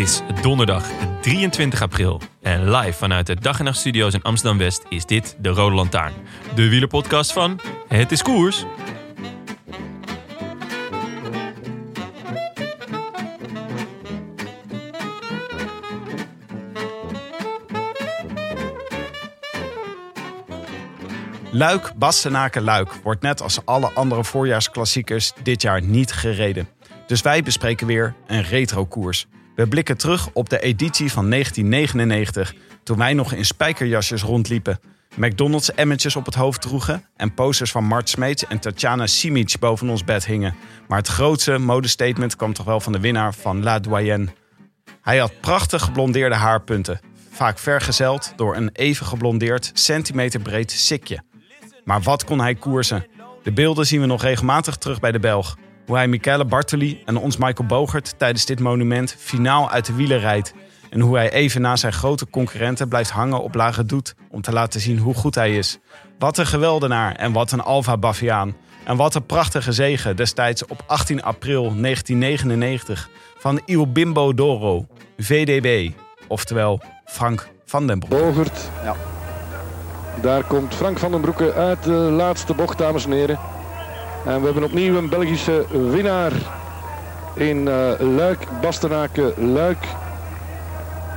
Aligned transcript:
Is 0.00 0.20
donderdag 0.42 0.88
23 1.20 1.82
april 1.82 2.20
en 2.42 2.70
live 2.70 2.92
vanuit 2.92 3.26
de 3.26 3.34
Dag 3.34 3.58
en 3.58 3.64
Nacht 3.64 3.78
Studio's 3.78 4.14
in 4.14 4.22
Amsterdam 4.22 4.58
West 4.58 4.82
is 4.88 5.06
dit 5.06 5.36
de 5.40 5.48
Rode 5.48 5.74
Lantaarn, 5.74 6.12
de 6.54 6.68
wielerpodcast 6.68 7.32
van 7.32 7.60
Het 7.88 8.12
is 8.12 8.22
Koers. 8.22 8.64
Luik, 21.50 21.92
Bastenaken, 21.96 22.62
Luik 22.62 22.92
wordt 23.02 23.22
net 23.22 23.42
als 23.42 23.64
alle 23.64 23.90
andere 23.94 24.24
voorjaarsklassiekers 24.24 25.32
dit 25.42 25.62
jaar 25.62 25.82
niet 25.82 26.12
gereden. 26.12 26.68
Dus 27.06 27.22
wij 27.22 27.42
bespreken 27.42 27.86
weer 27.86 28.14
een 28.26 28.42
retro-koers. 28.42 29.26
We 29.60 29.68
blikken 29.68 29.96
terug 29.96 30.28
op 30.32 30.48
de 30.48 30.60
editie 30.60 31.12
van 31.12 31.30
1999, 31.30 32.54
toen 32.82 32.98
wij 32.98 33.14
nog 33.14 33.32
in 33.32 33.44
spijkerjasjes 33.44 34.22
rondliepen. 34.22 34.80
McDonald's 35.16 35.74
emmetjes 35.74 36.16
op 36.16 36.24
het 36.24 36.34
hoofd 36.34 36.60
droegen 36.60 37.04
en 37.16 37.34
posters 37.34 37.70
van 37.70 37.84
Mart 37.84 38.08
Smeets 38.08 38.46
en 38.46 38.58
Tatjana 38.58 39.06
Simic 39.06 39.56
boven 39.58 39.88
ons 39.88 40.04
bed 40.04 40.26
hingen. 40.26 40.54
Maar 40.88 40.98
het 40.98 41.08
grootste 41.08 41.58
modestatement 41.58 42.36
kwam 42.36 42.52
toch 42.52 42.66
wel 42.66 42.80
van 42.80 42.92
de 42.92 43.00
winnaar 43.00 43.34
van 43.34 43.62
La 43.62 43.78
Doyenne. 43.78 44.28
Hij 45.02 45.18
had 45.18 45.40
prachtig 45.40 45.82
geblondeerde 45.82 46.36
haarpunten, 46.36 47.00
vaak 47.30 47.58
vergezeld 47.58 48.32
door 48.36 48.56
een 48.56 48.70
even 48.72 49.06
geblondeerd, 49.06 49.70
centimeter 49.74 50.40
breed 50.40 50.70
sikje. 50.70 51.22
Maar 51.84 52.00
wat 52.00 52.24
kon 52.24 52.40
hij 52.40 52.54
koersen? 52.54 53.06
De 53.42 53.52
beelden 53.52 53.86
zien 53.86 54.00
we 54.00 54.06
nog 54.06 54.22
regelmatig 54.22 54.76
terug 54.76 55.00
bij 55.00 55.12
de 55.12 55.20
Belg. 55.20 55.56
Hoe 55.90 55.98
hij 55.98 56.08
Michele 56.08 56.44
Bartoli 56.44 57.02
en 57.04 57.16
ons 57.16 57.36
Michael 57.36 57.68
Bogert 57.68 58.14
tijdens 58.18 58.44
dit 58.44 58.60
monument 58.60 59.14
finaal 59.18 59.70
uit 59.70 59.86
de 59.86 59.94
wielen 59.94 60.18
rijdt. 60.18 60.54
En 60.90 61.00
hoe 61.00 61.16
hij 61.16 61.32
even 61.32 61.60
na 61.60 61.76
zijn 61.76 61.92
grote 61.92 62.30
concurrenten 62.30 62.88
blijft 62.88 63.10
hangen 63.10 63.42
op 63.42 63.54
lage 63.54 63.84
doet 63.84 64.14
om 64.28 64.40
te 64.40 64.52
laten 64.52 64.80
zien 64.80 64.98
hoe 64.98 65.14
goed 65.14 65.34
hij 65.34 65.56
is. 65.56 65.78
Wat 66.18 66.38
een 66.38 66.46
geweldenaar 66.46 67.14
en 67.14 67.32
wat 67.32 67.52
een 67.52 67.60
Alfa 67.60 67.96
Baviaan. 67.96 68.56
En 68.84 68.96
wat 68.96 69.14
een 69.14 69.26
prachtige 69.26 69.72
zegen 69.72 70.16
destijds 70.16 70.66
op 70.66 70.82
18 70.86 71.22
april 71.22 71.62
1999 71.62 73.08
van 73.38 73.60
Il 73.64 73.92
Bimbo 73.92 74.34
Doro, 74.34 74.86
VDB, 75.18 75.90
oftewel 76.28 76.80
Frank 77.04 77.48
van 77.64 77.86
den 77.86 77.98
Broek. 77.98 78.20
Bogert. 78.20 78.70
Ja. 78.84 78.96
Daar 80.22 80.44
komt 80.44 80.74
Frank 80.74 80.98
van 80.98 81.10
den 81.10 81.20
Broeke 81.20 81.52
uit 81.52 81.82
de 81.82 81.90
laatste 81.90 82.54
bocht, 82.54 82.78
dames 82.78 83.04
en 83.04 83.12
heren. 83.12 83.59
En 84.24 84.38
we 84.38 84.44
hebben 84.44 84.64
opnieuw 84.64 84.96
een 84.96 85.08
Belgische 85.08 85.66
winnaar 85.70 86.32
in 87.34 87.66
uh, 87.66 87.90
Luik, 87.98 88.46
Bastenaken, 88.60 89.52
Luik. 89.52 89.78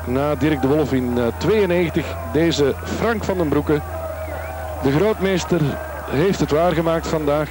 Na 0.05 0.35
Dirk 0.35 0.61
de 0.61 0.67
Wolf 0.67 0.93
in 0.93 1.17
uh, 1.17 1.27
92. 1.37 2.05
Deze 2.33 2.75
Frank 2.83 3.23
van 3.23 3.37
den 3.37 3.47
Broeke. 3.47 3.81
De 4.83 4.91
grootmeester 4.91 5.61
heeft 6.09 6.39
het 6.39 6.51
waargemaakt 6.51 7.07
vandaag. 7.07 7.49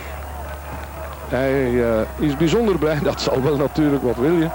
Hij 1.28 1.70
uh, 1.70 2.00
is 2.18 2.36
bijzonder 2.36 2.78
blij, 2.78 2.98
dat 3.10 3.20
zal 3.20 3.42
wel 3.42 3.56
natuurlijk, 3.56 4.02
wat 4.02 4.16
wil 4.16 4.36
je. 4.36 4.48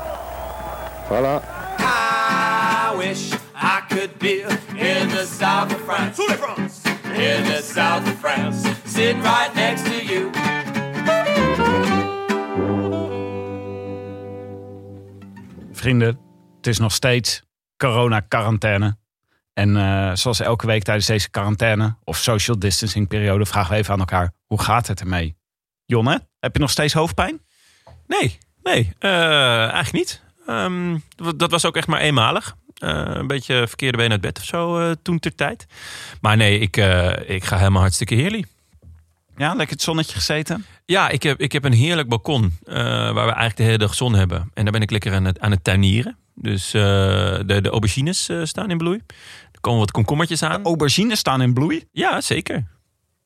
Voilà. 1.05 1.55
I 1.79 2.97
wish 2.97 3.31
I 3.55 3.79
could 3.87 4.17
be 4.17 4.45
in 4.75 5.07
the 5.07 5.27
south 5.39 5.73
of 5.73 5.81
France. 5.85 6.21
In 7.13 7.43
the 7.43 7.61
south 7.73 8.01
of 8.01 8.19
France. 8.19 8.69
Sitting 8.85 9.21
right 9.21 9.55
next 9.55 9.85
to 9.85 10.13
you. 10.13 10.56
Vrienden, 15.77 16.19
het 16.57 16.67
is 16.67 16.77
nog 16.77 16.91
steeds 16.91 17.41
corona-quarantaine. 17.77 18.97
En 19.53 19.75
uh, 19.75 20.11
zoals 20.13 20.39
elke 20.39 20.65
week 20.65 20.83
tijdens 20.83 21.05
deze 21.05 21.29
quarantaine 21.29 21.95
of 22.03 22.17
social 22.17 22.59
distancing 22.59 23.07
periode 23.07 23.45
vragen 23.45 23.71
we 23.71 23.77
even 23.77 23.93
aan 23.93 23.99
elkaar, 23.99 24.31
hoe 24.45 24.61
gaat 24.61 24.87
het 24.87 24.99
ermee? 24.99 25.35
Jonne, 25.85 26.27
heb 26.39 26.53
je 26.53 26.59
nog 26.59 26.69
steeds 26.69 26.93
hoofdpijn? 26.93 27.41
Nee, 28.07 28.37
nee, 28.63 28.93
uh, 28.99 29.59
eigenlijk 29.59 29.91
niet. 29.91 30.21
Um, 30.49 31.03
dat 31.35 31.51
was 31.51 31.65
ook 31.65 31.75
echt 31.77 31.87
maar 31.87 31.99
eenmalig. 31.99 32.55
Uh, 32.83 33.03
een 33.05 33.27
beetje 33.27 33.67
verkeerde 33.67 33.97
been 33.97 34.11
uit 34.11 34.21
bed 34.21 34.37
of 34.37 34.43
zo 34.43 34.93
toen 35.01 35.19
ter 35.19 35.35
tijd. 35.35 35.65
Maar 36.21 36.37
nee, 36.37 36.59
ik, 36.59 36.77
ik 37.25 37.43
ga 37.43 37.57
helemaal 37.57 37.81
hartstikke 37.81 38.15
heerlijk. 38.15 38.47
Ja, 39.37 39.53
lekker 39.53 39.75
het 39.75 39.81
zonnetje 39.81 40.15
gezeten? 40.15 40.65
Ja, 40.89 41.09
ik 41.09 41.23
heb, 41.23 41.39
ik 41.39 41.51
heb 41.51 41.63
een 41.63 41.73
heerlijk 41.73 42.09
balkon 42.09 42.43
uh, 42.43 42.73
waar 42.75 43.13
we 43.13 43.19
eigenlijk 43.19 43.57
de 43.57 43.63
hele 43.63 43.77
dag 43.77 43.93
zon 43.93 44.13
hebben. 44.13 44.51
En 44.53 44.63
daar 44.63 44.73
ben 44.73 44.81
ik 44.81 44.91
lekker 44.91 45.13
aan 45.13 45.25
het, 45.25 45.39
aan 45.39 45.51
het 45.51 45.63
tuinieren. 45.63 46.17
Dus 46.33 46.73
uh, 46.73 46.81
de, 46.81 47.59
de 47.61 47.69
aubergines 47.69 48.29
uh, 48.29 48.43
staan 48.43 48.69
in 48.69 48.77
bloei. 48.77 49.01
Er 49.51 49.61
komen 49.61 49.79
wat 49.79 49.91
komkommertjes 49.91 50.43
aan. 50.43 50.63
De 50.63 50.67
aubergines 50.67 51.19
staan 51.19 51.41
in 51.41 51.53
bloei? 51.53 51.87
Ja, 51.91 52.21
zeker. 52.21 52.67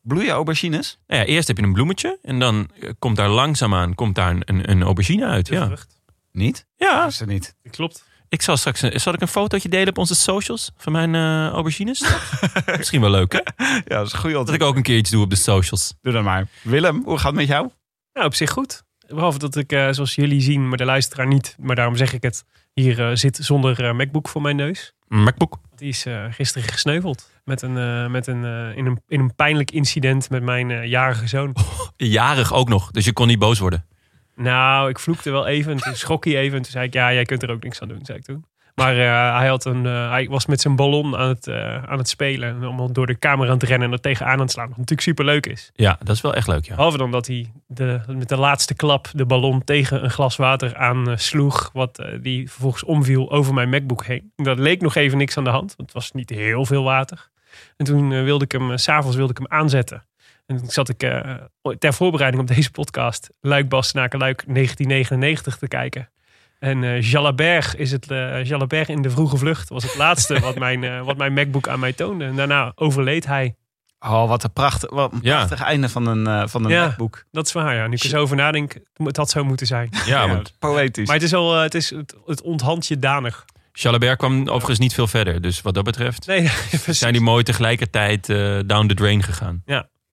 Bloeien 0.02 0.32
aubergines? 0.32 1.00
Nou 1.08 1.22
ja, 1.22 1.28
eerst 1.28 1.48
heb 1.48 1.58
je 1.58 1.64
een 1.64 1.74
bloemetje. 1.74 2.20
En 2.22 2.40
dan 2.40 2.70
komt 3.00 3.16
daar 3.16 3.30
langzaamaan 3.30 3.96
komt 3.96 4.16
daar 4.16 4.36
een, 4.40 4.70
een 4.70 4.84
aubergine 4.84 5.26
uit. 5.26 5.46
De 5.46 5.54
ja. 5.54 5.66
vrucht. 5.66 6.02
Niet? 6.32 6.68
Ja. 6.76 7.06
Is 7.06 7.20
er 7.20 7.28
niet. 7.28 7.56
Klopt. 7.70 8.06
Ik 8.32 8.42
zal 8.42 8.58
straks 8.58 8.82
een, 8.82 9.00
zal 9.00 9.14
ik 9.14 9.22
een 9.22 9.28
fotootje 9.28 9.70
delen 9.70 9.90
op 9.90 9.98
onze 9.98 10.16
socials 10.16 10.72
van 10.78 10.92
mijn 10.92 11.14
uh, 11.14 11.48
aubergines. 11.48 12.04
Misschien 12.78 13.02
wel 13.02 13.10
leuk, 13.10 13.32
hè? 13.32 13.66
Ja, 13.66 13.82
dat 13.86 14.08
is 14.08 14.14
een 14.14 14.20
goede 14.20 14.36
Dat 14.36 14.54
ik 14.54 14.64
ook 14.64 14.76
een 14.76 14.84
keer 14.84 14.98
iets 14.98 15.10
doe 15.10 15.24
op 15.24 15.30
de 15.30 15.36
socials. 15.36 15.94
Doe 16.02 16.14
dat 16.14 16.24
maar. 16.24 16.48
Willem, 16.62 17.02
hoe 17.06 17.18
gaat 17.18 17.26
het 17.26 17.36
met 17.36 17.48
jou? 17.48 17.70
Nou, 18.14 18.26
op 18.26 18.34
zich 18.34 18.52
goed. 18.52 18.84
Behalve 19.08 19.38
dat 19.38 19.56
ik, 19.56 19.72
uh, 19.72 19.88
zoals 19.92 20.16
jullie 20.16 20.42
zien, 20.42 20.68
maar 20.68 20.78
de 20.78 20.86
luisteraar 20.86 21.28
niet, 21.28 21.56
maar 21.60 21.76
daarom 21.76 21.96
zeg 21.96 22.14
ik 22.14 22.24
het, 22.24 22.44
hier 22.74 23.00
uh, 23.00 23.16
zit 23.16 23.38
zonder 23.42 23.84
uh, 23.84 23.94
MacBook 23.94 24.28
voor 24.28 24.42
mijn 24.42 24.56
neus. 24.56 24.94
MacBook? 25.08 25.60
Die 25.76 25.90
is 25.90 26.06
gisteren 26.30 26.70
gesneuveld 26.70 27.30
met 27.44 27.62
een, 27.62 28.12
met 28.12 28.28
een, 28.28 28.46
in, 28.76 28.86
een, 28.86 29.02
in 29.08 29.20
een 29.20 29.36
pijnlijk 29.36 29.72
incident 29.72 30.30
met 30.30 30.44
mijn 30.44 30.88
jarige 30.88 31.28
zoon. 31.28 31.52
Oh, 31.54 31.88
jarig 32.18 32.54
ook 32.54 32.70
nog, 32.70 32.92
dus 32.92 33.06
je 33.06 33.14
kon 33.14 33.28
niet 33.28 33.40
boos 33.40 33.60
worden. 33.60 33.86
Nou, 34.36 34.90
ik 34.90 35.00
vloekte 35.00 35.32
wel 35.32 35.48
even. 35.48 35.78
Toen 35.78 35.96
schrok 35.96 36.26
hij 36.26 36.38
even. 36.38 36.58
En 36.58 36.64
toen 36.64 36.72
zei 36.72 36.86
ik, 36.86 36.94
ja, 36.94 37.14
jij 37.14 37.24
kunt 37.24 37.44
er 37.44 37.52
ook 37.52 37.64
niks 37.64 37.82
aan 37.82 37.88
doen, 37.88 38.06
zei 38.06 38.18
ik 38.18 38.24
toen. 38.24 38.46
Maar 38.76 38.96
uh, 38.96 39.38
hij, 39.38 39.48
had 39.48 39.66
een, 39.66 39.86
uh, 39.86 40.10
hij 40.10 40.28
was 40.30 40.46
met 40.46 40.62
zijn 40.62 40.76
ballon 40.76 41.18
aan 41.18 41.28
het, 41.28 41.48
uh, 41.48 41.84
aan 41.84 41.98
het 41.98 42.10
spelen. 42.10 42.50
En 42.50 42.64
allemaal 42.64 42.92
door 42.92 43.08
de 43.08 43.16
kamer 43.16 43.48
aan 43.48 43.54
het 43.54 43.64
rennen 43.64 43.88
en 43.88 43.94
er 43.94 44.02
tegenaan 44.02 44.34
aan 44.34 44.40
het 44.40 44.52
slaan. 44.52 44.68
Wat 44.68 44.78
natuurlijk 44.78 45.08
super 45.08 45.26
leuk 45.26 45.46
is. 45.46 45.72
Ja, 45.74 45.98
dat 46.04 46.16
is 46.16 46.22
wel 46.22 46.34
echt 46.34 46.48
leuk, 46.48 46.66
ja. 46.66 46.76
Behalve 46.76 46.98
dan 46.98 47.12
dat 47.12 47.28
hij 47.28 47.52
de, 47.68 48.02
met 48.08 48.30
de 48.30 48.38
laatste 48.38 48.74
klap 48.74 49.08
de 49.14 49.26
ballon 49.26 49.64
tegen 49.64 50.04
een 50.04 50.10
glas 50.10 50.36
water 50.36 50.76
aan 50.76 51.20
sloeg. 51.20 51.70
Wat 51.74 52.06
die 52.22 52.50
vervolgens 52.50 52.84
omviel 52.84 53.32
over 53.32 53.54
mijn 53.54 53.70
MacBook 53.70 54.06
heen. 54.06 54.32
Dat 54.36 54.60
leek 54.60 54.82
nog 54.82 54.96
even 54.96 55.18
niks 55.18 55.38
aan 55.38 55.44
de 55.44 55.50
hand. 55.50 55.76
Want 55.78 55.90
het 55.90 55.94
was 55.94 56.12
niet 56.12 56.30
heel 56.30 56.66
veel 56.66 56.84
water. 56.84 57.30
En 57.78 57.86
toen 57.86 58.24
wilde 58.24 58.44
ik 58.44 58.52
hem, 58.52 58.78
s'avonds 58.78 59.16
wilde 59.16 59.32
ik 59.32 59.38
hem 59.38 59.60
aanzetten. 59.60 60.04
En 60.52 60.58
toen 60.58 60.70
zat 60.70 60.90
ik 60.90 61.04
uh, 61.04 61.20
ter 61.80 61.94
voorbereiding 61.94 62.42
op 62.44 62.56
deze 62.56 62.72
podcast 62.72 63.30
Luik 63.42 63.70
Bastenaken 63.70 64.20
Luik 64.20 64.44
1999 64.48 65.58
te 65.58 65.68
kijken. 65.68 66.10
En 66.60 66.82
uh, 66.84 67.02
Jalabert 67.02 67.76
is 67.78 67.92
het 67.92 68.12
uh, 68.12 68.44
Jalabert 68.44 68.90
in 68.90 69.02
de 69.02 69.10
vroege 69.10 69.38
vlucht 69.38 69.70
was 69.70 69.84
het 69.84 69.96
laatste 69.96 70.40
wat 70.40 70.58
mijn, 70.60 70.84
uh, 70.84 71.02
wat 71.02 71.18
mijn 71.18 71.34
MacBook 71.34 71.68
aan 71.68 71.80
mij 71.80 71.94
toonde. 71.94 72.26
En 72.26 72.36
daarna 72.36 72.72
overleed 72.76 73.26
hij. 73.26 73.56
Oh, 74.00 74.28
wat 74.28 74.44
een 74.44 74.54
prachtig, 74.54 74.90
wat 74.90 75.12
een 75.12 75.20
Ja. 75.22 75.36
prachtig 75.36 75.62
einde 75.68 75.90
van 75.90 76.06
een, 76.06 76.50
van 76.50 76.64
een 76.66 76.72
Ja. 76.72 76.86
MacBook. 76.86 77.24
Dat 77.32 77.46
is 77.46 77.52
waar, 77.52 77.76
ja. 77.76 77.88
Nu 77.88 77.96
ik 77.96 78.04
er 78.04 78.10
zo 78.10 78.22
over 78.22 78.36
nadenk, 78.36 78.78
het 79.04 79.18
had 79.18 79.30
zo 79.30 79.44
moeten 79.44 79.68
zijn. 79.68 79.90
Ja, 80.06 80.28
want 80.28 80.54
poëtisch. 80.60 81.06
Maar 81.08 81.16
het 81.16 81.26
is 81.26 81.34
al, 81.34 81.56
het, 81.60 81.76
is 81.76 81.90
het, 81.90 82.16
het 82.26 82.42
onthand 82.42 82.88
je 82.88 83.00
danig. 83.00 83.46
Jalabert 83.74 84.18
kwam 84.18 84.48
overigens 84.48 84.80
niet 84.80 84.94
veel 84.94 85.08
verder. 85.08 85.42
Dus 85.42 85.62
wat 85.62 85.74
dat 85.74 85.84
betreft 85.84 86.28
Nee, 86.28 86.52
zijn 86.86 87.14
die 87.14 87.22
mooi 87.22 87.44
tegelijkertijd 87.44 88.30
eh, 88.30 88.60
down 88.66 88.88
the 88.88 88.94
drain 88.94 89.24
gegaan. 89.24 89.64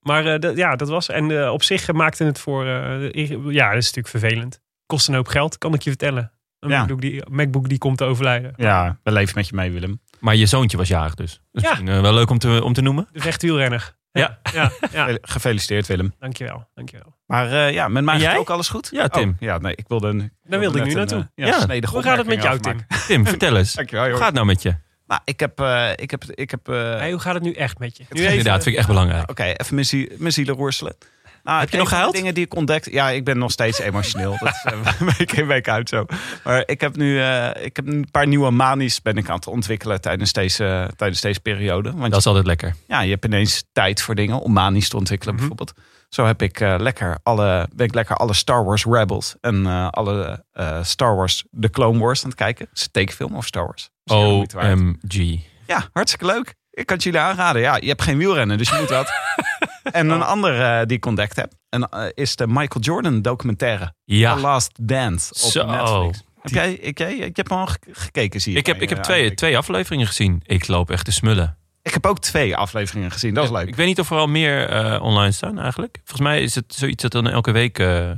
Maar 0.09 0.25
eh, 0.33 0.39
dat- 0.39 0.57
ja, 0.57 0.75
dat 0.75 0.89
was. 0.89 1.09
En 1.09 1.43
eh, 1.43 1.51
op 1.51 1.63
zich 1.63 1.91
maakte 1.91 2.23
het 2.23 2.39
voor. 2.39 2.65
eh, 2.65 3.13
ja, 3.51 3.67
dat 3.69 3.77
is 3.77 3.93
natuurlijk 3.93 4.07
vervelend. 4.07 4.61
Kost 4.85 5.07
een 5.07 5.13
hoop 5.13 5.27
geld, 5.27 5.57
kan 5.57 5.73
ik 5.73 5.81
je 5.81 5.89
vertellen. 5.89 6.31
Een 6.59 6.69
Ja. 6.69 6.77
MacBook, 6.79 7.01
die, 7.01 7.23
MacBook 7.29 7.69
die 7.69 7.77
komt 7.77 7.97
te 7.97 8.03
overlijden. 8.03 8.53
Ja, 8.55 8.97
we 9.03 9.11
leven 9.11 9.33
met 9.35 9.47
je 9.47 9.55
mee, 9.55 9.71
Willem. 9.71 10.01
Maar 10.19 10.35
je 10.35 10.45
zoontje 10.45 10.77
was 10.77 10.87
jarig 10.87 11.13
dus. 11.15 11.41
Dat 11.51 11.63
is 11.63 11.69
Ja. 11.85 12.01
wel 12.01 12.13
leuk 12.13 12.29
om 12.29 12.37
te, 12.37 12.63
om 12.63 12.73
te 12.73 12.81
noemen. 12.81 13.07
De 13.11 13.19
vechtwielrenner. 13.21 13.97
Ja. 14.11 14.39
ja, 14.53 14.71
ja. 14.91 15.05
Ge- 15.05 15.17
Gefeliciteerd, 15.21 15.87
Willem. 15.87 16.13
Dankjewel, 16.19 16.67
dankjewel. 16.73 17.15
Maar 17.25 17.51
eh, 17.51 17.73
ja, 17.73 17.87
met 17.87 18.03
mij 18.03 18.13
gaat 18.13 18.23
jij? 18.23 18.37
ook 18.37 18.49
alles 18.49 18.69
goed? 18.69 18.89
Ja, 18.91 19.07
Tim. 19.07 19.29
Oh, 19.29 19.35
ja, 19.39 19.57
nee, 19.57 19.75
ik 19.75 19.87
wilde 19.87 20.07
een... 20.07 20.31
Daar 20.43 20.59
wilde 20.59 20.79
ik 20.79 20.85
nu 20.85 20.93
naartoe. 20.93 21.29
Ja. 21.35 21.65
Hoe 21.91 22.01
gaat 22.03 22.17
het 22.17 22.27
met 22.27 22.43
jou, 22.43 22.59
Tim? 22.59 22.77
Tim, 23.07 23.25
vertel 23.35 23.57
eens. 23.57 23.73
Dankjewel, 23.73 24.05
Hoe 24.07 24.15
gaat 24.15 24.25
het 24.25 24.33
nou 24.35 24.45
met 24.45 24.61
je? 24.61 24.75
Nou, 25.09 25.21
ik 25.25 25.39
heb... 25.39 25.59
eh, 25.59 25.89
ik 25.95 26.11
heb, 26.11 26.23
ik 26.25 26.51
heb 26.51 26.67
eh, 26.69 26.75
Hey, 26.75 27.11
hoe 27.11 27.19
gaat 27.19 27.33
het 27.33 27.43
nu 27.43 27.53
echt 27.53 27.79
met 27.79 27.97
je? 27.97 28.03
Nu 28.09 28.23
Inderdaad, 28.25 28.55
vind 28.63 28.67
ik 28.75 28.75
echt 28.79 28.87
belangrijk. 28.87 29.29
Oké, 29.29 29.43
even 29.43 29.73
mijn 29.75 29.85
zie- 29.85 30.11
mijn 30.17 30.33
zielen 30.33 30.55
roerselen. 30.55 30.95
Nou, 31.43 31.59
Heb 31.59 31.69
je 31.69 31.77
nog 31.77 31.89
gehuild? 31.89 32.13
dingen 32.13 32.33
die 32.33 32.45
ik 32.45 32.55
ontdekt. 32.55 32.91
Ja, 32.91 33.09
ik 33.09 33.23
ben 33.23 33.37
nog 33.37 33.51
steeds 33.51 33.79
emotioneel. 33.79 34.37
Dat 34.39 34.47
is 34.53 34.63
eh, 34.71 35.01
week 35.17 35.31
in, 35.31 35.47
week 35.47 35.67
uit 35.69 35.89
zo. 35.89 36.05
Maar 36.43 36.63
ik 36.65 36.81
heb 36.81 36.95
nu 36.95 37.19
eh, 37.21 37.49
ik 37.65 37.75
heb 37.75 37.87
een 37.87 38.07
paar 38.11 38.27
nieuwe 38.27 38.49
manies 38.51 39.01
ben 39.01 39.17
ik 39.17 39.29
aan 39.29 39.35
het 39.35 39.47
ontwikkelen 39.47 40.01
tijdens 40.01 40.33
deze, 40.33 40.89
tijdens 40.95 41.21
deze 41.21 41.39
periode. 41.39 41.91
Want 41.95 42.11
Dat 42.11 42.19
is 42.19 42.25
altijd 42.25 42.45
lekker. 42.45 42.75
ja, 42.87 43.01
je 43.01 43.09
hebt 43.11 43.25
ineens 43.25 43.63
tijd 43.71 44.01
voor 44.01 44.15
dingen 44.15 44.39
om 44.39 44.53
manies 44.53 44.89
te 44.89 44.97
ontwikkelen 44.97 45.35
Mhm. 45.35 45.47
bijvoorbeeld. 45.47 45.79
Zo 46.09 46.25
heb 46.25 46.41
ik 46.41 46.59
eh, 46.59 46.75
lekker 46.77 47.17
alle, 47.23 47.67
ben 47.75 47.85
ik 47.85 47.93
lekker 47.93 48.15
alle 48.15 48.33
Star 48.33 48.65
Wars 48.65 48.85
Rebels 48.85 49.35
en 49.41 49.65
eh, 49.65 49.87
alle 49.89 50.43
eh, 50.51 50.83
Star 50.83 51.15
Wars 51.15 51.43
The 51.59 51.69
Clone 51.69 51.99
Wars 51.99 52.23
aan 52.23 52.29
het 52.29 52.37
kijken. 52.39 52.65
Het 52.69 52.77
is 52.77 52.83
een 52.83 52.91
tekenfilm 52.91 53.35
of 53.35 53.45
Star 53.45 53.65
Wars. 53.65 53.89
OMG. 54.11 55.39
Ja, 55.67 55.89
hartstikke 55.93 56.25
leuk. 56.25 56.55
Ik 56.71 56.85
kan 56.85 56.95
het 56.95 57.05
jullie 57.05 57.19
aanraden. 57.19 57.61
Ja, 57.61 57.75
je 57.75 57.87
hebt 57.87 58.01
geen 58.01 58.17
wielrennen, 58.17 58.57
dus 58.57 58.69
je 58.69 58.75
moet 58.79 58.89
wat. 58.89 59.11
en 59.91 60.09
een 60.09 60.21
andere 60.23 60.63
eh, 60.79 60.85
die 60.85 60.97
ik 60.97 61.05
ontdekt 61.05 61.35
heb 61.35 61.51
en, 61.69 61.89
eh, 61.89 62.05
is 62.13 62.35
de 62.35 62.47
Michael 62.47 62.79
Jordan 62.81 63.21
documentaire. 63.21 63.85
The 63.85 63.91
Ja, 64.17 64.37
Last 64.37 64.71
Dance 64.87 65.33
op 65.45 65.51
Zo. 65.51 65.65
Netflix. 65.65 66.23
Heb 66.41 66.51
jij, 66.51 66.73
ik, 66.73 66.97
jij, 66.97 67.15
ik 67.15 67.35
heb 67.37 67.51
al 67.51 67.67
ge- 67.67 67.77
gekeken, 67.91 68.41
zie 68.41 68.53
je. 68.53 68.59
ik 68.59 68.65
heb, 68.65 68.81
ik 68.81 68.89
heb 68.89 68.97
eh, 68.97 69.03
twee, 69.03 69.15
aanklikken. 69.15 69.45
twee 69.47 69.57
afleveringen 69.57 70.07
gezien. 70.07 70.41
Ik 70.45 70.67
loop 70.67 70.89
echt 70.91 71.05
te 71.05 71.11
smullen. 71.11 71.57
Ik 71.81 71.93
heb 71.93 72.05
ook 72.05 72.19
twee 72.19 72.55
afleveringen 72.55 73.11
gezien. 73.11 73.33
Dat 73.33 73.43
is 73.43 73.49
leuk. 73.51 73.67
Ik 73.67 73.75
weet 73.75 73.87
niet 73.87 73.99
of 73.99 74.11
er 74.11 74.17
al 74.17 74.27
meer 74.27 74.69
eh, 74.69 75.01
online 75.03 75.31
staan 75.31 75.59
eigenlijk. 75.59 75.95
Volgens 76.03 76.27
mij 76.27 76.41
is 76.41 76.55
het 76.55 76.73
zoiets 76.75 77.01
dat 77.01 77.11
dan 77.11 77.27
elke 77.29 77.51
week 77.51 77.79
eh, 77.79 78.09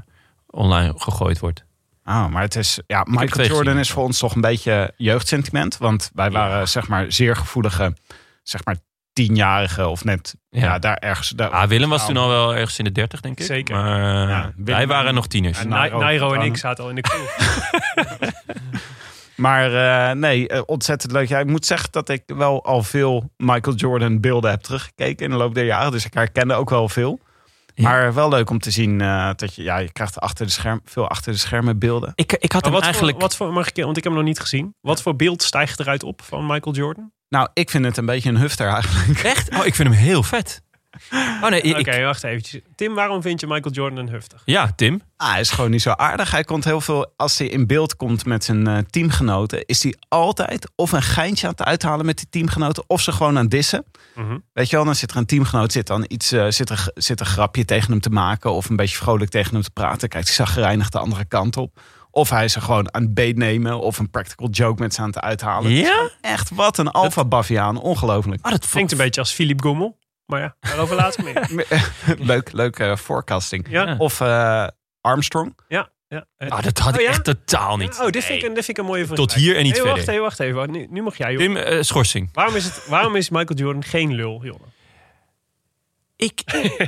online 0.48 0.94
gegooid 0.96 1.40
wordt. 1.40 1.64
Ah, 2.04 2.28
maar 2.28 2.42
het 2.42 2.56
is, 2.56 2.80
ja, 2.88 3.06
Michael 3.10 3.48
Jordan 3.48 3.78
is 3.78 3.92
voor 3.92 4.04
ons 4.04 4.20
toch 4.20 4.36
een 4.36 4.42
beetje 4.42 4.94
jeugdsentiment. 4.98 5.78
Want 5.78 6.10
wij 6.14 6.32
waren 6.32 6.68
zeg 6.68 6.88
maar 6.88 7.12
zeer 7.12 7.36
gevoelige, 7.36 7.96
zeg 8.44 8.66
maar 8.66 8.76
tienjarige 9.14 9.88
of 9.88 10.04
net, 10.04 10.36
ja, 10.50 10.62
Ja. 10.62 10.80
daar 10.80 10.96
ergens. 10.98 11.30
Daar, 11.30 11.50
Ah, 11.50 11.68
Willem 11.68 11.90
was 11.90 12.06
toen 12.06 12.18
al 12.18 12.28
wel 12.28 12.56
ergens 12.56 12.78
in 12.78 12.84
de 12.84 12.92
dertig, 12.92 13.22
denk 13.22 13.40
ik. 13.40 13.46
Zeker. 13.46 13.76
Maar 13.76 14.30
Ja, 14.30 14.52
wij 14.56 14.88
waren 14.88 15.14
nog 15.14 15.28
tieners. 15.28 15.60
En- 15.60 15.68
Nairo 15.68 16.00
Nairo 16.00 16.34
en 16.34 16.42
ik 16.42 16.58
zaten 16.58 16.84
al 16.84 16.90
in 16.90 16.96
de 16.96 17.02
crew. 17.02 17.22
Maar 19.36 19.74
eh, 20.10 20.16
nee, 20.16 20.48
eh, 20.48 20.62
ontzettend 20.66 21.12
leuk. 21.12 21.28
Ja, 21.28 21.40
ik 21.40 21.48
moet 21.48 21.66
zeggen 21.66 21.92
dat 21.92 22.10
ik 22.10 22.24
wel 22.26 22.66
al 22.66 22.84
veel 22.84 23.32
Michael 23.38 23.76
Jordan 23.76 24.20
beelden 24.20 24.50
heb 24.50 24.62
teruggekeken 24.62 25.26
in 25.26 25.32
de 25.32 25.38
loop 25.38 25.54
der 25.56 25.66
jaren. 25.66 25.92
Dus 25.92 26.06
ik 26.06 26.14
herkende 26.14 26.54
ook 26.54 26.70
wel 26.70 26.90
veel. 26.90 27.20
Ja. 27.74 27.90
Maar 27.90 28.14
wel 28.14 28.30
leuk 28.30 28.50
om 28.50 28.60
te 28.60 28.72
zien 28.72 29.02
eh, 29.02 29.30
dat 29.36 29.56
je, 29.56 29.64
ja, 29.64 29.78
je 29.78 29.92
krijgt 29.92 30.20
achter 30.20 30.46
de 30.46 30.52
scherm, 30.52 30.82
veel 30.86 31.08
achter 31.08 31.32
de 31.32 31.38
schermen 31.38 31.80
beelden. 31.80 32.12
Ik, 32.16 32.34
ik 32.34 32.52
had 32.52 32.64
hem 32.64 32.74
wat, 32.74 32.84
eigenlijk... 32.84 33.14
voor, 33.14 33.28
wat 33.28 33.36
voor, 33.36 33.54
mag 33.54 33.70
ik, 33.70 33.84
want 33.84 33.98
ik 33.98 34.04
heb 34.04 34.14
hem 34.14 34.22
nog 34.22 34.32
niet 34.32 34.40
gezien. 34.40 34.76
Wat 34.82 35.02
voor 35.02 35.16
beeld 35.16 35.44
stijgt 35.44 35.80
eruit 35.80 36.04
op 36.04 36.22
van 36.22 36.46
Michael 36.46 36.76
Jordan? 36.76 37.12
Nou, 37.30 37.50
ik 37.54 37.70
vind 37.70 37.86
het 37.86 37.98
een 37.98 38.06
beetje 38.06 38.30
een 38.30 38.38
hufter 38.38 38.68
eigenlijk. 38.68 39.20
Echt? 39.20 39.50
Oh, 39.58 39.66
ik 39.66 39.76
vind 39.76 39.90
hem 39.90 39.98
heel 39.98 40.24
vet. 40.24 40.62
Oh 41.42 41.50
nee, 41.50 41.80
Oké, 41.80 42.04
wacht 42.04 42.24
eventjes. 42.24 42.62
Tim, 42.76 42.94
waarom 42.94 43.22
vind 43.22 43.40
je 43.40 43.48
Michael 43.48 43.74
Jordan 43.74 43.98
een 43.98 44.10
huftig? 44.10 44.42
Ja, 44.46 44.72
Tim. 44.76 45.02
Ah, 45.18 45.32
hij 45.32 45.40
is 45.40 45.50
gewoon 45.50 45.72
niet 45.72 45.82
zo 45.82 45.90
aardig. 45.90 46.32
Hij 46.32 46.44
komt 46.44 46.64
heel 46.64 46.82
veel, 46.82 47.14
als 47.18 47.38
hij 47.38 47.48
in 47.48 47.68
beeld 47.68 47.96
komt 47.96 48.26
met 48.26 48.44
zijn 48.44 48.68
eh, 48.68 48.78
teamgenoten, 48.90 49.66
is 49.66 49.84
hij 49.84 49.96
altijd 50.08 50.72
of 50.76 50.92
een 50.92 51.02
geintje 51.02 51.46
aan 51.48 51.54
het 51.58 51.64
uithalen 51.64 52.06
met 52.06 52.18
die 52.18 52.28
teamgenoten, 52.30 52.84
of 52.88 53.02
ze 53.02 53.12
gewoon 53.12 53.38
aan 53.38 53.42
het 53.42 53.52
dissen. 53.52 53.86
Mhm. 54.16 54.38
Weet 54.54 54.70
je 54.70 54.76
wel, 54.76 54.86
dan 54.86 54.96
zit 54.96 55.12
er 55.12 55.18
een 55.18 55.26
teamgenoot, 55.26 55.72
zit 55.72 55.88
dan 55.88 56.06
iets, 56.08 56.32
eh, 56.32 56.46
zit, 56.50 56.70
er, 56.70 56.92
zit 56.94 57.20
een 57.20 57.26
grapje 57.26 57.66
tegen 57.66 57.92
hem 57.92 58.02
te 58.02 58.10
maken, 58.10 58.52
of 58.52 58.70
een 58.70 58.76
beetje 58.76 58.98
vrolijk 58.98 59.30
tegen 59.30 59.54
hem 59.54 59.62
te 59.62 59.72
praten. 59.72 60.10
Kijkt 60.10 60.28
hij 60.28 60.36
zagrijnig 60.36 60.90
de 60.90 61.00
andere 61.00 61.26
kant 61.26 61.58
op. 61.58 61.80
Of 62.12 62.30
hij 62.30 62.44
is 62.44 62.56
er 62.56 62.62
gewoon 62.62 62.94
aan 62.94 63.02
het 63.02 63.14
beetnemen, 63.14 63.80
of 63.80 64.00
een 64.00 64.10
practical 64.10 64.50
joke 64.50 64.82
met 64.82 64.94
ze 64.94 65.02
aan 65.02 65.08
het 65.08 65.20
uithalen. 65.20 65.72
Ja? 65.72 66.10
Echt, 66.22 66.50
wat 66.50 66.78
een 66.78 66.92
alfa 66.92 67.26
baviaan 67.26 67.78
Ongelooflijk. 67.78 68.46
Oh, 68.46 68.52
dat 68.52 68.68
Klinkt 68.70 68.92
een 68.92 68.98
beetje 68.98 69.22
als 69.22 69.32
Philippe 69.32 69.64
Gommel. 69.64 69.98
Maar 70.32 70.42
ja, 70.42 70.56
daarover 70.60 70.96
later 70.96 71.24
meer. 71.24 71.68
leuk, 72.32 72.52
leuk 72.52 72.80
eh, 72.80 72.96
forecasting. 72.96 73.66
Ja, 73.70 73.96
Of 73.98 74.22
eh, 74.22 74.68
Armstrong. 75.02 75.56
ja. 75.68 75.90
ja. 76.08 76.26
Eh, 76.38 76.50
Ah, 76.50 76.64
dat 76.64 76.78
had 76.78 76.94
Oh, 76.94 77.00
ik 77.00 77.06
ja? 77.06 77.12
echt 77.12 77.24
totaal 77.24 77.78
niet. 77.78 78.00
Oh, 78.00 78.10
dit 78.10 78.24
vind, 78.24 78.42
ik, 78.42 78.48
een- 78.48 78.54
dit 78.54 78.66
vind 78.66 78.78
ik 78.78 78.84
een 78.84 78.90
mooie 78.90 79.06
vraag. 79.06 79.18
Tot 79.18 79.34
hier 79.34 79.56
en 79.58 79.64
niet 79.64 79.74
hey, 79.78 79.82
wacht 79.84 79.96
verder. 79.96 80.14
even, 80.14 80.24
wacht 80.26 80.40
even. 80.40 80.72
Nu, 80.72 80.88
nu 80.90 81.02
mag 81.02 81.18
jij, 81.18 81.32
joh. 81.34 81.54
Tim, 81.66 81.84
schorsing. 81.84 82.30
Waarom 82.34 82.56
is, 82.56 82.64
het, 82.66 82.88
waarom 82.88 83.16
is 83.16 83.30
Michael 83.30 83.60
Jordan 83.60 83.84
geen 83.84 84.14
lul, 84.16 84.40
Jonne? 84.44 84.66
Ik, 86.16 86.42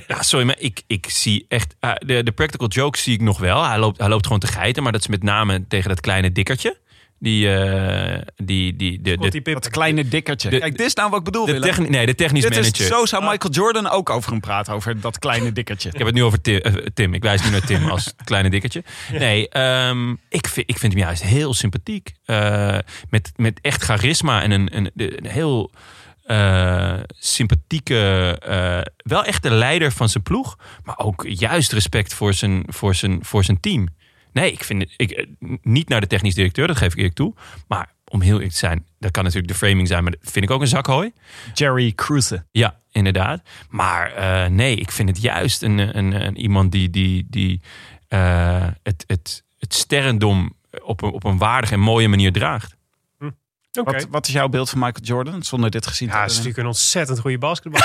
ja, 0.08 0.22
sorry, 0.22 0.46
maar 0.46 0.60
ik, 0.60 0.82
ik 0.88 1.10
zie 1.10 1.46
echt... 1.48 1.76
de, 1.80 2.24
de 2.24 2.32
practical 2.32 2.68
jokes 2.68 3.04
zie 3.04 3.14
ik 3.14 3.22
nog 3.22 3.40
wel. 3.40 3.64
Hij 3.66 3.78
loopt, 3.80 4.00
hij 4.00 4.10
loopt 4.10 4.24
gewoon 4.26 4.40
te 4.40 4.48
geiten. 4.48 4.84
Maar 4.84 4.92
dat 4.92 5.02
is 5.02 5.08
met 5.08 5.24
name 5.24 5.68
tegen 5.68 5.90
dat 5.90 6.02
kleine 6.02 6.32
dikkertje. 6.32 6.78
Die, 7.24 7.56
eh, 7.56 8.22
die, 8.36 8.76
die, 8.76 9.02
de. 9.02 9.44
Dat 9.44 9.70
kleine 9.70 10.08
dikkertje. 10.08 10.50
De- 10.50 10.58
Kijk, 10.60 10.78
dit 10.78 10.86
is 10.88 10.94
nou 10.94 11.10
wat 11.10 11.20
ik 11.20 11.26
bedoel, 11.26 11.46
de, 11.46 11.60
techni- 11.60 11.90
nee, 11.90 12.06
de 12.06 12.16
technisch 12.16 12.42
Dit 12.42 12.50
manager. 12.52 12.82
is, 12.82 12.88
zo 12.88 13.06
zou 13.06 13.24
Michael 13.30 13.54
Jordan 13.54 13.90
ook 13.90 14.10
over 14.10 14.32
hem 14.32 14.40
praten, 14.40 14.74
over 14.74 15.02
dat 15.02 15.20
kleine 15.20 15.52
dikkertje. 15.52 15.90
Ik 15.90 15.98
heb 15.98 16.06
het 16.08 16.16
nu 16.16 16.24
over 16.24 16.42
Tim. 16.42 16.58
eh, 16.60 16.74
Tim. 16.94 17.14
Ik 17.14 17.22
wijs 17.22 17.44
nu 17.44 17.50
naar 17.50 17.66
Tim 17.66 17.90
als 17.90 18.14
kleine 18.24 18.50
dikkertje. 18.50 18.84
Nee, 19.12 19.50
ehm, 19.50 20.12
ik, 20.30 20.48
vind, 20.48 20.70
ik 20.70 20.78
vind 20.78 20.94
hem 20.94 21.02
juist 21.02 21.24
heel 21.24 21.54
sympathiek. 21.54 22.12
Eh, 22.26 22.78
met, 23.10 23.32
met 23.36 23.60
echt 23.62 23.84
charisma 23.84 24.42
en 24.42 24.52
een, 24.52 24.76
een, 24.78 24.92
een 24.96 25.26
heel 25.26 25.72
eh, 26.24 26.94
sympathieke... 27.20 27.96
wel 28.98 29.24
echt 29.24 29.44
de 29.44 29.52
leider 29.52 29.92
van 29.92 30.10
zijn 30.10 30.24
ploeg. 30.24 30.58
Maar 30.84 30.98
ook 30.98 31.26
juist 31.28 31.72
respect 31.72 32.14
voor 32.14 32.34
zijn, 32.34 32.64
voor 32.68 32.96
zijn, 32.96 33.20
voor 33.26 33.44
zijn 33.44 33.60
team. 33.60 33.88
Nee, 34.34 34.52
ik 34.52 34.64
vind 34.64 34.82
het... 34.82 34.94
Ik, 34.98 35.12
eh, 35.12 35.26
niet 35.62 35.90
naar 35.90 36.02
de 36.02 36.08
technisch 36.08 36.36
directeur, 36.36 36.68
dat 36.68 36.78
geef 36.78 36.92
ik 36.92 36.98
eerlijk 36.98 37.16
toe. 37.16 37.34
Maar 37.68 37.92
om 38.08 38.22
heel 38.22 38.34
eerlijk 38.34 38.52
te 38.52 38.58
zijn... 38.58 38.86
Dat 39.00 39.12
kan 39.12 39.24
natuurlijk 39.24 39.52
de 39.52 39.58
framing 39.58 39.88
zijn, 39.88 40.04
maar 40.04 40.12
dat 40.12 40.32
vind 40.32 40.46
ik 40.46 40.52
ook 40.52 40.62
een 40.62 40.68
zakhooi. 40.68 41.12
Jerry 41.54 41.92
Cruze. 41.92 42.46
Ja, 42.52 42.80
inderdaad. 42.92 43.42
Maar 43.70 44.12
eh, 44.12 44.50
nee, 44.50 44.76
ik 44.76 44.92
vind 44.92 45.10
het 45.10 45.22
juist 45.22 45.62
een, 45.62 45.98
een, 45.98 46.26
een 46.26 46.38
iemand 46.38 46.72
die, 46.72 46.90
die, 46.90 47.26
die 47.30 47.62
eh, 48.08 48.68
het, 48.84 49.04
het, 49.08 49.44
het 49.60 49.74
sterrendom 49.74 50.54
op 50.84 51.02
een, 51.02 51.12
op 51.12 51.24
een 51.24 51.38
waardige 51.38 51.74
en 51.74 51.80
mooie 51.80 52.08
manier 52.08 52.32
draagt. 52.32 52.76
Oké. 53.80 53.92
Wat, 53.92 54.08
wat 54.10 54.28
is 54.28 54.34
jouw 54.34 54.48
beeld 54.48 54.70
van 54.70 54.80
Michael 54.80 55.06
Jordan, 55.06 55.44
zonder 55.44 55.70
dit 55.70 55.88
gezien 55.88 56.08
te 56.10 56.16
Ja, 56.16 56.22
het 56.22 56.32
is 56.32 56.38
hebben? 56.38 56.54
natuurlijk 56.54 56.76
een 56.76 56.82
ontzettend 56.82 57.20
goede 57.20 57.38
basketbal. 57.38 57.82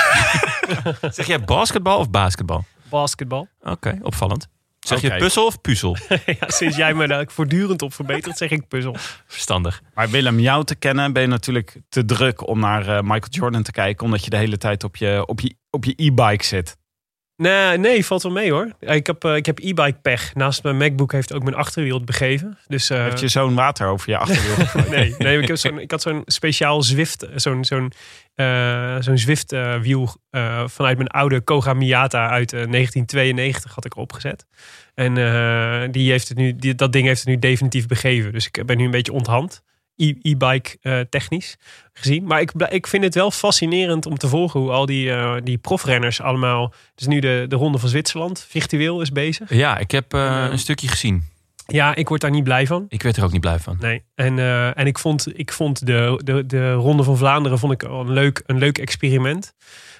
Zeg 1.13 1.27
jij 1.27 1.43
basketbal 1.43 1.99
of 1.99 2.09
basketbal? 2.09 2.65
basketbal. 2.89 3.47
Oké, 3.61 3.99
opvallend. 4.01 4.47
Zeg 4.79 5.01
je 5.01 5.15
puzzel 5.23 5.45
of 5.45 5.61
puzzel? 5.61 5.97
ja, 6.25 6.47
sinds 6.47 6.75
jij 6.75 6.93
me 6.93 7.07
daar 7.07 7.25
voortdurend 7.27 7.81
op 7.81 7.93
verbetert, 7.93 8.37
zeg 8.37 8.49
ik 8.49 8.67
puzzel. 8.67 8.95
Verstandig. 9.27 9.81
Maar 9.93 10.09
Willem, 10.09 10.39
jou 10.39 10.63
te 10.63 10.75
kennen 10.75 11.13
ben 11.13 11.21
je 11.21 11.27
natuurlijk 11.27 11.75
te 11.89 12.05
druk 12.05 12.47
om 12.47 12.59
naar 12.59 12.87
eh, 12.87 13.01
Michael 13.01 13.29
Jordan 13.29 13.63
te 13.63 13.71
kijken, 13.71 14.05
omdat 14.05 14.23
je 14.23 14.29
de 14.29 14.37
hele 14.37 14.57
tijd 14.57 14.83
op 14.83 14.95
je 14.95 15.23
op 15.25 15.39
je, 15.39 15.55
op 15.69 15.85
je 15.85 15.93
e-bike 15.95 16.43
zit. 16.43 16.77
Nee, 17.39 17.77
nee, 17.77 18.05
valt 18.05 18.23
wel 18.23 18.31
mee 18.31 18.51
hoor. 18.51 18.71
Ik 18.79 19.07
heb, 19.07 19.23
eh, 19.23 19.35
ik 19.35 19.45
heb 19.45 19.59
e-bike 19.59 19.97
pech. 20.01 20.35
Naast 20.35 20.63
mijn 20.63 20.77
MacBook 20.77 21.11
heeft 21.11 21.33
ook 21.33 21.43
mijn 21.43 21.55
achterwiel 21.55 21.95
het 21.95 22.05
begeven. 22.05 22.57
Dus, 22.67 22.89
eh, 22.89 23.03
Heeft 23.03 23.19
je 23.19 23.27
zo'n 23.27 23.55
water 23.55 23.87
over 23.87 24.09
je 24.09 24.17
achterwiel 24.17 24.83
nee, 24.97 25.15
nee 25.17 25.41
ik, 25.41 25.47
heb 25.47 25.57
zo'n, 25.57 25.79
ik 25.79 25.91
had 25.91 26.01
zo'n 26.01 26.21
speciaal 26.25 26.83
Zwift, 26.83 27.27
zo'n, 27.35 27.65
zo'n, 27.65 27.91
eh, 28.35 28.95
zo'n 28.99 29.17
Zwift 29.17 29.55
wiel 29.81 30.15
vanuit 30.65 30.97
mijn 30.97 31.07
oude 31.07 31.41
Koga 31.41 31.73
Miata 31.73 32.29
uit 32.29 32.53
eh, 32.53 32.71
1992 32.71 33.75
had 33.75 33.85
ik 33.85 33.93
erop 33.93 34.13
gezet. 34.13 34.45
En 34.95 35.13
die 35.91 36.11
heeft 36.11 36.27
het 36.27 36.37
nu, 36.37 36.55
die, 36.55 36.75
dat 36.75 36.93
ding 36.93 37.07
heeft 37.07 37.19
het 37.19 37.29
nu 37.29 37.39
definitief 37.39 37.87
begeven. 37.87 38.31
Dus 38.31 38.47
ik 38.51 38.65
ben 38.65 38.77
nu 38.77 38.85
een 38.85 38.91
beetje 38.91 39.13
onthand. 39.13 39.63
E-bike 39.99 40.77
eh, 40.81 40.99
technisch 41.09 41.57
gezien. 41.93 42.23
Maar 42.23 42.41
ik, 42.41 42.51
ik 42.69 42.87
vind 42.87 43.03
het 43.03 43.15
wel 43.15 43.31
fascinerend 43.31 44.05
om 44.05 44.17
te 44.17 44.27
volgen 44.27 44.59
hoe 44.59 44.71
al 44.71 44.85
die, 44.85 45.11
eh, 45.11 45.35
die 45.43 45.57
profrenners 45.57 46.21
allemaal... 46.21 46.73
Dus 46.95 47.07
nu 47.07 47.19
de, 47.19 47.45
de 47.47 47.55
Ronde 47.55 47.77
van 47.77 47.89
Zwitserland 47.89 48.45
virtueel 48.49 49.01
is 49.01 49.11
bezig. 49.11 49.53
Ja, 49.53 49.77
ik 49.77 49.91
heb 49.91 50.13
eh, 50.13 50.47
een 50.49 50.59
stukje 50.59 50.87
gezien. 50.87 51.23
Ja, 51.65 51.95
ik 51.95 52.09
word 52.09 52.21
daar 52.21 52.31
niet 52.31 52.43
blij 52.43 52.67
van. 52.67 52.85
Ik 52.87 53.03
werd 53.03 53.17
er 53.17 53.23
ook 53.23 53.31
niet 53.31 53.41
blij 53.41 53.59
van. 53.59 53.77
Nee, 53.79 54.03
en, 54.15 54.39
en 54.75 54.87
ik 54.87 54.99
vond, 54.99 55.39
ik 55.39 55.51
vond 55.51 55.85
de, 55.85 56.21
de, 56.23 56.45
de 56.45 56.73
Ronde 56.73 57.03
van 57.03 57.17
Vlaanderen 57.17 57.59
vond 57.59 57.73
ik 57.73 57.81
een 57.81 58.11
leuk, 58.11 58.43
een 58.45 58.57
leuk 58.57 58.77
experiment. 58.77 59.53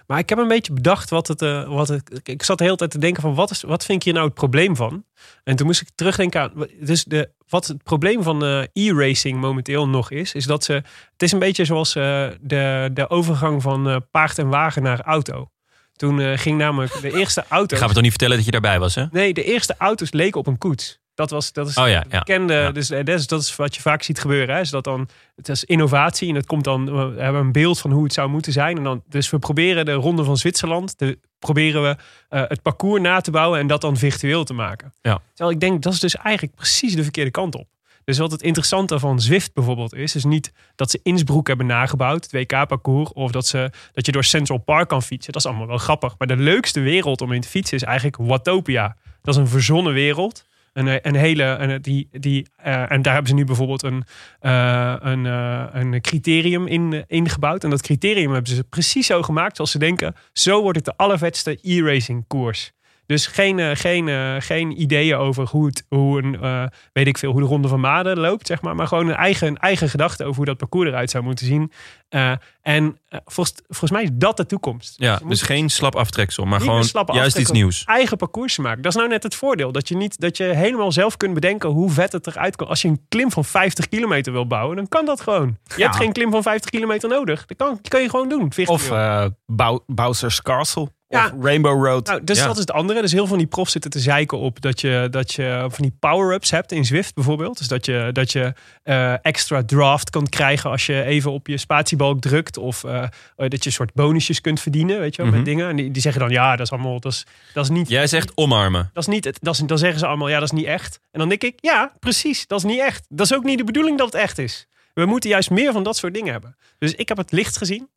Maar 0.09 0.19
ik 0.19 0.29
heb 0.29 0.37
een 0.37 0.47
beetje 0.47 0.73
bedacht 0.73 1.09
wat 1.09 1.27
het, 1.27 1.41
eh, 1.41 1.67
wat 1.67 1.87
het. 1.87 2.21
Ik 2.23 2.43
zat 2.43 2.57
de 2.57 2.63
hele 2.63 2.75
tijd 2.75 2.91
te 2.91 2.97
denken 2.97 3.21
van 3.21 3.35
wat, 3.35 3.51
is, 3.51 3.61
wat 3.61 3.85
vind 3.85 3.97
ik 3.97 4.03
hier 4.03 4.13
nou 4.13 4.25
het 4.25 4.35
probleem 4.35 4.75
van? 4.75 5.03
En 5.43 5.55
toen 5.55 5.65
moest 5.65 5.81
ik 5.81 5.89
terugdenken 5.95 6.41
aan. 6.41 6.51
Dus 6.79 7.03
de, 7.03 7.29
wat 7.49 7.67
het 7.67 7.83
probleem 7.83 8.23
van 8.23 8.43
eh, 8.43 8.63
e-racing 8.73 9.39
momenteel 9.39 9.87
nog 9.87 10.11
is, 10.11 10.33
is 10.33 10.45
dat 10.45 10.63
ze. 10.63 10.73
Het 11.11 11.23
is 11.23 11.31
een 11.31 11.39
beetje 11.39 11.65
zoals 11.65 11.95
eh, 11.95 12.27
de, 12.41 12.89
de 12.93 13.09
overgang 13.09 13.61
van 13.61 14.05
paard 14.11 14.37
en 14.37 14.49
wagen 14.49 14.83
naar 14.83 15.01
auto. 15.01 15.49
Toen 15.95 16.37
ging 16.37 16.57
namelijk 16.57 17.01
de 17.01 17.17
eerste 17.17 17.43
auto. 17.49 17.75
Ik 17.75 17.81
ga 17.81 17.87
me 17.87 17.93
toch 17.93 18.01
niet 18.01 18.11
vertellen 18.11 18.35
dat 18.35 18.45
je 18.45 18.51
daarbij 18.51 18.79
was, 18.79 18.95
hè? 18.95 19.05
Nee, 19.11 19.33
de 19.33 19.43
eerste 19.43 19.75
auto's 19.77 20.11
leken 20.11 20.39
op 20.39 20.47
een 20.47 20.57
koets. 20.57 20.99
Dat, 21.19 21.29
was, 21.29 21.53
dat 21.53 21.67
is 21.67 21.77
Oh 21.77 21.87
ja, 21.87 22.05
ja. 22.09 22.19
bekende. 22.19 22.53
Ja. 22.53 22.71
Dus 22.71 22.89
eh, 22.89 23.05
dat 23.05 23.19
is, 23.19 23.27
dat 23.27 23.41
is 23.41 23.55
wat 23.55 23.75
je 23.75 23.81
vaak 23.81 24.03
ziet 24.03 24.19
gebeuren. 24.19 24.55
Hè? 24.55 24.61
Is 24.61 24.69
dat 24.69 24.83
dan, 24.83 25.09
het 25.35 25.49
is 25.49 25.63
innovatie 25.63 26.29
en 26.29 26.35
het 26.35 26.45
komt 26.45 26.63
dan, 26.63 26.85
we 26.85 27.21
hebben 27.21 27.41
een 27.41 27.51
beeld 27.51 27.79
van 27.79 27.91
hoe 27.91 28.03
het 28.03 28.13
zou 28.13 28.29
moeten 28.29 28.51
zijn. 28.51 28.77
En 28.77 28.83
dan, 28.83 29.03
dus 29.07 29.29
we 29.29 29.39
proberen 29.39 29.85
de 29.85 29.93
ronde 29.93 30.23
van 30.23 30.37
Zwitserland, 30.37 30.99
de, 30.99 31.19
proberen 31.39 31.81
we 31.81 31.95
eh, 32.29 32.43
het 32.47 32.61
parcours 32.61 33.01
na 33.01 33.21
te 33.21 33.31
bouwen 33.31 33.59
en 33.59 33.67
dat 33.67 33.81
dan 33.81 33.97
virtueel 33.97 34.43
te 34.43 34.53
maken. 34.53 34.93
Ja. 35.01 35.21
Terwijl 35.33 35.55
ik 35.55 35.59
denk, 35.59 35.81
dat 35.81 35.93
is 35.93 35.99
dus 35.99 36.15
eigenlijk 36.15 36.55
precies 36.55 36.95
de 36.95 37.03
verkeerde 37.03 37.31
kant 37.31 37.55
op. 37.55 37.67
Dus 38.03 38.17
wat 38.17 38.31
het 38.31 38.41
interessante 38.41 38.99
van 38.99 39.19
Zwift 39.19 39.53
bijvoorbeeld 39.53 39.95
is, 39.95 40.15
is 40.15 40.23
niet 40.23 40.51
dat 40.75 40.91
ze 40.91 40.99
Innsbruck 41.03 41.47
hebben 41.47 41.65
nagebouwd, 41.65 42.23
het 42.23 42.31
WK-parcours, 42.31 43.13
of 43.13 43.31
dat, 43.31 43.47
ze, 43.47 43.71
dat 43.93 44.05
je 44.05 44.11
door 44.11 44.23
Central 44.23 44.57
Park 44.57 44.87
kan 44.87 45.01
fietsen. 45.01 45.33
Dat 45.33 45.41
is 45.41 45.47
allemaal 45.47 45.67
wel 45.67 45.77
grappig. 45.77 46.15
Maar 46.17 46.27
de 46.27 46.37
leukste 46.37 46.79
wereld 46.79 47.21
om 47.21 47.31
in 47.31 47.41
te 47.41 47.47
fietsen 47.47 47.77
is 47.77 47.83
eigenlijk 47.83 48.17
Watopia. 48.17 48.97
Dat 49.21 49.33
is 49.35 49.39
een 49.39 49.47
verzonnen 49.47 49.93
wereld. 49.93 50.47
Een, 50.79 51.07
een 51.07 51.15
hele, 51.15 51.43
een, 51.43 51.81
die, 51.81 52.07
die, 52.11 52.47
eh, 52.55 52.91
en 52.91 53.01
daar 53.01 53.13
hebben 53.13 53.31
ze 53.31 53.37
nu 53.37 53.43
bijvoorbeeld 53.43 53.83
een, 53.83 54.03
eh, 54.39 54.95
een, 54.99 55.25
eh, 55.25 55.65
een 55.71 56.01
criterium 56.01 56.67
in 56.67 57.03
ingebouwd. 57.07 57.63
En 57.63 57.69
dat 57.69 57.81
criterium 57.81 58.33
hebben 58.33 58.55
ze 58.55 58.63
precies 58.63 59.07
zo 59.07 59.21
gemaakt 59.21 59.55
zoals 59.55 59.71
ze 59.71 59.79
denken. 59.79 60.15
Zo 60.33 60.61
wordt 60.61 60.77
het 60.77 60.85
de 60.85 60.97
allervetste 60.97 61.59
e-racing 61.61 62.27
koers. 62.27 62.71
Dus 63.09 63.27
geen, 63.27 63.59
eh, 63.59 63.69
geen, 63.73 64.07
eh, 64.07 64.35
geen 64.39 64.81
ideeën 64.81 65.15
over 65.17 65.47
hoe, 65.47 65.65
het, 65.65 65.85
hoe, 65.87 66.21
een, 66.23 66.41
eh, 66.41 66.63
weet 66.93 67.07
ik 67.07 67.17
veel, 67.17 67.31
hoe 67.31 67.41
de 67.41 67.47
Ronde 67.47 67.67
van 67.67 67.79
Maden 67.79 68.19
loopt, 68.19 68.47
zeg 68.47 68.61
maar. 68.61 68.75
Maar 68.75 68.87
gewoon 68.87 69.07
een 69.07 69.15
eigen, 69.15 69.47
een 69.47 69.57
eigen 69.57 69.89
gedachte 69.89 70.23
over 70.23 70.35
hoe 70.35 70.45
dat 70.45 70.57
parcours 70.57 70.87
eruit 70.89 71.09
zou 71.09 71.23
moeten 71.23 71.45
zien. 71.45 71.71
Eh, 72.09 72.31
en 72.61 72.97
volgens, 73.25 73.61
volgens 73.67 73.91
mij 73.91 74.03
is 74.03 74.09
dat 74.13 74.37
de 74.37 74.45
toekomst. 74.45 74.93
Ja, 74.97 75.19
moet 75.21 75.29
dus 75.29 75.41
geen 75.41 75.69
slap 75.69 75.95
aftreksel, 75.95 76.45
maar 76.45 76.59
gewoon 76.59 76.85
juist 77.13 77.37
iets 77.37 77.51
nieuws. 77.51 77.83
eigen 77.85 78.17
parcours 78.17 78.57
maken. 78.57 78.81
Dat 78.81 78.91
is 78.91 78.97
nou 78.97 79.09
net 79.09 79.23
het 79.23 79.35
voordeel. 79.35 79.71
Dat 79.71 79.87
je, 79.87 79.95
niet, 79.95 80.19
dat 80.19 80.37
je 80.37 80.43
helemaal 80.43 80.91
zelf 80.91 81.17
kunt 81.17 81.33
bedenken 81.33 81.69
hoe 81.69 81.91
vet 81.91 82.11
het 82.11 82.27
eruit 82.27 82.55
komt. 82.55 82.69
Als 82.69 82.81
je 82.81 82.87
een 82.87 83.05
klim 83.09 83.31
van 83.31 83.45
50 83.45 83.89
kilometer 83.89 84.31
wil 84.33 84.47
bouwen, 84.47 84.75
dan 84.75 84.87
kan 84.87 85.05
dat 85.05 85.21
gewoon. 85.21 85.57
Je 85.63 85.73
Ja. 85.77 85.83
hebt 85.85 85.95
geen 85.95 86.11
klim 86.11 86.31
van 86.31 86.43
50 86.43 86.69
kilometer 86.69 87.09
nodig. 87.09 87.45
Dat 87.45 87.57
kan, 87.57 87.79
kan 87.87 88.01
je 88.01 88.09
gewoon 88.09 88.29
doen. 88.29 88.51
Of 88.65 88.91
eh, 88.91 89.25
Bou- 89.45 89.79
Bowser's 89.87 90.41
Castle. 90.41 90.87
Ja. 91.11 91.33
Rainbow 91.41 91.85
Road. 91.85 92.07
Nou, 92.07 92.23
dus 92.23 92.37
Ja. 92.37 92.45
dat 92.45 92.53
is 92.53 92.59
het 92.59 92.71
andere. 92.71 93.01
Dus 93.01 93.11
heel 93.11 93.19
veel 93.19 93.29
van 93.29 93.37
die 93.37 93.47
profs 93.47 93.71
zitten 93.71 93.91
te 93.91 93.99
zeiken 93.99 94.37
op 94.37 94.61
dat 94.61 94.81
je, 94.81 95.07
dat 95.11 95.33
je 95.33 95.65
van 95.69 95.83
die 95.83 95.95
power-ups 95.99 96.51
hebt 96.51 96.71
in 96.71 96.85
Zwift 96.85 97.13
bijvoorbeeld. 97.15 97.57
Dus 97.57 97.67
dat 97.67 97.85
je, 97.85 98.09
dat 98.11 98.31
je 98.31 98.53
eh, 98.83 99.13
extra 99.25 99.63
draft 99.63 100.09
kan 100.09 100.27
krijgen 100.27 100.69
als 100.69 100.85
je 100.85 101.03
even 101.03 101.31
op 101.31 101.47
je 101.47 101.57
spatiebalk 101.57 102.21
drukt. 102.21 102.57
Of 102.57 102.83
eh, 102.83 103.03
dat 103.35 103.51
je 103.63 103.65
een 103.65 103.71
soort 103.71 103.93
bonusjes 103.93 104.41
kunt 104.41 104.59
verdienen, 104.59 104.99
weet 104.99 105.15
je 105.15 105.21
wel, 105.21 105.31
Mhm. 105.31 105.35
met 105.39 105.45
dingen. 105.47 105.69
En 105.69 105.75
die, 105.75 105.91
die 105.91 106.01
zeggen 106.01 106.21
dan, 106.21 106.29
ja, 106.29 106.55
dat 106.55 106.65
is 106.65 106.71
allemaal, 106.71 106.99
dat 106.99 107.11
is, 107.11 107.25
dat 107.53 107.63
is 107.63 107.69
niet... 107.69 107.89
Jij 107.89 108.07
zegt 108.07 108.31
omarmen. 108.35 108.89
Dat 108.93 109.07
is 109.07 109.13
niet, 109.13 109.23
dat 109.41 109.53
is, 109.53 109.59
dan 109.65 109.77
zeggen 109.77 109.99
ze 109.99 110.05
allemaal, 110.07 110.29
ja, 110.29 110.39
dat 110.39 110.51
is 110.51 110.57
niet 110.59 110.65
echt. 110.67 110.99
En 111.11 111.19
dan 111.19 111.29
denk 111.29 111.43
ik, 111.43 111.53
ja, 111.61 111.93
precies, 111.99 112.47
dat 112.47 112.57
is 112.59 112.65
niet 112.65 112.79
echt. 112.79 113.05
Dat 113.09 113.25
is 113.25 113.33
ook 113.33 113.43
niet 113.43 113.57
de 113.57 113.63
bedoeling 113.63 113.97
dat 113.97 114.11
het 114.13 114.21
echt 114.21 114.37
is. 114.37 114.67
We 114.93 115.05
moeten 115.05 115.29
juist 115.29 115.49
meer 115.49 115.71
van 115.71 115.83
dat 115.83 115.97
soort 115.97 116.13
dingen 116.13 116.31
hebben. 116.31 116.55
Dus 116.77 116.93
ik 116.93 117.07
heb 117.07 117.17
het 117.17 117.31
licht 117.31 117.57
gezien. 117.57 117.89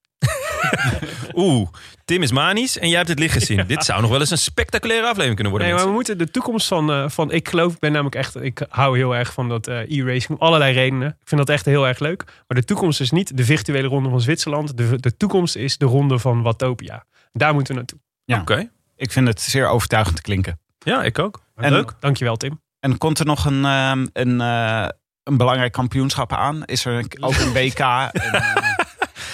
Oeh, 1.35 1.69
Tim 2.05 2.23
is 2.23 2.33
manisch 2.33 2.79
en 2.79 2.89
jij 2.89 2.97
hebt 2.97 3.09
het 3.09 3.19
licht 3.19 3.33
gezien. 3.33 3.67
Dit 3.67 3.85
zou 3.85 4.01
nog 4.01 4.11
wel 4.11 4.21
eens 4.21 4.31
een 4.31 4.39
spectaculaire 4.39 5.05
aflevering 5.07 5.35
kunnen 5.35 5.53
worden. 5.53 5.69
Nee, 5.71 5.77
maar 5.79 5.87
we 5.89 5.95
moeten 5.97 6.19
de 6.19 6.31
toekomst 6.31 6.67
van, 6.69 6.91
eh, 6.93 7.09
van 7.09 7.31
ik 7.31 7.49
geloof, 7.49 7.73
ik 7.73 7.79
ben 7.79 7.93
namelijk 7.93 8.15
echt, 8.17 8.43
ik 8.43 8.67
hou 8.69 8.97
heel 8.97 9.17
erg 9.17 9.33
van 9.33 9.49
dat 9.49 9.67
eh, 9.67 9.99
e-racing 9.99 10.39
om 10.39 10.47
allerlei 10.47 10.73
redenen. 10.75 11.09
Ik 11.09 11.29
vind 11.29 11.41
dat 11.41 11.49
echt 11.51 11.65
heel 11.65 11.87
erg 11.87 11.99
leuk. 11.99 12.25
Maar 12.25 12.59
de 12.61 12.65
toekomst 12.65 13.01
is 13.01 13.11
niet 13.11 13.37
de 13.37 13.45
virtuele 13.45 13.89
ronde 13.89 14.09
van 14.11 14.21
Zwitserland. 14.21 14.77
De, 14.77 15.01
de 15.01 15.17
toekomst 15.17 15.57
is 15.57 15.79
de 15.79 15.85
ronde 15.87 16.19
van 16.19 16.43
Watopia. 16.43 17.05
Daar 17.33 17.55
moeten 17.55 17.73
we 17.75 17.79
naartoe. 17.81 17.99
Ja. 18.25 18.41
Oké, 18.41 18.71
Ik 18.97 19.13
vind 19.13 19.29
het 19.29 19.41
zeer 19.41 19.69
overtuigend 19.69 20.21
klinken. 20.21 20.61
ja, 20.79 21.03
ik 21.03 21.19
ook. 21.19 21.41
En- 21.57 21.73
leuk. 21.73 21.93
Dankjewel, 22.01 22.37
Tim. 22.37 22.61
En 22.81 22.99
komt 22.99 23.19
er 23.19 23.27
nog 23.27 23.45
een, 23.45 23.65
ehm, 23.65 24.07
een, 24.13 24.41
eh, 24.41 24.89
een 25.23 25.37
belangrijk 25.37 25.73
kampioenschap 25.73 26.33
aan? 26.33 26.65
Is 26.65 26.85
er 26.85 27.05
ook 27.21 27.35
een 27.35 27.53
WK? 27.59 27.79
en, 27.79 28.11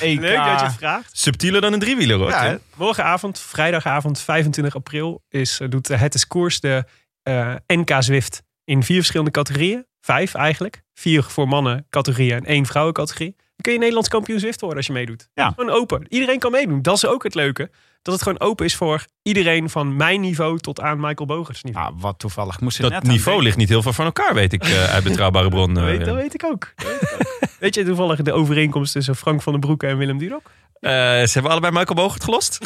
EK? 0.01 0.21
Leuk 0.21 0.37
dat 0.37 0.61
je 0.61 0.65
het 0.67 0.75
vraagt. 0.75 1.19
Subtieler 1.19 1.61
dan 1.61 1.73
een 1.73 1.79
driewieler 1.81 2.17
hoor. 2.19 2.31
Ja, 2.31 2.49
Tim. 2.49 2.59
Morgenavond, 2.75 3.41
vrijdagavond 3.41 4.21
25 4.21 4.75
april, 4.75 5.23
is, 5.29 5.61
eh, 5.61 5.69
doet 5.69 5.87
de 5.87 5.97
Het 5.97 6.15
is 6.15 6.27
Koers 6.27 6.61
de 6.61 6.85
eh, 7.23 7.55
NK 7.67 7.91
Zwift 7.99 8.43
in 8.65 8.83
vier 8.83 8.97
verschillende 8.97 9.31
categorieën. 9.31 9.87
Vijf 10.01 10.35
eigenlijk. 10.35 10.83
Vier 10.95 11.23
voor 11.23 11.49
mannen 11.49 11.87
categorieën 11.91 12.37
en 12.37 12.45
één 12.45 12.67
vrouwencategorie. 12.67 13.35
Dan 13.37 13.47
kun 13.63 13.73
je 13.73 13.79
Nederlands 13.79 14.09
kampioen 14.09 14.39
Zwift 14.41 14.61
worden 14.61 14.77
als 14.79 14.87
je 14.87 14.93
meedoet. 14.93 15.29
Ja. 15.35 15.53
Gewoon 15.57 15.71
open. 15.71 16.05
Iedereen 16.09 16.39
kan 16.39 16.51
meedoen. 16.51 16.83
Dat 16.83 16.97
is 16.97 17.07
ook 17.07 17.23
het 17.23 17.35
leuke. 17.35 17.71
Dat 18.03 18.15
het 18.15 18.23
gewoon 18.23 18.41
open 18.41 18.65
is 18.65 18.77
voor 18.77 19.05
iedereen 19.23 19.71
van 19.71 19.97
mijn 19.97 20.21
niveau 20.21 20.59
tot 20.59 20.81
aan 20.81 21.01
Michael 21.01 21.27
Bogers 21.27 21.63
niveau. 21.63 21.87
Nou, 21.87 21.97
wat 22.01 22.19
toevallig. 22.19 22.61
Moest 22.61 22.77
je 22.77 22.83
Dat 22.83 22.93
net 22.93 23.03
niveau 23.03 23.23
denken. 23.25 23.45
ligt 23.45 23.57
niet 23.57 23.69
heel 23.69 23.83
ver 23.83 23.93
van 23.93 24.05
elkaar, 24.05 24.35
weet 24.35 24.53
ik 24.53 24.63
eh, 24.65 24.85
uit 24.85 25.05
betrouwbare 25.09 25.49
bron. 25.49 25.75
dat, 25.75 25.85
eh, 25.85 25.91
weet, 25.91 26.05
dat 26.05 26.15
weet 26.15 26.35
ik 26.35 26.45
ook. 26.45 26.73
Dat 26.77 26.87
weet, 26.87 27.03
ik 27.03 27.13
ook. 27.21 27.38
Weet 27.59 27.75
je 27.75 27.85
toevallig 27.85 28.23
de 28.23 28.33
overeenkomst 28.33 28.93
tussen 28.93 29.17
Frank 29.17 29.43
van 29.43 29.53
den 29.53 29.61
Broeke 29.61 29.87
en 29.87 29.97
Willem 29.99 30.19
Dudok? 30.19 30.51
Eh, 30.81 30.91
ze 30.93 31.31
hebben 31.33 31.51
allebei 31.51 31.73
Michael 31.73 31.95
Bogert 31.95 32.25
gelost? 32.25 32.59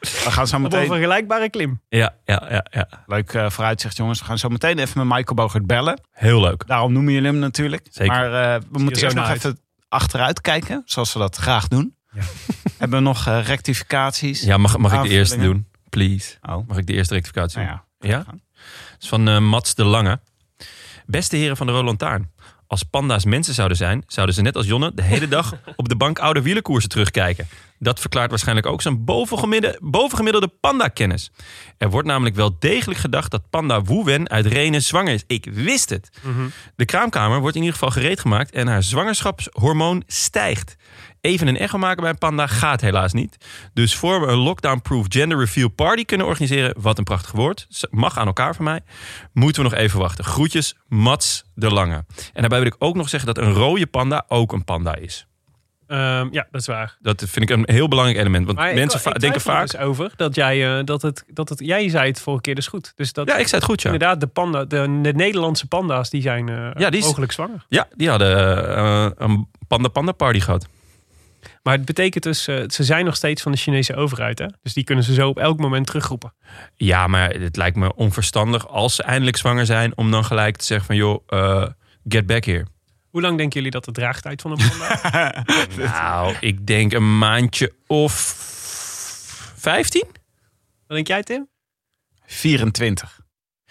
We 0.00 0.30
gaan 0.30 0.46
zo 0.46 0.56
Op 0.56 0.62
een 0.62 0.70
meteen... 0.70 0.86
vergelijkbare 0.86 1.50
klim. 1.50 1.80
ja, 1.88 2.14
ja, 2.24 2.46
ja, 2.50 2.66
ja. 2.70 2.88
Leuk 3.06 3.32
eh, 3.32 3.50
vooruitzicht, 3.50 3.96
jongens. 3.96 4.18
We 4.18 4.24
gaan 4.24 4.38
zo 4.38 4.48
meteen 4.48 4.78
even 4.78 5.06
met 5.06 5.16
Michael 5.16 5.34
Bogert 5.36 5.66
bellen. 5.66 6.00
Heel 6.12 6.40
leuk. 6.40 6.66
Daarom 6.66 6.92
noemen 6.92 7.12
jullie 7.12 7.28
hem 7.28 7.38
natuurlijk. 7.38 7.86
Zeker. 7.90 8.12
Maar 8.12 8.54
eh, 8.54 8.60
we 8.70 8.78
moeten 8.78 8.96
zo 8.98 9.04
eerst 9.04 9.16
nog 9.16 9.30
even 9.30 9.58
achteruit 9.88 10.40
kijken. 10.40 10.82
Zoals 10.84 11.12
we 11.12 11.18
dat 11.18 11.36
graag 11.36 11.68
doen. 11.68 11.96
Hebben 12.78 12.98
we 12.98 13.04
nog 13.04 13.24
rectificaties? 13.24 14.42
Ja, 14.42 14.56
mag, 14.56 14.78
mag 14.78 14.92
ik 14.92 15.02
de 15.02 15.08
eerste 15.08 15.38
doen? 15.38 15.66
Please. 15.88 16.36
Oh, 16.42 16.68
Mag 16.68 16.76
ik 16.76 16.86
de 16.86 16.92
eerste 16.92 17.14
rectificatie 17.14 17.58
nou 17.58 17.70
doen? 17.70 18.10
ja. 18.10 18.16
Ja? 18.16 18.24
Dat 18.24 18.34
is 19.00 19.08
van 19.08 19.28
eh, 19.28 19.38
Mats 19.38 19.74
de 19.74 19.84
Lange. 19.84 20.20
Beste 21.06 21.36
heren 21.36 21.56
van 21.56 21.66
de 21.66 21.72
Roland 21.72 21.98
Taarn. 21.98 22.30
Als 22.72 22.82
panda's 22.82 23.24
mensen 23.24 23.54
zouden 23.54 23.76
zijn, 23.76 24.04
zouden 24.06 24.34
ze 24.34 24.42
net 24.42 24.56
als 24.56 24.66
Jonne 24.66 24.92
de 24.94 25.02
hele 25.02 25.28
dag 25.28 25.54
op 25.76 25.88
de 25.88 25.96
bank 25.96 26.18
oude 26.18 26.42
wielerkoersen 26.42 26.90
terugkijken. 26.90 27.48
Dat 27.78 28.00
verklaart 28.00 28.30
waarschijnlijk 28.30 28.66
ook 28.66 28.82
zijn 28.82 29.04
bovengemiddelde, 29.04 29.78
bovengemiddelde 29.82 30.48
panda-kennis. 30.60 31.30
Er 31.78 31.90
wordt 31.90 32.08
namelijk 32.08 32.36
wel 32.36 32.56
degelijk 32.58 33.00
gedacht 33.00 33.30
dat 33.30 33.50
panda 33.50 33.82
Wu 33.82 34.04
Wen 34.04 34.28
uit 34.30 34.46
Renen 34.46 34.82
zwanger 34.82 35.14
is. 35.14 35.24
Ik 35.26 35.48
wist 35.50 35.90
het. 35.90 36.10
De 36.76 36.84
kraamkamer 36.84 37.40
wordt 37.40 37.56
in 37.56 37.62
ieder 37.62 37.78
geval 37.78 37.92
gereed 37.94 38.20
gemaakt 38.20 38.50
en 38.50 38.66
haar 38.66 38.82
zwangerschapshormoon 38.82 40.02
stijgt. 40.06 40.76
Even 41.22 41.46
een 41.48 41.56
echo 41.56 41.78
maken 41.78 42.00
bij 42.02 42.10
een 42.10 42.18
panda 42.18 42.46
gaat 42.46 42.80
helaas 42.80 43.12
niet. 43.12 43.36
Dus 43.74 43.94
voor 43.94 44.20
we 44.20 44.26
een 44.26 44.38
lockdown-proof 44.38 45.06
gender 45.08 45.38
reveal 45.38 45.68
party 45.68 46.04
kunnen 46.04 46.26
organiseren, 46.26 46.74
wat 46.80 46.98
een 46.98 47.04
prachtig 47.04 47.32
woord, 47.32 47.66
mag 47.90 48.18
aan 48.18 48.26
elkaar 48.26 48.54
van 48.54 48.64
mij, 48.64 48.80
moeten 49.32 49.62
we 49.62 49.68
nog 49.70 49.78
even 49.78 49.98
wachten. 49.98 50.24
Groetjes, 50.24 50.76
Mats 50.88 51.44
de 51.54 51.70
Lange. 51.70 52.04
En 52.32 52.40
daarbij 52.40 52.58
wil 52.58 52.66
ik 52.66 52.74
ook 52.78 52.94
nog 52.96 53.08
zeggen 53.08 53.34
dat 53.34 53.44
een 53.44 53.52
rode 53.52 53.86
panda 53.86 54.24
ook 54.28 54.52
een 54.52 54.64
panda 54.64 54.94
is. 54.96 55.26
Ehm, 55.86 56.28
ja, 56.30 56.46
dat 56.50 56.60
is 56.60 56.66
waar. 56.66 56.96
Dat 57.00 57.24
vind 57.28 57.50
ik 57.50 57.56
een 57.56 57.74
heel 57.74 57.88
belangrijk 57.88 58.18
element. 58.20 58.46
Want 58.46 58.58
Maar 58.58 58.74
mensen 58.74 59.12
ik, 59.12 59.20
denken 59.20 59.40
vaak. 59.40 59.70
dus 59.70 59.80
over 59.80 60.12
dat 60.16 60.34
jij, 60.34 60.78
eh, 60.78 60.84
dat 60.84 61.02
het, 61.02 61.24
dat 61.28 61.48
het, 61.48 61.58
jij 61.58 61.88
zei 61.88 62.08
het 62.08 62.20
vorige 62.20 62.42
keer 62.42 62.54
dus 62.54 62.66
goed. 62.66 62.92
Dus 62.96 63.12
dat 63.12 63.28
Ja, 63.28 63.36
ik 63.36 63.48
zei 63.48 63.60
het 63.60 63.70
goed, 63.70 63.82
ja. 63.82 63.90
inderdaad 63.92 64.20
de, 64.20 64.26
panda, 64.26 64.64
de, 64.64 64.98
de 65.02 65.12
Nederlandse 65.12 65.66
panda's 65.68 66.10
die 66.10 66.22
zijn 66.22 66.48
eh, 66.48 66.70
Ja, 66.74 66.90
die 66.90 67.00
is- 67.00 67.06
mogelijk 67.06 67.32
zwanger. 67.32 67.64
Ja, 67.68 67.88
die 67.96 68.08
hadden 68.08 68.36
eh, 68.76 69.06
een 69.16 69.48
panda-panda-party 69.68 70.40
gehad. 70.40 70.66
Maar 71.62 71.76
het 71.76 71.84
betekent 71.84 72.24
dus, 72.24 72.46
eh, 72.46 72.64
ze 72.66 72.84
zijn 72.84 73.04
nog 73.04 73.16
steeds 73.16 73.42
van 73.42 73.52
de 73.52 73.58
Chinese 73.58 73.94
overheid. 73.94 74.38
Hè? 74.38 74.46
Dus 74.62 74.72
die 74.72 74.84
kunnen 74.84 75.04
ze 75.04 75.14
zo 75.14 75.28
op 75.28 75.38
elk 75.38 75.58
moment 75.58 75.86
terugroepen. 75.86 76.34
Ja, 76.76 77.06
maar 77.06 77.30
het 77.30 77.56
lijkt 77.56 77.76
me 77.76 77.94
onverstandig 77.94 78.68
als 78.68 78.94
ze 78.94 79.02
eindelijk 79.02 79.36
zwanger 79.36 79.66
zijn... 79.66 79.96
om 79.96 80.10
dan 80.10 80.24
gelijk 80.24 80.56
te 80.56 80.64
zeggen 80.64 80.86
van, 80.86 80.96
joh, 80.96 81.22
eh, 81.26 81.66
get 82.08 82.26
back 82.26 82.44
here. 82.44 82.66
Hoe 83.10 83.20
lang 83.20 83.36
denken 83.36 83.56
jullie 83.56 83.70
dat 83.70 83.84
de 83.84 83.92
draagtijd 83.92 84.40
van 84.40 84.50
een 84.50 84.68
panda? 84.68 85.44
Nou, 85.76 86.36
ik 86.40 86.66
denk 86.66 86.92
een 86.92 87.18
maandje 87.18 87.72
of 87.86 88.12
15? 89.56 90.04
Wat 90.86 90.96
denk 90.96 91.06
jij, 91.06 91.22
Tim? 91.22 91.48
24. 92.26 93.20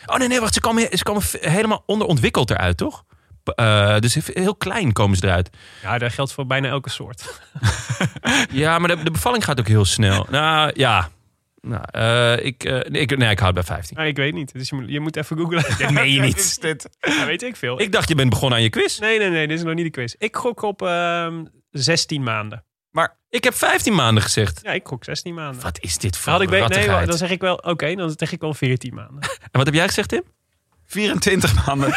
Oh 0.05 0.17
nee, 0.17 0.27
nee, 0.27 0.39
wacht. 0.39 0.53
Ze 0.53 0.59
komen, 0.59 0.97
ze 0.97 1.03
komen 1.03 1.23
helemaal 1.39 1.83
onderontwikkeld 1.85 2.49
eruit, 2.49 2.77
toch? 2.77 3.03
Eh, 3.43 3.99
dus 3.99 4.17
heel 4.33 4.55
klein 4.55 4.93
komen 4.93 5.17
ze 5.17 5.25
eruit. 5.25 5.49
Ja, 5.81 5.97
dat 5.97 6.13
geldt 6.13 6.33
voor 6.33 6.45
bijna 6.47 6.67
elke 6.67 6.89
soort. 6.89 7.23
Ja, 8.51 8.79
maar 8.79 8.95
de, 8.95 9.03
de 9.03 9.11
bevalling 9.11 9.43
gaat 9.43 9.59
ook 9.59 9.67
heel 9.67 9.85
snel. 9.85 10.27
Nou, 10.29 10.71
ja. 10.73 11.09
Nou, 11.61 11.83
eh, 11.91 12.45
ik, 12.45 12.63
eh, 12.63 12.89
nee, 12.89 13.01
ik, 13.01 13.17
nee, 13.17 13.29
ik 13.29 13.39
houd 13.39 13.53
bij 13.53 13.63
15. 13.63 13.97
Nou, 13.97 14.09
ik 14.09 14.15
weet 14.15 14.33
niet. 14.33 14.53
Dus 14.53 14.69
je 14.69 14.75
moet, 14.75 14.89
je 14.89 14.99
moet 14.99 15.15
even 15.15 15.37
googlen. 15.37 15.63
Dat 15.77 15.91
meen 15.91 16.11
je 16.11 16.21
niet. 16.31 16.37
is 16.37 16.57
dit? 16.57 16.89
Ja, 16.99 17.25
weet 17.25 17.43
ik 17.43 17.55
veel. 17.55 17.81
Ik 17.81 17.91
dacht, 17.91 18.09
je 18.09 18.15
bent 18.15 18.29
begonnen 18.29 18.57
aan 18.57 18.63
je 18.63 18.69
quiz. 18.69 18.99
Nee, 18.99 19.19
nee, 19.19 19.29
nee. 19.29 19.47
Dit 19.47 19.57
is 19.57 19.63
nog 19.63 19.73
niet 19.73 19.85
de 19.85 19.91
quiz. 19.91 20.13
Ik 20.17 20.35
gok 20.35 20.61
op 20.61 20.81
ehm 20.81 21.43
16 21.71 22.23
maanden. 22.23 22.63
Maar 22.91 23.17
ik 23.29 23.43
heb 23.43 23.53
15 23.53 23.95
maanden 23.95 24.23
gezegd. 24.23 24.59
Ja, 24.63 24.71
ik 24.71 24.87
gok 24.87 25.03
16 25.03 25.33
maanden. 25.33 25.61
Wat 25.61 25.79
is 25.81 25.97
dit 25.97 26.17
voor 26.17 26.31
had 26.31 26.41
ik 26.41 26.49
weet, 26.49 26.59
nee, 26.59 26.67
rattigheid? 26.67 27.07
dan 27.07 27.17
zeg 27.17 27.29
ik 27.29 27.41
wel, 27.41 27.55
oké, 27.55 27.95
dan 27.95 28.13
zeg 28.17 28.31
ik 28.31 28.41
wel 28.41 28.53
14 28.53 28.93
maanden. 28.93 29.19
En 29.51 29.57
wat 29.57 29.65
heb 29.65 29.75
jij 29.75 29.87
gezegd, 29.87 30.09
Tim? 30.09 30.23
24 30.85 31.65
maanden. 31.65 31.93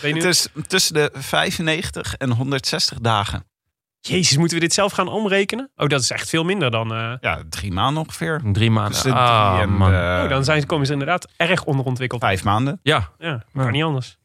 Ben 0.00 0.08
je 0.10 0.14
nu- 0.16 0.20
Het 0.26 0.28
is 0.34 0.48
tussen 0.66 0.94
de 0.94 1.10
95 1.14 2.14
en 2.14 2.30
160 2.30 2.98
dagen. 2.98 3.44
Jezus, 4.00 4.36
moeten 4.36 4.56
we 4.56 4.62
dit 4.62 4.72
zelf 4.72 4.92
gaan 4.92 5.08
omrekenen? 5.08 5.70
Oh, 5.76 5.88
dat 5.88 6.00
is 6.00 6.10
echt 6.10 6.28
veel 6.28 6.44
minder 6.44 6.70
dan... 6.70 6.92
eh, 6.94 7.12
Ja, 7.20 7.42
drie 7.48 7.72
maanden 7.72 8.02
ongeveer. 8.02 8.40
Drie 8.52 8.70
maanden. 8.70 9.12
Ah, 9.14 9.50
drie 9.52 9.62
en 9.62 9.72
man. 9.72 9.90
de 9.90 10.20
oh, 10.22 10.28
dan 10.28 10.44
zijn, 10.44 10.66
komen 10.66 10.86
ze 10.86 10.92
inderdaad 10.92 11.28
erg 11.36 11.64
onderontwikkeld. 11.64 12.20
vijf 12.20 12.44
maanden. 12.44 12.80
Ja, 12.82 13.10
Ja, 13.18 13.44
kan 13.54 13.72
niet 13.72 13.82
anders. 13.82 14.18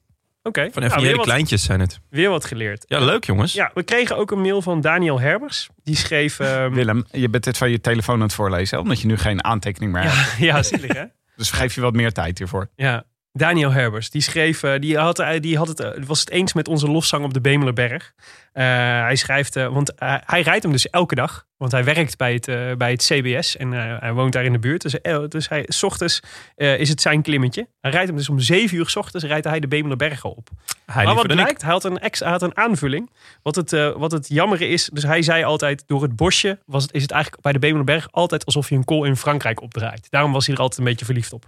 Oké, 0.43 0.61
van 0.61 0.83
even 0.83 0.95
nou, 0.95 1.01
hele 1.05 1.15
wat, 1.17 1.25
kleintjes 1.25 1.63
zijn 1.63 1.79
het. 1.79 1.99
weer 2.09 2.29
wat 2.29 2.45
geleerd. 2.45 2.85
Ja, 2.87 2.99
leuk 2.99 3.23
jongens. 3.25 3.53
Ja, 3.53 3.71
we 3.73 3.83
kregen 3.83 4.17
ook 4.17 4.31
een 4.31 4.41
mail 4.41 4.61
van 4.61 4.81
Daniel 4.81 5.19
Herbers. 5.19 5.69
Die 5.83 5.95
schreef... 5.95 6.39
ehm, 6.39 6.73
Willem, 6.73 7.05
je 7.11 7.29
bent 7.29 7.43
dit 7.43 7.57
van 7.57 7.69
je 7.71 7.81
telefoon 7.81 8.15
aan 8.15 8.21
het 8.21 8.33
voorlezen, 8.33 8.79
omdat 8.79 9.01
je 9.01 9.07
nu 9.07 9.17
geen 9.17 9.43
aantekening 9.43 9.91
meer 9.91 10.03
hebt. 10.03 10.37
ja, 10.37 10.45
ja, 10.55 10.63
zielig 10.63 10.93
hè? 10.93 11.03
Dus 11.35 11.51
geef 11.51 11.75
je 11.75 11.81
wat 11.81 11.93
meer 11.93 12.11
tijd 12.11 12.37
hiervoor. 12.37 12.69
Ja, 12.75 13.03
Daniel 13.37 13.71
Herbers, 13.71 14.09
die 14.09 14.21
schreef, 14.21 14.63
eh, 14.63 14.79
die, 14.79 14.97
had, 14.97 15.19
eh, 15.19 15.39
die 15.39 15.57
had 15.57 15.67
het, 15.67 15.79
eh, 15.79 16.03
was 16.05 16.19
het 16.19 16.29
eens 16.29 16.53
met 16.53 16.67
onze 16.67 16.87
lofzang 16.87 17.23
op 17.23 17.33
de 17.33 17.41
Bemelerberg. 17.41 18.13
Hij 18.53 19.15
schrijft, 19.15 19.55
want 19.55 19.91
hij 20.25 20.41
rijdt 20.41 20.63
hem 20.63 20.71
dus 20.71 20.89
elke 20.89 21.15
dag. 21.15 21.45
Want 21.57 21.71
hij 21.71 21.83
werkt 21.83 22.17
bij 22.17 22.33
het, 22.33 22.77
bij 22.77 22.91
het 22.91 23.03
CBS 23.03 23.57
en 23.57 23.71
hij 23.71 24.13
woont 24.13 24.33
daar 24.33 24.45
in 24.45 24.51
de 24.51 24.59
buurt. 24.59 24.81
Dus, 24.81 24.95
dus 25.29 25.49
hij, 25.49 25.65
s 25.67 25.83
ochtends 25.83 26.19
is 26.55 26.89
het 26.89 27.01
zijn 27.01 27.21
klimmetje. 27.21 27.67
Hij 27.81 27.91
rijdt 27.91 28.07
hem 28.07 28.17
dus 28.17 28.29
om 28.29 28.39
zeven 28.39 28.77
uur 28.77 28.89
s 28.89 28.95
ochtends 28.95 29.25
rijdt 29.25 29.45
hij 29.45 29.59
de 29.59 29.67
Bemelerbergen 29.67 30.35
op. 30.35 30.49
Hij 30.85 31.05
maar 31.05 31.15
wat 31.15 31.27
blijkt, 31.27 31.61
hij 31.61 31.71
had 31.71 31.83
een, 31.83 31.99
had 32.19 32.41
een 32.41 32.57
aanvulling. 32.57 33.11
Wat 33.41 33.55
het, 33.55 33.71
wat 33.97 34.11
het 34.11 34.27
jammer 34.27 34.61
is, 34.61 34.89
dus 34.93 35.03
hij 35.03 35.21
zei 35.21 35.43
altijd... 35.43 35.83
door 35.87 36.01
het 36.01 36.15
bosje 36.15 36.59
was 36.65 36.83
het, 36.83 36.93
is 36.93 37.01
het 37.01 37.11
eigenlijk 37.11 37.43
bij 37.43 37.51
de 37.53 37.59
Bemelerberg... 37.59 38.07
altijd 38.11 38.45
alsof 38.45 38.69
je 38.69 38.75
een 38.75 38.85
kool 38.85 39.03
in 39.03 39.15
Frankrijk 39.15 39.61
opdraait. 39.61 40.07
Daarom 40.09 40.31
was 40.31 40.45
hij 40.45 40.55
er 40.55 40.61
altijd 40.61 40.79
een 40.79 40.85
beetje 40.85 41.05
verliefd 41.05 41.33
op. 41.33 41.45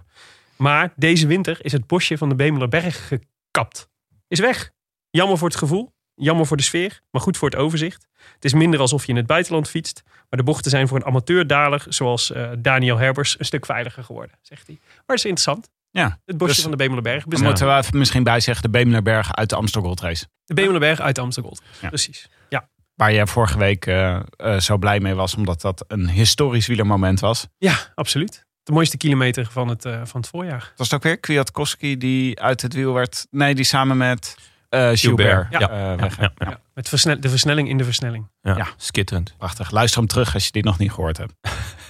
Maar 0.58 0.92
deze 0.96 1.26
winter 1.26 1.58
is 1.64 1.72
het 1.72 1.86
bosje 1.86 2.18
van 2.18 2.28
de 2.28 2.34
Bemelerberg 2.34 3.08
gekapt. 3.08 3.88
Is 4.28 4.40
weg. 4.40 4.70
Jammer 5.10 5.38
voor 5.38 5.48
het 5.48 5.56
gevoel, 5.56 5.92
jammer 6.14 6.46
voor 6.46 6.56
de 6.56 6.62
sfeer, 6.62 7.00
maar 7.10 7.22
goed 7.22 7.36
voor 7.36 7.50
het 7.50 7.58
overzicht. 7.58 8.06
Het 8.34 8.44
is 8.44 8.52
minder 8.52 8.80
alsof 8.80 9.02
je 9.04 9.10
in 9.10 9.16
het 9.16 9.26
buitenland 9.26 9.68
fietst... 9.68 10.02
maar 10.06 10.38
de 10.38 10.42
bochten 10.42 10.70
zijn 10.70 10.88
voor 10.88 10.96
een 10.96 11.04
amateurdaler... 11.04 11.84
zoals 11.88 12.32
eh, 12.32 12.50
Daniel 12.58 12.96
Herbers 12.98 13.38
een 13.38 13.44
stuk 13.44 13.66
veiliger 13.66 14.04
geworden, 14.04 14.38
zegt 14.42 14.66
hij. 14.66 14.78
Maar 14.82 14.98
het 15.06 15.16
is 15.18 15.24
interessant. 15.24 15.70
Ja, 15.90 16.20
Het 16.24 16.36
bosje 16.38 16.54
Dus 16.54 16.62
van 16.62 16.70
de 16.70 16.76
Bemelerberg. 16.76 17.24
dan 17.24 17.42
moeten 17.42 17.66
we 17.66 17.76
even 17.76 17.98
misschien 17.98 18.22
bij 18.22 18.40
zeggen 18.40 18.62
de 18.62 18.70
Bemelerberg 18.78 19.34
uit 19.34 19.48
de 19.50 19.56
Amstel 19.56 19.82
Gold 19.82 20.00
Race. 20.00 20.26
De 20.44 20.54
Bemelerberg 20.54 21.00
uit 21.00 21.18
Amsterdam. 21.18 21.52
Ja. 21.80 21.88
Precies. 21.88 22.28
Ja. 22.48 22.68
Waar 22.94 23.12
je 23.12 23.26
vorige 23.26 23.58
week 23.58 23.86
eh, 23.86 24.20
eh, 24.36 24.58
zo 24.60 24.78
blij 24.78 25.00
mee 25.00 25.14
was, 25.14 25.34
omdat 25.34 25.60
dat 25.60 25.84
een 25.88 26.08
historisch 26.08 26.66
wielermoment 26.66 27.20
was. 27.20 27.46
Ja, 27.58 27.76
absoluut. 27.94 28.46
De 28.68 28.74
mooiste 28.74 28.96
kilometer 28.96 29.48
van 29.50 29.68
het, 29.68 29.84
eh, 29.84 30.00
van 30.04 30.20
het 30.20 30.30
voorjaar. 30.30 30.72
Was 30.76 30.86
het 30.86 30.94
ook 30.96 31.02
weer 31.02 31.18
Kwiatkowski 31.18 31.96
die 31.98 32.40
uit 32.40 32.62
het 32.62 32.74
wiel 32.74 32.92
werd... 32.92 33.26
Nee, 33.30 33.54
die 33.54 33.64
samen 33.64 33.96
met 33.96 34.36
eh 34.68 34.90
Gilbert, 34.92 35.46
Ja. 35.50 35.70
eh, 35.70 36.00
weg. 36.00 36.16
Ja, 36.16 36.32
ja. 36.38 36.48
Ja. 36.48 36.60
Met 36.74 36.90
de 37.22 37.28
versnelling 37.28 37.68
in 37.68 37.78
de 37.78 37.84
versnelling. 37.84 38.28
Ja, 38.42 38.56
Ja. 38.56 38.66
skitterend. 38.76 39.34
Prachtig. 39.38 39.70
Luister 39.70 39.98
hem 39.98 40.08
terug 40.08 40.34
als 40.34 40.44
je 40.44 40.50
dit 40.52 40.64
nog 40.64 40.78
niet 40.78 40.92
gehoord 40.92 41.16
hebt. 41.16 41.32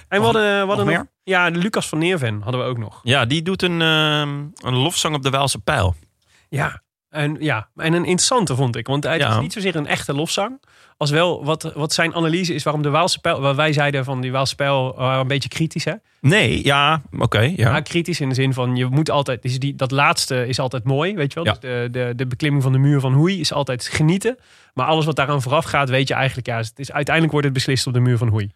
En 0.07 0.17
we 0.19 0.23
hadden, 0.25 0.61
we 0.61 0.67
hadden 0.67 0.85
nog 0.85 0.95
nog, 0.95 1.05
ja, 1.23 1.49
de 1.51 1.59
Lucas 1.59 1.89
van 1.89 1.97
Neerven 1.97 2.41
hadden 2.41 2.61
we 2.61 2.67
ook 2.67 2.77
nog. 2.77 2.99
Ja, 3.03 3.25
die 3.25 3.41
doet 3.41 3.61
een, 3.61 3.81
ehm, 3.81 4.29
een 4.67 4.75
lofzang 4.75 5.15
op 5.15 5.23
de 5.23 5.29
Waalse 5.29 5.59
pijl. 5.59 5.95
Ja, 6.49 6.81
en, 7.09 7.37
ja, 7.39 7.67
en 7.75 7.93
een 7.93 8.05
interessante 8.05 8.55
vond 8.55 8.75
ik. 8.75 8.87
Want 8.87 9.03
het 9.03 9.19
Ja. 9.21 9.29
is 9.35 9.41
niet 9.41 9.53
zozeer 9.53 9.75
een 9.75 9.87
echte 9.87 10.13
lofzang. 10.13 10.61
Als 10.97 11.09
wel 11.09 11.45
wat, 11.45 11.71
wat 11.75 11.93
zijn 11.93 12.15
analyse 12.15 12.53
is 12.53 12.63
waarom 12.63 12.81
de 12.81 12.89
Waalse 12.89 13.19
pijl... 13.19 13.41
Waar 13.41 13.55
wij 13.55 13.73
zeiden 13.73 14.03
van 14.05 14.21
die 14.21 14.31
Waalse 14.31 14.55
pijl 14.55 14.93
waren 14.97 15.19
een 15.19 15.27
beetje 15.27 15.49
kritisch. 15.49 15.85
Hè? 15.85 15.93
Nee, 16.21 16.63
ja, 16.65 17.01
oké. 17.19 17.53
ja. 17.55 17.71
Maar 17.71 17.81
kritisch 17.81 18.19
in 18.19 18.29
de 18.29 18.35
zin 18.35 18.53
van 18.53 18.75
je 18.75 18.85
moet 18.85 19.09
altijd... 19.11 19.41
Dus 19.41 19.59
die, 19.59 19.75
dat 19.75 19.91
laatste 19.91 20.47
is 20.47 20.59
altijd 20.59 20.83
mooi, 20.83 21.15
weet 21.15 21.33
je 21.33 21.43
wel. 21.43 21.53
Ja. 21.53 21.59
Dus 21.59 21.69
de, 21.69 21.87
de, 21.91 22.13
de 22.15 22.27
beklimming 22.27 22.63
van 22.63 22.71
de 22.71 22.77
muur 22.77 22.99
van 22.99 23.13
Hoei 23.13 23.39
is 23.39 23.53
altijd 23.53 23.87
genieten. 23.87 24.37
Maar 24.73 24.85
alles 24.85 25.05
wat 25.05 25.15
daaraan 25.15 25.41
vooraf 25.41 25.65
gaat, 25.65 25.89
weet 25.89 26.07
je 26.07 26.13
eigenlijk... 26.13 26.47
Ja, 26.47 26.57
het 26.57 26.73
is, 26.75 26.91
uiteindelijk 26.91 27.31
wordt 27.31 27.47
het 27.47 27.55
beslist 27.55 27.87
op 27.87 27.93
de 27.93 27.99
muur 27.99 28.17
van 28.17 28.27
Hoei. 28.27 28.51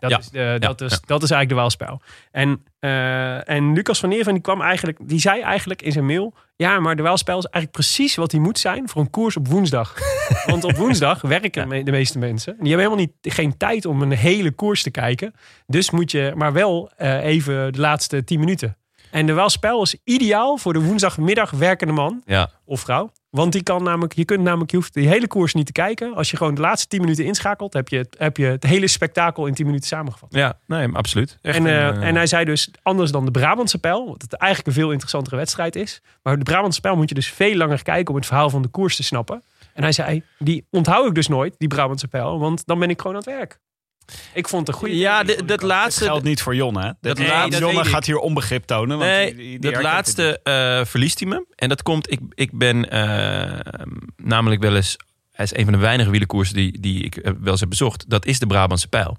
Dat, 0.00 0.10
Ja. 0.10 0.18
is, 0.18 0.28
de, 0.30 0.56
dat, 0.58 0.80
is, 0.80 0.90
ja. 0.92 0.98
dat 1.06 1.22
is 1.22 1.30
eigenlijk 1.30 1.48
de 1.48 1.54
Waalspijl. 1.54 2.00
En, 2.30 2.64
eh, 2.78 3.48
en 3.48 3.72
Lucas 3.72 4.00
van 4.00 4.08
Neerven 4.08 4.32
die 4.32 4.42
kwam 4.42 4.60
eigenlijk... 4.60 4.98
Die 5.02 5.20
zei 5.20 5.40
eigenlijk 5.40 5.82
in 5.82 5.92
zijn 5.92 6.06
mail... 6.06 6.34
Ja, 6.56 6.80
maar 6.80 6.96
de 6.96 7.02
Waalspijl 7.02 7.38
is 7.38 7.44
eigenlijk 7.44 7.72
precies 7.84 8.14
wat 8.16 8.32
hij 8.32 8.40
moet 8.40 8.58
zijn... 8.58 8.88
voor 8.88 9.00
een 9.00 9.10
koers 9.10 9.36
op 9.36 9.48
woensdag. 9.48 9.94
Want 10.46 10.64
op 10.64 10.76
woensdag 10.76 11.20
werken 11.20 11.68
me- 11.68 11.82
de 11.82 11.90
meeste 11.90 12.18
mensen. 12.18 12.52
Die 12.60 12.68
hebben 12.68 12.90
helemaal 12.90 13.04
niet, 13.22 13.34
geen 13.34 13.56
tijd 13.56 13.84
om 13.86 14.02
een 14.02 14.10
hele 14.12 14.50
koers 14.50 14.82
te 14.82 14.90
kijken. 14.90 15.34
Dus 15.66 15.90
moet 15.90 16.10
je 16.10 16.32
maar 16.36 16.52
wel 16.52 16.90
eh, 16.96 17.24
even 17.24 17.72
de 17.72 17.80
laatste 17.80 18.24
tien 18.24 18.38
minuten. 18.40 18.76
En 19.10 19.26
de 19.26 19.32
Waalspijl 19.32 19.82
is 19.82 19.96
ideaal 20.04 20.56
voor 20.56 20.72
de 20.72 20.80
woensdagmiddag 20.80 21.50
werkende 21.50 21.92
man 21.92 22.22
of 22.64 22.80
vrouw. 22.80 23.10
Want 23.30 23.52
die 23.52 23.62
kan 23.62 23.82
namelijk, 23.82 24.12
je 24.12 24.24
kunt 24.24 24.42
namelijk, 24.42 24.70
je 24.70 24.76
hoeft 24.76 24.94
die 24.94 25.08
hele 25.08 25.26
koers 25.26 25.54
niet 25.54 25.66
te 25.66 25.72
kijken. 25.72 26.14
Als 26.14 26.30
je 26.30 26.36
gewoon 26.36 26.54
de 26.54 26.60
laatste 26.60 26.88
10 26.88 27.00
minuten 27.00 27.24
inschakelt, 27.24 27.72
heb 27.72 27.88
je, 27.88 27.96
het- 27.98 28.14
heb 28.18 28.36
je 28.36 28.44
het 28.46 28.62
hele 28.64 28.86
spektakel 28.88 29.46
in 29.46 29.54
10 29.54 29.66
minuten 29.66 29.86
samengevat. 29.88 30.34
Ja, 30.34 30.58
nee, 30.66 30.88
absoluut. 30.92 31.38
Echt 31.42 31.56
En, 31.58 31.66
eh, 31.66 31.72
een, 31.86 31.94
eh, 32.00 32.08
en 32.08 32.14
hij 32.14 32.26
zei 32.26 32.44
dus, 32.44 32.70
anders 32.82 33.10
dan 33.10 33.24
de 33.24 33.30
Brabantse 33.30 33.78
pijl, 33.78 34.06
wat 34.06 34.22
het 34.22 34.32
eigenlijk 34.32 34.68
een 34.76 34.82
veel 34.82 34.90
interessantere 34.90 35.36
wedstrijd 35.36 35.76
is. 35.76 36.02
Maar 36.22 36.36
de 36.38 36.44
Brabantse 36.44 36.80
pijl 36.80 36.96
moet 36.96 37.08
je 37.08 37.14
dus 37.14 37.28
veel 37.30 37.54
langer 37.56 37.82
kijken 37.82 38.08
om 38.10 38.16
het 38.16 38.26
verhaal 38.26 38.50
van 38.50 38.62
de 38.62 38.68
koers 38.68 38.96
te 38.96 39.02
snappen. 39.02 39.42
En 39.74 39.82
hij 39.82 39.92
zei, 39.92 40.22
die 40.38 40.66
onthoud 40.70 41.06
ik 41.06 41.14
dus 41.14 41.28
nooit, 41.28 41.54
die 41.58 41.68
Brabantse 41.68 42.08
pijl, 42.08 42.38
want 42.38 42.66
dan 42.66 42.78
ben 42.78 42.90
ik 42.90 43.00
gewoon 43.00 43.16
aan 43.16 43.22
het 43.24 43.34
werk. 43.34 43.58
Ik 44.34 44.48
vond 44.48 44.66
het 44.66 44.76
een 44.76 44.80
goede. 44.82 44.96
ja, 44.96 45.22
dat 45.24 45.62
laatste... 45.62 46.04
geldt 46.04 46.24
niet 46.24 46.42
voor 46.42 46.54
Jonne. 46.54 46.80
Hè? 46.82 46.90
Dat 47.00 47.18
Nee, 47.18 47.28
laatste, 47.28 47.50
dat 47.50 47.60
Jonne 47.60 47.84
gaat 47.84 48.06
hier 48.06 48.18
onbegrip 48.18 48.64
tonen. 48.64 48.98
Want 48.98 49.10
Nee, 49.10 49.26
die- 49.26 49.36
die- 49.36 49.58
die 49.58 49.70
dat 49.70 49.82
laatste 49.82 50.40
eh, 50.42 50.84
verliest 50.84 51.18
hij 51.20 51.28
me. 51.28 51.46
En 51.54 51.68
dat 51.68 51.82
komt, 51.82 52.10
ik, 52.12 52.20
ik 52.34 52.58
ben 52.58 52.90
eh, 52.90 53.72
namelijk 54.16 54.62
wel 54.62 54.76
eens... 54.76 54.96
Hij 55.32 55.44
is 55.44 55.56
een 55.56 55.64
van 55.64 55.72
de 55.72 55.78
weinige 55.78 56.10
wielerkoersen 56.10 56.54
die, 56.56 56.80
die 56.80 57.02
ik 57.04 57.16
eh, 57.16 57.32
wel 57.40 57.50
eens 57.50 57.60
heb 57.60 57.68
bezocht. 57.68 58.10
Dat 58.10 58.26
is 58.26 58.38
de 58.38 58.46
Brabantse 58.46 58.88
pijl. 58.88 59.16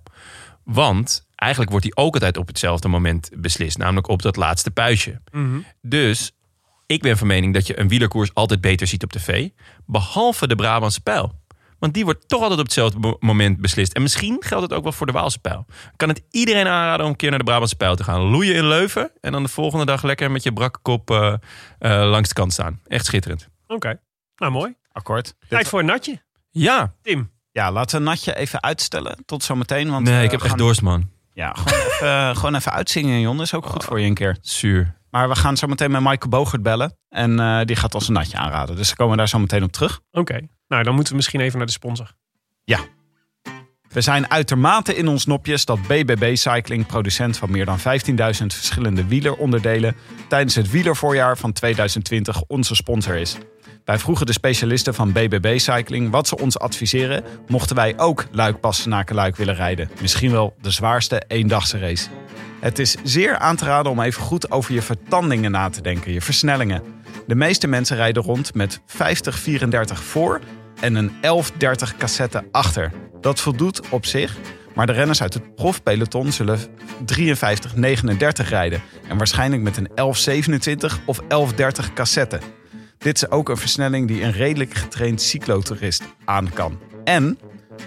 Want 0.63 1.25
eigenlijk 1.35 1.71
wordt 1.71 1.85
die 1.85 1.95
ook 1.97 2.13
altijd 2.13 2.37
op 2.37 2.47
hetzelfde 2.47 2.87
moment 2.87 3.29
beslist. 3.37 3.77
Namelijk 3.77 4.07
op 4.07 4.21
dat 4.21 4.35
laatste 4.35 4.71
puistje. 4.71 5.21
Mhm. 5.31 5.57
Dus 5.81 6.31
ik 6.85 7.01
ben 7.01 7.17
van 7.17 7.27
mening 7.27 7.53
dat 7.53 7.67
je 7.67 7.79
een 7.79 7.87
wielerkoers 7.87 8.33
altijd 8.33 8.61
beter 8.61 8.87
ziet 8.87 9.03
op 9.03 9.11
tv. 9.11 9.49
Behalve 9.85 10.47
de 10.47 10.55
Brabantse 10.55 11.01
pijl. 11.01 11.33
Want 11.79 11.93
die 11.93 12.03
wordt 12.03 12.27
toch 12.27 12.41
altijd 12.41 12.59
op 12.59 12.65
hetzelfde 12.65 12.99
mo- 12.99 13.17
moment 13.19 13.61
beslist. 13.61 13.93
En 13.93 14.01
misschien 14.01 14.35
geldt 14.39 14.63
het 14.63 14.73
ook 14.73 14.83
wel 14.83 14.91
voor 14.91 15.05
de 15.05 15.11
Waalse 15.11 15.39
pijl. 15.39 15.65
Ik 15.67 15.97
kan 15.97 16.09
het 16.09 16.21
iedereen 16.31 16.67
aanraden 16.67 17.05
om 17.05 17.11
een 17.11 17.17
keer 17.17 17.29
naar 17.29 17.39
de 17.39 17.45
Brabantse 17.45 17.75
pijl 17.75 17.95
te 17.95 18.03
gaan. 18.03 18.21
Loeien 18.21 18.55
in 18.55 18.67
Leuven. 18.67 19.11
En 19.21 19.31
dan 19.31 19.43
de 19.43 19.49
volgende 19.49 19.85
dag 19.85 20.03
lekker 20.03 20.31
met 20.31 20.43
je 20.43 20.53
brakke 20.53 20.79
kop 20.81 21.09
eh, 21.11 21.33
eh, 21.79 22.09
langs 22.09 22.27
de 22.29 22.35
kant 22.35 22.53
staan. 22.53 22.79
Echt 22.87 23.05
schitterend. 23.05 23.47
Oké, 23.67 23.99
nou 24.35 24.51
mooi. 24.51 24.75
Akkoord. 24.91 25.33
Tijd 25.49 25.67
voor 25.67 25.79
een 25.79 25.85
natje. 25.85 26.21
Ja. 26.51 26.93
Tim. 27.01 27.31
ja, 27.51 27.71
laten 27.71 27.91
we 27.91 27.97
een 27.97 28.09
natje 28.09 28.35
even 28.35 28.63
uitstellen 28.63 29.17
tot 29.25 29.43
zometeen. 29.43 29.89
Want 29.89 30.05
Nee, 30.05 30.17
eh, 30.17 30.23
ik 30.23 30.31
heb 30.31 30.39
we 30.39 30.45
echt 30.45 30.55
gaan- 30.55 30.65
dorst, 30.65 30.81
man. 30.81 31.09
Ja, 31.33 31.53
gewoon 31.53 31.79
even, 31.91 32.35
gewoon 32.35 32.55
even 32.55 32.71
uitzingen, 32.71 33.19
Jon. 33.19 33.37
Dat 33.37 33.45
is 33.45 33.53
ook 33.53 33.65
goed 33.65 33.83
voor 33.83 33.99
je 33.99 34.05
een 34.05 34.13
keer. 34.13 34.37
Zuur. 34.41 34.95
Maar 35.09 35.29
we 35.29 35.35
gaan 35.35 35.57
zo 35.57 35.67
meteen 35.67 35.91
met 35.91 36.01
Michael 36.01 36.29
Bogert 36.29 36.61
bellen. 36.63 36.97
En 37.09 37.39
eh, 37.39 37.61
die 37.65 37.75
gaat 37.75 37.95
ons 37.95 38.07
een 38.07 38.13
natje 38.13 38.37
aanraden. 38.37 38.75
Dus 38.75 38.87
dan 38.87 38.95
komen 38.95 39.11
we 39.11 39.17
daar 39.17 39.27
zo 39.29 39.39
meteen 39.39 39.63
op 39.63 39.71
terug. 39.71 39.99
Oké, 40.11 40.39
nou 40.67 40.83
dan 40.83 40.93
moeten 40.93 41.11
we 41.11 41.17
misschien 41.17 41.39
even 41.39 41.57
naar 41.57 41.67
de 41.67 41.73
sponsor. 41.73 42.15
We 43.97 44.01
zijn 44.01 44.29
uitermate 44.29 44.95
in 44.95 45.07
ons 45.07 45.25
nopjes 45.25 45.65
dat 45.65 45.81
BBB 45.81 46.35
Cycling, 46.35 46.85
producent 46.85 47.37
van 47.37 47.51
meer 47.51 47.65
dan 47.65 47.79
15.000 47.79 47.83
verschillende 48.47 49.05
wieleronderdelen, 49.05 49.95
tijdens 50.29 50.55
het 50.55 50.69
wielervoorjaar 50.69 51.37
van 51.37 51.51
2020 51.51 52.43
onze 52.47 52.75
sponsor 52.75 53.15
is. 53.15 53.37
Wij 53.85 53.99
vroegen 53.99 54.25
de 54.25 54.31
specialisten 54.31 54.93
van 54.93 55.11
BBB 55.11 55.59
Cycling 55.59 56.11
wat 56.11 56.27
ze 56.27 56.37
ons 56.37 56.59
adviseren, 56.59 57.23
mochten 57.47 57.75
wij 57.75 57.99
ook 57.99 58.25
luik 58.31 58.59
passen 58.59 59.05
luik 59.11 59.35
willen 59.35 59.55
rijden. 59.55 59.89
Misschien 60.01 60.31
wel 60.31 60.55
de 60.61 60.71
zwaarste 60.71 61.23
eendagse 61.27 61.79
race. 61.79 62.07
Het 62.59 62.79
is 62.79 62.95
zeer 63.03 63.37
aan 63.37 63.55
te 63.55 63.65
raden 63.65 63.91
om 63.91 64.01
even 64.01 64.21
goed 64.21 64.51
over 64.51 64.73
je 64.73 64.81
vertandingen 64.81 65.51
na 65.51 65.69
te 65.69 65.81
denken, 65.81 66.13
je 66.13 66.21
versnellingen. 66.21 66.96
De 67.27 67.35
meeste 67.35 67.67
mensen 67.67 67.97
rijden 67.97 68.23
rond 68.23 68.53
met 68.53 68.79
50-34 68.79 68.83
voor 69.93 70.39
en 70.79 70.95
een 70.95 71.11
11-30 71.11 71.97
cassette 71.97 72.47
achter. 72.51 72.91
Dat 73.21 73.39
voldoet 73.39 73.89
op 73.89 74.05
zich, 74.05 74.37
maar 74.75 74.85
de 74.85 74.91
renners 74.91 75.21
uit 75.21 75.33
het 75.33 75.55
profpeloton 75.55 76.31
zullen 76.31 76.59
53-39 76.59 78.47
rijden. 78.49 78.81
En 79.07 79.17
waarschijnlijk 79.17 79.61
met 79.61 79.77
een 79.77 79.89
11-27 80.99 81.05
of 81.05 81.21
11-30 81.21 81.93
cassette. 81.93 82.39
Dit 82.97 83.15
is 83.15 83.29
ook 83.29 83.49
een 83.49 83.57
versnelling 83.57 84.07
die 84.07 84.23
een 84.23 84.31
redelijk 84.31 84.73
getraind 84.73 85.21
cyclotourist 85.21 86.03
aan 86.25 86.53
kan. 86.53 86.79
En 87.03 87.39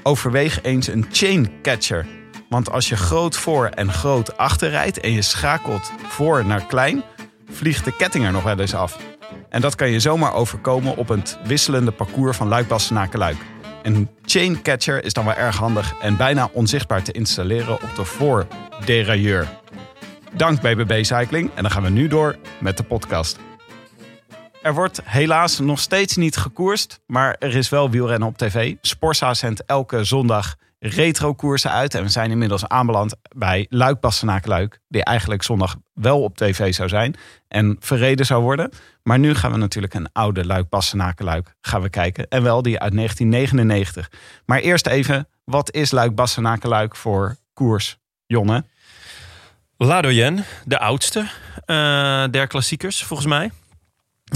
overweeg 0.02 0.62
eens 0.62 0.86
een 0.86 1.06
chain 1.10 1.50
catcher. 1.62 2.06
Want 2.48 2.70
als 2.70 2.88
je 2.88 2.96
groot 2.96 3.36
voor 3.36 3.66
en 3.66 3.92
groot 3.92 4.36
achter 4.36 4.70
rijdt 4.70 5.00
en 5.00 5.12
je 5.12 5.22
schakelt 5.22 5.92
voor 6.08 6.46
naar 6.46 6.66
klein, 6.66 7.02
vliegt 7.50 7.84
de 7.84 7.96
ketting 7.96 8.24
er 8.24 8.32
nog 8.32 8.42
wel 8.42 8.58
eens 8.58 8.74
af. 8.74 9.09
En 9.50 9.60
dat 9.60 9.74
kan 9.74 9.90
je 9.90 10.00
zomaar 10.00 10.34
overkomen 10.34 10.96
op 10.96 11.08
het 11.08 11.38
wisselende 11.44 11.90
parcours 11.90 12.36
van 12.36 12.48
Luik-Bastenaken-Luik. 12.48 13.36
Een 13.82 14.08
chain 14.24 14.62
catcher 14.62 15.04
is 15.04 15.12
dan 15.12 15.24
wel 15.24 15.34
erg 15.34 15.56
handig 15.56 15.94
en 16.00 16.16
bijna 16.16 16.50
onzichtbaar 16.52 17.02
te 17.02 17.12
installeren 17.12 17.74
op 17.74 17.94
de 17.94 18.04
voorderailleur. 18.04 19.48
Dank 20.32 20.60
BBB 20.60 21.04
Cycling 21.04 21.50
en 21.54 21.62
dan 21.62 21.70
gaan 21.70 21.82
we 21.82 21.90
nu 21.90 22.08
door 22.08 22.36
met 22.60 22.76
de 22.76 22.82
podcast. 22.82 23.38
Er 24.62 24.74
wordt 24.74 25.00
helaas 25.04 25.58
nog 25.58 25.78
steeds 25.78 26.16
niet 26.16 26.36
gekoerst, 26.36 27.00
maar 27.06 27.36
er 27.38 27.56
is 27.56 27.68
wel 27.68 27.90
wielrennen 27.90 28.28
op 28.28 28.38
tv. 28.38 28.74
Zendt 29.30 29.64
elke 29.66 30.04
zondag 30.04 30.56
retro-koersen 30.80 31.70
uit. 31.70 31.94
En 31.94 32.02
we 32.02 32.08
zijn 32.08 32.30
inmiddels 32.30 32.68
aanbeland 32.68 33.14
bij 33.36 33.66
Luik 33.68 34.00
Bastenaken 34.00 34.48
Luik. 34.48 34.80
Die 34.88 35.04
eigenlijk 35.04 35.42
zondag 35.42 35.76
wel 35.92 36.22
op 36.22 36.36
tv 36.36 36.74
zou 36.74 36.88
zijn 36.88 37.14
en 37.48 37.76
verreden 37.80 38.26
zou 38.26 38.42
worden. 38.42 38.70
Maar 39.02 39.18
nu 39.18 39.34
gaan 39.34 39.52
we 39.52 39.56
natuurlijk 39.56 39.94
een 39.94 40.12
oude 40.12 40.46
Luik 40.46 40.68
Bastenaken 40.68 41.24
Luik 41.24 41.54
gaan 41.60 41.82
we 41.82 41.88
kijken. 41.88 42.28
En 42.28 42.42
wel 42.42 42.62
die 42.62 42.78
uit 42.78 42.94
1999. 42.94 44.10
Maar 44.46 44.58
eerst 44.58 44.86
even, 44.86 45.28
wat 45.44 45.74
is 45.74 45.90
Luik 45.90 46.14
Bastenaken 46.14 46.68
Luik 46.68 46.96
voor 46.96 47.36
koers? 47.52 47.98
Jonne? 48.26 48.64
La 49.76 50.00
de 50.00 50.78
oudste 50.78 51.26
eh, 51.64 52.24
der 52.30 52.46
klassiekers, 52.46 53.04
volgens 53.04 53.28
mij. 53.28 53.50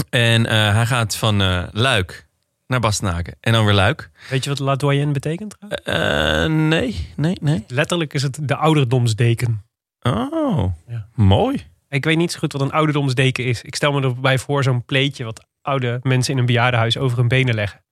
En 0.09 0.45
eh, 0.45 0.73
hij 0.73 0.85
gaat 0.85 1.15
van 1.15 1.41
eh, 1.41 1.63
Luik 1.71 2.27
naar 2.67 2.79
Bastenaken 2.79 3.35
en 3.39 3.53
dan 3.53 3.65
weer 3.65 3.73
Luik. 3.73 4.09
Weet 4.29 4.43
je 4.43 4.49
wat 4.49 4.59
La 4.59 4.75
Doyenne 4.75 5.13
betekent? 5.13 5.55
Eh, 5.83 6.45
nee, 6.45 7.13
nee, 7.15 7.37
nee. 7.41 7.63
Letterlijk 7.67 8.13
is 8.13 8.21
het 8.21 8.37
de 8.41 8.55
ouderdomsdeken. 8.55 9.65
Oh, 10.01 10.73
Ja. 10.87 11.07
mooi. 11.15 11.63
Ik 11.89 12.03
weet 12.03 12.17
niet 12.17 12.31
zo 12.31 12.39
goed 12.39 12.51
wat 12.51 12.61
een 12.61 12.71
ouderdomsdeken 12.71 13.45
is. 13.45 13.61
Ik 13.61 13.75
stel 13.75 13.91
me 13.91 14.01
erbij 14.01 14.39
voor 14.39 14.63
zo'n 14.63 14.85
pleetje 14.85 15.23
wat 15.23 15.45
oude 15.61 15.99
mensen 16.01 16.33
in 16.33 16.39
een 16.39 16.45
bejaardenhuis 16.45 16.97
over 16.97 17.17
hun 17.17 17.27
benen 17.27 17.55
leggen. 17.55 17.83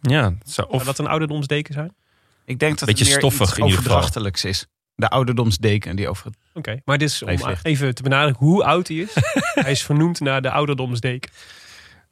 Ja, 0.00 0.22
zou, 0.22 0.36
Zou 0.44 0.68
of 0.68 0.84
dat 0.84 0.98
een 0.98 1.06
ouderdomsdeken 1.06 1.74
zijn? 1.74 1.94
Ik 2.44 2.58
denk 2.58 2.78
dat 2.78 2.88
Beetje 2.88 3.04
het 3.04 3.12
meer 3.12 3.22
stoffig 3.30 3.56
iets 3.58 3.66
overdrachtelijks 3.66 4.44
is. 4.44 4.66
De 4.94 5.08
ouderdomsdeken 5.08 5.96
die 5.96 6.08
over 6.08 6.26
het... 6.26 6.36
Oké, 6.54 6.80
maar 6.84 6.98
dit 6.98 7.08
is 7.08 7.22
om 7.22 7.28
even 7.62 7.94
te 7.94 8.02
benadrukken 8.02 8.46
hoe 8.46 8.64
oud 8.64 8.88
hij 8.88 8.96
is. 8.96 9.14
hij 9.54 9.70
is 9.70 9.82
vernoemd 9.82 10.20
naar 10.20 10.42
de 10.42 10.50
ouderdomsdeken. 10.50 11.30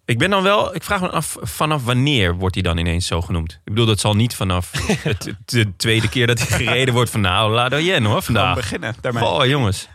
Ik 0.09 0.19
ben 0.19 0.31
dan 0.31 0.43
wel, 0.43 0.75
ik 0.75 0.83
vraag 0.83 1.01
me 1.01 1.09
af 1.11 1.37
vanaf 1.41 1.85
wanneer 1.85 2.35
wordt 2.35 2.55
hij 2.55 2.63
dan 2.65 2.77
ineens 2.79 3.07
zo 3.07 3.21
genoemd? 3.21 3.53
Ik 3.53 3.59
bedoel, 3.65 3.87
dat 3.87 4.01
zal 4.01 4.15
niet 4.15 4.35
vanaf 4.35 4.71
het, 5.03 5.35
de 5.45 5.77
tweede 5.77 6.09
keer 6.09 6.27
dat 6.27 6.39
hij 6.39 6.47
gereden 6.59 6.95
wordt 6.95 7.11
van 7.11 7.21
nou, 7.21 7.53
La 7.53 7.69
Doyenne 7.69 8.09
hoor 8.09 8.23
Gewoon 8.23 8.23
vandaag. 8.23 8.55
beginnen 8.55 8.95
daarmee. 9.01 9.25
Oh 9.25 9.47
jongens. 9.47 9.89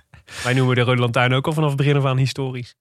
Wij 0.43 0.53
noemen 0.53 0.75
de 0.75 0.81
Rode 0.81 1.01
Lantaarn 1.01 1.33
ook 1.33 1.45
al 1.47 1.53
vanaf 1.53 1.67
het 1.69 1.77
begin 1.77 1.95
af 1.97 2.05
aan 2.05 2.17
historisch. 2.17 2.75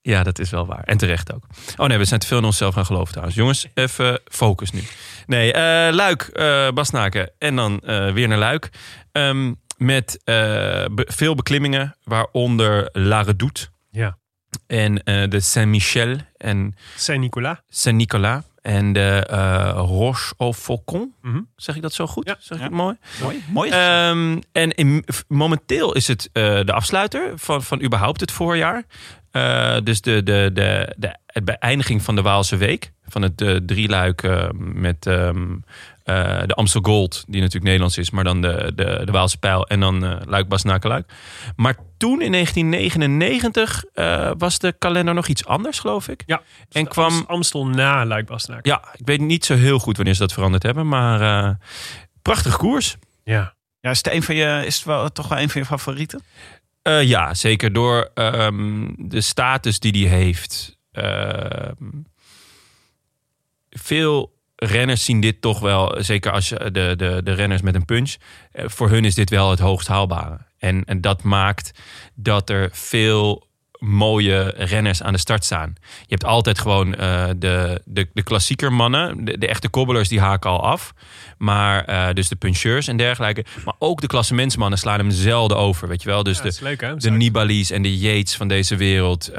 Ja, 0.00 0.22
dat 0.22 0.38
is 0.38 0.50
wel 0.50 0.66
waar. 0.66 0.82
En 0.84 0.96
terecht 0.98 1.34
ook. 1.34 1.44
Oh 1.76 1.86
nee, 1.86 1.98
we 1.98 2.04
zijn 2.04 2.20
te 2.20 2.26
veel 2.26 2.38
in 2.38 2.44
onszelf 2.44 2.74
gaan 2.74 2.86
geloven 2.86 3.08
trouwens. 3.08 3.36
Jongens, 3.36 3.66
even 3.74 4.20
focus 4.24 4.70
nu. 4.70 4.82
Nee, 5.26 5.52
eh, 5.52 5.94
Luik, 5.94 6.22
eh 6.22 6.68
Basnaken 6.70 7.30
en 7.38 7.56
dan 7.56 7.80
eh, 7.80 8.12
weer 8.12 8.28
naar 8.28 8.38
Luik. 8.38 8.70
Ehm, 9.12 9.52
met 9.76 10.20
eh, 10.24 10.34
be- 10.90 11.06
veel 11.06 11.34
beklimmingen, 11.34 11.96
waaronder 12.04 12.88
La 12.92 13.20
Redoute 13.22 13.66
Ja. 13.90 14.18
En 14.68 15.02
eh, 15.02 15.28
de 15.28 15.40
Saint-Michel 15.40 16.16
en 16.36 16.74
Saint-Nicolas. 16.96 17.56
Saint-Nicolas 17.68 18.42
en 18.62 18.92
de 18.92 19.26
eh, 19.30 19.72
Roche 19.76 20.34
au 20.38 20.52
Faucon. 20.52 21.14
Mhm. 21.22 21.40
Zeg 21.56 21.76
ik 21.76 21.82
dat 21.82 21.92
zo 21.92 22.06
goed? 22.06 22.26
Ja. 22.28 22.36
Zeg 22.38 22.58
ik 22.58 22.62
Ja. 22.62 22.68
het 22.68 22.76
mooi? 22.76 22.96
Mooi. 23.22 23.42
Mooi. 23.52 23.70
Ehm, 23.70 24.38
en 24.52 24.70
in- 24.74 25.04
momenteel 25.28 25.94
is 25.94 26.08
het 26.08 26.30
eh, 26.32 26.42
de 26.64 26.72
afsluiter 26.72 27.32
van, 27.34 27.62
van 27.62 27.82
überhaupt 27.82 28.20
het 28.20 28.32
voorjaar. 28.32 28.84
Eh, 29.30 29.76
dus 29.84 30.00
de, 30.00 30.22
de, 30.22 30.50
de, 30.52 30.94
de, 30.96 31.16
de 31.26 31.42
beëindiging 31.42 32.02
van 32.02 32.14
de 32.14 32.22
Waalse 32.22 32.56
Week. 32.56 32.92
Van 33.06 33.22
het 33.22 33.40
eh, 33.40 33.56
drieluik 33.56 34.28
met 34.58 35.06
ehm, 35.06 35.56
eh, 36.08 36.42
de 36.46 36.54
Amstel 36.54 36.80
Gold, 36.82 37.24
die 37.26 37.36
natuurlijk 37.36 37.64
Nederlands 37.64 37.98
is, 37.98 38.10
maar 38.10 38.24
dan 38.24 38.40
de, 38.40 38.72
de, 38.74 39.00
de 39.04 39.12
Waalse 39.12 39.38
Pijl 39.38 39.66
en 39.66 39.80
dan 39.80 40.04
eh 40.04 40.16
Luik. 40.26 41.10
Maar 41.56 41.76
toen 41.96 42.22
in 42.22 42.32
1999 42.32 43.84
eh, 43.94 44.30
was 44.38 44.58
de 44.58 44.74
kalender 44.78 45.14
nog 45.14 45.26
iets 45.26 45.46
anders, 45.46 45.78
geloof 45.78 46.08
ik. 46.08 46.22
Ja. 46.26 46.42
En 46.70 46.88
kwam 46.88 47.24
Amstel 47.26 47.66
na 47.66 48.06
Luik 48.06 48.26
Bastenaken. 48.26 48.70
ja, 48.70 48.94
ik 48.96 49.06
weet 49.06 49.20
niet 49.20 49.44
zo 49.44 49.54
heel 49.54 49.78
goed 49.78 49.96
wanneer 49.96 50.14
ze 50.14 50.20
dat 50.20 50.32
veranderd 50.32 50.62
hebben, 50.62 50.88
maar 50.88 51.20
eh 51.20 51.54
prachtig 52.22 52.56
koers. 52.56 52.96
Ja. 53.24 53.56
Ja, 53.80 53.90
is 53.90 53.96
het, 53.96 54.12
een 54.12 54.22
van 54.22 54.34
je, 54.34 54.62
is 54.66 54.76
het 54.76 54.84
wel, 54.84 55.08
toch 55.08 55.28
wel 55.28 55.38
een 55.38 55.50
van 55.50 55.60
je 55.60 55.66
favorieten? 55.66 56.22
Eh, 56.82 57.02
ja, 57.02 57.34
zeker 57.34 57.72
door 57.72 58.10
ehm, 58.14 58.88
de 58.96 59.20
status 59.20 59.78
die 59.78 59.92
die 59.92 60.08
heeft. 60.08 60.78
Ehm, 60.92 61.74
veel 63.70 64.37
renners 64.58 65.04
zien 65.04 65.20
dit 65.20 65.40
toch 65.40 65.60
wel, 65.60 65.96
zeker 65.98 66.32
als 66.32 66.48
je 66.48 66.70
de, 66.70 66.94
de, 66.96 67.20
de 67.24 67.32
renners 67.32 67.62
met 67.62 67.74
een 67.74 67.84
punch, 67.84 68.14
eh, 68.52 68.64
voor 68.68 68.90
hun 68.90 69.04
is 69.04 69.14
dit 69.14 69.30
wel 69.30 69.50
het 69.50 69.58
hoogst 69.58 69.88
haalbare. 69.88 70.38
En, 70.58 70.84
en 70.84 71.00
dat 71.00 71.22
maakt 71.22 71.80
dat 72.14 72.50
er 72.50 72.68
veel 72.72 73.46
mooie 73.78 74.54
renners 74.56 75.02
aan 75.02 75.12
de 75.12 75.18
start 75.18 75.44
staan. 75.44 75.74
Je 75.80 76.06
hebt 76.08 76.24
altijd 76.24 76.58
gewoon 76.58 76.94
eh, 76.94 77.28
de, 77.36 77.82
de, 77.84 78.08
de 78.12 78.22
klassieker 78.22 78.72
mannen, 78.72 79.24
de, 79.24 79.38
de 79.38 79.46
echte 79.46 79.68
kobbelers, 79.68 80.08
die 80.08 80.20
haken 80.20 80.50
al 80.50 80.62
af. 80.62 80.94
Maar 81.36 81.84
eh, 81.84 82.14
dus 82.14 82.28
de 82.28 82.36
puncheurs 82.36 82.88
en 82.88 82.96
dergelijke. 82.96 83.44
Maar 83.64 83.74
ook 83.78 84.00
de 84.00 84.06
klassementsmannen 84.06 84.78
slaan 84.78 84.98
hem 84.98 85.10
zelden 85.10 85.56
over, 85.56 85.88
weet 85.88 86.02
je 86.02 86.08
wel. 86.08 86.22
Dus 86.22 86.36
Ja, 86.36 86.42
de, 86.50 86.58
leuk 86.60 87.00
de 87.00 87.10
Nibali's 87.10 87.70
en 87.70 87.82
de 87.82 87.98
Yates 87.98 88.36
van 88.36 88.48
deze 88.48 88.76
wereld, 88.76 89.32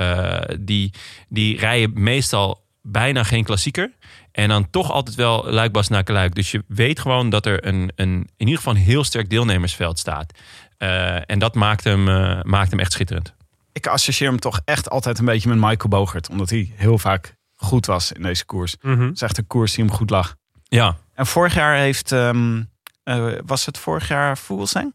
die, 0.60 0.94
die 1.28 1.58
rijden 1.58 1.92
meestal 1.94 2.68
bijna 2.82 3.24
geen 3.24 3.44
klassieker. 3.44 3.92
En 4.32 4.50
dan 4.50 4.70
toch 4.70 4.92
altijd 4.92 5.16
wel 5.16 5.44
luikbas 5.52 5.88
naar 5.88 6.04
luik. 6.06 6.36
Dus 6.36 6.52
je 6.52 6.64
weet 6.68 7.00
gewoon 7.00 7.30
dat 7.30 7.46
er 7.46 7.66
een, 7.68 7.92
een, 7.96 8.12
in 8.14 8.30
ieder 8.38 8.58
geval 8.58 8.74
een 8.76 8.80
heel 8.82 9.04
sterk 9.04 9.30
deelnemersveld 9.30 10.00
staat. 10.00 10.34
Eh, 10.78 11.30
en 11.30 11.40
dat 11.40 11.56
maakt 11.56 11.84
hem, 11.84 12.08
eh, 12.08 12.42
maakt 12.44 12.70
hem 12.72 12.80
echt 12.80 12.92
schitterend. 12.92 13.34
Ik 13.72 13.88
associeer 13.88 14.30
hem 14.30 14.40
toch 14.40 14.62
echt 14.66 14.90
altijd 14.90 15.20
een 15.20 15.26
beetje 15.26 15.50
met 15.50 15.58
Michael 15.58 15.90
Bogert. 15.90 16.30
Omdat 16.30 16.50
hij 16.50 16.72
heel 16.76 16.98
vaak 16.98 17.36
goed 17.56 17.86
was 17.86 18.12
in 18.12 18.22
deze 18.22 18.46
koers. 18.46 18.72
Het 18.72 18.84
Mhm. 18.84 19.10
is 19.14 19.22
echt 19.22 19.38
een 19.38 19.48
koers 19.48 19.74
die 19.76 19.86
hem 19.86 19.94
goed 19.94 20.10
lag. 20.10 20.36
Ja, 20.64 20.98
En 21.14 21.26
vorig 21.26 21.54
jaar 21.54 21.76
heeft... 21.76 22.12
ehm, 22.12 22.64
eh, 23.04 23.32
was 23.46 23.66
het 23.66 23.78
vorig 23.78 24.08
jaar 24.08 24.38
Vogelsang? 24.38 24.94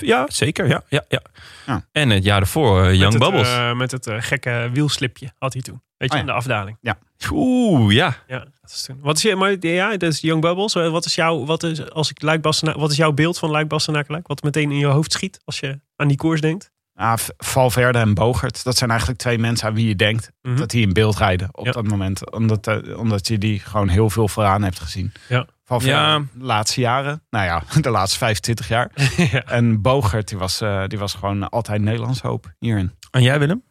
Ja 0.00 0.26
zeker. 0.28 0.68
Ja, 0.68 0.82
ja, 0.88 1.04
ja. 1.08 1.22
Ja. 1.66 1.86
En 1.92 2.10
het 2.10 2.24
jaar 2.24 2.40
ervoor, 2.40 2.84
eh, 2.84 2.94
Young 2.94 3.12
met 3.12 3.22
Bubbles. 3.22 3.48
Eh, 3.48 3.74
met 3.74 3.90
het 3.90 4.06
eh, 4.06 4.16
gekke 4.18 4.70
wielslipje 4.72 5.32
had 5.38 5.52
hij 5.52 5.62
toen. 5.62 5.82
Weet 5.96 6.12
je, 6.12 6.16
Oh 6.16 6.16
ja. 6.16 6.20
in 6.20 6.26
de 6.26 6.32
afdaling. 6.32 6.78
Oeh, 7.30 7.94
ja. 7.94 8.16
Ja, 8.26 8.38
dat 8.38 8.70
is 8.70 8.82
toen. 8.82 8.98
Wat 9.00 9.16
is 9.16 9.22
je, 9.22 9.36
maar 9.36 9.56
ja, 9.60 9.96
dat 9.96 10.12
is 10.12 10.20
Young 10.20 10.40
Bubbles. 10.40 10.72
Wat 10.72 11.04
is 11.04 11.14
jouw, 11.14 11.44
wat 11.44 11.62
is, 11.62 11.90
als 11.90 12.10
ik 12.10 12.22
Luik 12.22 12.42
wat 12.42 12.90
is 12.90 12.96
jouw 12.96 13.12
beeld 13.12 13.38
van 13.38 13.50
Luik? 13.50 13.70
Wat 14.26 14.42
meteen 14.42 14.70
in 14.70 14.78
je 14.78 14.86
hoofd 14.86 15.12
schiet 15.12 15.40
als 15.44 15.60
je 15.60 15.80
aan 15.96 16.08
die 16.08 16.16
koers 16.16 16.40
denkt? 16.40 16.71
Ah, 16.94 17.16
V- 17.16 17.28
Valverde 17.36 17.98
en 17.98 18.14
Bogert. 18.14 18.64
Dat 18.64 18.76
zijn 18.76 18.90
eigenlijk 18.90 19.20
twee 19.20 19.38
mensen 19.38 19.68
aan 19.68 19.74
wie 19.74 19.88
je 19.88 19.96
denkt 19.96 20.30
Mhm. 20.42 20.56
dat 20.56 20.70
die 20.70 20.82
in 20.86 20.92
beeld 20.92 21.16
rijden 21.16 21.48
op 21.52 21.64
Ja. 21.66 21.72
dat 21.72 21.88
moment. 21.88 22.30
Omdat, 22.32 22.66
eh, 22.66 22.98
omdat 22.98 23.28
je 23.28 23.38
die 23.38 23.58
gewoon 23.60 23.88
heel 23.88 24.10
veel 24.10 24.28
vooraan 24.28 24.62
hebt 24.62 24.80
gezien. 24.80 25.12
Ja. 25.28 25.46
Valverde 25.64 25.94
Ja. 25.96 26.18
de 26.18 26.44
laatste 26.44 26.80
jaren. 26.80 27.22
Nou 27.30 27.44
ja, 27.44 27.62
de 27.80 27.90
laatste 27.90 28.18
25 28.18 28.68
jaar. 28.68 28.90
ja. 29.32 29.42
En 29.44 29.82
Bogert, 29.82 30.28
die 30.28 30.38
was, 30.38 30.60
eh, 30.60 30.84
die 30.86 30.98
was 30.98 31.14
gewoon 31.14 31.48
altijd 31.48 31.82
Nederlands 31.82 32.20
hoop 32.20 32.52
hierin. 32.58 32.92
En 33.10 33.22
jij 33.22 33.38
Willem? 33.38 33.62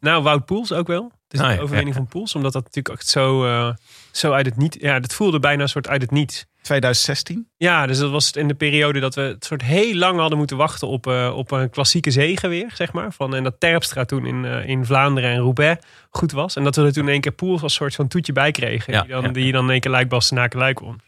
Nou, 0.00 0.22
Wout 0.22 0.44
Poels 0.44 0.72
ook 0.72 0.86
wel. 0.86 1.02
Het 1.04 1.34
is 1.34 1.40
Ah, 1.40 1.46
de 1.48 1.54
ja, 1.54 1.60
overwinning 1.60 1.94
ja. 1.96 2.00
van 2.02 2.10
Poels. 2.10 2.34
Omdat 2.34 2.52
dat 2.52 2.64
natuurlijk 2.64 2.94
echt 2.98 3.08
zo, 3.08 3.44
eh, 3.46 3.74
zo 4.12 4.32
uit 4.32 4.46
het 4.46 4.56
niet... 4.56 4.76
Ja, 4.80 5.00
dat 5.00 5.14
voelde 5.14 5.38
bijna 5.38 5.62
een 5.62 5.68
soort 5.68 5.88
uit 5.88 6.02
het 6.02 6.10
niets. 6.10 6.46
2016. 6.66 7.48
Ja, 7.56 7.86
dus 7.86 7.98
dat 7.98 8.10
was 8.10 8.32
in 8.32 8.48
de 8.48 8.54
periode 8.54 9.00
dat 9.00 9.14
we 9.14 9.20
het 9.20 9.44
soort 9.44 9.62
heel 9.62 9.94
lang 9.94 10.18
hadden 10.18 10.38
moeten 10.38 10.56
wachten 10.56 10.88
op, 10.88 11.06
eh, 11.06 11.32
op 11.36 11.50
een 11.50 11.70
klassieke 11.70 12.10
zege 12.10 12.48
weer, 12.48 12.70
zeg 12.74 12.92
maar. 12.92 13.12
Van, 13.12 13.34
en 13.34 13.42
dat 13.42 13.54
Terpstra 13.60 14.04
toen 14.04 14.26
in, 14.26 14.44
eh, 14.44 14.68
in 14.68 14.84
Vlaanderen 14.84 15.30
en 15.30 15.38
Roubaix 15.38 15.84
goed 16.10 16.32
was. 16.32 16.56
En 16.56 16.64
dat 16.64 16.76
we 16.76 16.82
er 16.82 16.92
toen 16.92 17.04
in 17.04 17.12
één 17.12 17.20
keer 17.20 17.32
Poels 17.32 17.62
als 17.62 17.74
soort 17.74 17.94
van 17.94 18.08
toetje 18.08 18.32
bij 18.32 18.50
kregen. 18.50 18.92
Ja, 18.92 19.00
die, 19.00 19.10
dan, 19.10 19.22
ja. 19.22 19.28
die 19.28 19.52
dan 19.52 19.64
in 19.64 19.70
één 19.70 19.80
keer 19.80 19.90
Luik 19.90 20.08
Bastenaken 20.08 20.58
Luik 20.58 20.78
won. 20.78 21.00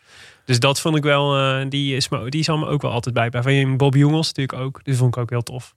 Dus 0.45 0.61
dat 0.61 0.81
vond 0.81 0.97
ik 0.97 1.03
wel, 1.03 1.37
eh, 1.37 1.67
die, 1.69 1.97
is 1.97 2.09
me, 2.09 2.31
die 2.31 2.43
zal 2.43 2.59
me 2.59 2.67
ook 2.67 2.83
wel 2.83 2.91
altijd 2.91 3.15
bijblijven. 3.15 3.53
En 3.53 3.77
Bob 3.77 3.95
Jongels 3.95 4.27
natuurlijk 4.27 4.59
ook. 4.59 4.81
Die 4.85 4.97
vond 4.97 5.17
ik 5.17 5.23
ook 5.23 5.31
heel 5.31 5.43
tof. 5.43 5.75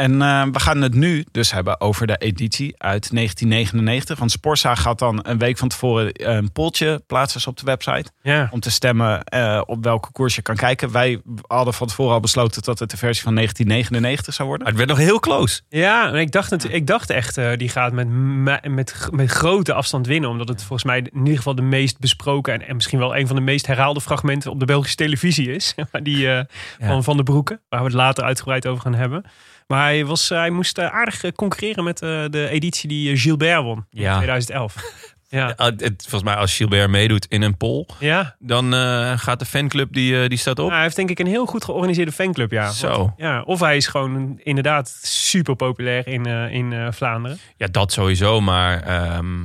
En 0.00 0.22
eh, 0.22 0.46
we 0.52 0.60
gaan 0.60 0.82
het 0.82 0.94
nu 0.94 1.24
dus 1.30 1.52
hebben 1.52 1.80
over 1.80 2.06
de 2.06 2.16
editie 2.16 2.74
uit 2.78 3.14
1999. 3.14 4.18
Want 4.18 4.30
Sporza 4.30 4.74
gaat 4.74 4.98
dan 4.98 5.20
een 5.22 5.38
week 5.38 5.58
van 5.58 5.68
tevoren 5.68 6.12
eh, 6.12 6.34
een 6.34 6.52
polltje 6.52 7.02
plaatsen 7.06 7.50
op 7.50 7.56
de 7.56 7.64
website. 7.64 8.10
Ja, 8.22 8.48
Om 8.50 8.60
te 8.60 8.70
stemmen 8.70 9.24
eh, 9.24 9.62
op 9.66 9.84
welke 9.84 10.12
koers 10.12 10.34
je 10.34 10.42
kan 10.42 10.56
kijken. 10.56 10.92
Wij 10.92 11.20
hadden 11.46 11.74
van 11.74 11.86
tevoren 11.86 12.14
al 12.14 12.20
besloten 12.20 12.62
dat 12.62 12.78
het 12.78 12.90
de 12.90 12.96
versie 12.96 13.22
van 13.22 13.34
1999 13.34 14.34
zou 14.34 14.48
worden. 14.48 14.66
Maar 14.66 14.76
het 14.76 14.86
werd 14.86 14.98
nog 14.98 15.08
heel 15.08 15.20
close. 15.20 15.60
ja 15.68 16.08
en 16.08 16.14
ik 16.14 16.32
dacht, 16.32 16.72
ik 16.74 16.86
dacht 16.86 17.10
echt, 17.10 17.36
eh, 17.36 17.56
die 17.56 17.68
gaat 17.68 17.92
met, 17.92 18.08
met, 18.08 18.68
met, 19.10 19.30
grote 19.30 19.72
afstand 19.72 20.06
winnen. 20.06 20.30
Omdat 20.30 20.48
het 20.48 20.58
volgens 20.58 20.84
mij 20.84 20.98
in 20.98 21.18
ieder 21.18 21.36
geval 21.36 21.54
de 21.54 21.62
meest 21.62 21.98
besproken... 21.98 22.52
en, 22.52 22.68
en 22.68 22.74
misschien 22.74 22.98
wel 22.98 23.16
een 23.16 23.26
van 23.26 23.36
de 23.36 23.42
meest 23.42 23.66
herhaalde 23.66 24.00
fragmenten 24.00 24.50
op 24.50 24.60
de 24.60 24.66
Belgische 24.66 24.96
televisie 24.96 25.54
is. 25.54 25.74
die 26.02 26.32
eh, 26.32 26.44
van 26.78 27.04
Van 27.04 27.16
de 27.16 27.22
Broeken, 27.22 27.60
waar 27.68 27.80
we 27.80 27.86
het 27.86 27.94
later 27.94 28.24
uitgebreid 28.24 28.66
over 28.66 28.82
gaan 28.82 28.94
hebben. 28.94 29.24
Maar 29.70 29.82
hij, 29.84 30.04
was, 30.04 30.28
hij 30.28 30.50
moest 30.50 30.78
eh, 30.78 30.86
aardig 30.86 31.22
eh, 31.24 31.32
concurreren 31.32 31.84
met 31.84 32.02
eh, 32.02 32.24
de 32.30 32.48
editie 32.48 32.88
die 32.88 33.12
eh, 33.12 33.18
Gilbert 33.20 33.62
won 33.62 33.86
in 33.90 34.00
Ja. 34.02 34.16
2011. 34.16 34.74
Ja, 35.32 35.52
Ah, 35.56 35.66
het- 35.66 35.94
volgens 36.02 36.22
mij 36.22 36.34
als 36.34 36.56
Gilbert 36.56 36.90
meedoet 36.90 37.26
in 37.28 37.42
een 37.42 37.56
poll, 37.56 37.86
ja. 37.98 38.36
dan 38.38 38.74
eh, 38.74 39.12
gaat 39.18 39.38
de 39.38 39.44
fanclub 39.44 39.92
die, 39.92 40.22
eh, 40.22 40.28
die 40.28 40.38
staat 40.38 40.58
op. 40.58 40.70
Hij 40.70 40.82
heeft 40.82 40.96
denk 40.96 41.10
ik 41.10 41.18
een 41.18 41.26
heel 41.26 41.46
goed 41.46 41.64
georganiseerde 41.64 42.12
fanclub, 42.12 42.50
ja. 42.50 42.70
Zo. 42.70 42.88
Want- 42.98 43.12
ja. 43.16 43.42
Of 43.42 43.60
hij 43.60 43.76
is 43.76 43.86
gewoon 43.86 44.40
inderdaad 44.42 44.98
super 45.02 45.56
populair 45.56 46.06
in, 46.06 46.26
eh, 46.26 46.52
in 46.52 46.72
eh, 46.72 46.86
Vlaanderen. 46.90 47.38
Ja, 47.56 47.66
dat 47.66 47.92
sowieso, 47.92 48.40
maar 48.40 48.82
ehm, 48.82 49.36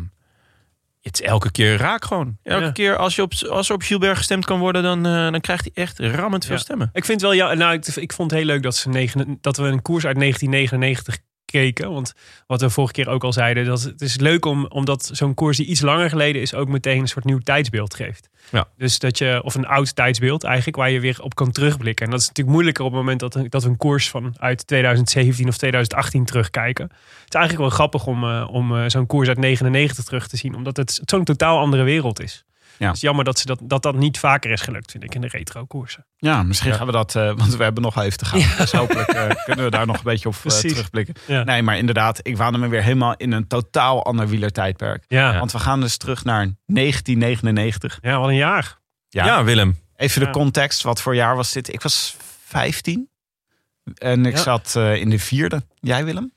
het 1.06 1.20
is 1.22 1.28
elke 1.28 1.52
keer 1.52 1.78
raak 1.78 2.06
gewoon. 2.06 2.38
Elke 2.44 2.64
Ja. 2.66 2.72
keer 2.72 2.98
als, 2.98 3.16
je 3.16 3.22
op, 3.22 3.34
als 3.50 3.70
er 3.70 3.76
op 3.76 3.82
Gilbert 3.82 4.18
gestemd 4.18 4.46
kan 4.46 4.60
worden, 4.60 4.84
dan, 4.84 5.06
eh, 5.06 5.32
dan 5.32 5.42
krijgt 5.42 5.70
hij 5.74 5.84
echt 5.84 6.00
rammend 6.00 6.46
veel 6.46 6.56
Ja. 6.56 6.62
stemmen. 6.62 6.90
Ik 6.94 7.06
vind 7.06 7.22
wel, 7.22 7.32
ja, 7.34 7.54
nou, 7.54 7.74
ik, 7.74 7.86
ik 7.88 8.14
vond 8.14 8.32
het 8.32 8.40
heel 8.40 8.48
leuk 8.50 8.64
dat, 8.64 8.76
ze 8.76 8.90
negen, 8.90 9.38
dat 9.42 9.58
we 9.58 9.64
een 9.64 9.82
koers 9.82 10.06
uit 10.06 10.18
1999 10.20 11.18
Want 11.64 12.14
wat 12.48 12.62
we 12.62 12.70
vorige 12.70 12.94
keer 12.94 13.10
ook 13.10 13.24
al 13.24 13.34
zeiden, 13.34 13.66
dat 13.66 13.82
het 13.84 14.02
is 14.02 14.18
leuk 14.18 14.46
om, 14.46 14.66
omdat 14.66 15.10
zo'n 15.14 15.34
koers 15.34 15.58
die 15.58 15.66
iets 15.66 15.82
langer 15.82 16.10
geleden 16.10 16.42
is, 16.42 16.54
ook 16.54 16.68
meteen 16.68 17.00
een 17.00 17.08
soort 17.08 17.26
nieuw 17.26 17.40
tijdsbeeld 17.40 17.96
geeft. 17.96 18.30
Ja. 18.52 18.68
Dus 18.78 19.00
dat 19.00 19.18
je, 19.18 19.42
of 19.44 19.56
een 19.56 19.68
oud 19.68 19.96
tijdsbeeld 19.96 20.44
eigenlijk, 20.44 20.78
waar 20.78 20.90
je 20.90 21.00
weer 21.00 21.18
op 21.22 21.36
kan 21.36 21.52
terugblikken. 21.52 22.06
En 22.06 22.12
dat 22.12 22.20
is 22.20 22.28
natuurlijk 22.28 22.56
moeilijker 22.56 22.84
op 22.84 22.92
het 22.92 23.00
moment 23.00 23.20
dat, 23.20 23.40
dat 23.50 23.64
we 23.64 23.70
een 23.70 23.78
koers 23.78 24.10
van 24.10 24.36
uit 24.38 24.68
2017 24.68 25.48
of 25.48 25.58
2018 25.58 26.26
terugkijken. 26.26 26.86
Het 26.86 27.34
is 27.34 27.40
eigenlijk 27.40 27.70
wel 27.70 27.78
grappig 27.78 28.08
om, 28.08 28.24
eh, 28.24 28.48
om 28.52 28.78
eh, 28.78 28.84
zo'n 28.88 29.06
koers 29.06 29.28
uit 29.28 29.38
99 29.38 30.04
terug 30.04 30.28
te 30.28 30.38
zien, 30.38 30.56
omdat 30.56 30.78
het 30.78 31.02
zo'n 31.06 31.24
totaal 31.24 31.60
andere 31.60 31.84
wereld 31.84 32.22
is. 32.22 32.46
Ja. 32.78 32.86
Het 32.88 32.96
is 32.96 33.02
jammer 33.02 33.26
dat, 33.26 33.40
ze 33.40 33.46
dat, 33.46 33.60
dat 33.64 33.82
dat 33.84 33.96
niet 33.96 34.20
vaker 34.20 34.52
is 34.52 34.62
gelukt, 34.62 34.92
vind 34.92 35.04
ik, 35.04 35.16
in 35.16 35.22
de 35.22 35.28
retro-koersen. 35.28 36.06
Ja, 36.18 36.44
misschien 36.44 36.74
gaan 36.74 36.86
we 36.86 36.92
dat, 36.92 37.16
eh, 37.16 37.26
want 37.36 37.56
we 37.56 37.64
hebben 37.64 37.84
nog 37.84 37.94
wel 37.94 38.04
even 38.04 38.18
te 38.18 38.26
gaan. 38.26 38.40
Dus 38.58 38.72
hopelijk 38.72 39.08
eh, 39.10 39.30
kunnen 39.46 39.66
we 39.66 39.72
daar 39.72 39.86
nog 39.86 39.96
een 39.98 40.04
beetje 40.04 40.28
op 40.30 40.36
eh, 40.44 40.52
terugblikken. 40.52 41.16
Ja. 41.28 41.44
Nee, 41.44 41.62
maar 41.62 41.78
inderdaad, 41.78 42.20
ik 42.22 42.38
waande 42.38 42.58
me 42.58 42.68
weer 42.68 42.84
helemaal 42.84 43.16
in 43.18 43.32
een 43.32 43.48
totaal 43.48 44.06
ander 44.06 44.28
wielertijdperk. 44.28 45.04
Ja, 45.08 45.40
Want 45.40 45.52
we 45.52 45.60
gaan 45.60 45.82
dus 45.82 45.98
terug 45.98 46.24
naar 46.24 46.48
1999. 46.66 47.98
ja 48.02 48.20
wat 48.20 48.30
een 48.30 48.36
jaar. 48.36 48.78
Ja, 49.10 49.26
Ja. 49.26 49.44
Willem. 49.44 49.78
Even 49.96 50.22
de 50.22 50.30
context, 50.30 50.84
wat 50.84 51.02
voor 51.02 51.16
jaar 51.16 51.36
was 51.36 51.52
dit? 51.52 51.74
Ik 51.74 51.82
was 51.82 52.16
15 52.46 53.10
en 53.96 54.26
ik 54.26 54.36
Ja. 54.36 54.42
zat 54.42 54.74
eh, 54.76 54.96
in 54.96 55.10
de 55.10 55.20
vierde. 55.20 55.62
Jij 55.80 56.06
Willem? 56.06 56.34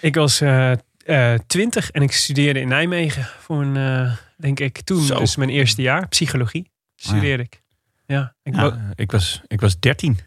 Ik 0.00 0.14
was 0.14 0.40
eh 0.40 0.72
eh, 1.04 1.34
20 1.46 1.90
en 1.90 2.02
ik 2.02 2.12
studeerde 2.12 2.60
in 2.60 2.68
Nijmegen 2.68 3.28
voor 3.40 3.62
een, 3.62 3.76
eh, 3.76 4.12
denk 4.40 4.60
ik, 4.60 4.80
toen 4.80 5.02
Zo. 5.02 5.18
dus 5.18 5.36
mijn 5.36 5.50
eerste 5.50 5.82
jaar, 5.82 6.08
psychologie, 6.08 6.70
studeerde 6.96 7.42
ik. 7.42 7.62
Ja, 8.06 8.34
ik 8.42 8.54
Ja. 8.54 8.92
ik, 8.94 9.10
was, 9.10 9.40
ik 9.46 9.60
was 9.60 9.78
13 9.78 10.18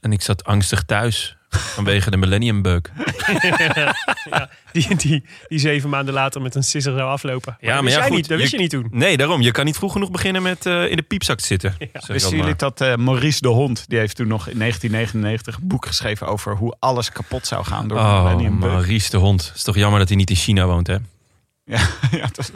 en 0.00 0.12
ik 0.12 0.22
zat 0.22 0.44
angstig 0.44 0.82
thuis 0.82 1.36
vanwege 1.48 2.10
de 2.10 2.16
Millennium 2.16 2.62
Bug. 2.62 2.80
ja, 4.30 4.50
die, 4.72 4.96
die, 4.96 5.24
die 5.48 5.58
zeven 5.58 5.90
maanden 5.90 6.14
later 6.14 6.42
met 6.42 6.54
een 6.54 6.62
sisser 6.62 6.92
zou 6.96 7.10
aflopen. 7.10 7.56
Ja, 7.60 7.66
dat 7.66 7.74
maar 7.74 7.82
wist 7.82 7.94
ja, 7.94 8.00
jij 8.00 8.08
goed, 8.08 8.16
niet, 8.16 8.28
dat 8.28 8.38
wist 8.38 8.50
je- 8.50 8.56
je 8.56 8.62
niet 8.62 8.70
toen. 8.72 8.86
Nee, 8.90 9.16
daarom. 9.16 9.40
Je 9.40 9.50
kan 9.50 9.64
niet 9.64 9.76
vroeg 9.76 9.92
genoeg 9.92 10.10
beginnen 10.10 10.42
met 10.42 10.66
eh, 10.66 10.90
in 10.90 10.96
de 10.96 11.02
piepzak 11.02 11.38
te 11.38 11.46
zitten. 11.46 11.74
Ik 11.78 11.90
Wisten 12.06 12.36
jullie 12.36 12.56
dat 12.56 12.80
eh, 12.80 12.96
Maurice 12.96 13.40
de 13.40 13.48
Hond, 13.48 13.84
die 13.88 13.98
heeft 13.98 14.16
toen 14.16 14.28
nog 14.28 14.48
in 14.48 14.58
1999 14.58 15.56
een 15.56 15.68
boek 15.68 15.86
geschreven 15.86 16.26
over 16.26 16.56
hoe 16.56 16.76
alles 16.78 17.10
kapot 17.12 17.46
zou 17.46 17.64
gaan 17.64 17.88
door 17.88 17.98
de 17.98 18.04
Oh, 18.04 18.22
Millennium 18.22 18.60
Bug. 18.60 18.70
Maurice 18.70 19.10
de 19.10 19.16
hond. 19.16 19.46
Het 19.46 19.56
is 19.56 19.62
toch 19.62 19.76
jammer 19.76 19.98
dat 19.98 20.08
hij 20.08 20.16
niet 20.16 20.30
in 20.30 20.36
China 20.36 20.66
woont, 20.66 20.86
hè? 20.86 20.96
Ja, 21.64 21.78
ja, 22.18 22.24
het 22.26 22.36
was, 22.36 22.50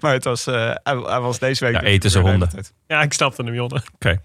maar 0.00 0.12
het 0.12 0.24
was, 0.24 0.46
eh, 0.46 0.54
hij, 0.82 0.96
hij 0.96 1.20
was 1.20 1.38
deze 1.38 1.64
week. 1.64 1.74
Ja, 1.74 1.80
eten 1.82 2.10
ze 2.10 2.18
honden. 2.18 2.50
Ja, 2.86 3.02
ik 3.02 3.12
snapte 3.12 3.42
hem, 3.42 3.54
Jonne. 3.54 3.82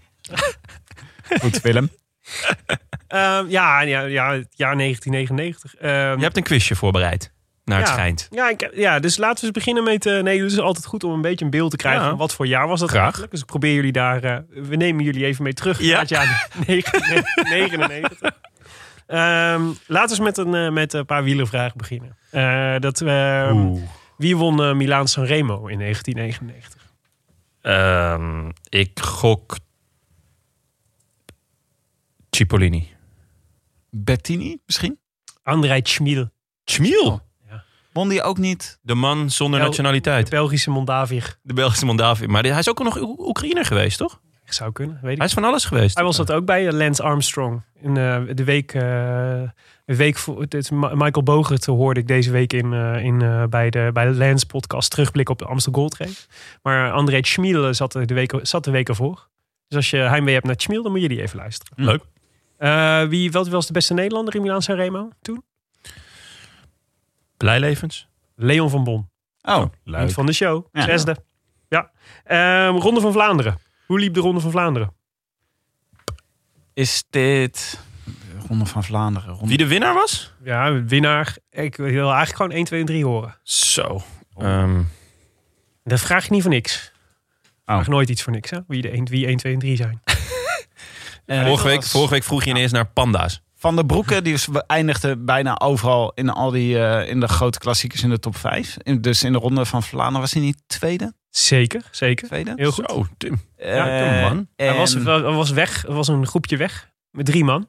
Goed, 1.40 1.60
Willem. 1.60 1.90
Ehm, 3.08 3.44
ja, 3.48 3.80
ja, 3.80 4.00
ja, 4.00 4.32
het 4.32 4.48
jaar 4.56 4.76
1999. 4.76 5.74
Ehm, 5.74 6.16
Je 6.16 6.22
hebt 6.24 6.36
een 6.36 6.42
quizje 6.42 6.76
voorbereid, 6.76 7.32
naar 7.64 7.78
het 7.78 7.86
Ja. 7.88 7.92
schijnt. 7.94 8.28
Ja, 8.30 8.48
ik, 8.50 8.70
ja, 8.74 8.98
dus 8.98 9.16
laten 9.16 9.38
we 9.40 9.42
eens 9.42 9.50
beginnen 9.64 9.84
met... 9.84 10.06
eh, 10.06 10.22
nee, 10.22 10.42
het 10.42 10.52
is 10.52 10.58
altijd 10.58 10.86
goed 10.86 11.04
om 11.04 11.12
een 11.12 11.20
beetje 11.20 11.44
een 11.44 11.50
beeld 11.50 11.70
te 11.70 11.76
krijgen 11.76 12.02
Ja. 12.02 12.08
van 12.08 12.18
wat 12.18 12.34
voor 12.34 12.46
jaar 12.46 12.68
was 12.68 12.80
dat 12.80 12.88
Graag. 12.88 13.02
eigenlijk. 13.02 13.30
Dus 13.32 13.40
ik 13.40 13.46
probeer 13.46 13.74
jullie 13.74 13.92
daar... 13.92 14.22
eh, 14.24 14.36
we 14.50 14.76
nemen 14.76 15.04
jullie 15.04 15.24
even 15.24 15.42
mee 15.42 15.52
terug 15.54 15.80
Ja. 15.80 15.90
naar 15.90 16.00
het 16.00 16.08
jaar 16.08 16.48
1999. 16.66 18.30
Ehm, 19.06 19.62
laten 19.86 20.16
we 20.16 20.24
eens 20.24 20.36
met 20.36 20.36
een, 20.38 20.72
met 20.72 20.92
een 20.92 21.06
paar 21.06 21.22
wielervragen 21.24 21.76
beginnen. 21.78 22.16
Eh, 22.30 22.74
dat, 22.78 23.00
ehm, 23.00 23.74
wie 24.18 24.36
won 24.36 24.62
eh 24.62 24.74
Milaan 24.74 25.08
Sanremo 25.08 25.66
in 25.66 25.78
1999? 25.78 26.92
Ehm, 27.60 28.50
ik 28.68 29.00
gok 29.00 29.56
Cipollini. 32.30 32.88
Bettini 33.90 34.58
misschien? 34.66 34.98
Andrei 35.42 35.80
Schmiel, 35.84 36.28
Schmiel. 36.64 37.26
Won 37.92 38.08
die 38.08 38.22
ook 38.22 38.38
niet? 38.38 38.78
De 38.82 38.94
man 38.94 39.30
zonder 39.30 39.58
Bel- 39.58 39.68
nationaliteit. 39.68 40.30
Belgische 40.30 40.70
Moldavier. 40.70 41.36
De 41.42 41.52
Belgische 41.54 41.84
Moldavië. 41.86 42.26
Maar 42.26 42.42
hij 42.44 42.58
is 42.58 42.68
ook 42.68 42.82
nog 42.82 42.96
Oe- 43.00 43.26
Oekraïner 43.28 43.64
geweest, 43.64 43.98
toch? 43.98 44.20
Zou 44.44 44.72
kunnen, 44.72 44.98
weet 45.02 45.10
ik 45.12 45.16
Hij 45.16 45.26
is 45.26 45.32
van 45.32 45.44
alles 45.44 45.64
geweest. 45.64 45.94
Hij 45.94 46.04
was 46.04 46.16
dat 46.16 46.32
ook 46.32 46.44
bij 46.44 46.66
eh, 46.68 46.72
Lance 46.72 47.02
Armstrong. 47.02 47.62
In 47.80 47.96
eh, 47.96 48.22
de 48.34 48.44
week, 48.44 48.74
eh, 48.74 49.42
de 49.88 49.96
week 49.96 50.16
voor, 50.16 50.40
het 50.40 50.54
is 50.54 50.70
Michael 50.70 51.22
Bogert 51.22 51.66
hoorde 51.66 52.00
ik 52.00 52.06
deze 52.06 52.30
week 52.30 52.52
in, 52.52 52.72
eh, 52.72 53.04
in, 53.04 53.22
eh, 53.22 53.44
bij, 53.44 53.70
de, 53.70 53.90
bij 53.92 54.04
de 54.04 54.14
Lance 54.14 54.46
podcast 54.46 54.90
terugblik 54.90 55.28
op 55.28 55.38
de 55.38 55.44
Amstel 55.44 55.72
Gold 55.72 55.96
Race. 55.96 56.26
Maar 56.62 56.92
André 56.92 57.18
Schmiel 57.22 57.74
zat 57.74 57.92
de, 57.92 58.14
week, 58.14 58.34
zat 58.42 58.64
de 58.64 58.70
week 58.70 58.88
ervoor. 58.88 59.28
Dus 59.68 59.76
als 59.76 59.90
je 59.90 59.96
heimwee 59.96 60.34
hebt 60.34 60.46
naar 60.46 60.54
Schmiel, 60.58 60.82
dan 60.82 60.92
moet 60.92 61.00
je 61.00 61.08
die 61.08 61.22
even 61.22 61.36
luisteren. 61.36 61.84
Leuk. 61.84 62.02
Eh, 62.56 63.02
wie 63.02 63.30
wat 63.30 63.48
was 63.48 63.66
de 63.66 63.72
beste 63.72 63.94
Nederlander 63.94 64.34
in 64.34 64.42
Milaan 64.42 64.62
Sanremo 64.62 65.08
toen? 65.22 65.42
Blijlevens. 67.36 68.08
Leon 68.34 68.70
van 68.70 68.84
Bon. 68.84 69.08
Oh, 69.42 69.64
Vriend 69.84 70.12
van 70.12 70.26
de 70.26 70.32
show. 70.32 70.66
Ja. 70.72 70.82
Zesde. 70.82 71.16
Ja. 71.68 71.90
Ehm, 72.24 72.76
Ronde 72.76 73.00
van 73.00 73.12
Vlaanderen. 73.12 73.58
Hoe 73.86 73.98
liep 73.98 74.14
de 74.14 74.20
Ronde 74.20 74.40
van 74.40 74.50
Vlaanderen? 74.50 74.94
Is 76.74 77.04
dit... 77.10 77.86
Ronde 78.48 78.66
van 78.66 78.84
Vlaanderen. 78.84 79.28
Ronde... 79.30 79.46
Wie 79.48 79.56
de 79.56 79.66
winnaar 79.66 79.94
was? 79.94 80.32
Ja, 80.44 80.82
winnaar. 80.84 81.36
Ik 81.50 81.76
wil 81.76 82.06
eigenlijk 82.06 82.36
gewoon 82.36 82.50
1, 82.52 82.64
2 82.64 82.80
en 82.80 82.86
3 82.86 83.04
horen. 83.04 83.36
Zo. 83.42 84.02
Ehm, 84.36 84.80
Dat 85.84 86.00
vraag 86.00 86.24
je 86.24 86.30
niet 86.32 86.42
voor 86.42 86.50
niks. 86.50 86.92
Oh. 87.42 87.74
Vraag 87.74 87.86
nooit 87.88 88.08
iets 88.08 88.22
voor 88.22 88.32
niks, 88.32 88.50
hè? 88.50 88.58
Wie, 88.66 88.82
de 88.82 88.90
1, 88.90 89.08
wie 89.08 89.26
1, 89.26 89.36
2 89.36 89.52
en 89.52 89.58
3 89.58 89.76
zijn. 89.76 90.00
Eh, 91.26 91.44
vorige, 91.46 91.66
week, 91.66 91.76
was- 91.80 91.90
vorige 91.90 92.12
week 92.12 92.24
vroeg 92.24 92.44
je 92.44 92.50
ineens 92.50 92.72
naar 92.72 92.86
panda's. 92.86 93.42
Van 93.54 93.76
de 93.76 93.86
Broeken, 93.86 94.24
die 94.24 94.32
was- 94.32 94.62
eindigde 94.66 95.16
bijna 95.16 95.58
overal 95.58 96.12
in 96.14 96.30
al 96.30 96.50
die 96.50 96.78
eh, 96.84 97.08
in 97.08 97.20
de 97.20 97.28
grote 97.28 97.58
klassiekers 97.58 98.02
in 98.02 98.10
de 98.10 98.18
top 98.18 98.36
5. 98.36 98.76
In, 98.82 99.00
dus 99.00 99.22
in 99.22 99.32
de 99.32 99.38
ronde 99.38 99.64
van 99.64 99.82
Vlaanderen 99.82 100.20
was 100.20 100.32
hij 100.32 100.42
niet 100.42 100.62
tweede? 100.66 101.12
Zeker, 101.30 101.82
zeker. 101.90 102.26
Tweede? 102.26 102.52
Heel 102.56 102.72
goed. 102.72 102.90
Zo, 102.90 103.06
Tim. 103.18 103.40
Eh, 103.56 103.82
kom, 103.82 104.20
man. 104.20 104.48
Hij 104.56 104.74
was, 104.76 104.94
en- 104.94 105.06
er 105.06 105.32
was 105.34 105.50
weg. 105.50 105.84
Er 105.86 105.94
was 105.94 106.08
een 106.08 106.26
groepje 106.26 106.56
weg. 106.56 106.90
Met 107.10 107.26
drie 107.26 107.44
man. 107.44 107.68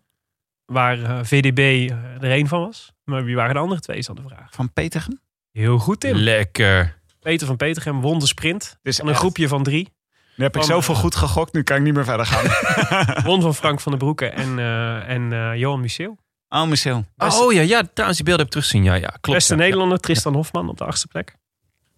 Waar 0.70 1.04
eh, 1.04 1.20
VDB 1.24 1.58
eh, 1.60 1.92
er 2.24 2.32
één 2.32 2.48
van 2.48 2.60
was. 2.60 2.92
Maar 3.04 3.24
wie 3.24 3.36
waren 3.36 3.54
de 3.54 3.60
andere 3.60 3.82
twee, 3.82 3.98
is 3.98 4.06
dan 4.06 4.16
de 4.16 4.22
vraag. 4.28 4.48
van 4.52 4.74
Petergem? 4.74 5.20
Heel 5.52 5.78
goed, 5.78 6.00
Tim. 6.00 6.16
Lekker. 6.16 6.98
Peter 7.20 7.48
van 7.48 7.56
Petergem 7.58 8.02
won 8.02 8.20
de 8.20 8.28
sprint. 8.28 8.78
Dus 8.82 8.96
Van 8.98 9.06
een 9.06 9.12
echt- 9.12 9.20
groepje 9.22 9.48
van 9.48 9.64
drie. 9.64 9.94
Nu 10.36 10.44
heb 10.46 10.56
ik 10.56 10.62
Van, 10.64 10.72
zoveel 10.72 10.96
goed 10.96 11.16
gegokt, 11.16 11.54
nu 11.54 11.64
kan 11.64 11.78
ik 11.78 11.84
niet 11.84 11.94
meer 11.94 12.04
verder 12.06 12.26
gaan. 12.26 12.46
Won 13.28 13.42
van 13.42 13.56
Frank 13.56 13.80
van 13.80 13.92
der 13.92 14.02
Broeke 14.02 14.26
en, 14.26 14.60
eh, 14.60 15.10
en 15.10 15.34
eh, 15.34 15.56
Johan 15.56 15.80
Museeuw. 15.82 16.18
oh, 16.50 16.64
Michel. 16.68 17.06
Beste- 17.16 17.44
Oh 17.44 17.54
ja, 17.54 17.62
ja, 17.62 17.82
trouwens, 17.94 18.18
die 18.18 18.26
beelden 18.26 18.46
heb 18.46 18.46
ik 18.46 18.52
teruggezien. 18.52 18.84
Ja, 18.84 18.94
ja, 18.94 19.08
klopt. 19.08 19.38
Beste 19.38 19.54
ja. 19.54 19.60
Nederlander 19.60 20.00
Tristan 20.00 20.34
Hofman 20.34 20.70
op 20.70 20.78
de 20.78 20.84
achtste 20.86 21.08
plek. 21.08 21.36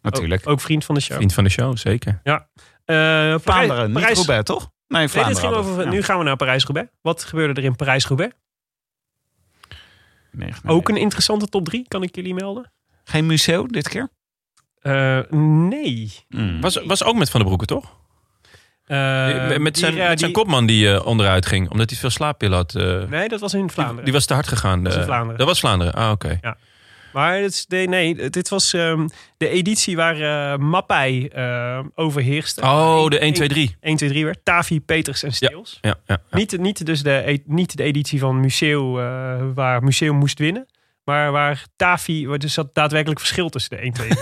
Natuurlijk. 0.01 0.41
Ook, 0.47 0.51
ook 0.53 0.61
vriend 0.61 0.85
van 0.85 0.95
de 0.95 1.01
show. 1.01 1.15
Vriend 1.17 1.33
van 1.33 1.43
de 1.43 1.49
show, 1.49 1.77
zeker. 1.77 2.19
Eh, 2.23 2.33
Parij- 2.85 3.39
Vlaanderen, 3.39 3.91
niet 3.91 4.13
Roubaix, 4.15 4.43
toch? 4.43 4.69
Nee, 4.87 4.99
Nee, 4.99 5.09
Vlaanderen. 5.09 5.41
dit 5.51 5.51
ging 5.59 5.65
over, 5.71 5.83
Ja. 5.83 5.89
Nu 5.89 6.03
gaan 6.03 6.17
we 6.17 6.23
naar 6.23 6.35
Parijs-Roubaix. 6.35 6.89
Wat 7.01 7.23
gebeurde 7.23 7.61
er 7.61 7.67
in 7.67 7.75
Parijs-Roubaix? 7.75 8.33
Nee, 10.31 10.49
nee, 10.63 10.73
Ook 10.75 10.89
een 10.89 10.97
interessante 10.97 11.47
top 11.47 11.65
3, 11.65 11.85
kan 11.87 12.03
ik 12.03 12.15
jullie 12.15 12.33
melden. 12.33 12.71
Geen 13.03 13.25
museum 13.25 13.71
dit 13.71 13.89
keer? 13.89 14.09
Eh, 14.81 15.19
nee. 15.69 16.11
Mm. 16.29 16.61
Was, 16.61 16.75
was 16.85 17.03
ook 17.03 17.15
met 17.15 17.29
Van 17.29 17.39
der 17.39 17.49
Broeke, 17.49 17.65
toch? 17.65 17.99
Eh, 18.85 19.57
met, 19.57 19.73
die- 19.73 19.83
zijn, 19.83 19.95
ja, 19.95 20.09
met 20.09 20.19
zijn 20.19 20.31
die- 20.33 20.41
kopman 20.41 20.65
die 20.65 20.93
eh, 20.93 21.05
onderuit 21.05 21.45
ging, 21.45 21.69
omdat 21.69 21.89
hij 21.89 21.99
veel 21.99 22.09
slaappillen 22.09 22.57
had. 22.57 22.75
eh, 22.75 23.03
Nee, 23.03 23.27
dat 23.29 23.39
was 23.39 23.53
in 23.53 23.69
Vlaanderen. 23.69 24.03
die 24.03 24.13
was 24.13 24.25
te 24.25 24.33
hard 24.33 24.47
gegaan. 24.47 24.83
was 24.83 24.95
in. 24.95 25.03
Vlaanderen. 25.03 25.37
Dat 25.37 25.47
was 25.47 25.59
Vlaanderen. 25.59 25.93
Ah, 25.93 26.11
oké. 26.11 26.39
Maar 27.13 27.37
het 27.37 27.51
is, 27.51 27.65
nee, 27.67 27.87
nee, 27.87 28.29
dit 28.29 28.49
was 28.49 28.73
ehm, 28.73 29.07
de 29.37 29.47
editie 29.47 29.95
waar 29.95 30.21
eh 30.21 30.57
Mappai 30.57 31.27
eh, 31.27 31.79
overheerste. 31.95 32.61
Oh, 32.61 33.07
de 33.07 33.19
1, 33.19 33.33
2, 33.33 33.47
3. 33.47 33.75
1, 33.79 33.95
2, 33.95 34.09
3 34.09 34.25
werd. 34.25 34.39
Tavi, 34.43 34.81
Peters 34.81 35.23
en 35.23 35.33
Steels. 35.33 35.77
Ja, 35.81 35.95
ja, 36.05 36.21
ja. 36.29 36.37
Niet, 36.37 36.57
niet, 36.57 36.85
dus 36.85 37.03
de, 37.03 37.23
e- 37.25 37.43
niet 37.45 37.77
de 37.77 37.83
editie 37.83 38.19
van 38.19 38.39
Museum, 38.39 38.97
eh, 38.97 39.41
waar 39.53 39.83
Museum 39.83 40.15
moest 40.15 40.39
winnen. 40.39 40.65
Maar 41.03 41.31
waar 41.31 41.65
Tavi, 41.75 42.27
waar 42.27 42.37
dus 42.39 42.53
zat 42.53 42.75
daadwerkelijk 42.75 43.19
verschil 43.19 43.49
tussen 43.49 43.77
de 43.77 43.83
1, 43.83 43.93
2 43.93 44.09
en 44.09 44.15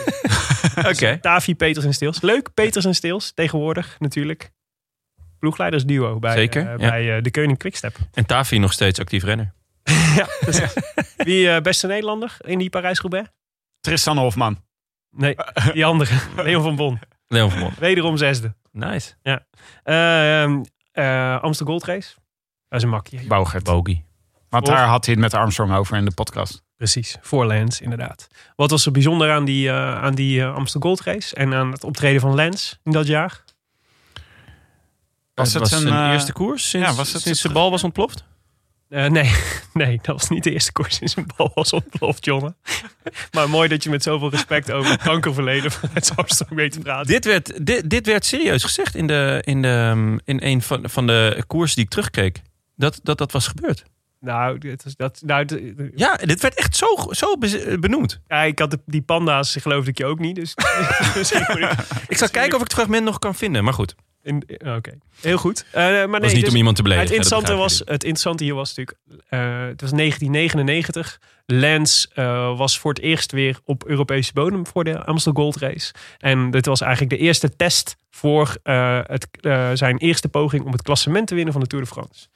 3. 0.73 0.89
Oké. 0.91 1.17
Tavi, 1.21 1.56
Peters 1.56 1.86
en 1.86 1.93
Steels. 1.93 2.21
Leuk, 2.21 2.54
Peters 2.54 2.86
en 2.86 2.95
Steels, 2.95 3.32
tegenwoordig 3.36 3.95
natuurlijk. 3.99 4.52
Ploegleidersduo 5.39 6.19
bij, 6.19 6.36
Zeker, 6.36 6.69
ja. 6.69 6.75
bij 6.75 7.21
de 7.21 7.32
Koning 7.32 7.58
Quickstep. 7.58 7.95
En 8.13 8.25
Tavi 8.25 8.58
nog 8.58 8.73
steeds 8.73 8.99
actief 8.99 9.23
renner. 9.23 9.54
Ja, 10.15 10.28
precies. 10.39 10.74
Wie 11.28 11.50
eh, 11.50 11.62
beste 11.62 11.88
Nederlander 11.88 12.38
in 12.42 12.60
die 12.60 12.70
Parijs-Roubaix? 12.70 13.30
Tristan 13.80 14.18
Hofman. 14.18 14.63
Nee, 15.12 15.36
die 15.74 15.86
andere. 15.86 16.15
Leon 16.44 16.63
van 16.63 16.76
Bon. 16.76 17.00
Leon 17.28 17.50
van 17.52 17.60
Mond. 17.60 17.78
Wederom 17.78 18.18
zesde. 18.18 18.56
Nice. 18.72 19.13
Eh, 19.22 20.42
ehm, 20.44 20.63
eh, 20.92 21.42
Amsterdam 21.42 21.74
Gold 21.76 21.84
Race. 21.86 22.13
Dat 22.68 22.78
is 22.80 22.84
een 22.84 22.89
makkie. 22.89 23.28
Bogert. 23.28 23.63
Bogie. 23.63 24.06
Want 24.50 24.65
daar 24.65 24.88
had 24.88 25.06
hij 25.06 25.13
het 25.13 25.24
met 25.24 25.34
Armstrong 25.34 25.74
over 25.74 25.98
in 25.98 26.06
de 26.06 26.13
podcast. 26.13 26.63
Precies, 26.76 27.18
voor 27.22 27.46
Lance 27.46 27.84
inderdaad. 27.84 28.28
Wat 28.56 28.72
was 28.72 28.86
er 28.86 28.92
bijzonder 28.92 29.32
aan 29.32 29.46
die, 29.46 29.72
aan 29.72 30.15
die 30.15 30.46
Amsterdam 30.46 30.82
Gold 30.92 31.02
Race 31.02 31.36
en 31.36 31.54
aan 31.54 31.72
het 31.72 31.84
optreden 31.84 32.22
van 32.22 32.36
Lance 32.36 32.76
in 32.84 32.92
dat 32.92 33.08
jaar? 33.08 33.44
Was 35.34 35.54
het 35.54 35.62
het 35.62 35.72
was 35.72 35.82
een, 35.82 35.88
zijn 35.88 36.12
eerste 36.12 36.34
koers 36.34 36.70
sinds, 36.70 36.89
ja, 36.89 36.94
was 36.96 37.13
het 37.13 37.22
sinds 37.22 37.44
het- 37.44 37.52
de 37.52 37.58
bal 37.58 37.72
was 37.72 37.84
ontploft? 37.84 38.24
Eh, 38.89 39.06
nee, 39.06 39.32
nee, 39.73 39.99
dat 40.02 40.15
was 40.19 40.30
niet 40.30 40.43
de 40.43 40.52
eerste 40.52 40.71
koers 40.71 40.99
in 40.99 41.08
zijn 41.10 41.25
bal 41.38 41.52
was 41.54 41.73
ontploft, 41.73 42.25
Jonne. 42.25 42.56
maar 43.32 43.49
mooi 43.49 43.67
dat 43.69 43.84
je 43.84 43.89
met 43.89 44.04
zoveel 44.04 44.30
respect 44.30 44.71
over 44.71 44.91
het 44.91 45.02
kankerverleden 45.02 45.71
van 45.71 45.89
het 45.93 46.12
Armstrong 46.15 46.54
weet 46.56 46.71
te 46.71 46.80
praten. 46.80 47.08
Dit 47.08 47.25
werd, 47.25 47.65
dit, 47.65 47.89
dit 47.89 48.06
werd 48.06 48.25
serieus 48.25 48.63
gezegd 48.63 48.95
in, 48.95 49.08
de, 49.08 49.41
in, 49.45 49.62
de, 49.62 50.17
in 50.23 50.39
een 50.43 50.62
van, 50.62 50.89
van 50.89 51.08
de 51.08 51.43
koers 51.47 51.75
die 51.75 51.84
ik 51.84 51.89
terugkeek. 51.89 52.41
Dat, 52.75 52.99
dat 53.04 53.17
dat 53.17 53.32
was 53.32 53.47
gebeurd. 53.47 53.84
Nou, 54.19 54.58
dit 54.58 54.86
is, 54.86 54.95
dat, 54.95 55.21
nou 55.25 55.91
Ja, 55.95 56.15
dit 56.15 56.41
werd 56.41 56.54
echt 56.56 56.75
zo, 56.75 56.88
zo 57.10 57.38
be- 57.38 57.78
benoemd. 57.80 58.21
ja, 58.28 58.41
ik 58.43 58.60
had 58.60 58.71
de, 58.71 58.80
die 58.86 59.02
panda's, 59.02 59.56
geloofde 59.62 59.89
ik 59.89 59.97
je 59.97 60.06
ook 60.06 60.19
niet. 60.19 60.36
Dus, 60.36 60.56
dus 61.13 61.32
ik 61.32 61.75
Ik 62.08 62.17
zal 62.17 62.30
kijken 62.30 62.56
of 62.56 62.62
ik 62.62 62.67
het 62.67 62.73
fragment 62.73 63.04
nog 63.04 63.19
kan 63.19 63.36
vinden, 63.36 63.63
maar 63.63 63.73
goed. 63.73 63.95
In- 64.23 64.43
Oké, 64.75 64.97
heel 65.21 65.38
goed. 65.38 65.65
Eh, 65.71 65.82
maar 65.82 65.91
nee, 65.91 65.99
Het 66.13 66.21
was 66.21 66.32
niet 66.34 66.41
dus- 66.41 66.49
om 66.49 66.55
iemand 66.58 66.75
te 66.75 66.82
beledigen. 66.82 67.10
het 67.15 67.17
interessante, 67.25 67.60
was, 67.62 67.79
het 67.79 68.03
interessante 68.03 68.43
hier 68.43 68.55
was 68.55 68.75
natuurlijk... 68.75 68.97
eh, 69.29 69.39
het 69.67 69.82
was 69.82 69.91
1999. 69.91 71.19
Lance 71.45 72.08
eh, 72.13 72.58
was 72.58 72.79
voor 72.79 72.93
het 72.93 73.01
eerst 73.01 73.32
weer 73.32 73.60
op 73.63 73.86
Europese 73.86 74.34
bodem 74.34 74.67
voor 74.67 74.84
de 74.84 75.03
Amstel 75.05 75.34
Gold 75.34 75.55
Race. 75.58 75.93
En 76.17 76.51
dit 76.51 76.65
was 76.65 76.82
eigenlijk 76.82 77.12
de 77.12 77.17
eerste 77.17 77.55
test 77.55 77.95
voor 78.10 78.58
eh, 78.63 78.99
het, 79.03 79.27
eh, 79.41 79.69
zijn 79.73 79.97
eerste 79.97 80.29
poging 80.29 80.65
om 80.65 80.71
het 80.71 80.82
klassement 80.82 81.27
te 81.27 81.36
winnen 81.36 81.53
van 81.53 81.62
de 81.62 81.67
Tour 81.67 81.84
de 81.86 81.89
France. 81.91 82.27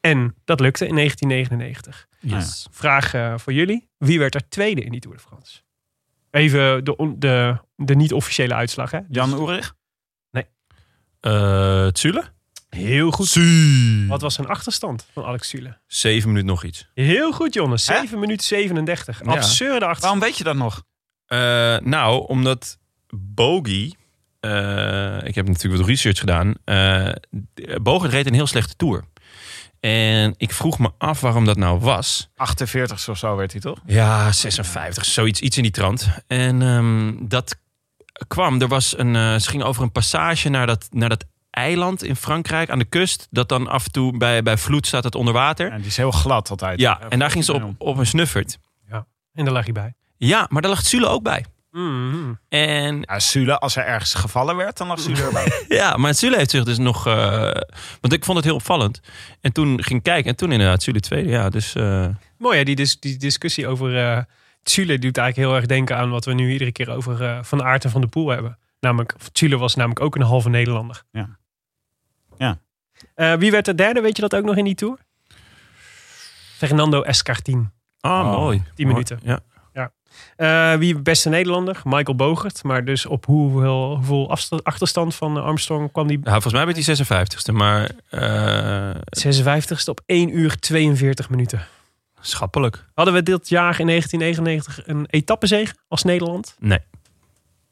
En 0.00 0.34
dat 0.44 0.60
lukte 0.60 0.86
in 0.86 0.94
1999. 0.94 2.06
Yes. 2.20 2.66
Vraag 2.70 3.14
eh, 3.14 3.34
voor 3.36 3.52
jullie. 3.52 3.88
Wie 3.98 4.18
werd 4.18 4.34
er 4.34 4.48
tweede 4.48 4.80
in 4.84 4.90
die 4.90 5.00
Tour 5.00 5.16
de 5.16 5.22
France? 5.22 5.60
Even 6.30 6.84
de, 6.84 7.14
de, 7.18 7.56
de 7.76 7.94
niet-officiële 7.96 8.54
uitslag. 8.54 8.90
Hè? 8.90 8.98
Jan 9.08 9.34
Oerig? 9.40 9.74
Eh, 11.26 11.86
Tsule? 11.86 12.24
Heel 12.70 13.10
goed. 13.10 13.38
Wat 14.08 14.20
was 14.20 14.34
zijn 14.34 14.46
achterstand 14.46 15.06
van 15.12 15.24
Alex 15.24 15.48
Sule? 15.48 15.78
Zeven 15.86 16.28
minuten 16.28 16.48
nog 16.48 16.64
iets. 16.64 16.88
Heel 16.94 17.32
goed, 17.32 17.54
Jonne. 17.54 17.76
7 17.76 18.18
minuten 18.18 18.46
37. 18.46 19.20
Ja. 19.24 19.30
Absurde 19.32 19.72
achterstand. 19.72 20.00
Waarom 20.02 20.20
weet 20.20 20.36
je 20.38 20.44
dat 20.44 20.56
nog? 20.56 20.82
Eh, 21.26 21.38
nou, 21.78 22.26
omdat 22.28 22.78
Bogie... 23.16 23.96
eh, 24.40 25.22
ik 25.24 25.34
heb 25.34 25.46
natuurlijk 25.46 25.80
wat 25.80 25.88
research 25.90 26.18
gedaan. 26.18 26.54
eh 26.64 27.12
Bogert 27.82 28.12
reed 28.12 28.26
een 28.26 28.34
heel 28.34 28.46
slechte 28.46 28.76
Tour. 28.76 29.04
En 29.80 30.34
ik 30.36 30.52
vroeg 30.52 30.78
me 30.78 30.90
af 30.98 31.20
waarom 31.20 31.44
dat 31.44 31.56
nou 31.56 31.78
was. 31.80 32.28
48 32.36 33.08
of 33.08 33.18
zo 33.18 33.36
werd 33.36 33.52
hij 33.52 33.60
toch? 33.60 33.78
Ja, 33.86 34.32
56, 34.32 35.04
zoiets 35.04 35.40
iets 35.40 35.56
in 35.56 35.62
die 35.62 35.72
trant. 35.72 36.08
En 36.26 36.62
ehm, 36.62 37.12
dat 37.28 37.56
kwam, 38.26 38.60
er 38.60 38.68
was 38.68 38.98
een, 38.98 39.16
eh, 39.16 39.34
ze 39.36 39.48
gingen 39.50 39.66
over 39.66 39.82
een 39.82 39.92
passage 39.92 40.48
naar 40.48 40.66
dat, 40.66 40.88
naar 40.90 41.08
dat 41.08 41.24
eiland 41.50 42.02
in 42.02 42.16
Frankrijk 42.16 42.70
aan 42.70 42.78
de 42.78 42.84
kust. 42.84 43.26
Dat 43.30 43.48
dan 43.48 43.68
af 43.68 43.84
en 43.84 43.92
toe 43.92 44.16
bij, 44.16 44.42
bij 44.42 44.56
vloed 44.58 44.86
staat 44.86 45.04
het 45.04 45.14
onder 45.14 45.34
water. 45.34 45.70
Ja, 45.70 45.76
die 45.76 45.86
is 45.86 45.96
heel 45.96 46.10
glad 46.10 46.50
altijd. 46.50 46.80
Ja, 46.80 47.00
en 47.08 47.18
daar 47.18 47.30
ging 47.30 47.44
ze 47.44 47.52
op, 47.52 47.74
op 47.78 47.96
een 47.98 48.06
snuffert. 48.06 48.58
En 49.34 49.44
daar 49.44 49.54
lag 49.54 49.64
hij 49.64 49.72
bij. 49.72 49.94
Ja, 50.16 50.46
maar 50.50 50.62
daar 50.62 50.70
lag 50.70 50.82
Sule 50.82 51.06
ook 51.06 51.22
bij. 51.22 51.44
Mhm. 51.70 52.32
En 52.48 53.00
Ja, 53.00 53.18
Sule, 53.18 53.58
als 53.58 53.76
er 53.76 53.84
ergens 53.84 54.14
gevallen 54.14 54.56
werd, 54.56 54.76
dan 54.76 54.86
lag 54.86 55.00
Sule 55.00 55.22
erbij. 55.22 55.64
ja, 55.68 55.96
maar 55.96 56.14
Sule 56.14 56.36
heeft 56.36 56.50
zich 56.50 56.64
dus 56.64 56.78
nog... 56.78 57.06
eh, 57.06 57.50
want 58.00 58.12
ik 58.12 58.24
vond 58.24 58.36
het 58.36 58.46
heel 58.46 58.54
opvallend. 58.54 59.00
En 59.40 59.52
toen 59.52 59.82
ging 59.82 59.98
ik 59.98 60.02
kijken 60.04 60.30
en 60.30 60.36
toen 60.36 60.52
inderdaad 60.52 60.82
Sule 60.82 61.00
tweede. 61.00 61.28
Ja, 61.28 61.48
dus... 61.48 61.74
eh, 61.74 62.06
Mooi 62.38 62.58
hè, 62.58 62.64
die, 62.64 62.76
dis- 62.76 63.00
die 63.00 63.16
discussie 63.16 63.66
over 63.68 63.98
eh 63.98 64.22
Tsule 64.66 64.98
doet 64.98 65.16
eigenlijk 65.18 65.48
heel 65.48 65.56
erg 65.58 65.66
denken 65.66 65.96
aan 65.96 66.10
wat 66.10 66.24
we 66.24 66.32
nu 66.32 66.52
iedere 66.52 66.72
keer 66.72 66.90
over 66.90 67.22
eh, 67.24 67.38
Van 67.42 67.62
Aert 67.62 67.84
en 67.84 67.90
Van 67.90 68.00
de 68.00 68.06
Poel 68.06 68.28
hebben. 68.28 68.58
Namelijk, 68.80 69.14
Tsule 69.32 69.56
was 69.58 69.74
namelijk 69.74 70.00
ook 70.00 70.14
een 70.14 70.22
halve 70.22 70.48
Nederlander. 70.48 71.02
Ja. 71.10 71.38
Ja. 72.38 72.58
Eh, 73.14 73.34
wie 73.34 73.50
werd 73.50 73.64
de 73.64 73.74
derde, 73.74 74.00
weet 74.00 74.16
je 74.16 74.22
dat 74.22 74.34
ook 74.34 74.44
nog 74.44 74.56
in 74.56 74.64
die 74.64 74.74
Tour? 74.74 74.98
Fernando 76.56 77.02
Escartin. 77.02 77.70
ah, 78.00 78.26
Oh, 78.26 78.36
mooi. 78.36 78.62
10 78.74 78.86
minuten. 78.86 79.20
Ja. 79.22 79.40
Eh, 80.36 80.74
wie 80.74 80.98
beste 80.98 81.28
Nederlander? 81.28 81.80
Michael 81.84 82.16
Bogert. 82.16 82.62
Maar 82.62 82.84
dus 82.84 83.06
op 83.06 83.26
hoeveel, 83.26 83.94
hoeveel 83.96 84.30
achterstand 84.62 85.14
van 85.14 85.42
Armstrong 85.42 85.92
kwam 85.92 86.06
die 86.06 86.18
Nou, 86.18 86.30
volgens 86.30 86.52
mij 86.52 86.64
werd 86.64 86.86
hij 86.86 86.96
56ste, 86.96 87.52
maar 87.52 87.90
eh, 88.08 88.94
56ste 89.26 89.84
op 89.84 90.00
1 90.06 90.38
uur 90.38 90.58
42 90.58 91.30
minuten. 91.30 91.66
Schappelijk. 92.28 92.84
Hadden 92.94 93.14
we 93.14 93.22
dit 93.22 93.48
jaar 93.48 93.80
in 93.80 93.86
1999 93.86 94.86
een 94.86 95.06
etappezege 95.06 95.74
als 95.88 96.02
Nederland? 96.02 96.56
Nee. 96.58 96.78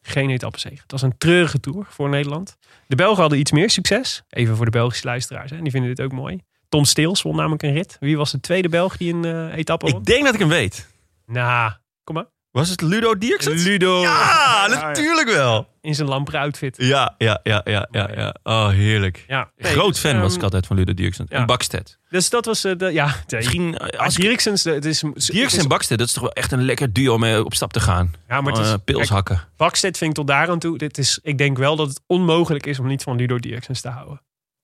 Geen 0.02 0.30
etappezege. 0.30 0.82
Het 0.82 0.90
was 0.90 1.02
een 1.02 1.18
treurige 1.18 1.60
tour 1.60 1.86
voor 1.88 2.08
Nederland. 2.08 2.56
De 2.86 2.96
Belgen 2.96 3.20
hadden 3.20 3.38
iets 3.38 3.52
meer 3.52 3.70
succes. 3.70 4.22
Even 4.28 4.56
voor 4.56 4.64
de 4.64 4.70
Belgische 4.70 5.06
luisteraars. 5.06 5.50
Hè. 5.50 5.60
Die 5.62 5.70
vinden 5.70 5.94
dit 5.94 6.04
ook 6.04 6.12
mooi. 6.12 6.40
Tom 6.68 6.84
Steels 6.84 7.22
won 7.22 7.36
namelijk 7.36 7.62
een 7.62 7.72
rit. 7.72 7.96
Wie 8.00 8.16
was 8.16 8.30
de 8.30 8.40
tweede 8.40 8.68
Belg 8.68 8.96
die 8.96 9.12
een 9.12 9.24
eh, 9.24 9.56
etappe 9.56 9.90
won? 9.90 10.00
Ik 10.00 10.06
denk 10.06 10.24
dat 10.24 10.34
ik 10.34 10.40
hem 10.40 10.48
weet. 10.48 10.88
Nou, 11.26 11.72
kom 12.04 12.14
maar. 12.14 12.26
Was 12.54 12.68
het 12.68 12.80
Ludo 12.80 13.18
Dierksens? 13.18 13.62
Ludo. 13.64 14.00
Ja, 14.00 14.66
natuurlijk 14.70 15.28
wel. 15.28 15.68
In 15.80 15.94
zijn 15.94 16.08
lampere 16.08 16.38
outfit. 16.38 16.76
Ja, 16.78 17.14
ja, 17.18 17.40
ja, 17.42 17.60
ja, 17.64 17.88
ja. 17.90 18.10
ja. 18.14 18.34
Oh, 18.42 18.68
heerlijk. 18.68 19.24
Ja. 19.28 19.50
Nee, 19.56 19.72
Groot 19.72 19.88
dus, 19.92 19.98
fan 19.98 20.20
was 20.20 20.26
ehm, 20.28 20.36
ik 20.36 20.42
altijd 20.42 20.66
van 20.66 20.76
Ludo 20.76 20.94
Dierksens. 20.94 21.30
ja. 21.30 21.36
En 21.36 21.46
Bakstedt. 21.46 21.98
Dus 22.08 22.30
dat 22.30 22.44
was 22.44 22.64
eh, 22.64 22.76
de, 22.76 22.92
ja. 22.92 23.14
Misschien, 23.28 23.76
eh, 23.78 23.98
Ah, 23.98 24.04
als 24.04 24.14
Dierksens, 24.14 24.64
het 24.64 24.84
is, 24.84 25.04
Dierksen 25.14 25.60
en 25.60 25.68
Bakstedt, 25.68 25.98
dat 25.98 26.08
is 26.08 26.14
toch 26.14 26.22
wel 26.22 26.32
echt 26.32 26.52
een 26.52 26.64
lekker 26.64 26.92
duo 26.92 27.14
om 27.14 27.20
mee 27.20 27.44
op 27.44 27.54
stap 27.54 27.72
te 27.72 27.80
gaan. 27.80 28.14
Ja, 28.28 28.40
maar 28.40 28.52
het 28.52 28.64
is, 28.64 28.72
Eh, 28.72 28.78
pils 28.84 28.98
kijk, 28.98 29.10
hakken. 29.10 29.48
Bakstedt 29.56 29.98
vind 29.98 30.10
ik 30.10 30.16
tot 30.16 30.26
daar 30.26 30.48
aan 30.48 30.58
toe. 30.58 30.78
Dit 30.78 30.98
is, 30.98 31.18
ik 31.22 31.38
denk 31.38 31.56
wel 31.58 31.76
dat 31.76 31.88
het 31.88 32.00
onmogelijk 32.06 32.66
is 32.66 32.78
om 32.78 32.86
niet 32.86 33.02
van 33.02 33.16
Ludo 33.16 33.38
Dierksens 33.38 33.80
te 33.80 33.88
houden. 33.88 34.20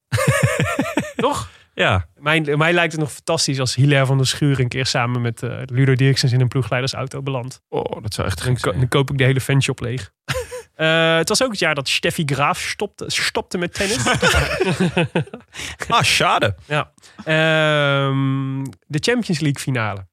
Toch? 1.16 1.48
Ja. 1.74 2.06
Mij, 2.16 2.40
mij 2.40 2.72
lijkt 2.72 2.92
het 2.92 3.00
nog 3.00 3.12
fantastisch 3.12 3.60
als 3.60 3.74
Hilaire 3.74 4.06
van 4.06 4.16
der 4.16 4.26
Schuur 4.26 4.60
een 4.60 4.68
keer 4.68 4.86
samen 4.86 5.20
met 5.20 5.42
eh, 5.42 5.58
Ludo 5.64 5.94
Dirksens 5.94 6.32
in 6.32 6.40
een 6.40 6.48
ploegleidersauto 6.48 7.22
belandt. 7.22 7.60
Oh, 7.68 8.02
dat 8.02 8.14
zou 8.14 8.26
echt 8.26 8.38
Dan, 8.44 8.46
gek 8.46 8.58
zijn. 8.58 8.78
dan 8.78 8.88
koop 8.88 9.10
ik 9.10 9.18
de 9.18 9.24
hele 9.24 9.40
fanshop 9.40 9.80
leeg. 9.80 10.10
Eh, 10.74 11.16
het 11.16 11.28
was 11.28 11.42
ook 11.42 11.50
het 11.50 11.58
jaar 11.58 11.74
dat 11.74 11.88
Steffi 11.88 12.22
Graaf 12.26 12.58
stopte, 12.60 13.04
stopte 13.08 13.58
met 13.58 13.74
tennis. 13.74 13.98
Ah, 15.88 16.02
schade. 16.02 16.54
ja. 16.66 16.92
Ehm, 17.24 18.62
de 18.86 18.98
Champions 19.00 19.40
League 19.40 19.60
finale. 19.62 20.06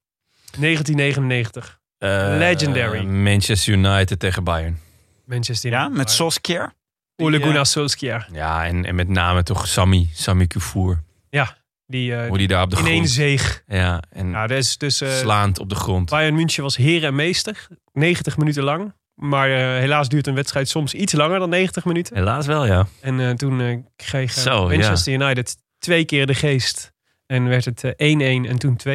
1999. 0.60 1.80
Eh, 1.98 2.10
Legendary. 2.38 3.04
Manchester 3.06 3.74
United 3.74 4.20
tegen 4.20 4.44
Bayern. 4.44 4.80
Manchester 5.26 5.70
Ja, 5.72 5.80
United. 5.80 5.98
met 5.98 6.12
Solskjaer. 6.12 6.74
Ole 7.16 7.42
Gunnar 7.42 7.66
Solskjaer. 7.66 8.28
Ja, 8.32 8.66
en, 8.66 8.86
en 8.86 8.96
met 8.96 9.08
name 9.08 9.44
toch 9.44 9.68
Sammy. 9.68 10.10
Sammy 10.14 10.48
Kufour. 10.48 11.04
Die 11.90 12.16
eh, 12.16 12.28
Hoe 12.28 12.38
die 12.38 12.48
daar 12.48 12.64
op 12.64 12.70
de 12.70 12.78
in 12.78 12.86
één 12.86 13.08
zeeg. 13.08 13.64
Ja, 13.68 14.04
en 14.10 14.32
Nou, 14.32 14.48
dat 14.48 14.58
is 14.58 14.78
dus... 14.78 15.02
eh, 15.02 15.10
slaand 15.10 15.60
op 15.60 15.70
de 15.70 15.76
grond. 15.76 16.10
Bayern 16.10 16.36
München 16.36 16.64
was 16.64 16.76
heer 16.78 17.04
en 17.04 17.16
meester. 17.16 17.68
90 17.94 18.38
minuten 18.38 18.64
lang. 18.64 18.94
Maar 19.16 19.50
eh, 19.52 19.80
helaas 19.80 20.10
duurt 20.10 20.28
een 20.28 20.36
wedstrijd 20.36 20.70
soms 20.70 20.94
iets 20.94 21.14
langer 21.14 21.40
dan 21.40 21.50
90 21.50 21.86
minuten. 21.86 22.16
Helaas 22.16 22.46
wel, 22.46 22.66
ja. 22.66 22.88
En 23.02 23.20
eh, 23.20 23.30
toen 23.32 23.62
eh, 23.62 23.78
kreeg 23.96 24.36
eh, 24.38 24.42
Zo, 24.44 24.68
Manchester 24.68 25.14
United 25.14 25.58
twee 25.80 26.06
keer 26.06 26.26
de 26.26 26.34
geest. 26.34 26.94
En 27.26 27.48
werd 27.48 27.66
het 27.66 27.84
eh, 27.84 28.46
1-1 28.46 28.50
en 28.50 28.58
toen 28.60 28.78
2-1. 28.88 28.90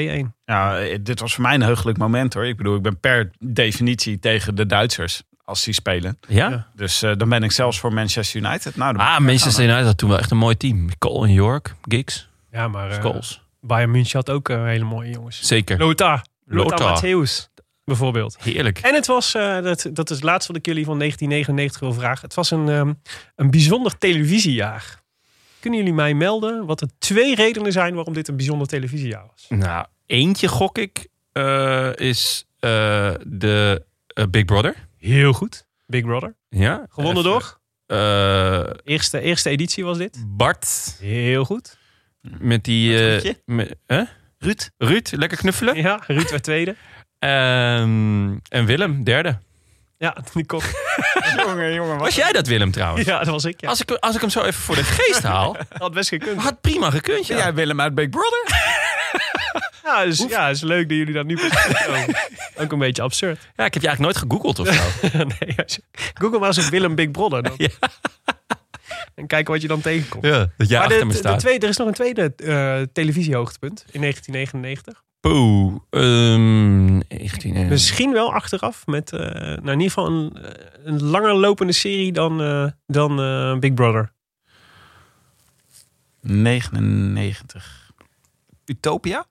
Ja, 0.45 0.79
eh, 0.81 0.99
dit 1.03 1.21
was 1.21 1.35
voor 1.35 1.42
mij 1.42 1.55
een 1.55 1.62
heugelijk 1.62 1.99
moment 1.99 2.35
hoor. 2.35 2.47
Ik 2.47 2.57
bedoel, 2.57 2.77
ik 2.77 2.83
ben 2.83 3.01
per 3.01 3.31
definitie 3.38 4.18
tegen 4.18 4.55
de 4.55 4.66
Duitsers 4.66 5.23
als 5.44 5.64
die 5.64 5.74
spelen. 5.74 6.18
Ja? 6.28 6.48
Ja. 6.48 6.66
Dus 6.74 7.02
eh, 7.02 7.12
dan 7.16 7.28
ben 7.28 7.42
ik 7.42 7.52
zelfs 7.52 7.81
voor 7.81 7.92
Manchester 7.92 8.40
United. 8.40 8.76
Nou, 8.76 8.96
Ah, 8.96 9.18
Manchester 9.18 9.64
United 9.64 9.85
had 9.85 9.98
toen 9.98 10.09
wel 10.09 10.18
echt 10.18 10.31
een 10.31 10.37
mooi 10.37 10.57
team. 10.57 10.98
Cole 10.98 11.26
en 11.26 11.33
York, 11.33 11.74
Giggs, 11.83 12.28
Ja, 12.52 12.68
maar 12.68 12.90
eh, 12.90 12.96
Scholes. 12.96 13.42
Bayern 13.61 13.90
München 13.90 14.16
had 14.18 14.31
ook 14.31 14.48
eh, 14.48 14.64
hele 14.64 14.85
mooie 14.85 15.11
jongens. 15.11 15.42
Zeker. 15.42 15.78
Lothar. 15.78 16.22
Lothar, 16.46 16.78
Lothar. 16.78 17.05
Matthäus, 17.05 17.48
bijvoorbeeld. 17.85 18.37
Heerlijk. 18.40 18.78
En 18.78 18.94
het 18.94 19.07
was, 19.07 19.35
eh, 19.35 19.62
dat, 19.62 19.90
dat 19.92 20.11
is 20.11 20.16
het 20.16 20.24
laatste 20.24 20.52
wat 20.52 20.61
ik 20.61 20.66
jullie 20.66 20.85
van 20.85 20.98
1999 20.98 21.81
wil 21.81 21.92
vragen. 21.92 22.24
Het 22.24 22.35
was 22.35 22.50
een, 22.50 22.68
ehm, 22.68 22.92
een 23.37 23.50
bijzonder 23.50 23.98
televisiejaar. 23.98 25.00
Kunnen 25.61 25.78
jullie 25.81 25.94
mij 25.94 26.14
melden 26.14 26.66
wat 26.66 26.78
de 26.78 26.88
twee 26.98 27.35
redenen 27.35 27.72
zijn 27.72 27.94
waarom 27.94 28.14
dit 28.14 28.28
een 28.28 28.37
bijzonder 28.37 28.66
televisiejaar 28.66 29.24
was? 29.31 29.46
Nou, 29.48 29.87
eentje 30.07 30.48
gok 30.48 30.78
ik 30.78 31.07
eh, 31.32 31.97
is 31.97 32.45
eh, 32.59 33.11
de 33.26 33.84
Big 34.30 34.45
Brother. 34.45 34.74
Heel 35.03 35.32
goed. 35.32 35.66
Big 35.86 36.03
Brother. 36.05 36.34
Ja. 36.48 36.86
Gewonnen 36.88 37.24
Even, 37.26 37.30
door? 37.30 37.61
eh, 37.86 38.70
Eerste, 38.84 39.20
eerste 39.20 39.50
editie 39.50 39.84
was 39.84 39.98
dit. 39.98 40.24
Bart 40.26 40.96
Heel 41.00 41.44
goed. 41.44 41.76
met 42.20 42.64
die... 42.64 42.94
eh, 42.94 43.00
Ruudje? 43.09 43.42
met- 43.44 43.74
hè? 43.86 44.03
Ruud. 44.38 44.70
Ruud, 44.78 45.12
lekker 45.12 45.38
knuffelen. 45.38 45.76
Ja, 45.76 46.00
Ruud 46.07 46.30
werd 46.30 46.42
tweede. 46.42 46.76
Ehm, 47.18 48.36
en 48.48 48.64
Willem, 48.66 49.05
derde. 49.05 49.38
Ja, 49.98 50.16
die 50.32 50.46
kok. 50.46 50.62
jongen, 51.46 51.74
jongen. 51.74 51.98
Was 51.98 52.14
jij 52.14 52.32
dat, 52.32 52.46
Willem, 52.46 52.70
trouwens? 52.70 53.07
Ja, 53.07 53.18
dat 53.18 53.26
was 53.26 53.44
ik. 53.44 53.61
Ja. 53.61 53.68
Als, 53.68 53.80
ik, 53.80 53.90
als 53.90 54.14
ik 54.14 54.20
hem 54.20 54.30
zo 54.30 54.40
even 54.42 54.61
voor 54.61 54.74
de 54.74 54.84
geest 54.84 55.22
haal, 55.22 55.57
had 55.78 55.92
best 55.92 56.09
gekund. 56.09 56.40
had 56.40 56.61
prima 56.61 56.90
gekund, 56.90 57.26
ja. 57.26 57.36
Jij 57.36 57.55
Willem 57.55 57.80
uit 57.80 57.94
Big 57.94 58.09
Brother? 58.09 58.44
Ja, 59.85 60.05
dus, 60.05 60.24
ja, 60.28 60.47
het 60.47 60.57
is 60.57 60.62
leuk 60.62 60.89
dat 60.89 60.97
jullie 60.99 61.14
dat 61.14 61.26
nu 61.26 61.35
precies 61.35 61.87
Ook 62.61 62.72
een 62.72 62.78
beetje 62.78 63.03
absurd. 63.03 63.39
Ja, 63.57 63.64
ik 63.64 63.74
heb 63.74 63.83
je 63.83 63.89
eigenlijk 63.89 63.99
nooit 64.01 64.16
gegoogeld 64.16 64.59
of 64.59 64.66
zo. 64.74 64.83
nee, 65.18 65.57
als 65.62 65.74
je- 65.74 65.83
Google 66.14 66.39
maar 66.39 66.49
eens 66.49 66.59
op 66.59 66.64
Willem 66.64 66.95
Big 66.95 67.11
Brother. 67.11 67.43
Dan. 67.43 67.57
En 69.14 69.26
kijken 69.26 69.53
wat 69.53 69.62
je 69.62 69.68
dan 69.68 69.80
tegenkomt. 69.80 70.24
Ja, 70.24 70.51
dat 70.57 70.68
jij 70.68 70.78
maar 70.78 70.87
achter 70.87 71.01
de, 71.01 71.07
me 71.07 71.33
de 71.33 71.37
tweede, 71.37 71.64
er 71.64 71.70
is 71.70 71.76
nog 71.76 71.87
een 71.89 71.95
tweede 71.95 72.35
eh, 72.37 72.80
televisiehoogtepunt 72.93 73.85
in 73.91 74.01
1999. 74.01 75.03
Poeh. 75.20 75.76
ehm 75.91 76.97
19, 77.09 77.55
eh, 77.57 77.68
Misschien 77.68 78.12
wel 78.12 78.33
achteraf 78.35 78.87
met 78.87 79.12
eh, 79.12 79.20
nou 79.20 79.57
in 79.70 79.80
ieder 79.80 79.83
geval 79.89 80.07
een, 80.07 80.37
eh, 80.43 80.51
een 80.85 81.03
langer 81.03 81.35
lopende 81.35 81.72
serie 81.72 82.12
dan, 82.12 82.43
eh, 82.43 82.66
dan 82.87 83.20
eh, 83.20 83.59
Big 83.59 83.74
Brother. 83.74 84.12
99. 86.20 87.82
Utopia? 88.65 89.25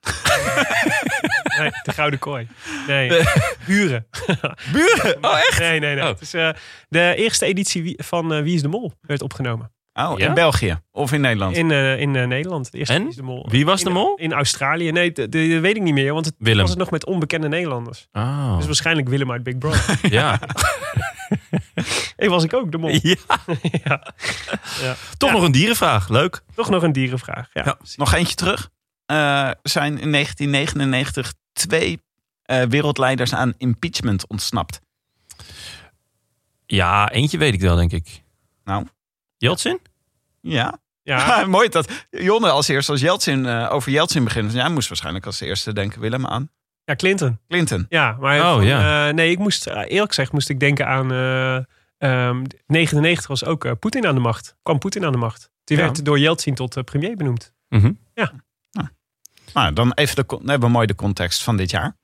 Nee, 1.58 1.70
de 1.82 1.92
Gouden 1.92 2.18
Kooi. 2.18 2.48
Nee, 2.86 3.22
Buren. 3.66 4.06
Buren? 4.72 5.16
Oh, 5.26 5.38
echt? 5.38 5.58
Nee, 5.58 5.80
nee, 5.80 5.94
nee. 5.94 6.02
Oh. 6.04 6.08
Het 6.10 6.20
is, 6.20 6.34
eh, 6.34 6.50
de 6.88 7.14
eerste 7.16 7.46
editie 7.46 7.94
van 8.02 8.32
eh, 8.32 8.42
Wie 8.42 8.54
is 8.54 8.62
de 8.62 8.68
Mol 8.68 8.92
werd 9.00 9.22
opgenomen. 9.22 9.72
Oh, 9.94 10.18
Ja? 10.18 10.26
in 10.28 10.34
België 10.34 10.80
of 10.92 11.12
in 11.12 11.20
Nederland? 11.20 11.56
In, 11.56 11.70
eh, 11.70 12.00
in 12.00 12.16
eh, 12.16 12.26
Nederland. 12.26 12.72
De 12.72 12.78
eerste 12.78 12.94
En? 12.94 13.00
Wie 13.00 13.08
is 13.10 13.16
de 13.16 13.22
Mol. 13.22 13.46
Wie 13.50 13.64
was 13.64 13.80
de 13.82 13.86
In- 13.88 13.92
mol? 13.94 14.14
In 14.16 14.32
Australië. 14.32 14.90
Nee, 14.92 15.12
dat 15.12 15.28
weet 15.32 15.76
ik 15.76 15.82
niet 15.82 15.94
meer. 15.94 16.12
Want 16.12 16.26
het 16.26 16.34
Willem. 16.38 16.60
was 16.60 16.70
het 16.70 16.78
nog 16.78 16.90
met 16.90 17.06
onbekende 17.06 17.48
Nederlanders. 17.48 18.08
Oh. 18.12 18.56
Dus 18.56 18.66
waarschijnlijk 18.66 19.08
Willem 19.08 19.32
uit 19.32 19.42
Big 19.42 19.58
Brother. 19.58 19.98
ja. 20.10 20.38
Hey, 22.16 22.28
was 22.28 22.44
ik 22.44 22.54
ook 22.54 22.72
de 22.72 22.78
mol. 22.78 22.90
ja. 22.90 23.14
ja. 23.84 24.12
Ja. 24.82 24.94
Toch 25.16 25.28
Ja, 25.30 25.34
nog 25.36 25.44
een 25.44 25.52
dierenvraag. 25.52 26.08
Leuk. 26.08 26.42
toch 26.54 26.70
nog 26.70 26.82
een 26.82 26.92
dierenvraag. 26.92 27.48
Ja. 27.52 27.62
Ja. 27.64 27.76
Nog 27.96 28.12
eentje 28.14 28.34
terug. 28.34 28.70
Eh, 29.06 29.50
zijn 29.62 29.98
in 29.98 30.10
1999 30.12 31.34
twee 31.52 32.02
eh, 32.42 32.62
wereldleiders 32.62 33.34
aan 33.34 33.54
impeachment 33.58 34.26
ontsnapt. 34.28 34.80
Ja, 36.66 37.10
eentje 37.10 37.38
weet 37.38 37.54
ik 37.54 37.60
wel, 37.60 37.76
denk 37.76 37.92
ik. 37.92 38.22
Nou. 38.64 38.86
Jeltsin? 39.36 39.80
Ja. 40.40 40.78
Ja. 41.02 41.44
mooi 41.46 41.68
dat 41.68 42.06
Jonne 42.10 42.50
als 42.50 42.68
eerste 42.68 42.92
als 42.92 43.00
Jeltsin 43.00 43.46
eh, 43.46 43.72
over 43.72 43.92
Jeltsin 43.92 44.24
begint. 44.24 44.52
Jij 44.52 44.68
moest 44.68 44.88
waarschijnlijk 44.88 45.26
als 45.26 45.40
eerste 45.40 45.72
denken, 45.72 46.00
Willem, 46.00 46.26
aan 46.26 46.50
ja, 46.84 46.94
Clinton. 46.96 47.38
Clinton. 47.48 47.86
Ja, 47.88 48.16
maar 48.20 48.40
Oh, 48.40 48.52
van, 48.52 48.64
ja. 48.64 49.08
eh, 49.08 49.14
nee, 49.14 49.30
ik 49.30 49.38
moest 49.38 49.66
eerlijk 49.66 50.08
gezegd 50.08 50.32
moest 50.32 50.48
ik 50.48 50.60
denken 50.60 50.86
aan 50.86 51.12
eh 51.12 51.56
ehm, 51.98 52.44
99 52.66 53.26
was 53.26 53.44
ook 53.44 53.64
eh, 53.64 53.72
Poetin 53.78 54.06
aan 54.06 54.14
de 54.14 54.20
macht. 54.20 54.56
Kwam 54.62 54.78
Poetin 54.78 55.04
aan 55.04 55.12
de 55.12 55.18
macht. 55.18 55.50
Die 55.64 55.76
Ja. 55.76 55.82
werd 55.82 56.04
door 56.04 56.18
Yeltsin 56.18 56.54
tot 56.54 56.84
premier 56.84 57.16
benoemd. 57.16 57.52
Mhm. 57.68 57.92
Nou, 59.54 59.72
dan 59.72 59.92
even 59.92 60.16
de, 60.16 60.24
dan 60.26 60.48
hebben 60.48 60.68
we 60.68 60.74
mooi 60.74 60.86
de 60.86 60.94
context 60.94 61.42
van 61.42 61.56
dit 61.56 61.70
jaar. 61.70 61.96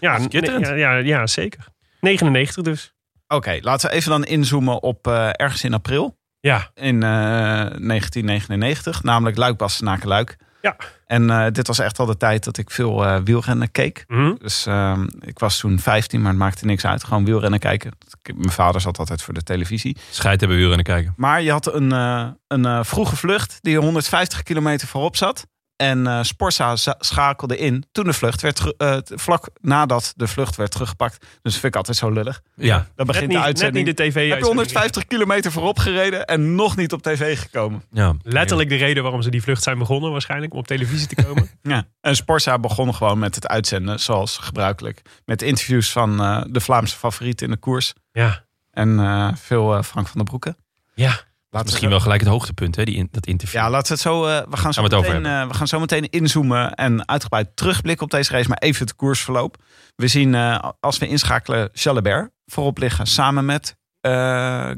Ja, 0.00 0.18
nee, 0.18 0.60
ja, 0.60 0.74
ja, 0.74 0.96
ja, 0.96 1.26
zeker. 1.26 1.66
99 2.00 2.62
dus. 2.62 2.94
Oké, 3.28 3.58
laten 3.60 3.90
we 3.90 3.96
even 3.96 4.10
dan 4.10 4.24
inzoomen 4.24 4.82
op 4.82 5.06
eh, 5.06 5.28
ergens 5.32 5.64
in 5.64 5.74
april. 5.74 6.18
Ja, 6.40 6.70
in 6.74 7.02
eh, 7.02 7.10
1999, 7.10 9.02
namelijk 9.02 9.36
Luik 9.36 9.60
Luik. 10.02 10.36
Ja. 10.64 10.76
En 11.06 11.30
eh, 11.30 11.46
dit 11.52 11.66
was 11.66 11.78
echt 11.78 11.98
al 11.98 12.06
de 12.06 12.16
tijd 12.16 12.44
dat 12.44 12.58
ik 12.58 12.70
veel 12.70 13.04
eh, 13.04 13.20
wielrennen 13.24 13.70
keek. 13.70 14.04
Mhm. 14.06 14.34
Dus 14.38 14.66
ehm, 14.66 15.06
ik 15.20 15.38
was 15.38 15.58
toen 15.58 15.78
15, 15.78 16.20
maar 16.20 16.30
het 16.30 16.38
maakte 16.38 16.64
niks 16.64 16.86
uit. 16.86 17.04
Gewoon 17.04 17.24
wielrennen 17.24 17.60
kijken. 17.60 17.92
Mijn 18.34 18.50
vader 18.50 18.80
zat 18.80 18.98
altijd 18.98 19.22
voor 19.22 19.34
de 19.34 19.42
televisie. 19.42 19.96
Scheid 20.10 20.40
hebben 20.40 20.58
we 20.58 20.64
uren 20.64 20.82
kijken. 20.82 21.14
Maar 21.16 21.42
je 21.42 21.50
had 21.50 21.74
een, 21.74 21.92
eh, 21.92 22.28
een 22.46 22.64
eh, 22.64 22.78
vroege 22.82 23.16
vlucht 23.16 23.58
die 23.60 23.78
150 23.78 24.42
kilometer 24.42 24.88
voorop 24.88 25.16
zat. 25.16 25.46
En 25.76 26.06
eh 26.06 26.18
Sporza 26.22 26.76
za- 26.76 26.96
schakelde 26.98 27.56
in 27.58 27.84
toen 27.92 28.04
de 28.04 28.12
vlucht 28.12 28.40
werd 28.40 28.76
eh, 28.76 28.96
t- 28.96 29.12
vlak 29.14 29.48
nadat 29.60 30.12
de 30.16 30.26
vlucht 30.26 30.56
werd 30.56 30.70
teruggepakt. 30.70 31.20
Dus 31.20 31.28
dat 31.42 31.52
vind 31.52 31.64
ik 31.64 31.76
altijd 31.76 31.96
zo 31.96 32.10
lullig. 32.10 32.42
Ja. 32.56 32.76
Dan 32.76 32.86
net, 32.96 33.06
begint 33.06 33.20
niet, 33.22 33.30
de 33.30 33.36
net 33.36 33.44
uitzending. 33.46 33.86
niet 33.86 33.96
de 33.96 34.02
tv 34.02 34.28
heb 34.28 34.38
je 34.38 34.44
150 34.44 35.06
kilometer 35.06 35.52
voorop 35.52 35.78
gereden 35.78 36.24
en 36.26 36.54
nog 36.54 36.76
niet 36.76 36.92
op 36.92 37.02
tv 37.02 37.38
gekomen. 37.40 37.82
ja. 37.92 38.14
Letterlijk 38.22 38.68
de 38.68 38.76
reden 38.76 39.02
waarom 39.02 39.22
ze 39.22 39.30
die 39.30 39.42
vlucht 39.42 39.62
zijn 39.62 39.78
begonnen 39.78 40.10
waarschijnlijk. 40.12 40.52
Om 40.52 40.58
op 40.58 40.66
televisie 40.66 41.06
te 41.06 41.22
komen. 41.24 41.50
Ja. 41.62 41.86
En 42.00 42.16
Sporza 42.16 42.58
begon 42.58 42.94
gewoon 42.94 43.18
met 43.18 43.34
het 43.34 43.46
uitzenden, 43.48 44.00
zoals 44.00 44.38
gebruikelijk. 44.38 45.02
Met 45.24 45.42
interviews 45.42 45.92
van 45.92 46.20
eh, 46.22 46.42
de 46.48 46.60
Vlaamse 46.60 46.96
favorieten 46.96 47.46
in 47.46 47.52
de 47.52 47.58
koers. 47.58 47.92
ja. 48.12 48.42
En 48.70 48.98
eh, 49.00 49.28
veel 49.34 49.76
eh, 49.76 49.82
Frank 49.82 50.06
van 50.06 50.16
der 50.16 50.24
Broeke. 50.24 50.56
Ja. 50.94 51.20
Laten 51.54 51.68
Misschien 51.68 51.90
wel 51.90 52.00
gelijk 52.00 52.20
het 52.20 52.30
hoogtepunt, 52.30 52.76
hè, 52.76 52.84
die 52.84 52.94
in, 52.94 53.08
dat 53.10 53.26
interview. 53.26 53.60
Ja, 53.60 53.70
laten 53.70 53.86
we 53.86 53.92
het 53.92 54.02
zo. 54.02 54.26
eh, 54.26 54.42
we, 54.50 54.56
gaan 54.56 54.72
zo 54.72 54.82
Gaan 54.82 54.90
het 54.98 55.06
meteen, 55.08 55.26
eh, 55.26 55.46
we 55.48 55.54
gaan 55.54 55.66
zo 55.68 55.80
meteen 55.80 56.10
inzoomen 56.10 56.74
en 56.74 57.08
uitgebreid 57.08 57.56
terugblikken 57.56 58.04
op 58.04 58.10
deze 58.10 58.32
race. 58.32 58.48
Maar 58.48 58.58
even 58.58 58.86
het 58.86 58.96
koersverloop. 58.96 59.56
We 59.96 60.08
zien 60.08 60.34
eh, 60.34 60.70
als 60.80 60.98
we 60.98 61.08
inschakelen 61.08 61.68
Jalabert 61.72 62.30
voorop 62.46 62.78
liggen 62.78 63.06
samen 63.06 63.44
met 63.44 63.76
eh 64.00 64.70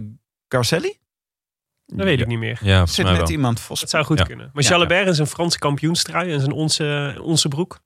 Garcelli. 0.49 0.99
Dat 1.87 2.07
weet 2.07 2.21
ik 2.21 2.27
niet 2.27 2.39
meer. 2.39 2.59
Ja, 2.63 2.87
Zit 2.87 3.07
met 3.07 3.17
wel. 3.17 3.31
iemand 3.31 3.61
vast. 3.61 3.81
Dat 3.81 3.91
zou 3.91 4.05
goed 4.05 4.19
Ja. 4.19 4.25
kunnen. 4.25 4.51
Maar 4.53 4.63
Ja. 4.63 4.69
Jalabert 4.69 5.09
is 5.09 5.19
een 5.19 5.27
Franse 5.27 5.59
kampioenstrui 5.59 6.33
en 6.33 6.41
zijn 6.41 6.53
onze, 6.53 7.19
onze 7.23 7.49
broek. 7.49 7.79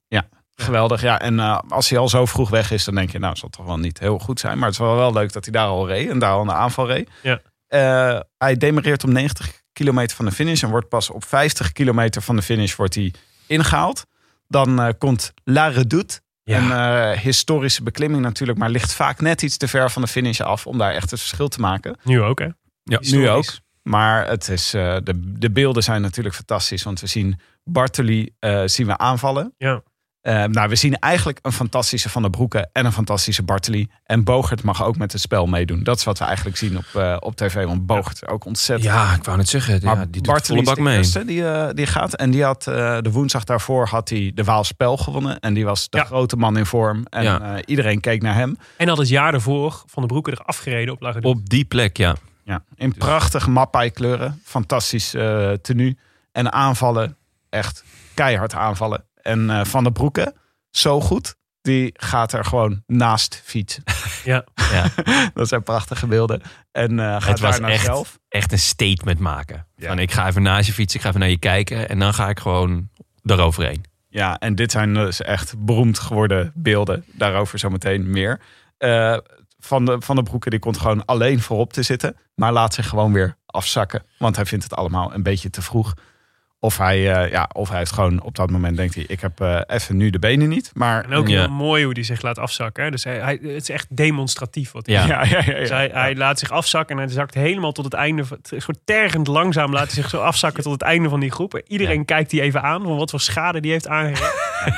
Geweldig, 0.55 1.01
ja. 1.01 1.19
En 1.19 1.39
eh, 1.39 1.59
als 1.69 1.89
hij 1.89 1.99
al 1.99 2.09
zo 2.09 2.25
vroeg 2.25 2.49
weg 2.49 2.71
is, 2.71 2.83
dan 2.83 2.95
denk 2.95 3.11
je, 3.11 3.19
nou, 3.19 3.35
zal 3.35 3.49
toch 3.49 3.65
wel 3.65 3.77
niet 3.77 3.99
heel 3.99 4.19
goed 4.19 4.39
zijn. 4.39 4.57
Maar 4.57 4.65
het 4.69 4.73
is 4.73 4.79
wel, 4.85 4.95
wel 4.95 5.13
leuk 5.13 5.33
dat 5.33 5.43
hij 5.43 5.53
daar 5.53 5.67
al 5.67 5.87
reed 5.87 6.09
en 6.09 6.19
daar 6.19 6.31
al 6.31 6.41
een 6.41 6.51
aanval 6.51 6.87
reed. 6.87 7.09
Ja. 7.21 7.41
Eh, 7.71 8.19
hij 8.37 8.57
demareert 8.57 9.03
om 9.03 9.11
90 9.11 9.61
kilometer 9.73 10.15
van 10.15 10.25
de 10.25 10.31
finish 10.31 10.63
en 10.63 10.69
wordt 10.69 10.89
pas 10.89 11.09
op 11.09 11.25
50 11.25 11.71
kilometer 11.71 12.21
van 12.21 12.35
de 12.35 12.41
finish 12.41 12.75
wordt 12.75 12.95
hij 12.95 13.13
ingehaald. 13.47 14.05
Dan 14.47 14.81
eh, 14.81 14.89
komt 14.97 15.33
La 15.43 15.67
Redoute. 15.67 16.21
Ja. 16.43 16.57
Een 16.57 16.71
eh, 16.71 17.19
historische 17.19 17.83
beklimming 17.83 18.23
natuurlijk, 18.23 18.59
maar 18.59 18.69
ligt 18.69 18.93
vaak 18.93 19.21
net 19.21 19.41
iets 19.41 19.57
te 19.57 19.67
ver 19.67 19.91
van 19.91 20.01
de 20.01 20.07
finish 20.07 20.41
af 20.41 20.67
om 20.67 20.77
daar 20.77 20.93
echt 20.93 21.11
het 21.11 21.19
verschil 21.19 21.47
te 21.47 21.59
maken. 21.59 21.97
Nu 22.03 22.21
ook 22.21 22.39
hè. 22.39 22.47
Ja. 22.83 22.99
Nu 23.01 23.29
ook. 23.29 23.45
Maar 23.83 24.27
het 24.27 24.49
is, 24.49 24.69
de, 24.69 25.33
de 25.37 25.51
beelden 25.51 25.83
zijn 25.83 26.01
natuurlijk 26.01 26.35
fantastisch, 26.35 26.83
want 26.83 26.99
we 26.99 27.07
zien 27.07 27.39
Bartoli 27.63 28.35
zien 28.65 28.87
we 28.87 28.97
aanvallen. 28.97 29.53
Ja. 29.57 29.83
Eh, 30.21 30.43
nou, 30.43 30.69
we 30.69 30.75
zien 30.75 30.99
eigenlijk 30.99 31.39
een 31.41 31.51
fantastische 31.51 32.09
Van 32.09 32.21
der 32.21 32.31
Broeke 32.31 32.69
en 32.73 32.85
een 32.85 32.91
fantastische 32.91 33.43
Bartoli. 33.43 33.89
En 34.05 34.23
Bogert 34.23 34.63
mag 34.63 34.83
ook 34.83 34.97
met 34.97 35.11
het 35.11 35.21
spel 35.21 35.45
meedoen. 35.45 35.83
Dat 35.83 35.97
is 35.97 36.03
wat 36.03 36.19
we 36.19 36.25
eigenlijk 36.25 36.57
zien 36.57 36.77
op, 36.77 36.85
eh, 36.95 37.17
op 37.19 37.35
tv. 37.35 37.65
Want 37.65 37.85
Bogert 37.85 38.27
ook 38.27 38.45
ontzettend. 38.45 38.89
Ja, 38.93 39.13
ik 39.15 39.23
wou 39.23 39.37
net 39.37 39.49
zeggen. 39.49 39.79
maar 39.83 39.95
ja, 39.95 40.01
die 40.01 40.11
doet 40.21 40.25
Bartoli 40.33 40.45
volle 40.47 40.59
is 40.61 40.65
bak 40.67 40.75
de 40.75 40.81
mee. 40.81 40.97
eerste 40.97 41.25
die, 41.25 41.47
eh, 41.47 41.73
die 41.73 41.85
gaat. 41.85 42.13
En 42.15 42.31
die 42.31 42.43
had 42.43 42.67
eh, 42.67 42.97
de 43.01 43.11
woensdag 43.11 43.43
daarvoor 43.43 43.87
had 43.87 44.09
hij 44.09 44.31
de 44.35 44.43
Waalspel 44.43 44.97
gewonnen. 44.97 45.39
En 45.39 45.53
die 45.53 45.65
was 45.65 45.89
de 45.89 45.97
Ja. 45.97 46.03
grote 46.03 46.35
man 46.35 46.57
in 46.57 46.65
vorm. 46.65 47.05
En 47.09 47.23
Ja. 47.23 47.41
eh, 47.55 47.61
iedereen 47.65 47.99
keek 47.99 48.21
naar 48.21 48.35
hem. 48.35 48.57
En 48.77 48.87
had 48.87 48.97
het 48.97 49.09
jaar 49.09 49.33
ervoor 49.33 49.83
Van 49.85 50.01
de 50.01 50.07
Broeken 50.07 50.33
er 50.33 50.39
afgereden 50.43 50.93
op 50.93 51.21
Op 51.25 51.49
die 51.49 51.65
plek, 51.65 51.97
ja. 51.97 52.15
Ja, 52.43 52.63
in 52.75 52.93
prachtige 52.93 53.49
mappai 53.49 53.89
kleuren. 53.91 54.41
Fantastisch 54.43 55.13
eh 55.13 55.51
tenue. 55.51 55.97
En 56.31 56.51
aanvallen, 56.53 57.17
echt 57.49 57.83
keihard 58.13 58.53
aanvallen. 58.55 59.03
En 59.21 59.49
eh, 59.49 59.65
Van 59.65 59.83
der 59.83 59.91
Broeke, 59.91 60.35
zo 60.69 61.01
goed. 61.01 61.35
Die 61.61 61.89
gaat 61.93 62.33
er 62.33 62.45
gewoon 62.45 62.83
naast 62.87 63.41
fietsen. 63.43 63.83
Ja. 64.23 64.43
ja. 64.55 64.85
Dat 65.33 65.47
zijn 65.47 65.63
prachtige 65.63 66.07
beelden. 66.07 66.41
En 66.71 66.99
eh 66.99 67.05
gaat 67.05 67.23
Het 67.23 67.39
was 67.39 67.51
daar 67.51 67.61
naar 67.61 67.69
echt, 67.69 67.85
zelf. 67.85 68.19
echt 68.29 68.51
een 68.51 68.59
statement 68.59 69.19
maken. 69.19 69.67
Ja. 69.75 69.87
Van, 69.87 69.99
ik 69.99 70.11
ga 70.11 70.27
even 70.27 70.41
naast 70.41 70.67
je 70.67 70.73
fietsen, 70.73 70.95
ik 70.95 71.01
ga 71.01 71.09
even 71.09 71.19
naar 71.21 71.29
je 71.29 71.39
kijken. 71.39 71.89
En 71.89 71.99
dan 71.99 72.13
ga 72.13 72.29
ik 72.29 72.39
gewoon 72.39 72.89
daaroverheen. 73.23 73.83
Ja, 74.09 74.39
en 74.39 74.55
dit 74.55 74.71
zijn 74.71 74.93
dus 74.93 75.21
echt 75.21 75.65
beroemd 75.65 75.99
geworden 75.99 76.51
beelden. 76.55 77.05
Daarover 77.11 77.59
zometeen 77.59 78.09
meer. 78.09 78.39
Eh, 78.77 79.17
van, 79.59 79.85
de, 79.85 79.95
van 79.99 80.15
de 80.15 80.23
Broeke 80.23 80.49
die 80.49 80.59
komt 80.59 80.77
gewoon 80.77 81.05
alleen 81.05 81.41
voorop 81.41 81.73
te 81.73 81.83
zitten. 81.83 82.15
Maar 82.35 82.51
laat 82.51 82.73
zich 82.73 82.87
gewoon 82.87 83.13
weer 83.13 83.37
afzakken. 83.45 84.03
Want 84.17 84.35
hij 84.35 84.45
vindt 84.45 84.63
het 84.63 84.75
allemaal 84.75 85.13
een 85.13 85.23
beetje 85.23 85.49
te 85.49 85.61
vroeg. 85.61 85.93
Of 86.63 86.77
hij, 86.77 87.13
eh, 87.13 87.31
ja, 87.31 87.49
of 87.53 87.69
hij 87.69 87.77
heeft 87.77 87.91
gewoon 87.91 88.21
op 88.21 88.35
dat 88.35 88.49
moment 88.49 88.77
denkt 88.77 88.95
hij... 88.95 89.03
ik 89.07 89.21
heb 89.21 89.39
eh, 89.41 89.59
even 89.67 89.97
nu 89.97 90.09
de 90.09 90.19
benen 90.19 90.49
niet. 90.49 90.71
Maar 90.73 91.03
En 91.03 91.13
ook 91.13 91.27
Ja. 91.27 91.39
heel 91.39 91.49
mooi 91.49 91.83
hoe 91.83 91.93
hij 91.93 92.03
zich 92.03 92.21
laat 92.21 92.37
afzakken. 92.39 92.83
Hè. 92.83 92.91
Dus 92.91 93.03
hij, 93.03 93.19
hij, 93.19 93.39
het 93.41 93.61
is 93.61 93.69
echt 93.69 93.87
demonstratief 93.89 94.71
wat 94.71 94.85
hij 94.85 94.95
Ja. 94.95 95.05
ja, 95.05 95.23
ja, 95.23 95.37
ja, 95.45 95.51
ja. 95.51 95.59
Dus 95.59 95.69
hij, 95.69 95.89
hij 95.93 96.15
laat 96.15 96.39
zich 96.39 96.51
afzakken 96.51 96.97
en 96.97 97.03
hij 97.03 97.11
zakt 97.13 97.33
helemaal 97.33 97.71
tot 97.71 97.85
het 97.85 97.93
einde. 97.93 98.25
van- 98.25 98.37
Het 98.37 98.51
is 98.51 98.63
gewoon 98.65 98.81
tergend 98.85 99.27
langzaam 99.27 99.71
laat 99.73 99.85
hij 99.85 99.93
zich 100.01 100.09
zo 100.09 100.17
afzakken 100.21 100.63
tot 100.63 100.71
het 100.71 100.81
einde 100.81 101.09
van 101.09 101.19
die 101.19 101.31
groep. 101.31 101.61
Iedereen 101.67 102.05
kijkt 102.05 102.29
die 102.29 102.41
even 102.41 102.61
aan 102.61 102.81
van 102.83 102.97
wat 102.97 103.09
voor 103.09 103.21
schade 103.21 103.59
die 103.59 103.71
heeft 103.71 103.87
aangericht. 103.87 104.33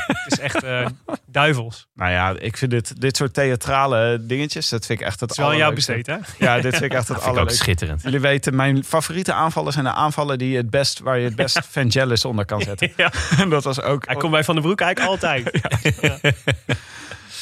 Het 0.07 0.31
is 0.31 0.39
echt 0.39 0.63
eh, 0.63 0.85
duivels. 1.25 1.87
Nou 1.95 2.11
ja, 2.11 2.33
ik 2.39 2.57
vind 2.57 2.71
dit, 2.71 3.01
dit 3.01 3.17
soort 3.17 3.33
theatrale 3.33 4.17
dingetjes... 4.25 4.69
dat 4.69 4.85
vind 4.85 4.99
ik 4.99 5.05
echt 5.05 5.19
het 5.19 5.29
Het 5.29 5.39
is 5.39 5.45
wel 5.45 5.55
jou 5.55 5.73
besteed, 5.75 6.07
hè? 6.07 6.15
Ja, 6.37 6.55
dit 6.59 6.71
vind 6.71 6.83
ik 6.83 6.93
echt 6.93 7.07
het 7.07 7.07
Dat 7.07 7.07
vind 7.07 7.09
ik 7.09 7.17
ook 7.21 7.27
allerleukste. 7.27 7.63
schitterend. 7.63 8.01
Jullie 8.01 8.19
weten, 8.19 8.55
mijn 8.55 8.83
favoriete 8.83 9.33
aanvallen 9.33 9.73
zijn 9.73 9.85
de 9.85 9.91
aanvallen 9.91 10.37
die 10.37 10.49
je 10.51 10.57
het 10.57 10.69
best, 10.69 10.99
waar 10.99 11.17
je 11.19 11.25
het 11.25 11.35
best 11.35 11.59
Vangelis 11.73 12.25
onder 12.25 12.45
kan 12.45 12.61
zetten. 12.71 12.91
Ja. 12.95 13.11
En 13.37 13.49
dat 13.55 13.63
was 13.63 13.81
ook. 13.81 14.05
Hij 14.05 14.15
komt 14.15 14.31
bij 14.31 14.43
Van 14.43 14.55
den 14.55 14.63
Broek 14.63 14.81
eigenlijk 14.81 15.11
altijd. 15.23 15.61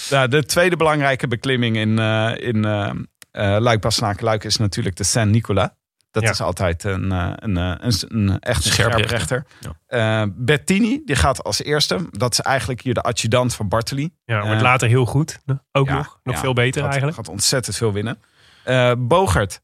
Ja, 0.09 0.27
de 0.27 0.45
tweede 0.45 0.77
belangrijke 0.77 1.27
beklimming 1.27 1.75
in, 1.77 1.99
eh, 1.99 2.31
in, 2.37 2.65
eh, 2.65 2.89
eh 3.31 3.61
Luik, 3.61 4.43
is 4.43 4.57
natuurlijk 4.57 4.95
de 4.95 5.03
Saint-Nicolas. 5.03 5.69
Dat 6.11 6.23
Ja. 6.23 6.29
is 6.29 6.41
altijd 6.41 6.83
een, 6.83 7.11
een, 7.11 7.55
een, 7.55 7.93
een, 8.07 8.39
echt 8.39 8.65
een 8.65 8.71
scherprechter. 8.71 9.45
Eh, 9.87 10.23
Bettini, 10.35 11.01
die 11.05 11.15
gaat 11.15 11.43
als 11.43 11.63
eerste. 11.63 11.97
Dat 12.11 12.31
is 12.31 12.39
eigenlijk 12.39 12.81
hier 12.81 12.93
de 12.93 13.01
adjudant 13.01 13.55
van 13.55 13.67
Bartoli. 13.67 14.09
Ja, 14.25 14.39
wordt 14.41 14.55
Eh, 14.55 14.61
later 14.61 14.87
heel 14.87 15.05
goed. 15.05 15.39
Ook 15.71 15.87
Ja, 15.87 15.95
nog. 15.95 16.19
Nog 16.23 16.39
veel 16.39 16.53
beter 16.53 16.81
gaat, 16.81 16.89
eigenlijk. 16.89 17.17
Gaat 17.17 17.27
ontzettend 17.29 17.75
veel 17.77 17.93
winnen. 17.93 18.21
Eh 18.63 18.91
Bogert, 18.97 19.61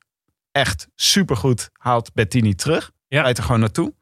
echt 0.52 0.88
supergoed, 0.96 1.70
haalt 1.74 2.14
Bettini 2.14 2.56
terug. 2.56 2.92
Ja. 3.08 3.22
Rijdt 3.22 3.38
er 3.38 3.44
gewoon 3.44 3.60
naartoe. 3.60 3.94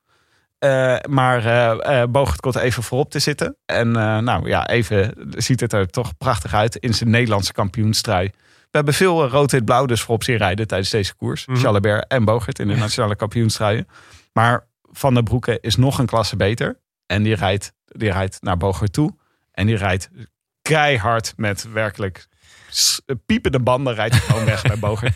Eh, 0.65 0.95
maar 1.09 1.45
eh 1.45 2.01
eh, 2.01 2.09
Bogert 2.09 2.39
komt 2.39 2.55
even 2.55 2.83
voorop 2.83 3.11
te 3.11 3.19
zitten. 3.19 3.57
En 3.65 3.91
nou 3.91 4.47
ja, 4.47 4.67
even 4.67 5.13
ziet 5.29 5.59
het 5.59 5.73
er 5.73 5.87
toch 5.87 6.17
prachtig 6.17 6.53
uit 6.53 6.75
in 6.75 6.93
zijn 6.93 7.09
Nederlandse 7.09 7.53
kampioenstrui. 7.53 8.31
We 8.75 8.81
hebben 8.81 8.93
veel 8.93 9.27
rood-wit-blauw 9.27 9.85
dus 9.85 10.01
voorop 10.01 10.23
zien 10.23 10.37
rijden 10.37 10.67
tijdens 10.67 10.89
deze 10.89 11.15
koers. 11.15 11.45
Jalabert 11.53 12.07
en 12.07 12.25
Bogert 12.25 12.59
in 12.59 12.67
de 12.67 12.75
nationale 12.75 13.15
kampioenstruien. 13.15 13.87
Maar 14.33 14.67
Van 14.91 15.13
der 15.13 15.23
Broeke 15.23 15.57
is 15.61 15.75
nog 15.75 15.99
een 15.99 16.05
klasse 16.05 16.35
beter. 16.35 16.79
En 17.05 17.23
die 17.23 17.35
rijdt, 17.35 17.73
die 17.85 18.11
rijdt 18.11 18.41
naar 18.41 18.57
Bogert 18.57 18.93
toe. 18.93 19.15
En 19.51 19.65
die 19.65 19.77
rijdt 19.77 20.09
keihard 20.61 21.33
met 21.35 21.71
werkelijk 21.71 22.27
piepende 23.25 23.59
banden 23.59 23.93
rijdt 23.93 24.15
gewoon 24.15 24.45
weg 24.45 24.61
bij 24.61 24.79
Bogert. 24.89 25.15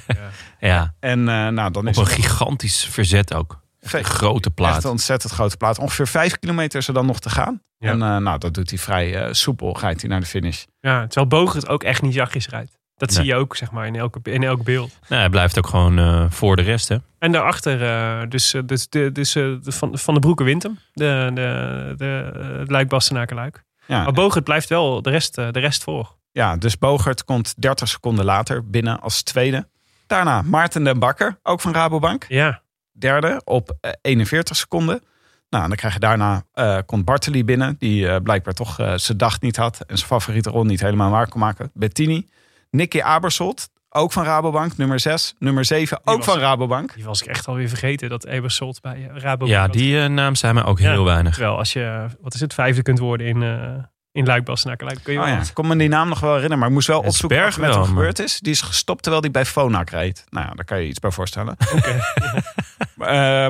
Ja, 0.59 0.93
En 0.99 1.19
eh, 1.19 1.47
nou, 1.47 1.71
dan 1.71 1.83
op 1.83 1.89
is 1.89 1.97
een 1.97 2.03
het 2.03 2.13
gigantisch 2.13 2.85
verzet 2.85 3.33
ook. 3.33 3.61
Echt 3.81 3.93
een 3.93 4.03
grote 4.03 4.49
plaat. 4.51 4.75
echt 4.75 4.83
een 4.83 4.89
ontzettend 4.89 5.33
grote 5.33 5.57
plaat. 5.57 5.79
Ongeveer 5.79 6.07
vijf 6.07 6.39
kilometer 6.39 6.79
is 6.79 6.87
er 6.87 6.93
dan 6.93 7.05
nog 7.05 7.19
te 7.19 7.29
gaan. 7.29 7.61
Ja. 7.77 7.89
En 7.89 8.01
eh, 8.01 8.17
nou, 8.17 8.37
dat 8.39 8.53
doet 8.53 8.69
hij 8.69 8.79
vrij 8.79 9.15
eh, 9.25 9.33
soepel. 9.33 9.77
Rijdt 9.79 10.01
hij 10.01 10.09
naar 10.09 10.19
de 10.19 10.25
finish. 10.25 10.63
Ja, 10.79 11.01
terwijl 11.07 11.27
Bogert 11.27 11.67
ook 11.69 11.83
echt 11.83 12.01
niet 12.01 12.13
zachtjes 12.13 12.47
rijdt. 12.47 12.77
Dat 12.97 13.09
Nee. 13.09 13.17
zie 13.17 13.27
je 13.27 13.35
ook 13.35 13.55
zeg 13.55 13.71
maar 13.71 13.87
in, 13.87 13.95
elke, 13.95 14.19
in 14.23 14.43
elk 14.43 14.63
beeld. 14.63 14.97
Nou, 15.07 15.21
hij 15.21 15.29
blijft 15.29 15.57
ook 15.57 15.67
gewoon 15.67 15.99
eh, 15.99 16.25
voor 16.29 16.55
de 16.55 16.61
rest, 16.61 16.87
hè? 16.87 16.97
En 17.19 17.31
daarachter, 17.31 17.83
eh, 17.83 18.29
dus, 18.29 18.55
dus, 18.65 18.89
de, 18.89 19.11
dus 19.11 19.35
eh, 19.35 19.43
de 19.61 19.71
van, 19.71 19.97
van 19.97 20.13
de 20.13 20.19
Broeke 20.19 20.43
wint 20.43 20.63
hem. 20.63 20.79
De, 20.93 21.31
de, 21.33 21.93
de, 21.97 22.31
het 22.59 22.69
Luik 22.69 22.87
Bastenaken. 22.89 23.53
Ja, 23.85 24.03
Maar 24.03 24.13
Bogert 24.13 24.43
blijft 24.43 24.69
wel 24.69 25.01
de 25.01 25.09
rest, 25.09 25.35
de 25.35 25.49
rest 25.59 25.83
voor. 25.83 26.15
ja, 26.31 26.57
dus 26.57 26.77
Bogert 26.77 27.23
komt 27.25 27.61
30 27.61 27.87
seconden 27.87 28.25
later 28.25 28.69
binnen 28.69 28.99
als 28.99 29.23
tweede. 29.23 29.67
Daarna 30.07 30.41
Maarten 30.41 30.83
den 30.83 30.99
Bakker, 30.99 31.39
ook 31.43 31.61
van 31.61 31.73
Rabobank. 31.73 32.25
Ja, 32.27 32.61
Derde 32.99 33.41
op 33.43 33.77
eh, 33.81 33.91
41 34.01 34.55
seconden. 34.55 35.01
Nou, 35.49 35.63
en 35.63 35.69
dan 35.69 35.77
krijg 35.77 35.93
je 35.93 35.99
daarna, 35.99 36.43
eh, 36.53 36.77
komt 36.85 37.05
Bartoli 37.05 37.43
binnen. 37.45 37.75
Die 37.79 38.07
eh, 38.09 38.21
blijkbaar 38.23 38.53
toch 38.53 38.79
eh, 38.79 38.93
zijn 38.95 39.17
dag 39.17 39.41
niet 39.41 39.55
had. 39.55 39.79
En 39.87 39.97
zijn 39.97 40.09
favoriete 40.09 40.49
rol 40.49 40.63
niet 40.63 40.81
helemaal 40.81 41.11
waar 41.11 41.27
kon 41.29 41.39
maken. 41.39 41.71
Bettini. 41.73 42.27
Nicky 42.71 43.01
Abersold, 43.01 43.69
ook 43.89 44.11
van 44.11 44.23
Rabobank. 44.23 44.77
Nummer 44.77 44.99
6. 44.99 45.35
Nummer 45.39 45.65
7, 45.65 45.99
ook 46.03 46.15
was- 46.17 46.25
van 46.25 46.37
Rabobank. 46.39 46.93
die 46.93 47.03
was 47.03 47.21
ik 47.21 47.27
echt 47.27 47.47
alweer 47.47 47.67
vergeten. 47.69 48.09
Dat 48.09 48.25
Ebersold 48.25 48.81
bij 48.81 49.09
eh, 49.09 49.21
Rabobank 49.21 49.51
Ja, 49.51 49.67
die 49.67 50.01
eh, 50.01 50.09
naam 50.09 50.35
zei 50.35 50.53
mij 50.53 50.63
ook 50.63 50.79
Ja. 50.79 50.91
heel 50.91 51.03
weinig. 51.05 51.33
Terwijl 51.33 51.57
als 51.57 51.73
je, 51.73 52.05
wat 52.21 52.33
is 52.33 52.39
het, 52.39 52.53
vijfde 52.53 52.81
kunt 52.81 52.99
worden 52.99 53.27
in, 53.27 53.43
eh 53.43 53.83
in 54.11 54.25
Luik 54.25 54.43
Bastenaken 54.45 54.85
Luik. 54.85 54.99
Kun 55.03 55.13
je 55.13 55.19
Oh 55.19 55.27
ja, 55.27 55.39
ik 55.39 55.53
kon 55.53 55.67
me 55.67 55.75
die 55.75 55.89
naam 55.89 56.09
nog 56.09 56.19
wel 56.19 56.29
herinneren. 56.29 56.59
Maar 56.59 56.67
ik 56.67 56.73
moest 56.73 56.87
wel 56.87 57.01
Ja, 57.01 57.07
opzoeken 57.07 57.59
wat 57.61 57.75
er 57.75 57.85
gebeurd 57.85 58.19
is. 58.19 58.39
Die 58.39 58.51
is 58.51 58.61
gestopt 58.61 59.01
terwijl 59.01 59.23
hij 59.23 59.31
bij 59.31 59.45
Fonac 59.45 59.89
reed. 59.89 60.25
Nou 60.29 60.45
ja, 60.47 60.53
daar 60.53 60.65
kan 60.65 60.81
je 60.81 60.87
iets 60.87 60.99
bij 60.99 61.11
voorstellen. 61.11 61.55
Eh, 61.57 61.95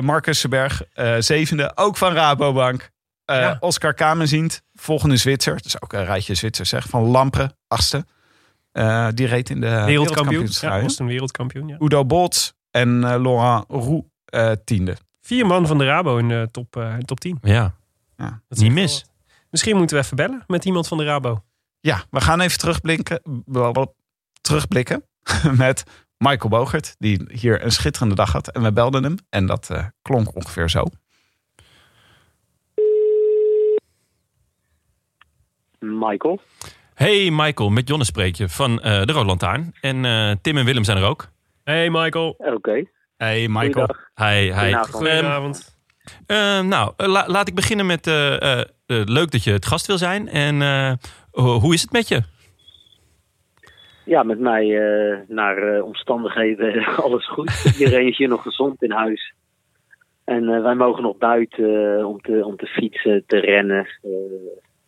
Marcus 0.00 0.40
Seberg, 0.40 0.82
eh, 0.92 1.14
zevende. 1.18 1.72
Ook 1.74 1.96
van 1.96 2.12
Rabobank. 2.12 2.90
Eh, 3.24 3.36
Ja. 3.40 3.56
Oscar 3.60 3.94
Kamenziend, 3.94 4.62
volgende 4.74 5.16
Zwitser. 5.16 5.62
Dus 5.62 5.82
ook 5.82 5.92
een 5.92 6.04
rijtje 6.04 6.34
Zwitsers 6.34 6.68
zeg. 6.68 6.86
Van 6.88 7.02
Lampre, 7.02 7.54
achtste. 7.68 8.06
Eh, 8.72 9.08
die 9.14 9.26
reed 9.26 9.50
in 9.50 9.60
de 9.60 9.82
Wereldkampioen. 9.84 10.46
Ja, 10.50 10.82
was 10.82 10.98
een 10.98 11.06
wereldkampioen. 11.06 11.68
Ja. 11.68 11.76
Udo 11.78 12.04
Bolt 12.04 12.54
en 12.70 13.04
eh, 13.04 13.20
Laurent 13.22 13.64
Roux, 13.68 14.06
eh, 14.24 14.52
tiende. 14.64 14.96
Vier 15.20 15.46
man 15.46 15.66
van 15.66 15.78
de 15.78 15.84
Rabo 15.84 16.16
in 16.16 16.28
de 16.28 16.48
top, 16.50 16.76
eh, 16.76 16.94
top 16.96 17.20
10. 17.20 17.38
Ja, 17.42 17.74
Ja. 18.16 18.42
Dat 18.48 18.58
is 18.58 18.62
niet 18.64 18.72
mis. 18.72 19.00
wat. 19.00 19.10
Misschien 19.50 19.76
moeten 19.76 19.96
we 19.96 20.02
even 20.02 20.16
bellen 20.16 20.44
met 20.46 20.64
iemand 20.64 20.88
van 20.88 20.98
de 20.98 21.04
Rabo. 21.04 21.42
Ja, 21.80 22.02
we 22.10 22.20
gaan 22.20 22.40
even 22.40 22.58
terugblikken, 22.58 23.20
blablabla, 23.44 23.86
terugblikken 24.40 25.04
met 25.56 25.82
Michael 26.20 26.48
Bogert, 26.50 26.94
die 26.98 27.22
hier 27.32 27.64
een 27.64 27.70
schitterende 27.70 28.14
dag 28.14 28.32
had. 28.32 28.48
En 28.48 28.62
we 28.62 28.72
belden 28.72 29.02
hem 29.02 29.16
en 29.30 29.46
dat 29.46 29.70
eh, 29.70 29.84
klonk 30.02 30.34
ongeveer 30.36 30.70
zo. 30.70 30.84
Michael. 35.78 36.40
Hey 36.94 37.30
Michael, 37.30 37.70
met 37.70 37.88
Jonne 37.88 38.04
spreek 38.04 38.34
je 38.36 38.48
van 38.48 38.80
eh, 38.80 39.02
de 39.04 39.12
Rode 39.12 39.26
Lantaarn. 39.26 39.74
En 39.80 40.04
eh, 40.04 40.30
Tim 40.42 40.56
en 40.56 40.64
Willem 40.64 40.84
zijn 40.84 40.96
er 40.96 41.04
ook. 41.04 41.28
Hey 41.64 41.90
Michael. 41.90 42.34
Oké. 42.38 42.82
Hey 43.16 43.48
Michael. 43.48 43.96
Hi, 44.14 44.52
hi. 44.52 44.52
Goedenavond. 44.52 44.84
Ehm, 44.86 44.90
Goedenavond. 44.92 45.76
eh, 46.26 46.60
nou, 46.60 46.92
la- 46.96 47.24
laat 47.28 47.48
ik 47.48 47.54
beginnen 47.54 47.86
met... 47.86 48.06
eh, 48.06 48.42
eh, 48.42 48.58
eh, 48.60 48.66
leuk 48.86 49.30
dat 49.30 49.44
je 49.44 49.52
het 49.52 49.66
gast 49.66 49.86
wil 49.86 49.98
zijn. 49.98 50.28
En 50.28 50.62
eh, 50.62 50.92
ho- 51.30 51.58
hoe 51.58 51.74
is 51.74 51.80
het 51.82 51.92
met 51.92 52.08
je? 52.08 52.22
Ja, 54.10 54.22
met 54.22 54.38
mij 54.38 54.64
eh, 54.64 55.18
naar 55.28 55.56
eh, 55.56 55.84
omstandigheden 55.84 56.84
alles 57.04 57.28
goed. 57.28 57.74
Iedereen 57.78 58.06
is 58.06 58.16
hier 58.16 58.28
nog 58.28 58.42
gezond 58.42 58.82
in 58.82 58.90
huis. 58.90 59.34
En 60.24 60.48
eh, 60.48 60.62
wij 60.62 60.74
mogen 60.74 61.02
nog 61.02 61.16
buiten 61.16 62.06
om, 62.06 62.20
te, 62.20 62.44
om 62.44 62.56
te 62.56 62.66
fietsen, 62.66 63.24
te 63.26 63.38
rennen. 63.38 63.86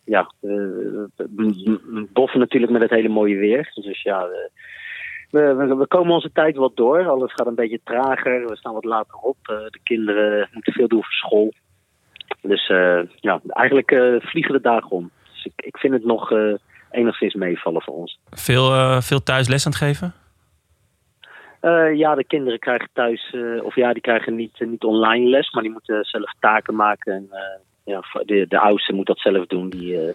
Ja, 0.05 0.31
we 0.39 2.07
boffen 2.13 2.39
natuurlijk 2.39 2.71
met 2.71 2.81
het 2.81 2.89
hele 2.89 3.09
mooie 3.09 3.37
weer. 3.37 3.71
Dus 3.73 4.01
ja, 4.01 4.27
we, 5.29 5.53
we, 5.53 5.75
we 5.75 5.87
komen 5.87 6.13
onze 6.13 6.31
tijd 6.31 6.55
wat 6.55 6.75
door. 6.75 7.07
Alles 7.07 7.33
gaat 7.33 7.47
een 7.47 7.55
beetje 7.55 7.79
trager. 7.83 8.47
We 8.47 8.55
staan 8.55 8.73
wat 8.73 8.85
later 8.85 9.15
op. 9.15 9.37
De 9.43 9.79
kinderen 9.83 10.49
moeten 10.51 10.73
veel 10.73 10.87
doen 10.87 11.03
voor 11.03 11.13
school. 11.13 11.53
Dus 12.41 12.67
ja, 13.15 13.41
eigenlijk 13.47 14.19
vliegen 14.23 14.53
de 14.53 14.61
dagen 14.61 14.89
om. 14.89 15.11
Dus 15.31 15.45
ik, 15.45 15.65
ik 15.65 15.77
vind 15.77 15.93
het 15.93 16.05
nog 16.05 16.31
enigszins 16.93 17.33
meevallen 17.33 17.81
voor 17.81 17.93
ons. 17.93 18.19
Veel, 18.29 18.73
eh, 18.73 19.01
veel 19.01 19.23
thuis 19.23 19.47
les 19.47 19.65
aan 19.65 19.71
het 19.71 19.81
geven? 19.81 20.13
Eh, 21.59 21.95
ja, 21.95 22.15
de 22.15 22.23
kinderen 22.23 22.59
krijgen 22.59 22.89
thuis, 22.93 23.33
eh, 23.33 23.63
of 23.63 23.75
ja, 23.75 23.93
die 23.93 24.01
krijgen 24.01 24.35
niet, 24.35 24.59
niet 24.59 24.83
online 24.83 25.29
les, 25.29 25.51
maar 25.51 25.63
die 25.63 25.71
moeten 25.71 26.03
zelf 26.03 26.33
taken 26.39 26.75
maken. 26.75 27.13
En 27.13 27.29
ja, 27.83 28.03
de, 28.25 28.45
de 28.47 28.59
oudste 28.59 28.93
moet 28.93 29.05
dat 29.05 29.19
zelf 29.19 29.45
doen. 29.45 29.69
Die, 29.69 30.13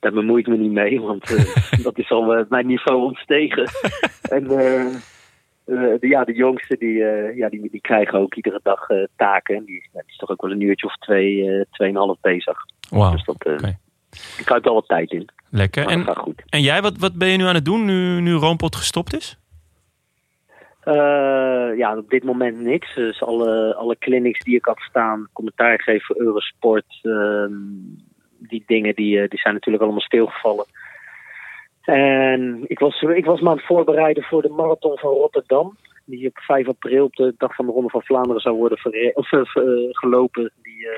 daar 0.00 0.12
bemoei 0.12 0.40
ik 0.40 0.46
me 0.46 0.56
niet 0.56 0.72
mee, 0.72 1.00
want 1.00 1.26
dat 1.82 1.98
is 1.98 2.10
al 2.10 2.46
mijn 2.48 2.66
niveau 2.66 3.02
ontstegen. 3.02 3.64
en 4.36 4.44
de, 4.44 5.96
ja, 6.00 6.24
de 6.24 6.34
jongste, 6.34 6.76
die, 6.78 6.98
ja, 7.36 7.48
die, 7.48 7.70
die 7.70 7.80
krijgen 7.80 8.18
ook 8.18 8.34
iedere 8.34 8.60
dag 8.62 8.86
taken. 9.16 9.56
En 9.56 9.64
die, 9.64 9.88
is 10.06 10.16
toch 10.16 10.30
ook 10.30 10.42
wel 10.42 10.50
een 10.50 10.60
uurtje 10.60 10.86
of 10.86 10.96
twee, 10.96 11.64
tweeënhalf 11.70 12.20
bezig. 12.20 12.58
Wauw, 12.90 13.12
Dus 13.12 13.24
dat. 13.24 13.78
Ik 14.38 14.44
kruip 14.44 14.64
wel 14.64 14.74
wat 14.74 14.88
tijd 14.88 15.10
in. 15.10 15.28
lekker. 15.50 15.86
En, 15.86 16.04
gaat 16.04 16.18
goed. 16.18 16.42
en 16.48 16.62
jij, 16.62 16.82
wat, 16.82 16.98
wat 16.98 17.14
ben 17.14 17.28
je 17.28 17.36
nu 17.36 17.44
aan 17.44 17.54
het 17.54 17.64
doen 17.64 17.84
nu, 17.84 18.20
nu 18.20 18.32
Roompot 18.32 18.76
gestopt 18.76 19.16
is? 19.16 19.38
Eh, 20.80 21.76
ja, 21.76 21.96
op 21.96 22.10
dit 22.10 22.24
moment 22.24 22.60
niks. 22.60 22.94
Dus 22.94 23.22
alle, 23.22 23.74
alle 23.74 23.98
clinics 23.98 24.44
die 24.44 24.56
ik 24.56 24.64
had 24.64 24.80
staan, 24.80 25.28
commentaar 25.32 25.82
geven 25.82 26.06
voor 26.06 26.16
Eurosport, 26.20 26.98
ehm, 27.02 27.52
die 28.38 28.62
dingen 28.66 28.94
die, 28.94 29.20
eh, 29.20 29.28
die 29.28 29.38
zijn 29.38 29.54
natuurlijk 29.54 29.82
allemaal 29.82 30.02
stilgevallen. 30.02 30.64
En 31.82 32.64
ik 32.66 32.78
was, 32.78 33.02
ik 33.02 33.24
was 33.24 33.40
me 33.40 33.48
aan 33.48 33.56
het 33.56 33.66
voorbereiden 33.66 34.22
voor 34.22 34.42
de 34.42 34.48
marathon 34.48 34.98
van 34.98 35.10
Rotterdam. 35.10 35.76
Die 36.04 36.26
op 36.26 36.38
5 36.38 36.68
april 36.68 37.04
op 37.04 37.16
de 37.16 37.34
dag 37.38 37.54
van 37.54 37.66
de 37.66 37.72
Ronde 37.72 37.90
van 37.90 38.02
Vlaanderen 38.02 38.40
zou 38.40 38.56
worden 38.56 38.78
of, 39.14 39.32
eh, 39.32 39.44
gelopen. 39.90 40.52
Die, 40.62 40.88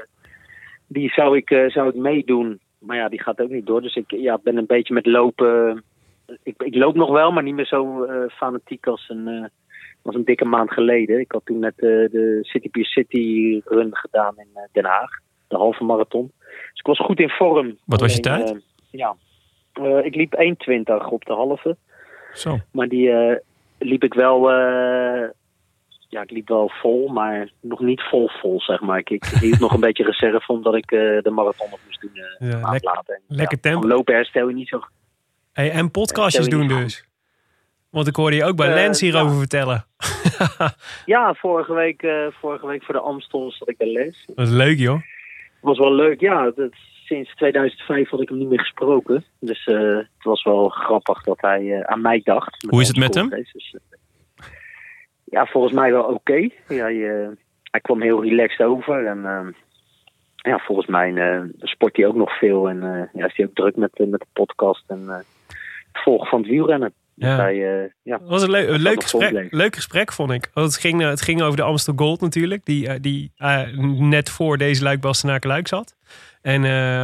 die 0.87 1.11
zou, 1.11 1.37
ik, 1.37 1.65
zou 1.67 1.89
ik 1.89 1.95
meedoen. 1.95 2.61
Maar 2.83 2.97
ja, 2.97 3.09
die 3.09 3.23
gaat 3.23 3.41
ook 3.41 3.51
niet 3.51 3.67
door. 3.67 3.83
Dus 3.83 3.95
ik 3.95 4.11
ja, 4.11 4.39
ben 4.43 4.57
een 4.57 4.67
beetje 4.67 4.95
met 4.95 5.07
lopen. 5.07 5.85
Ik, 6.43 6.63
ik 6.63 6.75
loop 6.75 6.95
nog 6.95 7.11
wel, 7.11 7.33
maar 7.33 7.43
niet 7.43 7.55
meer 7.55 7.67
zo 7.67 8.05
eh, 8.05 8.31
fanatiek 8.31 8.87
als 8.87 9.09
een, 9.09 9.29
eh, 9.29 9.45
was 10.03 10.15
een 10.15 10.25
dikke 10.25 10.45
maand 10.45 10.73
geleden. 10.73 11.21
Ik 11.21 11.33
had 11.33 11.45
toen 11.45 11.59
net 11.59 11.75
eh, 11.77 11.89
de 11.89 12.39
City 12.43 12.71
Pier 12.71 12.85
City 12.85 13.61
run 13.65 13.97
gedaan 13.97 14.35
in 14.37 14.49
Den 14.73 14.85
Haag. 14.85 15.11
De 15.49 15.57
halve 15.57 15.85
marathon. 15.85 16.33
Dus 16.49 16.81
ik 16.81 16.87
was 16.87 16.99
goed 16.99 17.21
in 17.21 17.29
vorm. 17.29 17.79
Wat 17.85 18.01
was 18.01 18.15
je 18.15 18.21
tijd? 18.21 18.61
ja, 18.91 19.17
ik 20.03 20.15
liep 20.15 20.35
1,20 20.71 21.07
op 21.11 21.25
de 21.25 21.33
halve. 21.33 21.77
Zo. 22.33 22.59
Maar 22.71 22.89
die 22.89 23.13
liep 23.79 24.05
ik 24.05 24.15
wel... 24.15 24.51
ja, 26.13 26.23
ik 26.23 26.31
liep 26.31 26.49
wel 26.49 26.69
vol, 26.81 27.09
maar 27.09 27.51
nog 27.61 27.81
niet 27.81 28.01
vol 28.03 28.29
vol, 28.29 28.61
zeg 28.61 28.81
maar. 28.81 28.99
Ik, 28.99 29.11
ik 29.11 29.25
hield 29.25 29.59
nog 29.61 29.73
een 29.73 29.81
beetje 29.89 30.05
reserve 30.05 30.53
omdat 30.53 30.75
ik 30.75 30.91
eh, 30.91 30.99
de 30.99 31.31
marathon 31.31 31.71
nog 31.71 31.79
moest 31.87 32.01
doen 32.01 32.11
Ja, 32.39 32.71
lek- 32.71 32.85
later. 32.85 33.15
En, 33.15 33.37
lekker 33.37 33.59
ja, 33.63 33.71
tempo. 33.71 33.89
lopen 33.89 34.15
herstel 34.15 34.49
je 34.49 34.55
niet 34.55 34.69
zo 34.69 34.81
Hey, 35.53 35.71
en 35.71 35.91
podcastjes 35.91 36.49
doen 36.49 36.69
dus. 36.69 37.05
Want 37.91 38.07
ik 38.07 38.17
hoorde 38.17 38.37
je 38.37 38.45
ook 38.45 38.57
bij 38.57 38.69
Eh, 38.69 38.75
Lens 38.75 39.01
hierover 39.01 39.33
ja. 39.33 39.39
vertellen. 39.39 39.85
Ja, 41.07 41.35
vorige 41.35 41.75
week, 41.75 42.07
vorige 42.41 42.67
week 42.67 42.85
voor 42.85 42.95
de 42.95 43.01
Amstel 43.01 43.51
zat 43.53 43.69
ik 43.69 43.77
bij 43.77 43.93
les. 43.93 44.25
Dat 44.35 44.47
is 44.47 44.53
leuk 44.53 44.79
joh. 44.79 45.01
was 45.61 45.79
wel 45.79 45.95
leuk. 45.95 46.21
Ja, 46.21 46.51
dat, 46.51 46.71
sinds 47.05 47.35
2005 47.35 48.09
had 48.11 48.21
ik 48.21 48.29
hem 48.29 48.39
niet 48.39 48.49
meer 48.49 48.61
gesproken. 48.61 49.25
Dus 49.41 49.65
het 49.65 50.09
was 50.23 50.43
wel 50.43 50.69
grappig 50.69 51.23
dat 51.23 51.41
hij 51.41 51.87
aan 51.87 52.01
mij 52.01 52.21
dacht. 52.25 52.67
Hoe 52.69 52.81
is 52.81 52.89
het 52.89 52.97
met 52.97 53.15
hem? 53.15 53.29
Dus, 53.29 53.77
Ja, 55.33 55.47
volgens 55.47 55.73
mij 55.73 55.93
wel 55.93 56.03
oké. 56.03 56.49
Ja, 56.69 56.85
hij 57.71 57.81
kwam 57.83 58.03
heel 58.03 58.23
relaxed 58.23 58.67
over. 58.67 59.07
En 59.07 59.25
ehm, 59.27 59.51
ja, 60.37 60.59
volgens 60.59 60.87
mij 60.87 61.15
eh, 61.15 61.41
sport 61.59 61.97
hij 61.97 62.07
ook 62.07 62.15
nog 62.15 62.39
veel. 62.39 62.69
En 62.69 62.83
eh, 62.83 63.21
ja, 63.21 63.27
is 63.27 63.37
hij 63.37 63.47
ook 63.47 63.55
druk 63.55 63.77
met, 63.77 63.91
eh, 63.95 64.07
met 64.07 64.21
de 64.21 64.27
podcast 64.33 64.85
en 64.89 65.03
het 65.09 65.27
volgen 65.93 66.27
van 66.27 66.39
het 66.41 66.49
wielrennen. 66.51 66.93
Dus 67.15 67.29
Ja. 67.29 67.37
hij, 67.37 67.57
ja, 68.03 68.19
Het 68.19 68.29
was 68.29 68.43
een, 68.43 68.51
leu- 68.51 68.67
een 68.69 68.81
leuk, 68.81 69.03
gesprek, 69.03 69.47
leuk 69.53 69.75
gesprek, 69.75 70.13
vond 70.13 70.31
ik. 70.31 70.51
Want 70.55 70.67
het 70.73 70.81
ging, 70.81 71.01
het 71.03 71.21
ging 71.23 71.43
over 71.43 71.57
de 71.57 71.63
Amstel 71.63 71.93
Gold 71.97 72.21
natuurlijk. 72.21 72.65
Die, 72.65 73.01
die 73.01 73.33
net 73.99 74.31
voor 74.31 74.59
deze 74.59 74.83
Luik 74.83 75.01
Bastenaken 75.01 75.49
Luik 75.49 75.69
zat. 75.69 75.97
En 76.43 76.61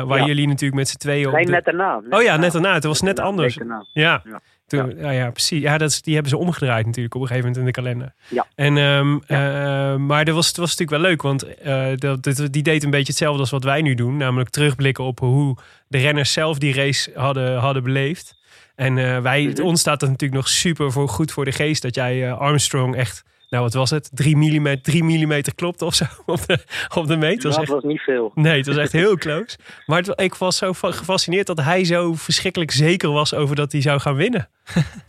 waar 0.07 0.18
Ja. 0.18 0.24
jullie 0.26 0.47
natuurlijk 0.47 0.74
met 0.81 0.89
z'n 0.89 0.97
tweeën 0.99 1.26
op 1.26 1.33
nee, 1.33 1.45
de- 1.45 1.51
net 1.51 1.64
daarna. 1.64 2.03
Oh 2.11 2.22
ja, 2.22 2.37
net 2.37 2.53
daarna. 2.53 2.74
Het 2.74 2.85
was 2.85 3.01
net 3.01 3.16
daarna, 3.16 3.31
anders. 3.31 3.59
Ja, 3.93 4.20
Ja. 4.24 4.41
Toen, 4.69 4.97
ja. 4.99 5.11
Ja, 5.11 5.31
precies. 5.31 5.62
Ja, 5.62 5.79
dat 5.79 5.91
is, 5.91 6.03
die 6.03 6.12
hebben 6.14 6.31
ze 6.33 6.39
omgedraaid 6.39 6.87
natuurlijk 6.87 7.14
op 7.14 7.21
een 7.21 7.27
gegeven 7.27 7.49
moment 7.51 7.66
in 7.66 7.73
de 7.73 7.81
kalender. 7.81 8.14
Ja. 8.29 8.47
En, 8.55 8.77
ehm, 8.77 9.19
eh, 9.27 9.97
maar 9.97 10.25
dat 10.25 10.35
was, 10.35 10.47
het 10.47 10.57
was 10.57 10.71
natuurlijk 10.77 11.03
wel 11.03 11.11
leuk, 11.11 11.23
want 11.23 11.43
eh, 11.59 11.87
dat, 11.95 12.23
dat- 12.23 12.53
die 12.53 12.62
deed 12.62 12.85
een 12.85 12.91
beetje 12.91 13.07
hetzelfde 13.12 13.41
als 13.41 13.51
wat 13.51 13.64
wij 13.64 13.83
nu 13.83 13.95
doen. 13.95 14.16
Namelijk 14.16 14.51
terugblikken 14.51 15.05
op 15.05 15.19
hoe 15.19 15.57
de 15.89 15.99
renners 15.99 16.33
zelf 16.33 16.59
die 16.59 16.75
race 16.75 17.11
hadden, 17.14 17.57
hadden 17.59 17.83
beleefd. 17.83 18.35
En 18.75 18.99
eh, 18.99 19.19
wij, 19.21 19.43
Mhm. 19.45 19.62
ons 19.62 19.81
staat 19.81 20.01
het 20.01 20.11
natuurlijk 20.11 20.41
nog 20.41 20.49
super 20.49 20.93
voor, 20.93 21.09
goed 21.09 21.33
voor 21.33 21.45
de 21.45 21.53
geest 21.53 21.83
dat 21.83 21.95
jij 21.95 22.33
Armstrong 22.33 22.97
echt, 22.97 23.25
nou 23.49 23.62
wat 23.62 23.74
was 23.74 23.90
het, 23.90 24.11
3 24.14 24.36
mm, 24.36 24.80
3 24.82 25.03
mm 25.05 25.40
klopt 25.55 25.82
of 25.82 25.94
zo 25.94 26.05
op 26.26 26.46
de, 26.46 26.59
op 26.96 27.07
de 27.07 27.16
meet. 27.16 27.42
Dat 27.42 27.44
was 27.44 27.55
Dat 27.55 27.62
echt 27.62 27.72
was 27.72 27.82
niet 27.92 28.01
veel. 28.01 28.30
Nee, 28.34 28.57
het 28.57 28.66
was 28.66 28.76
echt 28.76 28.92
heel 28.92 29.16
close. 29.16 29.59
Maar 29.86 29.99
het- 30.03 30.20
ik 30.20 30.34
was 30.34 30.57
zo 30.57 30.72
fa- 30.72 30.90
gefascineerd 30.92 31.46
dat 31.46 31.61
hij 31.61 31.84
zo 31.84 32.12
verschrikkelijk 32.14 32.70
zeker 32.70 33.11
was 33.11 33.34
over 33.34 33.57
dat 33.57 33.72
hij 33.72 33.80
zou 33.80 34.01
gaan 34.01 34.14
winnen. 34.16 34.49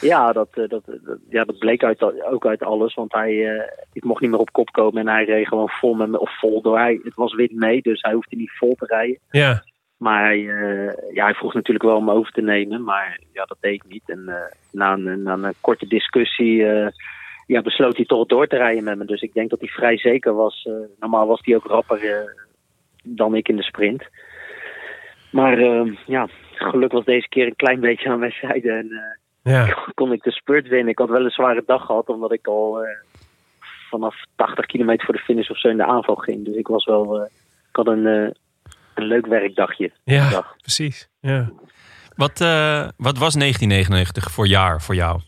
Ja, 0.00 0.32
dat, 0.32 0.48
eh, 0.50 0.68
dat, 0.68 0.82
dat- 0.86 1.18
ja, 1.30 1.44
dat 1.44 1.58
bleek 1.58 1.84
uit, 1.84 2.02
ook 2.24 2.46
uit 2.46 2.62
alles. 2.62 2.94
Want 2.94 3.12
hij 3.12 3.48
eh, 3.56 3.62
ik 3.92 4.04
mocht 4.04 4.20
niet 4.20 4.30
meer 4.30 4.38
op 4.40 4.52
kop 4.52 4.70
komen 4.72 5.00
en 5.06 5.14
hij 5.14 5.24
reed 5.24 5.46
gewoon 5.48 5.68
vol, 5.68 5.94
met, 5.94 6.08
me- 6.08 6.18
of 6.20 6.38
vol 6.38 6.62
door. 6.62 6.78
Hij, 6.78 7.00
het 7.02 7.14
was 7.14 7.34
wind 7.34 7.52
mee, 7.52 7.82
dus 7.82 8.00
hij 8.00 8.12
hoefde 8.12 8.36
niet 8.36 8.50
vol 8.58 8.74
te 8.74 8.86
rijden. 8.86 9.18
Ja, 9.30 9.64
Maar 9.96 10.24
hij, 10.24 10.38
eh, 10.38 11.14
ja, 11.14 11.24
hij 11.24 11.34
vroeg 11.34 11.54
natuurlijk 11.54 11.84
wel 11.84 11.96
om 11.96 12.10
over 12.10 12.32
te 12.32 12.40
nemen, 12.40 12.84
maar 12.84 13.20
ja, 13.32 13.44
dat 13.44 13.56
deed 13.60 13.74
ik 13.74 13.84
niet. 13.88 14.02
En 14.06 14.22
eh, 14.28 14.34
na, 14.72 14.92
een, 14.92 15.22
na 15.22 15.32
een 15.32 15.54
korte 15.60 15.86
discussie 15.86 16.66
eh, 16.66 16.86
ja, 17.52 17.62
besloot 17.62 17.96
hij 17.96 18.04
toch 18.04 18.26
door 18.26 18.46
te 18.46 18.56
rijden 18.56 18.84
met 18.84 18.98
me. 18.98 19.04
Dus 19.04 19.20
ik 19.20 19.32
denk 19.32 19.50
dat 19.50 19.60
hij 19.60 19.68
vrij 19.68 19.98
zeker 19.98 20.34
was. 20.34 20.66
Eh, 20.68 20.72
normaal 21.00 21.26
was 21.26 21.40
hij 21.42 21.56
ook 21.56 21.66
rapper 21.66 22.04
eh, 22.04 22.30
dan 23.02 23.34
ik 23.34 23.48
in 23.48 23.56
de 23.56 23.62
sprint. 23.62 24.04
Maar 25.30 25.58
eh, 25.58 25.96
ja, 26.06 26.28
geluk 26.54 26.92
was 26.92 27.04
deze 27.04 27.28
keer 27.28 27.46
een 27.46 27.56
klein 27.56 27.80
beetje 27.80 28.08
aan 28.08 28.18
mijn 28.18 28.34
zijde. 28.40 28.70
En 28.70 28.90
eh, 29.42 29.52
ja. 29.52 29.76
kon 29.94 30.12
ik 30.12 30.22
de 30.22 30.32
spurt 30.32 30.68
winnen. 30.68 30.88
Ik 30.88 30.98
had 30.98 31.08
wel 31.08 31.24
een 31.24 31.30
zware 31.30 31.62
dag 31.66 31.84
gehad, 31.86 32.08
omdat 32.08 32.32
ik 32.32 32.46
al 32.46 32.82
eh, 32.82 32.90
vanaf 33.90 34.14
80 34.36 34.66
kilometer 34.66 35.04
voor 35.04 35.14
de 35.14 35.20
finish 35.20 35.50
of 35.50 35.58
zo 35.58 35.68
in 35.68 35.76
de 35.76 35.86
aanval 35.86 36.14
ging. 36.14 36.44
Dus 36.44 36.54
ik 36.56 36.66
was 36.66 36.84
wel, 36.84 37.20
eh, 37.20 37.30
ik 37.68 37.76
had 37.76 37.86
een, 37.86 38.06
eh, 38.06 38.30
een 38.94 39.04
leuk 39.04 39.26
werkdagje. 39.26 39.90
Ja, 40.04 40.30
Dag. 40.30 40.56
precies. 40.60 41.08
Ja. 41.20 41.50
Wat, 42.16 42.40
eh, 42.40 42.88
wat 42.96 43.18
was 43.18 43.34
1999 43.34 44.30
voor 44.30 44.46
jaar 44.46 44.82
voor 44.82 44.94
jou? 44.94 45.20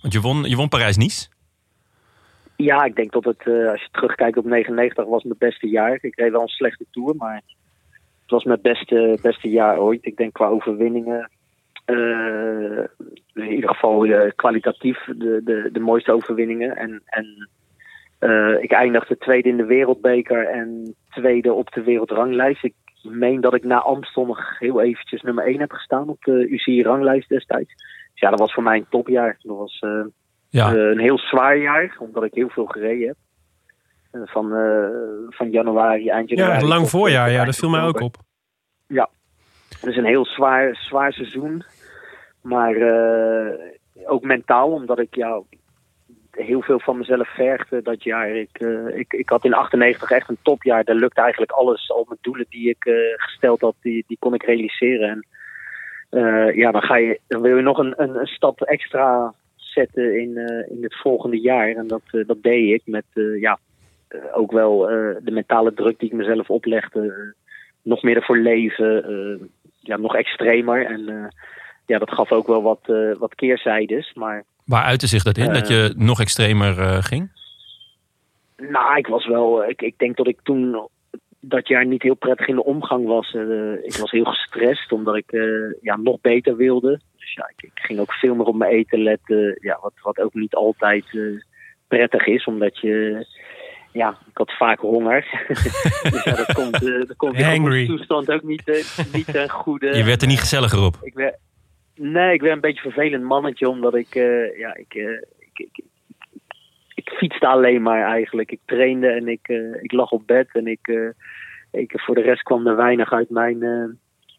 Want 0.00 0.12
je 0.12 0.20
won, 0.20 0.42
je 0.42 0.56
won 0.56 0.68
Parijs-Nice. 0.68 1.28
Ja, 2.56 2.84
ik 2.84 2.96
denk 2.96 3.12
dat 3.12 3.24
het, 3.24 3.46
eh, 3.46 3.70
als 3.70 3.80
je 3.80 3.88
terugkijkt 3.90 4.36
op 4.36 4.44
99, 4.44 5.04
was 5.04 5.22
mijn 5.22 5.38
beste 5.38 5.68
jaar. 5.68 5.98
Ik 6.00 6.18
reed 6.18 6.32
wel 6.32 6.40
een 6.40 6.48
slechte 6.48 6.84
tour, 6.90 7.16
maar 7.16 7.42
het 8.22 8.30
was 8.30 8.44
mijn 8.44 8.58
beste, 8.62 9.18
beste 9.22 9.48
jaar 9.48 9.78
ooit. 9.78 10.06
Ik 10.06 10.16
denk 10.16 10.32
qua 10.32 10.46
overwinningen, 10.46 11.30
eh, 11.84 12.84
in 13.34 13.50
ieder 13.50 13.68
geval 13.68 14.04
eh, 14.04 14.30
kwalitatief 14.36 15.04
de, 15.04 15.40
de, 15.44 15.68
de 15.72 15.80
mooiste 15.80 16.12
overwinningen. 16.12 16.76
En, 16.76 17.02
en 17.06 17.48
ik 18.60 18.72
eindigde 18.72 19.18
tweede 19.18 19.48
in 19.48 19.56
de 19.56 19.64
wereldbeker 19.64 20.46
en 20.46 20.94
tweede 21.10 21.52
op 21.52 21.72
de 21.72 21.82
wereldranglijst. 21.82 22.64
Ik 22.64 22.74
meen 23.02 23.40
dat 23.40 23.54
ik 23.54 23.64
na 23.64 23.78
Amstel 23.78 24.26
nog 24.26 24.58
heel 24.58 24.80
eventjes 24.80 25.22
nummer 25.22 25.46
1 25.46 25.60
heb 25.60 25.70
gestaan 25.70 26.08
op 26.08 26.22
de 26.22 26.48
UCI-ranglijst 26.48 27.28
destijds. 27.28 27.74
Dus 28.12 28.20
ja, 28.20 28.30
dat 28.30 28.38
was 28.38 28.52
voor 28.52 28.62
mij 28.62 28.76
een 28.76 28.86
topjaar. 28.88 29.36
Dat 29.42 29.56
was... 29.56 29.82
Ja. 30.54 30.74
eh, 30.74 30.90
een 30.90 30.98
heel 30.98 31.18
zwaar 31.18 31.56
jaar, 31.56 31.96
omdat 31.98 32.24
ik 32.24 32.34
heel 32.34 32.48
veel 32.48 32.66
gereden 32.66 33.06
heb. 33.06 33.16
Eh, 34.10 34.20
van, 34.24 34.54
eh, 34.54 34.88
van 35.28 35.50
januari, 35.50 36.08
eind 36.08 36.28
januari. 36.28 36.60
ja, 36.60 36.66
lang 36.66 36.80
tot, 36.80 36.90
voorjaar. 36.90 37.30
Ja, 37.30 37.44
dat 37.44 37.56
viel 37.56 37.70
mij 37.70 37.82
ook 37.82 38.00
op. 38.00 38.16
Het 39.80 39.92
is 39.92 39.96
een 39.96 40.04
heel 40.04 40.26
zwaar, 40.26 40.76
zwaar 40.76 41.12
seizoen. 41.12 41.64
Maar 42.40 42.74
ook 44.04 44.22
mentaal, 44.22 44.70
omdat 44.70 44.98
ik 44.98 45.14
ja, 45.14 45.42
heel 46.30 46.62
veel 46.62 46.80
van 46.80 46.98
mezelf 46.98 47.34
vergde 47.34 47.82
dat 47.82 48.02
jaar. 48.02 48.28
Ik, 48.28 48.58
ik, 48.94 49.12
ik 49.12 49.28
had 49.28 49.44
in 49.44 49.54
98 49.54 50.10
echt 50.10 50.28
een 50.28 50.38
topjaar. 50.42 50.84
Daar 50.84 50.94
lukte 50.96 51.20
eigenlijk 51.20 51.52
alles. 51.52 51.90
Al 51.90 52.04
mijn 52.08 52.18
doelen 52.22 52.46
die 52.48 52.68
ik 52.68 53.14
gesteld 53.16 53.60
had, 53.60 53.74
die, 53.80 54.04
die 54.06 54.16
kon 54.20 54.34
ik 54.34 54.42
realiseren. 54.42 55.08
En 56.10 56.54
ja, 56.54 56.70
dan, 56.70 56.82
ga 56.82 56.96
je, 56.96 57.20
dan 57.26 57.40
wil 57.42 57.56
je 57.56 57.62
nog 57.62 57.78
een, 57.78 57.94
een, 57.96 58.16
een 58.16 58.26
stap 58.26 58.62
extra 58.62 59.34
zetten 59.74 60.20
in, 60.20 60.36
eh, 60.36 60.76
in 60.76 60.82
het 60.82 60.94
volgende 60.94 61.40
jaar. 61.40 61.68
En 61.68 61.86
dat, 61.86 62.02
eh, 62.10 62.26
dat 62.26 62.42
deed 62.42 62.72
ik 62.72 62.82
met 62.84 63.04
eh, 63.12 63.40
ja, 63.40 63.58
ook 64.32 64.52
wel 64.52 64.78
de 65.24 65.30
mentale 65.30 65.74
druk 65.74 65.98
die 65.98 66.08
ik 66.08 66.14
mezelf 66.14 66.50
oplegde. 66.50 67.34
nog 67.82 68.02
meer 68.02 68.16
ervoor 68.16 68.38
leven. 68.38 69.50
ja, 69.80 69.96
nog 69.96 70.16
extremer. 70.16 70.86
En 70.86 71.32
ja, 71.86 71.98
dat 71.98 72.10
gaf 72.10 72.32
ook 72.32 72.46
wel 72.46 72.62
wat, 72.62 72.80
wat 73.18 73.34
keerzijdes. 73.34 74.12
Maar 74.14 74.44
Waar 74.64 74.82
uitte 74.82 75.06
zich 75.06 75.22
dat 75.22 75.38
in? 75.38 75.52
Dat 75.52 75.68
je 75.68 75.94
nog 75.96 76.20
extremer 76.20 77.02
ging? 77.02 77.30
nou, 78.56 78.96
ik 78.96 79.06
was 79.06 79.26
wel. 79.26 79.68
Ik, 79.68 79.82
ik 79.82 79.98
denk 79.98 80.16
dat 80.16 80.28
ik 80.28 80.38
toen 80.42 80.88
dat 81.48 81.68
jaar 81.68 81.86
niet 81.86 82.02
heel 82.02 82.14
prettig 82.14 82.46
in 82.46 82.54
de 82.54 82.64
omgang 82.64 83.06
was. 83.06 83.34
Eh, 83.34 83.72
ik 83.72 83.96
was 83.96 84.10
heel 84.10 84.24
gestrest 84.24 84.92
omdat 84.92 85.16
ik 85.16 85.32
eh, 85.32 85.72
ja, 85.80 85.96
nog 85.96 86.20
beter 86.20 86.56
wilde. 86.56 87.00
Dus 87.16 87.34
ja, 87.34 87.52
ik, 87.56 87.62
ik 87.62 87.80
ging 87.80 87.98
ook 88.00 88.12
veel 88.12 88.34
meer 88.34 88.46
op 88.46 88.54
mijn 88.54 88.72
eten 88.72 89.02
letten. 89.02 89.58
Ja, 89.60 89.78
wat, 89.80 89.92
wat 90.02 90.20
ook 90.20 90.34
niet 90.34 90.54
altijd 90.54 91.04
eh, 91.10 91.20
prettig 91.88 92.26
is, 92.26 92.44
omdat 92.44 92.78
je. 92.78 93.26
Ja, 93.92 94.10
ik 94.10 94.36
had 94.36 94.56
vaak 94.56 94.80
honger. 94.80 95.46
dus 96.10 96.24
ja, 96.24 96.36
dat 96.36 96.52
komt, 96.52 96.80
dat 96.80 97.16
komt 97.16 97.36
in 97.36 97.44
Hangry. 97.44 97.86
toestand 97.86 98.30
ook 98.30 98.42
niet, 98.42 98.94
niet 99.12 99.32
ten 99.32 99.50
goede. 99.50 99.96
Je 99.96 100.04
werd 100.04 100.22
er 100.22 100.28
niet 100.28 100.40
gezelliger 100.40 100.84
op. 100.84 100.96
Ik 101.02 101.14
werd, 101.14 101.36
nee, 101.94 102.34
ik 102.34 102.40
werd 102.40 102.54
een 102.54 102.60
beetje 102.60 102.84
een 102.84 102.92
vervelend 102.92 103.24
mannetje, 103.24 103.68
omdat 103.68 103.94
ik, 103.94 104.14
eh, 104.14 104.58
ja, 104.58 104.74
ik, 104.76 104.94
eh, 104.94 105.22
ik, 105.38 105.68
ik, 105.72 105.84
ik, 107.04 107.12
fietste 107.18 107.46
alleen 107.46 107.82
maar 107.82 108.02
eigenlijk. 108.02 108.50
Ik 108.50 108.60
trainde 108.64 109.08
en 109.08 109.28
ik, 109.28 109.48
eh, 109.48 109.82
ik 109.82 109.92
lag 109.92 110.10
op 110.10 110.26
bed 110.26 110.48
en 110.52 110.66
ik, 110.66 110.88
eh, 110.88 111.08
ik, 111.70 111.92
voor 112.00 112.14
de 112.14 112.20
rest 112.20 112.42
kwam 112.42 112.66
er 112.66 112.76
weinig 112.76 113.12
uit 113.12 113.30
mijn, 113.30 113.62
eh, 113.62 113.84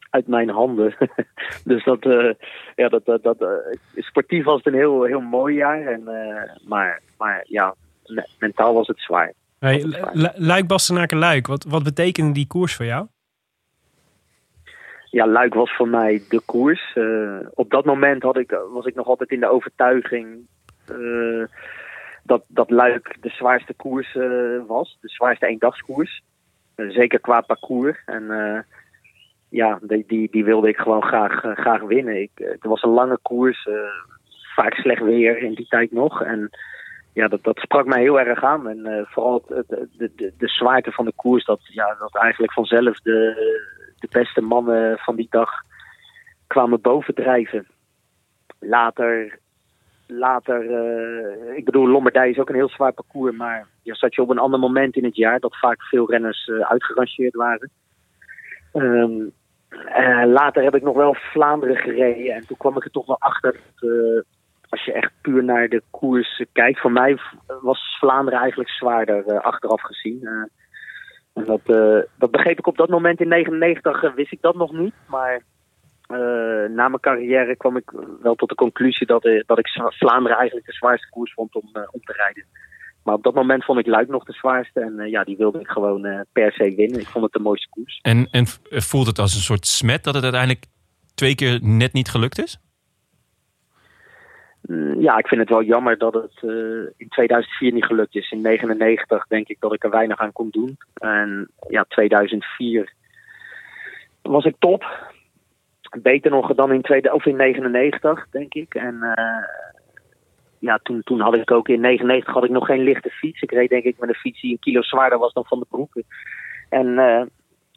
uit 0.09 0.27
mijn 0.27 0.49
handen. 0.49 0.95
dus 1.63 1.83
dat, 1.83 2.03
ja, 2.75 2.89
dat, 2.89 3.05
dat, 3.05 3.23
dat 3.23 3.45
sportief 3.95 4.43
was 4.43 4.57
het 4.57 4.65
een 4.65 4.79
heel, 4.79 5.03
heel 5.03 5.21
mooi 5.21 5.55
jaar, 5.55 5.81
en, 5.81 6.03
maar, 6.67 7.01
maar 7.17 7.45
ja, 7.47 7.75
me- 8.05 8.27
mentaal 8.39 8.73
was 8.73 8.87
het 8.87 8.99
zwaar. 8.99 9.33
Hey, 9.59 9.83
Luik, 10.35 10.67
Bastenaken, 10.67 11.17
Luik. 11.17 11.47
Wat, 11.47 11.63
wat 11.63 11.83
betekende 11.83 12.31
die 12.31 12.47
koers 12.47 12.75
voor 12.75 12.85
jou? 12.85 13.07
ja, 15.09 15.27
Luik 15.27 15.53
was 15.53 15.75
voor 15.75 15.87
mij 15.87 16.21
de 16.29 16.41
koers. 16.45 16.97
Op 17.53 17.69
dat 17.69 17.85
moment 17.85 18.23
had 18.23 18.37
ik, 18.37 18.59
was 18.73 18.85
ik 18.85 18.95
nog 18.95 19.07
altijd 19.07 19.31
in 19.31 19.39
de 19.39 19.49
overtuiging 19.51 20.47
dat, 22.25 22.43
dat 22.47 22.69
Luik 22.69 23.17
de 23.21 23.29
zwaarste 23.29 23.73
koers 23.73 24.15
eh, 24.15 24.59
was. 24.67 24.97
De 25.01 25.07
zwaarste 25.09 25.45
eendagskoers. 25.47 26.21
Eh, 26.75 26.89
zeker 26.89 27.19
qua 27.19 27.41
parcours. 27.41 28.01
En 28.05 28.31
eh, 28.31 28.59
ja, 29.49 29.79
die, 29.81 30.03
die, 30.07 30.31
die 30.31 30.43
wilde 30.43 30.67
ik 30.67 30.77
gewoon 30.77 31.03
graag, 31.03 31.39
graag 31.41 31.81
winnen. 31.81 32.21
Ik, 32.21 32.31
het 32.35 32.63
was 32.63 32.83
een 32.83 32.89
lange 32.89 33.17
koers. 33.21 33.67
vaak 34.55 34.73
slecht 34.73 35.01
weer 35.01 35.37
in 35.37 35.53
die 35.53 35.67
tijd 35.67 35.91
nog. 35.91 36.21
En 36.23 36.49
ja, 37.13 37.27
dat, 37.27 37.43
dat 37.43 37.57
sprak 37.57 37.85
mij 37.85 38.01
heel 38.01 38.19
erg 38.19 38.43
aan. 38.43 38.69
En 38.69 39.07
vooral 39.09 39.43
het- 39.47 39.67
de, 39.67 40.11
de, 40.15 40.33
de 40.37 40.47
zwaarte 40.47 40.91
van 40.91 41.05
de 41.05 41.13
koers. 41.15 41.45
Dat, 41.45 41.59
ja, 41.63 41.95
dat 41.99 42.15
eigenlijk 42.15 42.53
vanzelf 42.53 42.99
de, 42.99 43.33
de 43.99 44.07
beste 44.11 44.41
mannen 44.41 44.97
van 44.97 45.15
die 45.15 45.27
dag 45.29 45.51
kwamen 46.47 46.81
bovendrijven. 46.81 47.67
Later, 48.59 49.39
later 50.07 50.71
eh, 50.71 51.57
ik 51.57 51.65
bedoel, 51.65 51.87
Lombardij 51.87 52.29
is 52.29 52.37
ook 52.39 52.49
een 52.49 52.55
heel 52.55 52.69
zwaar 52.69 52.93
parcours, 52.93 53.35
maar 53.35 53.67
ja, 53.81 53.93
zat 53.93 54.15
je 54.15 54.21
op 54.21 54.29
een 54.29 54.39
ander 54.39 54.59
moment 54.59 54.95
in 54.95 55.03
het 55.03 55.15
jaar 55.15 55.39
dat 55.39 55.57
vaak 55.57 55.81
veel 55.81 56.09
renners 56.09 56.47
eh, 56.47 56.59
uitgerangeerd 56.59 57.35
waren. 57.35 57.71
Ehm, 58.73 59.21
eh, 59.69 60.25
later 60.25 60.63
heb 60.63 60.75
ik 60.75 60.83
nog 60.83 60.95
wel 60.95 61.15
Vlaanderen 61.15 61.75
gereden 61.75 62.33
en 62.33 62.47
toen 62.47 62.57
kwam 62.57 62.77
ik 62.77 62.83
er 62.83 62.91
toch 62.91 63.05
wel 63.05 63.19
achter 63.19 63.59
dat, 63.79 64.23
als 64.69 64.85
je 64.85 64.93
echt 64.93 65.11
puur 65.21 65.43
naar 65.43 65.69
de 65.69 65.81
koers 65.91 66.43
kijkt, 66.51 66.79
voor 66.79 66.91
mij 66.91 67.17
was 67.61 67.97
Vlaanderen 67.99 68.39
eigenlijk 68.39 68.69
zwaarder 68.69 69.41
achteraf 69.41 69.81
gezien. 69.81 70.49
En 71.35 71.45
dat, 71.45 71.61
dat 72.17 72.31
begreep 72.31 72.57
ik 72.57 72.67
op 72.67 72.77
dat 72.77 72.89
moment 72.89 73.19
in 73.19 73.27
99, 73.27 74.03
eh, 74.03 74.13
wist 74.13 74.31
ik 74.31 74.41
dat 74.41 74.55
nog 74.55 74.71
niet. 74.71 74.93
Maar 75.07 75.41
eh, 76.07 76.69
na 76.69 76.87
mijn 76.87 76.99
carrière 76.99 77.55
kwam 77.55 77.77
ik 77.77 77.91
wel 78.21 78.35
tot 78.35 78.49
de 78.49 78.55
conclusie 78.55 79.07
dat, 79.07 79.25
eh, 79.25 79.43
dat 79.45 79.59
ik 79.59 79.67
Vlaanderen 79.89 80.37
eigenlijk 80.37 80.67
de 80.67 80.73
zwaarste 80.73 81.09
koers 81.09 81.33
vond 81.33 81.55
om, 81.55 81.69
om 81.91 82.01
te 82.01 82.13
rijden. 82.13 82.45
Maar 83.03 83.15
op 83.15 83.23
dat 83.23 83.33
moment 83.33 83.65
vond 83.65 83.79
ik 83.79 83.85
Luik 83.87 84.07
nog 84.07 84.23
de 84.23 84.33
zwaarste. 84.33 84.79
En 84.79 85.09
ja, 85.09 85.23
die 85.23 85.37
wilde 85.37 85.59
ik 85.59 85.67
gewoon 85.67 86.25
per 86.31 86.51
se 86.51 86.75
winnen. 86.75 86.99
Ik 86.99 87.07
vond 87.07 87.23
het 87.23 87.33
de 87.33 87.39
mooiste 87.39 87.69
koers. 87.69 87.99
En, 88.01 88.27
en 88.31 88.45
voelt 88.69 89.07
het 89.07 89.19
als 89.19 89.35
een 89.35 89.41
soort 89.41 89.65
smet 89.65 90.03
dat 90.03 90.13
het 90.13 90.23
uiteindelijk 90.23 90.65
twee 91.15 91.35
keer 91.35 91.59
net 91.61 91.93
niet 91.93 92.09
gelukt 92.09 92.39
is? 92.39 92.59
Mm, 94.61 95.01
Ja, 95.01 95.17
ik 95.17 95.27
vind 95.27 95.41
het 95.41 95.49
wel 95.49 95.63
jammer 95.63 95.97
dat 95.97 96.13
het 96.13 96.41
in 96.97 97.09
2004 97.09 97.73
niet 97.73 97.85
gelukt 97.85 98.15
is. 98.15 98.31
In 98.31 98.41
99 98.41 99.27
denk 99.27 99.47
ik 99.47 99.59
dat 99.59 99.73
ik 99.73 99.83
er 99.83 99.89
weinig 99.89 100.19
aan 100.19 100.31
kon 100.31 100.49
doen. 100.49 100.77
En 100.93 101.51
ja, 101.67 101.85
2004 101.87 102.93
was 104.21 104.45
ik 104.45 104.55
top. 104.59 105.13
Beter 106.01 106.31
nog 106.31 106.55
dan 106.55 106.71
in, 106.71 106.81
tweede, 106.81 107.13
of 107.13 107.25
in 107.25 107.35
99, 107.35 108.27
denk 108.31 108.53
ik. 108.53 108.73
En 108.73 109.01
eh, 109.01 109.43
ja, 110.59 110.79
toen, 110.83 111.01
toen 111.03 111.19
had 111.19 111.35
ik 111.35 111.51
ook 111.51 111.67
in 111.69 111.79
99 111.79 112.33
had 112.33 112.43
ik 112.43 112.49
nog 112.49 112.65
geen 112.65 112.83
lichte 112.83 113.09
fiets. 113.09 113.41
Ik 113.41 113.51
reed 113.51 113.69
denk 113.69 113.83
ik 113.83 113.99
met 113.99 114.09
een 114.09 114.15
fiets 114.15 114.41
die 114.41 114.51
een 114.51 114.59
kilo 114.59 114.81
zwaarder 114.81 115.19
was 115.19 115.33
dan 115.33 115.45
Van 115.45 115.59
de 115.59 115.65
Broeken. 115.69 116.03
En 116.69 116.97
eh, 116.97 117.21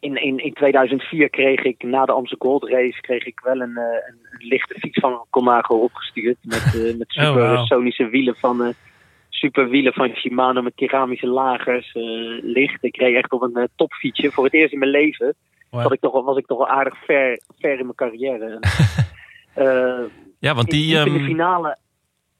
in, 0.01 0.23
in, 0.23 0.39
in 0.39 0.53
2004 0.53 1.31
kreeg 1.31 1.63
ik 1.63 1.83
na 1.83 2.05
de 2.05 2.13
Amsterdam 2.13 2.49
Gold 2.49 2.71
Race 2.71 3.01
kreeg 3.01 3.27
ik 3.27 3.41
wel 3.41 3.61
een, 3.61 3.77
eh, 3.77 3.85
een, 3.85 4.49
lichte 4.49 4.75
fiets 4.79 5.01
van 5.01 5.25
Conago 5.31 5.77
opgestuurd. 5.77 6.37
Met, 6.43 6.73
met 6.99 7.17
Oh, 7.17 7.25
super 7.25 7.67
sonische 7.67 8.09
wielen 8.09 8.37
van 8.37 8.63
eh 8.63 8.75
super 9.29 9.69
wielen 9.69 9.93
van 9.93 10.15
Shimano 10.15 10.63
met 10.63 10.75
keramische 10.75 11.27
lagers. 11.27 11.91
licht. 12.43 12.85
Ik 12.85 12.97
reed 12.97 13.17
echt 13.17 13.33
op 13.33 13.43
een 13.43 13.69
topfietsje. 13.77 14.31
Voor 14.31 14.45
het 14.45 14.55
eerst 14.55 14.73
in 14.73 14.79
mijn 14.79 14.91
leven 14.91 15.35
Was 15.71 15.93
ik 15.93 16.01
toch, 16.01 16.13
wel- 16.13 16.25
was 16.25 16.37
ik 16.37 16.47
toch 16.47 16.59
wel 16.59 16.69
aardig 16.69 17.05
ver, 17.05 17.41
ver 17.59 17.79
in 17.79 17.85
mijn 17.85 17.95
carrière. 17.95 18.59
Eh, 19.55 20.01
Ja, 20.39 20.55
want 20.55 20.73
in, 20.73 20.79
die, 20.79 20.97
in 20.97 21.05
de 21.05 21.11
ehm, 21.19 21.25
finale 21.25 21.77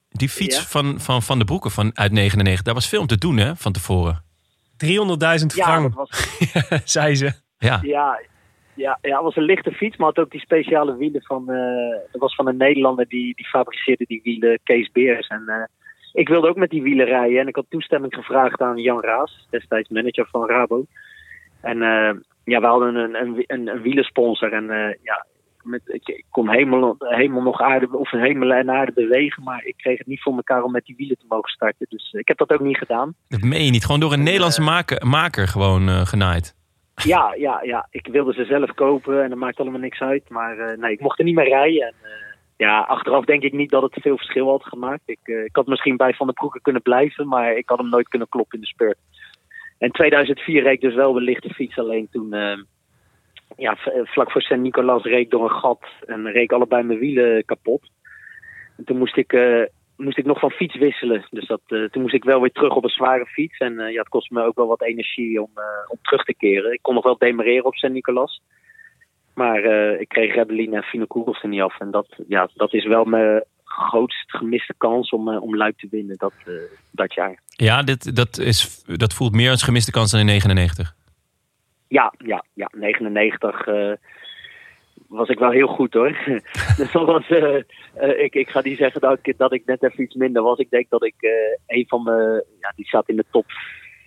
die 0.09 0.29
fiets 0.29 0.57
Ja. 0.57 0.63
van, 0.63 1.01
van 1.01 1.23
Van 1.23 1.39
de 1.39 1.45
Broeken 1.45 1.71
van, 1.71 1.91
uit 1.95 2.13
99, 2.13 2.63
daar 2.65 2.75
was 2.75 2.89
veel 2.89 3.01
om 3.01 3.07
te 3.07 3.19
doen 3.19 3.37
hè, 3.37 3.57
van 3.57 3.73
tevoren. 3.73 4.23
300.000 4.87 4.87
ja, 5.55 5.65
frank, 5.65 5.83
dat 5.83 6.09
was, 6.09 6.39
zei 6.95 7.15
ze. 7.15 7.33
Ja, 7.59 7.79
Ja, 7.83 8.21
ja, 8.75 8.99
ja, 9.03 9.15
het 9.15 9.23
was 9.23 9.37
een 9.37 9.43
lichte 9.43 9.73
fiets, 9.73 9.97
maar 9.97 10.07
had 10.07 10.19
ook 10.19 10.31
die 10.31 10.41
speciale 10.41 10.97
wielen 10.97 11.23
van. 11.23 11.51
eh 11.51 11.97
dat 12.13 12.21
was 12.21 12.35
van 12.35 12.49
een 12.49 12.57
Nederlander 12.57 13.09
die, 13.09 13.35
die 13.37 13.47
fabriceerde 13.47 14.05
die 14.07 14.21
wielen, 14.25 14.61
Kees 14.65 14.91
Beers. 14.93 15.27
En 15.27 15.43
eh, 15.47 15.63
ik 16.13 16.29
wilde 16.29 16.49
ook 16.49 16.57
met 16.57 16.71
die 16.71 16.83
wielen 16.83 17.07
rijden. 17.07 17.41
En 17.41 17.49
ik 17.49 17.57
had 17.57 17.67
toestemming 17.69 18.15
gevraagd 18.15 18.61
aan 18.61 18.77
Jan 18.79 19.01
Raas, 19.03 19.47
destijds 19.51 19.89
manager 19.89 20.27
van 20.31 20.49
Rabo. 20.49 20.85
En 21.61 21.83
eh, 21.83 22.11
ja, 22.51 22.61
we 22.61 22.67
hadden 22.67 22.95
een, 22.95 23.15
een, 23.15 23.45
een, 23.47 23.69
een 23.69 23.83
wielensponsor. 23.83 24.53
En 24.53 24.71
eh, 24.71 24.95
ja, 25.03 25.27
met, 25.63 25.83
ik, 25.85 26.09
ik 26.09 26.25
kon 26.31 26.51
hemel, 26.51 26.97
hemel 26.99 27.43
nog 27.43 27.61
aarde, 27.61 27.97
of 27.97 28.11
hemel 28.11 28.53
en 28.53 28.71
aarde 28.71 28.93
bewegen, 28.93 29.43
maar 29.43 29.65
ik 29.65 29.77
kreeg 29.77 29.99
het 29.99 30.07
niet 30.07 30.23
voor 30.23 30.35
elkaar 30.37 30.63
om 30.63 30.73
met 30.73 30.85
die 30.85 30.97
wielen 30.97 31.19
te 31.19 31.25
mogen 31.29 31.51
starten. 31.51 31.87
Dus 31.89 32.11
eh, 32.13 32.21
ik 32.21 32.29
heb 32.29 32.39
dat 32.39 32.51
ook 32.51 32.61
niet 32.61 32.79
gedaan. 32.79 33.15
dat 33.29 33.41
meen 33.41 33.65
je 33.65 33.71
niet. 33.71 33.85
Gewoon 33.85 34.01
door 34.01 34.13
een 34.13 34.23
Nederlandse 34.23 34.63
maker, 34.63 35.07
maker 35.07 35.49
gewoon 35.49 35.89
eh, 35.89 36.07
genaaid. 36.07 36.57
Ja, 37.05 37.35
ja, 37.35 37.61
ja. 37.63 37.87
Ik 37.91 38.07
wilde 38.07 38.33
ze 38.33 38.45
zelf 38.45 38.75
kopen 38.75 39.23
en 39.23 39.29
dat 39.29 39.39
maakt 39.39 39.61
allemaal 39.61 39.81
niks 39.81 40.01
uit. 40.01 40.29
Maar 40.29 40.59
eh, 40.59 40.79
nee, 40.79 40.93
ik 40.93 41.01
mocht 41.01 41.19
er 41.19 41.25
niet 41.25 41.35
meer 41.35 41.49
rijden. 41.49 41.83
En, 41.83 41.95
eh, 42.03 42.11
ja, 42.57 42.81
achteraf 42.81 43.25
denk 43.25 43.43
ik 43.43 43.53
niet 43.53 43.71
dat 43.71 43.83
het 43.83 44.03
veel 44.03 44.17
verschil 44.17 44.49
had 44.49 44.65
gemaakt. 44.65 45.03
Ik, 45.05 45.19
eh, 45.23 45.45
ik 45.45 45.57
had 45.57 45.67
misschien 45.67 45.97
bij 45.97 46.15
Van 46.15 46.27
der 46.27 46.35
Broeke 46.35 46.61
kunnen 46.61 46.83
blijven, 46.83 47.29
maar 47.29 47.57
ik 47.57 47.69
had 47.69 47.79
hem 47.79 47.89
nooit 47.89 48.09
kunnen 48.09 48.29
kloppen 48.29 48.59
in 48.59 48.65
de 48.65 48.71
spurt. 48.71 48.99
En 49.79 49.91
2004 49.91 50.63
reed 50.63 50.73
ik 50.73 50.81
dus 50.81 50.95
wel 50.95 51.13
de 51.13 51.21
lichte 51.21 51.55
fiets. 51.55 51.79
Alleen 51.79 52.09
toen, 52.11 52.33
eh, 52.33 52.59
ja, 53.57 53.77
eh, 53.85 54.01
vlak 54.05 54.31
voor 54.31 54.43
Sint-Nicolas 54.43 55.03
reed 55.03 55.19
ik 55.19 55.31
door 55.31 55.45
een 55.45 55.61
gat 55.61 55.85
en 56.07 56.33
reed 56.33 56.53
allebei 56.53 56.83
mijn 56.83 56.99
wielen 56.99 57.45
kapot. 57.45 57.91
En 58.77 58.85
toen 58.85 58.99
moest 58.99 59.17
ik, 59.17 59.33
eh, 59.33 59.63
moest 59.97 60.19
ik 60.19 60.25
nog 60.25 60.39
van 60.39 60.51
fiets 60.51 60.77
wisselen. 60.77 61.27
Dus 61.31 61.47
dat, 61.47 61.61
eh, 61.67 61.85
toen 61.85 62.03
moest 62.03 62.15
ik 62.15 62.25
wel 62.25 62.41
weer 62.41 62.53
terug 62.53 62.75
op 62.75 62.85
een 62.85 62.91
zware 62.91 63.27
fiets. 63.27 63.59
En 63.59 63.75
ja, 63.75 63.99
het 63.99 64.09
kostte 64.09 64.35
me 64.35 64.43
ook 64.43 64.57
wel 64.57 64.67
wat 64.67 64.83
energie 64.83 65.43
om, 65.43 65.51
om 65.89 65.99
terug 66.03 66.25
te 66.25 66.35
keren. 66.35 66.73
Ik 66.73 66.83
kon 66.83 66.95
nog 66.95 67.05
wel 67.05 67.19
demereren 67.19 67.65
op 67.65 67.75
Sint-Nicolas. 67.75 68.41
Maar 69.39 69.63
eh, 69.63 70.01
ik 70.01 70.09
kreeg 70.09 70.35
Rebelline 70.35 70.77
en 70.77 70.83
Fine 70.83 71.07
Koegels 71.07 71.43
er 71.43 71.49
niet 71.49 71.61
af. 71.61 71.81
En 71.81 71.91
dat, 71.91 72.07
ja, 72.29 72.49
dat 72.55 72.75
is 72.75 72.87
wel 72.87 73.05
mijn 73.05 73.45
grootst 73.79 74.37
gemiste 74.37 74.75
kans 74.79 75.11
om, 75.11 75.29
eh, 75.29 75.43
om 75.43 75.57
Luik 75.57 75.77
te 75.77 75.89
winnen 75.91 76.17
dat, 76.17 76.33
eh, 76.45 76.53
dat 76.91 77.15
jaar. 77.15 77.43
Ja, 77.49 77.83
dit, 77.83 78.17
dat, 78.17 78.39
is, 78.39 78.85
dat 78.87 79.15
voelt 79.15 79.33
meer 79.33 79.51
als 79.51 79.63
gemiste 79.63 79.91
kans 79.91 80.11
dan 80.11 80.21
in 80.21 80.27
99. 80.27 80.95
Ja, 81.89 82.15
ja, 82.19 82.45
ja. 82.55 82.71
99 82.73 83.67
eh, 83.67 83.93
was 85.09 85.29
ik 85.29 85.39
wel 85.39 85.51
heel 85.51 85.67
goed 85.67 85.95
hoor. 85.95 86.19
dus 86.77 86.93
dat 86.93 87.07
was, 87.07 87.29
ik, 88.17 88.35
ik 88.35 88.49
ga 88.49 88.61
niet 88.63 88.79
zeggen 88.79 89.01
dat 89.01 89.19
ik, 89.23 89.39
dat 89.39 89.53
ik 89.53 89.63
net 89.67 89.83
even 89.83 90.05
iets 90.05 90.15
minder 90.15 90.43
was. 90.43 90.59
Ik 90.59 90.71
denk 90.71 90.89
dat 90.89 91.05
ik 91.05 91.15
een 91.67 91.85
van 91.89 92.03
mijn, 92.03 92.43
ja, 92.61 92.73
die 92.77 92.89
zat 92.89 93.09
in 93.09 93.17
de 93.17 93.25
top 93.31 93.47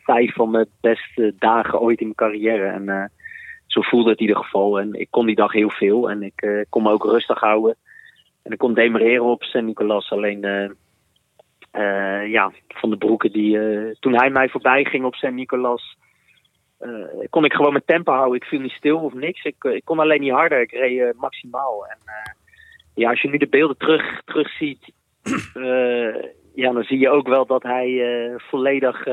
vijf 0.04 0.34
van 0.34 0.52
mijn 0.52 0.68
beste 0.82 1.34
dagen 1.40 1.82
ooit 1.82 2.00
in 2.00 2.06
mijn 2.06 2.32
carrière. 2.32 2.66
En 2.66 3.12
zo 3.66 3.82
voelde 3.82 4.10
het 4.10 4.20
in 4.20 4.28
ieder 4.28 4.44
geval. 4.44 4.80
En 4.80 4.94
ik 4.94 5.08
kon 5.10 5.26
die 5.26 5.36
dag 5.36 5.52
heel 5.52 5.70
veel 5.70 6.10
en 6.10 6.24
ik 6.24 6.66
kon 6.70 6.84
me 6.84 6.92
ook 6.92 7.04
rustig 7.04 7.40
houden. 7.40 7.78
En 8.44 8.52
ik 8.52 8.58
kon 8.58 8.74
demereren 8.74 9.26
op 9.26 9.44
Sint-Nicolas. 9.44 10.12
Alleen, 10.12 10.44
eh, 10.44 10.70
eh, 11.72 12.32
ja, 12.32 12.52
Van 12.68 12.90
de 12.90 12.98
Broeken, 12.98 13.32
die, 13.32 13.60
eh, 13.60 13.96
toen 14.00 14.16
hij 14.16 14.30
mij 14.30 14.50
voorbij 14.50 14.84
ging 14.86 15.06
op 15.06 15.16
Sint-Nicolas 15.16 15.98
eh, 16.78 16.90
kon 17.30 17.46
ik 17.46 17.54
gewoon 17.54 17.72
mijn 17.72 17.86
tempo 17.86 18.12
houden. 18.14 18.36
Ik 18.36 18.44
viel 18.48 18.60
niet 18.60 18.72
stil 18.72 18.98
of 18.98 19.14
niks. 19.14 19.44
Ik, 19.44 19.56
ik 19.64 19.86
kon 19.86 20.00
alleen 20.00 20.22
niet 20.22 20.32
harder. 20.32 20.62
Ik 20.62 20.72
reed 20.72 21.14
maximaal. 21.18 21.86
En 21.88 21.98
ja, 22.96 23.10
als 23.10 23.22
je 23.22 23.30
nu 23.30 23.38
de 23.38 23.48
beelden 23.48 23.78
terug, 23.78 24.22
terug 24.26 24.50
ziet, 24.50 24.92
ja, 26.62 26.72
dan 26.72 26.84
zie 26.84 27.00
je 27.00 27.10
ook 27.10 27.28
wel 27.28 27.46
dat 27.46 27.64
hij 27.64 28.02
volledig 28.38 29.08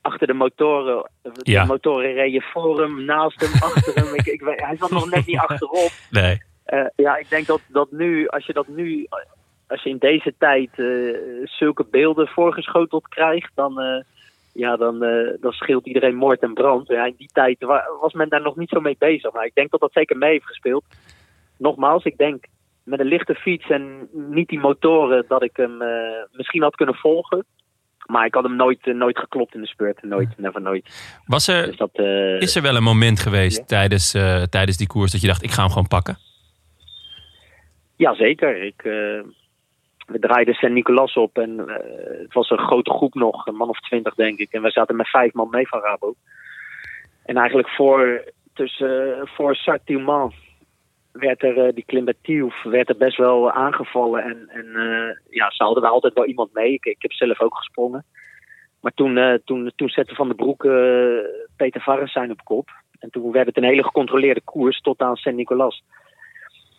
achter 0.00 0.26
de 0.26 0.34
motoren, 0.34 1.10
Ja. 1.42 1.62
de 1.62 1.68
motoren 1.68 2.12
reden 2.12 2.42
voor 2.42 2.80
hem, 2.80 3.04
naast 3.04 3.40
hem, 3.40 3.62
achter 3.62 4.04
hem. 4.04 4.14
Ik, 4.14 4.26
ik, 4.26 4.40
hij 4.44 4.76
zat 4.76 4.90
nog 4.90 5.10
net 5.10 5.26
niet 5.26 5.38
achterop. 5.46 5.90
Nee. 6.10 6.42
Eh, 6.64 6.86
ja, 6.96 7.16
ik 7.16 7.30
denk 7.30 7.46
dat, 7.46 7.60
dat 7.68 7.90
nu, 7.90 8.28
als 8.28 8.46
je 8.46 8.52
dat 8.52 8.68
nu, 8.68 9.06
als 9.66 9.82
je 9.82 9.90
in 9.90 9.98
deze 9.98 10.34
tijd 10.38 10.70
eh, 10.74 10.86
zulke 11.44 11.86
beelden 11.90 12.28
voorgeschoteld 12.28 13.08
krijgt, 13.08 13.50
dan, 13.54 13.80
eh, 13.80 14.02
ja, 14.52 14.76
dan, 14.76 14.98
dan 15.40 15.52
scheelt 15.52 15.86
iedereen 15.86 16.14
moord 16.14 16.40
en 16.42 16.54
brand. 16.54 16.88
Ja, 16.88 17.04
in 17.04 17.14
die 17.16 17.30
tijd 17.32 17.56
wa- 17.64 17.88
was 18.00 18.12
men 18.12 18.28
daar 18.28 18.42
nog 18.42 18.56
niet 18.56 18.68
zo 18.68 18.80
mee 18.80 18.96
bezig. 18.98 19.32
Maar 19.32 19.44
ik 19.44 19.54
denk 19.54 19.70
dat 19.70 19.80
dat 19.80 19.92
zeker 19.92 20.16
mee 20.16 20.30
heeft 20.30 20.46
gespeeld. 20.46 20.84
Nogmaals, 21.58 22.04
ik 22.04 22.16
denk 22.16 22.44
met 22.84 23.00
een 23.00 23.06
lichte 23.06 23.34
fiets 23.34 23.68
en 23.70 24.08
niet 24.12 24.48
die 24.48 24.58
motoren 24.58 25.24
dat 25.28 25.42
ik 25.42 25.56
hem 25.56 25.76
misschien 26.32 26.62
had 26.62 26.74
kunnen 26.76 26.94
volgen. 26.94 27.44
Maar 28.06 28.26
ik 28.26 28.34
had 28.34 28.42
hem 28.42 28.56
nooit, 28.56 28.86
nooit 28.86 29.18
geklopt 29.18 29.54
in 29.54 29.60
de 29.60 29.66
spurt. 29.66 30.02
Nooit, 30.02 30.28
never 30.38 30.60
nooit. 30.60 31.18
Was 31.26 31.46
Dus 31.46 31.54
er, 31.54 31.76
dat, 31.76 31.90
eh, 31.92 32.40
is 32.40 32.56
er 32.56 32.62
wel 32.62 32.76
een 32.76 32.82
moment 32.82 33.20
geweest 33.20 33.58
Ja. 33.58 33.64
tijdens, 33.64 34.10
tijdens 34.50 34.76
die 34.76 34.86
koers 34.86 35.12
dat 35.12 35.20
je 35.20 35.26
dacht, 35.26 35.42
ik 35.42 35.50
ga 35.50 35.60
hem 35.62 35.70
gewoon 35.70 35.88
pakken? 35.88 36.18
Ja, 38.02 38.14
zeker. 38.14 38.62
Ik, 38.62 38.82
eh, 38.84 39.22
we 40.06 40.18
draaiden 40.20 40.54
Sint-Nicolas 40.54 41.14
op 41.14 41.38
en 41.38 41.68
eh, 41.68 42.20
het 42.20 42.32
was 42.32 42.50
een 42.50 42.58
grote 42.58 42.90
groep 42.90 43.14
nog, 43.14 43.46
een 43.46 43.54
man 43.54 43.68
of 43.68 43.80
twintig 43.80 44.14
denk 44.14 44.38
ik. 44.38 44.52
En 44.52 44.62
we 44.62 44.70
zaten 44.70 44.96
met 44.96 45.08
vijf 45.08 45.32
man 45.32 45.48
mee 45.50 45.68
van 45.68 45.80
Rabo. 45.80 46.14
En 47.24 47.36
eigenlijk 47.36 47.68
voor, 47.68 48.24
tussen, 48.54 49.20
voor 49.28 49.54
Sartillman 49.54 50.32
werd 51.12 51.42
er, 51.42 51.66
eh, 51.66 51.74
die 51.74 51.84
Klimbatief, 51.84 52.62
werd 52.62 52.88
er 52.88 52.96
best 52.96 53.16
wel 53.16 53.50
aangevallen. 53.50 54.22
En, 54.22 54.48
en 54.48 54.66
ja, 55.30 55.50
ze 55.50 55.64
hadden 55.64 55.82
wel 55.82 55.92
altijd 55.92 56.14
wel 56.14 56.26
iemand 56.26 56.52
mee. 56.52 56.72
Ik, 56.72 56.96
heb 56.98 57.12
zelf 57.12 57.40
ook 57.40 57.56
gesprongen. 57.56 58.04
Maar 58.80 58.92
toen, 58.94 59.16
eh, 59.18 59.34
toen, 59.44 59.72
toen 59.76 59.88
zette 59.88 60.14
Van 60.14 60.28
de 60.28 60.34
Broek 60.34 60.62
Peter 61.56 61.80
Varensijn 61.80 62.30
op 62.30 62.44
kop. 62.44 62.68
En 62.98 63.10
toen 63.10 63.32
werd 63.32 63.46
het 63.46 63.56
een 63.56 63.70
hele 63.70 63.84
gecontroleerde 63.84 64.42
koers 64.44 64.80
tot 64.80 65.00
aan 65.00 65.16
Sint-Nicolas. 65.16 65.82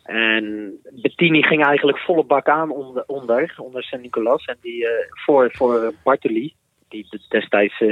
En 0.03 0.73
Bettini 1.01 1.43
ging 1.43 1.65
eigenlijk 1.65 1.97
volle 1.97 2.23
bak 2.23 2.47
aan 2.47 2.71
onder, 2.71 3.03
onder, 3.07 3.53
onder 3.57 3.83
Sint-Nicolas. 3.83 4.45
En 4.45 4.57
die 4.61 4.87
eh, 4.87 4.91
voor, 5.09 5.51
voor 5.51 5.93
Bartoli, 6.03 6.53
die 6.89 7.07
de- 7.09 7.25
destijds 7.29 7.73
eh, 7.73 7.87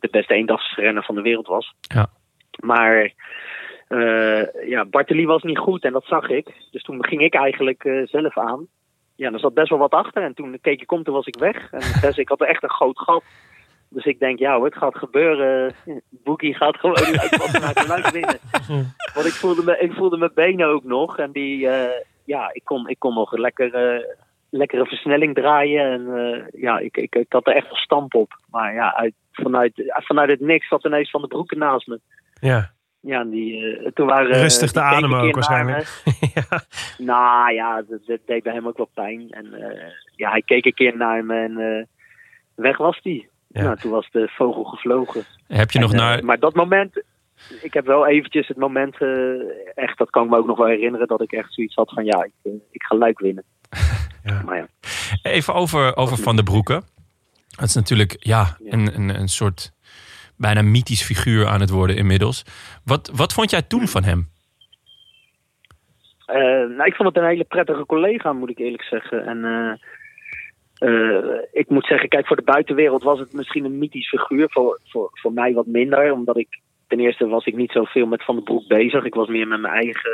de 0.00 0.08
beste 0.10 0.34
eendagsrenner 0.34 1.04
van 1.04 1.14
de 1.14 1.20
wereld 1.22 1.46
was. 1.46 1.74
Ja. 1.80 2.06
Maar 2.60 3.12
eh, 3.88 4.68
ja, 4.68 4.84
Bartoli 4.84 5.26
was 5.26 5.42
niet 5.42 5.58
goed 5.58 5.84
en 5.84 5.92
dat 5.92 6.04
zag 6.04 6.28
ik. 6.28 6.48
Dus 6.70 6.82
toen 6.82 7.04
ging 7.04 7.20
ik 7.20 7.34
eigenlijk 7.34 8.02
zelf 8.04 8.38
aan. 8.38 8.66
Ja, 9.16 9.32
er 9.32 9.38
zat 9.38 9.54
best 9.54 9.68
wel 9.68 9.78
wat 9.78 9.92
achter. 9.92 10.22
En 10.22 10.34
toen 10.34 10.58
keek 10.60 10.82
ik 10.82 10.92
om, 10.92 11.02
toen 11.02 11.14
was 11.14 11.26
ik 11.26 11.38
weg. 11.38 11.72
En 11.72 11.80
dus 12.00 12.18
ik 12.18 12.28
had 12.28 12.42
echt 12.42 12.62
een 12.62 12.70
groot 12.70 12.98
gat. 12.98 13.22
Dus 13.88 14.04
ik 14.04 14.18
denk, 14.18 14.38
ja 14.38 14.56
hoor, 14.56 14.64
het 14.64 14.76
gaat 14.76 14.96
gebeuren. 14.98 15.74
Boekie 16.10 16.54
gaat 16.54 16.76
gewoon 16.76 16.96
uit 16.96 17.36
wat 17.36 17.62
naar 17.62 17.76
geluid 17.76 18.10
winnen. 18.10 18.38
Want 19.14 19.26
ik 19.26 19.32
voelde, 19.32 19.62
me, 19.62 19.78
ik 19.78 19.92
voelde 19.92 20.16
mijn 20.16 20.30
benen 20.34 20.66
ook 20.66 20.84
nog. 20.84 21.18
En 21.18 21.32
die, 21.32 21.68
eh, 21.68 22.02
ja, 22.24 22.50
ik 22.52 22.64
kon, 22.64 22.88
ik 22.88 22.98
kon 22.98 23.14
nog 23.14 23.32
een 23.32 23.40
lekker, 23.40 23.74
eh, 23.74 24.04
lekkere 24.50 24.86
versnelling 24.86 25.34
draaien. 25.34 25.90
En 25.90 26.16
eh, 26.16 26.60
ja, 26.62 26.78
ik, 26.78 26.96
ik, 26.96 27.14
ik 27.14 27.32
had 27.32 27.46
er 27.46 27.54
echt 27.54 27.66
wel 27.66 27.76
stamp 27.76 28.14
op. 28.14 28.38
Maar 28.50 28.74
ja, 28.74 28.96
uit, 28.96 29.14
vanuit, 29.32 29.72
vanuit 29.86 30.30
het 30.30 30.40
niks 30.40 30.68
zat 30.68 30.84
ineens 30.84 31.10
Van 31.10 31.20
de 31.20 31.26
Broeken 31.26 31.58
naast 31.58 31.86
me. 31.86 32.00
Ja. 32.40 32.74
Ja, 33.00 33.24
die, 33.24 33.92
toen 33.94 34.06
waren, 34.06 34.32
Rustig 34.32 34.72
te 34.72 34.78
een 34.78 34.84
ademen 34.84 35.20
ook 35.20 35.34
waarschijnlijk. 35.34 36.02
ja. 36.34 36.60
Nou 36.98 37.52
ja, 37.52 37.82
dat, 37.82 38.06
dat 38.06 38.20
deed 38.26 38.42
bij 38.42 38.52
hem 38.52 38.66
ook 38.66 38.76
wel 38.76 38.90
pijn. 38.94 39.30
En 39.30 39.46
ja, 40.16 40.30
hij 40.30 40.42
keek 40.42 40.64
een 40.64 40.74
keer 40.74 40.96
naar 40.96 41.24
me 41.24 41.34
en 41.34 41.88
weg 42.54 42.76
was 42.76 43.00
hij. 43.02 43.28
Ja. 43.48 43.62
Nou, 43.62 43.76
toen 43.76 43.90
was 43.90 44.08
de 44.10 44.28
vogel 44.28 44.64
gevlogen. 44.64 45.24
Heb 45.46 45.70
je 45.70 45.78
nog 45.78 45.92
En, 45.92 45.98
eh, 45.98 46.04
naar... 46.04 46.24
Maar 46.24 46.38
dat 46.38 46.54
moment, 46.54 47.02
ik 47.62 47.74
heb 47.74 47.86
wel 47.86 48.06
eventjes 48.06 48.48
het 48.48 48.56
moment, 48.56 49.00
eh, 49.00 49.08
echt, 49.74 49.98
dat 49.98 50.10
kan 50.10 50.24
ik 50.24 50.30
me 50.30 50.36
ook 50.36 50.46
nog 50.46 50.58
wel 50.58 50.66
herinneren, 50.66 51.06
dat 51.06 51.22
ik 51.22 51.32
echt 51.32 51.54
zoiets 51.54 51.74
had 51.74 51.90
van 51.90 52.04
ja, 52.04 52.22
ik, 52.24 52.32
eh, 52.42 52.52
ik 52.70 52.82
ga 52.82 52.96
luik 52.96 53.18
winnen. 53.18 53.44
Ja. 54.22 54.42
Maar 54.44 54.56
ja, 54.56 54.66
Even 55.22 55.54
over, 55.54 55.96
over 55.96 56.16
Van 56.16 56.34
der 56.36 56.44
Broeke. 56.44 56.82
Het 57.56 57.68
is 57.68 57.74
natuurlijk 57.74 58.16
ja, 58.18 58.56
Ja. 58.64 58.72
een, 58.72 58.94
een, 58.94 59.08
een 59.20 59.28
soort 59.28 59.72
bijna 60.36 60.62
mythisch 60.62 61.02
figuur 61.02 61.46
aan 61.46 61.60
het 61.60 61.70
worden 61.70 61.96
inmiddels. 61.96 62.44
Wat, 62.84 63.10
wat 63.14 63.32
vond 63.32 63.50
jij 63.50 63.62
toen 63.62 63.88
van 63.88 64.04
hem? 64.04 64.28
Eh, 66.26 66.36
nou, 66.76 66.84
ik 66.84 66.94
vond 66.94 67.08
het 67.08 67.16
een 67.16 67.28
hele 67.28 67.44
prettige 67.44 67.86
collega, 67.86 68.32
moet 68.32 68.50
ik 68.50 68.58
eerlijk 68.58 68.82
zeggen. 68.82 69.26
En 69.26 69.44
eh, 69.44 69.72
eh, 70.78 71.38
ik 71.52 71.68
moet 71.68 71.86
zeggen, 71.86 72.08
kijk, 72.08 72.26
voor 72.26 72.36
de 72.36 72.42
buitenwereld 72.42 73.02
was 73.02 73.18
het 73.18 73.32
misschien 73.32 73.64
een 73.64 73.78
mythisch 73.78 74.08
figuur. 74.08 74.46
Voor, 74.50 74.80
voor, 74.84 75.10
voor 75.12 75.32
mij 75.32 75.52
wat 75.52 75.66
minder, 75.66 76.12
omdat 76.12 76.36
ik 76.36 76.60
ten 76.86 77.00
eerste 77.00 77.26
was 77.26 77.46
ik 77.46 77.56
niet 77.56 77.70
zoveel 77.70 78.06
met 78.06 78.24
Van 78.24 78.34
den 78.34 78.44
Broek 78.44 78.66
bezig. 78.66 79.04
Ik 79.04 79.14
was 79.14 79.28
meer 79.28 79.48
met 79.48 79.60
mijn 79.60 79.74
eigen, 79.74 80.10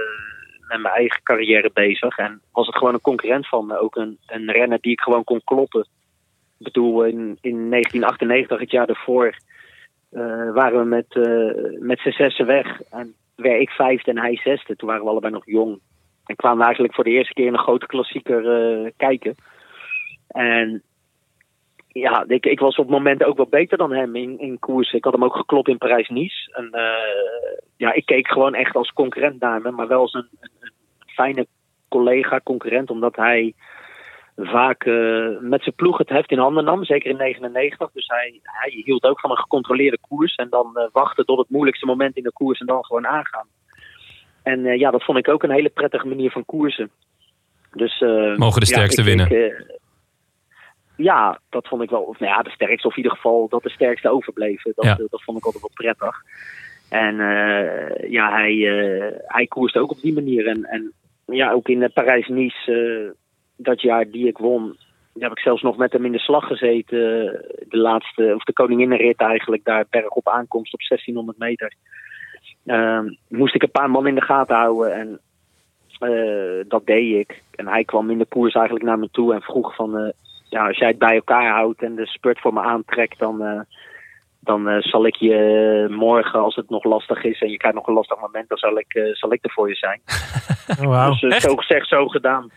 met 0.69 0.81
mijn 0.81 0.95
eigen 0.95 1.23
carrière 1.23 1.71
bezig. 1.73 2.19
En 2.19 2.41
was 2.53 2.67
het 2.67 2.77
gewoon 2.77 2.95
een 2.95 3.01
concurrent 3.01 3.49
van 3.49 3.67
me. 3.67 3.79
Ook 3.79 3.97
een, 3.97 4.19
een 4.27 4.51
renner 4.51 4.79
die 4.81 4.93
ik 4.93 5.01
gewoon 5.01 5.25
kon 5.25 5.41
kloppen. 5.45 5.87
Ik 6.59 6.65
bedoel, 6.65 7.05
in, 7.05 7.39
in 7.41 7.71
1998, 7.71 8.61
het 8.61 8.71
jaar 8.71 8.87
daarvoor, 8.87 9.37
eh, 10.11 10.53
waren 10.53 10.79
we 10.79 10.85
met, 10.85 11.07
eh 11.09 11.81
met 11.81 11.99
z'n 11.99 12.11
zessen 12.11 12.47
weg. 12.47 12.81
En 12.91 13.15
werd 13.37 13.61
ik 13.61 13.71
vijfde 13.71 14.11
en 14.11 14.19
hij 14.19 14.37
zesde. 14.37 14.77
Toen 14.77 14.89
waren 14.89 15.05
we 15.05 15.11
allebei 15.11 15.33
nog 15.33 15.47
jong. 15.47 15.81
En 16.27 16.37
kwamen 16.37 16.59
we 16.59 16.65
eigenlijk 16.65 16.95
voor 16.95 17.05
de 17.05 17.11
eerste 17.11 17.35
keer 17.35 17.47
in 17.47 17.53
een 17.53 17.59
grote 17.59 17.87
klassieker 17.87 18.93
kijken. 18.97 19.35
En 20.33 20.83
ja, 21.89 22.25
ik, 22.27 22.47
ik 22.47 22.59
was 22.61 22.77
op 22.77 22.89
momenten 22.89 23.27
ook 23.27 23.37
wel 23.37 23.47
beter 23.47 23.79
dan 23.79 23.93
hem 23.93 24.17
in, 24.17 24.39
in 24.39 24.59
koers. 24.59 24.93
Ik 24.93 25.05
had 25.05 25.13
hem 25.13 25.25
ook 25.25 25.37
geklopt 25.37 25.69
in 25.69 25.79
Parijs-Nice. 25.79 26.51
En 26.53 26.71
eh, 26.71 27.59
ja, 27.77 27.93
ik 27.93 28.07
keek 28.07 28.29
gewoon 28.29 28.55
echt 28.55 28.75
als 28.77 28.93
concurrent 28.93 29.41
naar 29.41 29.63
hem. 29.63 29.75
Maar 29.75 29.89
wel 29.89 30.01
als 30.01 30.13
een, 30.15 30.29
een, 30.41 30.51
een 30.61 30.73
fijne 31.07 31.47
collega, 31.89 32.41
concurrent. 32.45 32.91
Omdat 32.91 33.17
hij 33.17 33.55
vaak 34.37 34.85
eh, 34.85 35.29
met 35.41 35.63
zijn 35.63 35.75
ploeg 35.75 35.99
het 35.99 36.09
heft 36.09 36.31
in 36.31 36.39
handen 36.39 36.65
nam. 36.65 36.85
Zeker 36.85 37.11
in 37.11 37.17
99. 37.17 37.91
Dus 37.93 38.07
hij, 38.07 38.41
hij 38.43 38.71
hield 38.85 39.05
ook 39.05 39.21
van 39.21 39.31
een 39.31 39.37
gecontroleerde 39.37 39.99
koers. 40.09 40.35
En 40.35 40.49
dan 40.51 40.71
eh, 40.77 40.87
wachten 40.93 41.25
tot 41.27 41.39
het 41.39 41.51
moeilijkste 41.51 41.87
moment 41.87 42.17
in 42.17 42.23
de 42.23 42.33
koers 42.33 42.61
en 42.61 42.67
dan 42.67 42.85
gewoon 42.85 43.07
aangaan. 43.07 43.47
En 44.43 44.79
ja, 44.79 44.91
dat 44.91 45.05
vond 45.05 45.19
ik 45.19 45.29
ook 45.29 45.43
een 45.43 45.51
hele 45.51 45.69
prettige 45.69 46.07
manier 46.07 46.31
van 46.31 46.45
koersen. 46.45 46.91
Dus, 47.73 48.01
Mogen 48.37 48.61
de 48.61 48.67
ja, 48.67 48.73
sterkste 48.77 49.01
ik- 49.01 49.07
winnen. 49.07 49.31
ik, 49.31 49.81
ja, 51.03 51.41
dat 51.51 51.69
vond 51.69 51.83
ik 51.83 51.91
wel. 51.91 52.03
Of 52.03 52.19
nou 52.19 52.33
ja, 52.33 52.43
de 52.43 52.51
sterkste, 52.51 52.87
of 52.87 52.97
in 52.97 53.03
ieder 53.03 53.17
geval 53.17 53.49
dat 53.49 53.63
de 53.63 53.71
sterkste 53.71 54.11
overbleven. 54.11 54.73
Dat, 54.75 54.85
Ja. 54.85 54.93
eh, 54.99 55.05
dat 55.11 55.23
vond 55.23 55.39
ik 55.39 55.45
altijd 55.45 55.63
wel 55.63 55.71
prettig. 55.75 56.23
En 56.89 57.21
eh, 57.21 58.11
ja, 58.11 58.31
hij, 58.31 58.53
eh 58.53 59.19
hij 59.27 59.47
koerste 59.47 59.79
ook 59.79 59.91
op 59.91 60.01
die 60.01 60.13
manier. 60.13 60.47
En, 60.47 60.65
en 60.65 60.93
ja, 61.27 61.53
ook 61.53 61.69
in 61.69 61.91
Parijs-Nice, 61.95 63.15
dat 63.57 63.81
jaar 63.81 64.11
die 64.11 64.27
ik 64.27 64.39
won, 64.39 64.77
daar 65.15 65.29
heb 65.29 65.39
ik 65.39 65.45
zelfs 65.45 65.63
nog 65.63 65.77
met 65.77 65.93
hem 65.93 66.05
in 66.05 66.13
de 66.13 66.19
slag 66.19 66.47
gezeten. 66.47 66.99
De 67.69 67.77
laatste, 67.77 68.33
of 68.35 68.43
de 68.45 68.53
koninginnenrit 68.53 69.21
eigenlijk, 69.21 69.65
daar 69.65 69.85
bergop 69.91 70.29
aankomst 70.29 70.73
op 70.73 70.81
1600 70.81 71.39
meter. 71.39 71.75
Ehm, 72.67 73.15
moest 73.29 73.55
ik 73.55 73.63
een 73.63 73.71
paar 73.71 73.91
man 73.91 74.07
in 74.07 74.15
de 74.15 74.21
gaten 74.21 74.57
houden 74.57 74.95
en 74.95 75.21
dat 76.69 76.87
deed 76.87 77.15
ik. 77.19 77.43
En 77.55 77.69
hij 77.69 77.85
kwam 77.85 78.11
in 78.11 78.19
de 78.19 78.25
koers 78.25 78.55
eigenlijk 78.55 78.85
naar 78.85 78.99
me 78.99 79.09
toe 79.11 79.35
en 79.35 79.43
vroeg 79.43 79.75
van... 79.75 80.13
eh, 80.53 80.61
ja, 80.61 80.67
als 80.67 80.79
jij 80.79 80.89
het 80.89 80.99
bij 80.99 81.15
elkaar 81.15 81.51
houdt 81.53 81.83
en 81.83 81.95
de 81.95 82.07
spurt 82.07 82.41
voor 82.41 82.53
me 82.53 82.61
aantrekt, 82.61 83.19
dan, 83.19 83.43
eh, 83.43 83.61
dan 84.41 84.69
eh, 84.69 84.81
zal 84.81 85.07
ik 85.07 85.17
je 85.17 85.87
morgen, 85.91 86.41
als 86.41 86.57
het 86.57 86.71
nog 86.71 86.85
lastig 86.85 87.25
is 87.25 87.41
en 87.41 87.51
je 87.51 87.57
krijgt 87.57 87.77
nog 87.77 87.87
een 87.87 87.95
lastig 87.95 88.21
moment, 88.21 88.49
dan 88.49 88.59
zal 88.59 88.79
ik, 88.79 88.95
eh, 88.95 89.15
zal 89.15 89.33
ik 89.33 89.45
er 89.45 89.53
voor 89.53 89.69
je 89.69 89.75
zijn. 89.75 90.01
Oh, 90.81 90.87
wauw. 90.87 91.11
Dus 91.11 91.35
eh, 91.35 91.41
zo 91.41 91.57
gezegd, 91.57 91.89
zo 91.89 92.07
gedaan. 92.07 92.51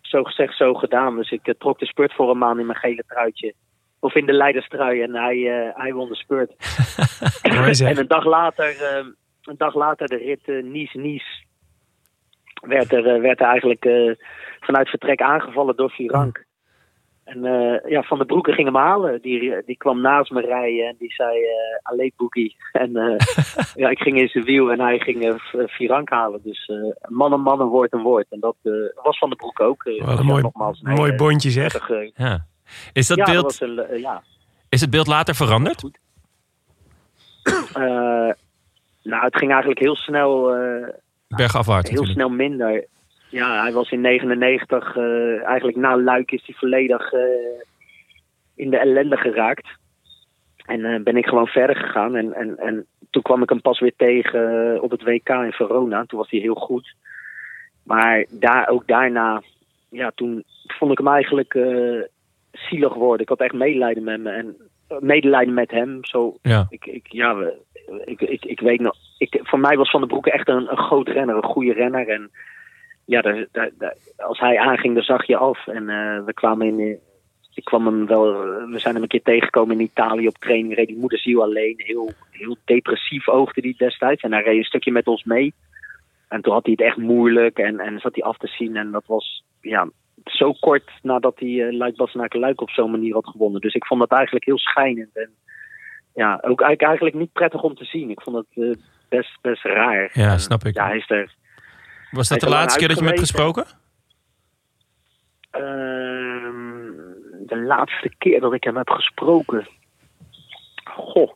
Zo 0.00 0.22
gezegd, 0.22 0.56
zo 0.56 0.74
gedaan. 0.74 1.16
Dus 1.16 1.30
ik 1.30 1.46
eh, 1.46 1.54
trok 1.58 1.78
de 1.78 1.86
spurt 1.86 2.14
voor 2.14 2.28
hem 2.28 2.44
aan 2.44 2.58
in 2.58 2.66
mijn 2.66 2.78
gele 2.78 3.04
truitje. 3.06 3.54
Of 4.00 4.14
in 4.14 4.26
de 4.26 4.32
leiderstrui 4.32 5.02
en 5.02 5.14
hij, 5.14 5.36
eh, 5.36 5.76
hij 5.76 5.92
won 5.92 6.08
de 6.08 6.16
spurt. 6.16 6.52
En 7.80 7.98
een 7.98 8.06
dag 8.06 8.24
later, 8.24 8.82
eh, 8.82 9.06
een 9.48 9.56
dag 9.56 9.74
later 9.74 10.08
de 10.08 10.16
rit 10.16 10.48
eh, 10.48 10.62
Nice-Nice. 10.62 11.44
Werd 12.60 12.92
er, 12.92 13.06
eh, 13.06 13.20
werd 13.20 13.40
er 13.40 13.46
eigenlijk 13.46 13.84
eh, 13.84 14.12
vanuit 14.60 14.88
vertrek 14.88 15.20
aangevallen 15.22 15.76
door 15.76 15.90
Virank. 15.90 16.44
En 17.28 17.44
eh, 17.44 17.90
ja, 17.90 18.02
Van 18.02 18.18
der 18.18 18.26
Broeke 18.26 18.52
ging 18.52 18.66
hem 18.66 18.76
halen. 18.76 19.22
Die, 19.22 19.62
die 19.66 19.76
kwam 19.76 20.00
naast 20.00 20.30
me 20.30 20.40
rijden 20.40 20.86
en 20.88 20.96
die 20.98 21.12
zei 21.12 21.38
eh 21.42 21.78
Allee 21.82 22.12
Boogie. 22.16 22.56
En 22.72 22.96
eh, 22.96 23.16
ja, 23.82 23.88
ik 23.88 23.98
ging 23.98 24.18
in 24.18 24.28
zijn 24.28 24.44
wiel 24.44 24.70
en 24.72 24.80
hij 24.80 24.98
ging 24.98 25.24
eh, 25.24 25.34
V- 25.36 25.70
Virank 25.76 26.10
halen. 26.10 26.40
Dus 26.42 26.66
eh 26.68 27.08
man 27.10 27.32
en 27.32 27.40
man, 27.40 27.60
een 27.60 27.66
woord 27.66 27.92
en 27.92 28.00
woord. 28.02 28.26
En 28.30 28.40
dat 28.40 28.56
eh, 28.62 28.72
was 29.02 29.18
Van 29.18 29.28
der 29.28 29.38
Broek 29.38 29.60
ook. 29.60 29.84
eh, 29.84 30.04
Wat 30.04 30.18
een 30.18 30.24
ja, 30.24 30.30
mooi, 30.30 30.42
nogmaals, 30.42 30.80
mooi 30.82 31.12
bondje 31.12 31.50
zeg. 31.50 31.88
Ja. 32.16 32.46
Is, 32.92 33.06
dat 33.06 33.16
ja, 33.16 33.24
dat 33.24 33.32
beeld, 33.34 33.44
was 33.44 33.60
een, 33.60 33.78
eh, 33.78 34.00
ja. 34.00 34.22
is 34.68 34.80
het 34.80 34.90
beeld 34.90 35.06
later 35.06 35.34
veranderd? 35.34 35.82
Eh, 37.74 37.82
nou, 39.02 39.24
het 39.24 39.36
ging 39.36 39.50
eigenlijk 39.50 39.80
heel 39.80 39.96
snel, 39.96 40.54
eh, 40.54 40.88
Bergafwaarts 41.28 41.90
heel 41.90 42.00
natuurlijk. 42.02 42.26
snel 42.28 42.48
minder. 42.48 42.84
Ja, 43.30 43.62
hij 43.62 43.72
was 43.72 43.90
in 43.90 44.00
99, 44.00 44.96
eh, 44.96 45.44
eigenlijk 45.44 45.76
na 45.76 45.96
Luik 45.96 46.30
is 46.30 46.42
hij 46.46 46.54
volledig 46.54 47.12
eh, 47.12 47.20
in 48.56 48.70
de 48.70 48.78
ellende 48.78 49.16
geraakt. 49.16 49.68
En 50.66 50.84
eh, 50.84 51.02
ben 51.02 51.16
ik 51.16 51.26
gewoon 51.26 51.46
verder 51.46 51.76
gegaan. 51.76 52.16
En, 52.16 52.32
en, 52.32 52.56
en 52.58 52.86
toen 53.10 53.22
kwam 53.22 53.42
ik 53.42 53.48
hem 53.48 53.60
pas 53.60 53.80
weer 53.80 53.94
tegen 53.96 54.82
op 54.82 54.90
het 54.90 55.02
WK 55.02 55.28
in 55.28 55.52
Verona. 55.52 56.04
Toen 56.04 56.18
was 56.18 56.30
hij 56.30 56.40
heel 56.40 56.54
goed. 56.54 56.94
Maar 57.84 58.26
daar, 58.30 58.68
ook 58.68 58.86
daarna, 58.86 59.42
ja, 59.88 60.12
toen 60.14 60.44
vond 60.66 60.92
ik 60.92 60.98
hem 60.98 61.08
eigenlijk 61.08 61.58
zielig 62.52 62.94
worden. 62.94 63.20
Ik 63.20 63.28
had 63.28 63.40
echt 63.40 63.52
medelijden 63.52 64.04
met 64.04 64.20
me. 64.20 64.30
En 64.30 64.56
medelijden 65.00 65.54
met 65.54 65.70
hem. 65.70 65.98
Zo, 66.04 66.36
Ja. 66.42 66.66
ik, 66.70 66.86
ik, 66.86 67.06
ja, 67.12 67.50
ik, 68.04 68.20
ik, 68.20 68.44
ik 68.44 68.60
weet 68.60 68.80
nog. 68.80 68.94
Ik, 69.18 69.40
voor 69.42 69.58
mij 69.58 69.76
was 69.76 69.90
Van 69.90 70.00
der 70.00 70.08
Broeke 70.08 70.30
echt 70.30 70.48
een, 70.48 70.70
een 70.70 70.78
groot 70.78 71.08
renner, 71.08 71.36
een 71.36 71.42
goede 71.42 71.72
renner. 71.72 72.08
En 72.08 72.30
ja, 73.08 73.20
daar, 73.20 73.46
daar, 73.52 73.70
daar- 73.78 73.96
als 74.16 74.38
hij 74.38 74.58
aanging, 74.58 74.94
dan 74.94 75.02
zag 75.02 75.26
je 75.26 75.36
af. 75.36 75.66
En 75.66 75.88
eh, 75.88 76.24
we 76.24 76.32
kwamen 76.34 76.66
in. 76.66 76.80
eh, 76.80 76.96
Ik 77.54 77.64
kwam 77.64 77.86
hem 77.86 78.06
wel. 78.06 78.22
We 78.70 78.78
zijn 78.78 78.94
hem 78.94 79.02
een 79.02 79.08
keer 79.08 79.22
tegengekomen 79.22 79.76
in 79.78 79.84
Italië 79.84 80.28
op 80.28 80.38
training. 80.38 80.74
Reed 80.74 80.86
die 80.86 80.98
moederziel 80.98 81.42
alleen. 81.42 81.74
Heel, 81.76 82.10
heel 82.30 82.56
depressief 82.64 83.28
oogde 83.28 83.60
hij 83.60 83.74
destijds. 83.76 84.22
En 84.22 84.32
hij 84.32 84.42
reed 84.42 84.56
een 84.58 84.64
stukje 84.64 84.92
met 84.92 85.06
ons 85.06 85.24
mee. 85.24 85.54
En 86.28 86.40
toen 86.42 86.52
had 86.52 86.64
hij 86.64 86.72
het 86.76 86.86
echt 86.86 86.96
moeilijk. 86.96 87.58
En, 87.58 87.78
en 87.80 87.98
zat 87.98 88.14
hij 88.14 88.24
af 88.24 88.36
te 88.38 88.46
zien. 88.46 88.76
En 88.76 88.90
dat 88.90 89.06
was 89.06 89.44
ja, 89.60 89.88
zo 90.24 90.52
kort 90.52 90.90
nadat 91.02 91.38
hij 91.38 91.48
uh, 91.48 91.76
Luik 91.76 92.34
Luik 92.34 92.60
op 92.60 92.70
zo'n 92.70 92.90
manier 92.90 93.14
had 93.14 93.26
gewonnen. 93.26 93.60
Dus 93.60 93.74
ik 93.74 93.86
vond 93.86 94.00
dat 94.00 94.12
eigenlijk 94.12 94.44
heel 94.44 94.58
schijnend. 94.58 95.16
En 95.16 95.30
ja, 96.14 96.38
ook 96.42 96.60
eigenlijk, 96.60 97.14
niet 97.14 97.32
prettig 97.32 97.62
om 97.62 97.74
te 97.74 97.84
zien. 97.84 98.10
Ik 98.10 98.20
vond 98.20 98.36
het 98.36 98.64
eh, 98.66 98.82
best, 99.08 99.38
best 99.40 99.64
raar. 99.64 100.10
Ja, 100.12 100.38
snap 100.38 100.64
ik. 100.64 100.74
Ja, 100.74 100.86
hij 100.86 100.96
is 100.96 101.10
er. 101.10 101.34
Was 102.10 102.28
dat 102.28 102.40
de 102.40 102.48
laatste 102.48 102.78
keer 102.78 102.88
dat 102.88 102.98
je 102.98 103.04
hem 103.04 103.12
hebt 103.12 103.20
uitgewezen. 103.20 103.54
gesproken? 103.54 103.86
Ehm, 105.50 107.46
de 107.46 107.56
laatste 107.66 108.10
keer 108.18 108.40
dat 108.40 108.52
ik 108.52 108.64
hem 108.64 108.76
heb 108.76 108.88
gesproken. 108.90 109.66
Goh, 110.84 111.32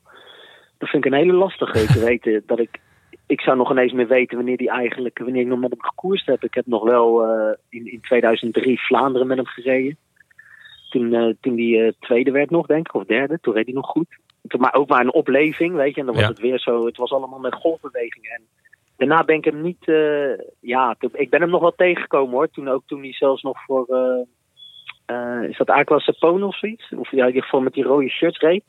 dat 0.79 0.89
vind 0.89 1.05
ik 1.05 1.13
een 1.13 1.19
hele 1.19 1.33
lastige. 1.33 1.79
Ik 1.83 1.89
weet 2.09 2.27
eh, 2.27 2.41
dat 2.47 2.59
ik. 2.59 2.81
Ik 3.27 3.41
zou 3.41 3.57
nog 3.57 3.71
ineens 3.71 3.93
meer 3.93 4.07
weten 4.09 4.37
wanneer 4.37 4.57
die 4.57 4.71
eigenlijk. 4.71 5.19
Wanneer 5.19 5.41
ik 5.43 5.47
nog 5.49 5.59
met 5.61 5.71
hem 5.71 5.83
gekoerst 5.83 6.27
heb. 6.27 6.45
Ik 6.45 6.55
heb 6.55 6.67
nog 6.67 6.83
wel 6.83 7.23
eh, 7.27 7.55
in, 7.69 7.93
in 7.93 8.01
2003 8.01 8.81
Vlaanderen 8.81 9.27
met 9.27 9.37
hem 9.37 9.47
gereden. 9.47 9.97
Toen, 10.91 11.15
eh, 11.15 11.35
toen 11.41 11.55
die 11.55 11.97
tweede 12.01 12.31
werd 12.31 12.51
nog, 12.51 12.67
denk 12.67 12.87
ik, 12.87 12.95
of 12.95 13.05
derde. 13.05 13.39
Toen 13.41 13.55
reed 13.55 13.65
hij 13.65 13.75
nog 13.75 13.87
goed. 13.87 14.07
Toen, 14.49 14.61
maar 14.61 14.75
ook 14.75 14.89
maar 14.89 15.01
een 15.01 15.13
opleving, 15.13 15.75
weet 15.75 15.95
je. 15.95 16.01
En 16.01 16.07
dan 16.07 16.15
was 16.15 16.25
Ja. 16.25 16.31
het 16.31 16.41
weer 16.41 16.59
zo. 16.59 16.87
Het 16.87 16.97
was 16.97 17.11
allemaal 17.11 17.39
met 17.39 17.55
golfbewegingen. 17.55 18.31
En 18.31 18.43
daarna 19.09 19.25
ben 19.25 19.37
ik 19.37 19.45
hem 19.45 19.61
niet. 19.63 19.89
eh, 19.89 20.33
ja, 20.61 20.97
ik 21.13 21.31
ben 21.31 21.41
hem 21.41 21.51
nog 21.51 21.61
wel 21.61 21.75
tegengekomen 21.77 22.35
hoor. 22.35 22.49
Toen 22.51 22.69
ook 22.69 22.83
toen 22.87 23.03
hij 23.03 23.13
zelfs 23.13 23.43
nog 23.43 23.65
voor. 23.65 23.87
eh, 23.89 24.21
eh, 25.07 25.49
is 25.49 25.57
dat 25.57 25.71
Aqua 25.71 25.99
Sapone 25.99 26.47
of 26.47 26.59
zoiets? 26.59 26.93
Of 26.97 27.11
ja, 27.11 27.21
in 27.23 27.27
ieder 27.27 27.43
geval 27.43 27.61
met 27.61 27.73
die 27.73 27.85
rode 27.85 28.09
shirts 28.09 28.39
reed. 28.39 28.65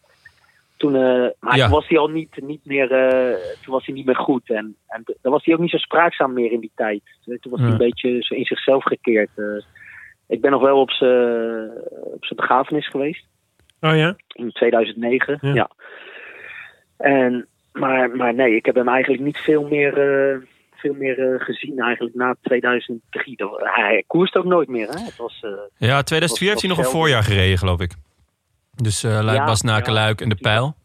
Toen, 0.78 0.92
maar 1.40 1.56
Ja. 1.58 1.64
toen 1.64 1.70
was 1.74 1.88
hij 1.88 1.98
al 1.98 2.08
niet, 2.08 2.42
niet 2.42 2.66
meer, 2.66 2.88
toen 3.62 3.74
was 3.74 3.86
hij 3.86 3.96
niet 3.96 4.06
meer 4.06 4.16
goed. 4.16 4.50
En, 4.50 4.76
en 4.88 5.04
dan 5.22 5.32
was 5.32 5.46
hij 5.46 5.54
ook 5.54 5.60
niet 5.60 5.70
zo 5.70 5.78
spraakzaam 5.78 6.34
meer 6.34 6.52
in 6.52 6.60
die 6.60 6.72
tijd. 6.76 7.02
Toen 7.26 7.52
was 7.52 7.60
hij 7.62 7.70
een 7.70 7.78
beetje 7.78 8.18
zo 8.24 8.36
in 8.36 8.46
zichzelf 8.46 8.84
gekeerd. 8.84 9.30
ik 10.28 10.42
ben 10.42 10.52
nog 10.52 10.62
wel 10.62 10.80
op 10.80 10.92
zijn 10.92 11.70
op 11.90 12.26
zijn 12.26 12.40
begrafenis 12.40 12.88
geweest 12.90 13.26
Oh 13.82 13.96
ja? 13.96 14.16
in 14.28 14.52
2009. 14.52 15.38
Ja. 15.42 15.54
Ja. 15.54 15.70
En 16.98 17.48
maar, 17.74 18.10
maar 18.16 18.34
nee, 18.34 18.56
ik 18.56 18.66
heb 18.66 18.76
hem 18.76 18.88
eigenlijk 18.90 19.24
niet 19.24 19.38
veel 19.38 19.68
meer, 19.68 19.98
eh, 19.98 20.38
veel 20.76 20.94
meer 20.94 21.34
eh, 21.34 21.40
gezien 21.46 21.80
eigenlijk 21.80 22.16
na 22.16 22.36
2003. 22.42 23.36
Dat- 23.38 23.60
Hij 23.64 24.04
koerst 24.08 24.36
ook 24.36 24.46
nooit 24.46 24.68
meer. 24.68 24.88
Hè? 24.88 25.00
Het 25.04 25.18
was, 25.18 25.40
eh, 25.42 25.50
Ja, 25.90 26.02
2004 26.04 26.48
heeft 26.50 26.62
hij 26.62 26.70
nog 26.70 26.78
een 26.80 26.86
voorjaar 26.92 27.24
gereden, 27.24 27.58
geloof 27.58 27.80
ik. 27.82 27.92
Dus 28.76 29.04
eh 29.04 29.12
Luik, 29.22 29.38
Ja. 29.38 29.92
Luik 29.92 30.22
en 30.22 30.30
de 30.30 30.36
Pijl. 30.36 30.76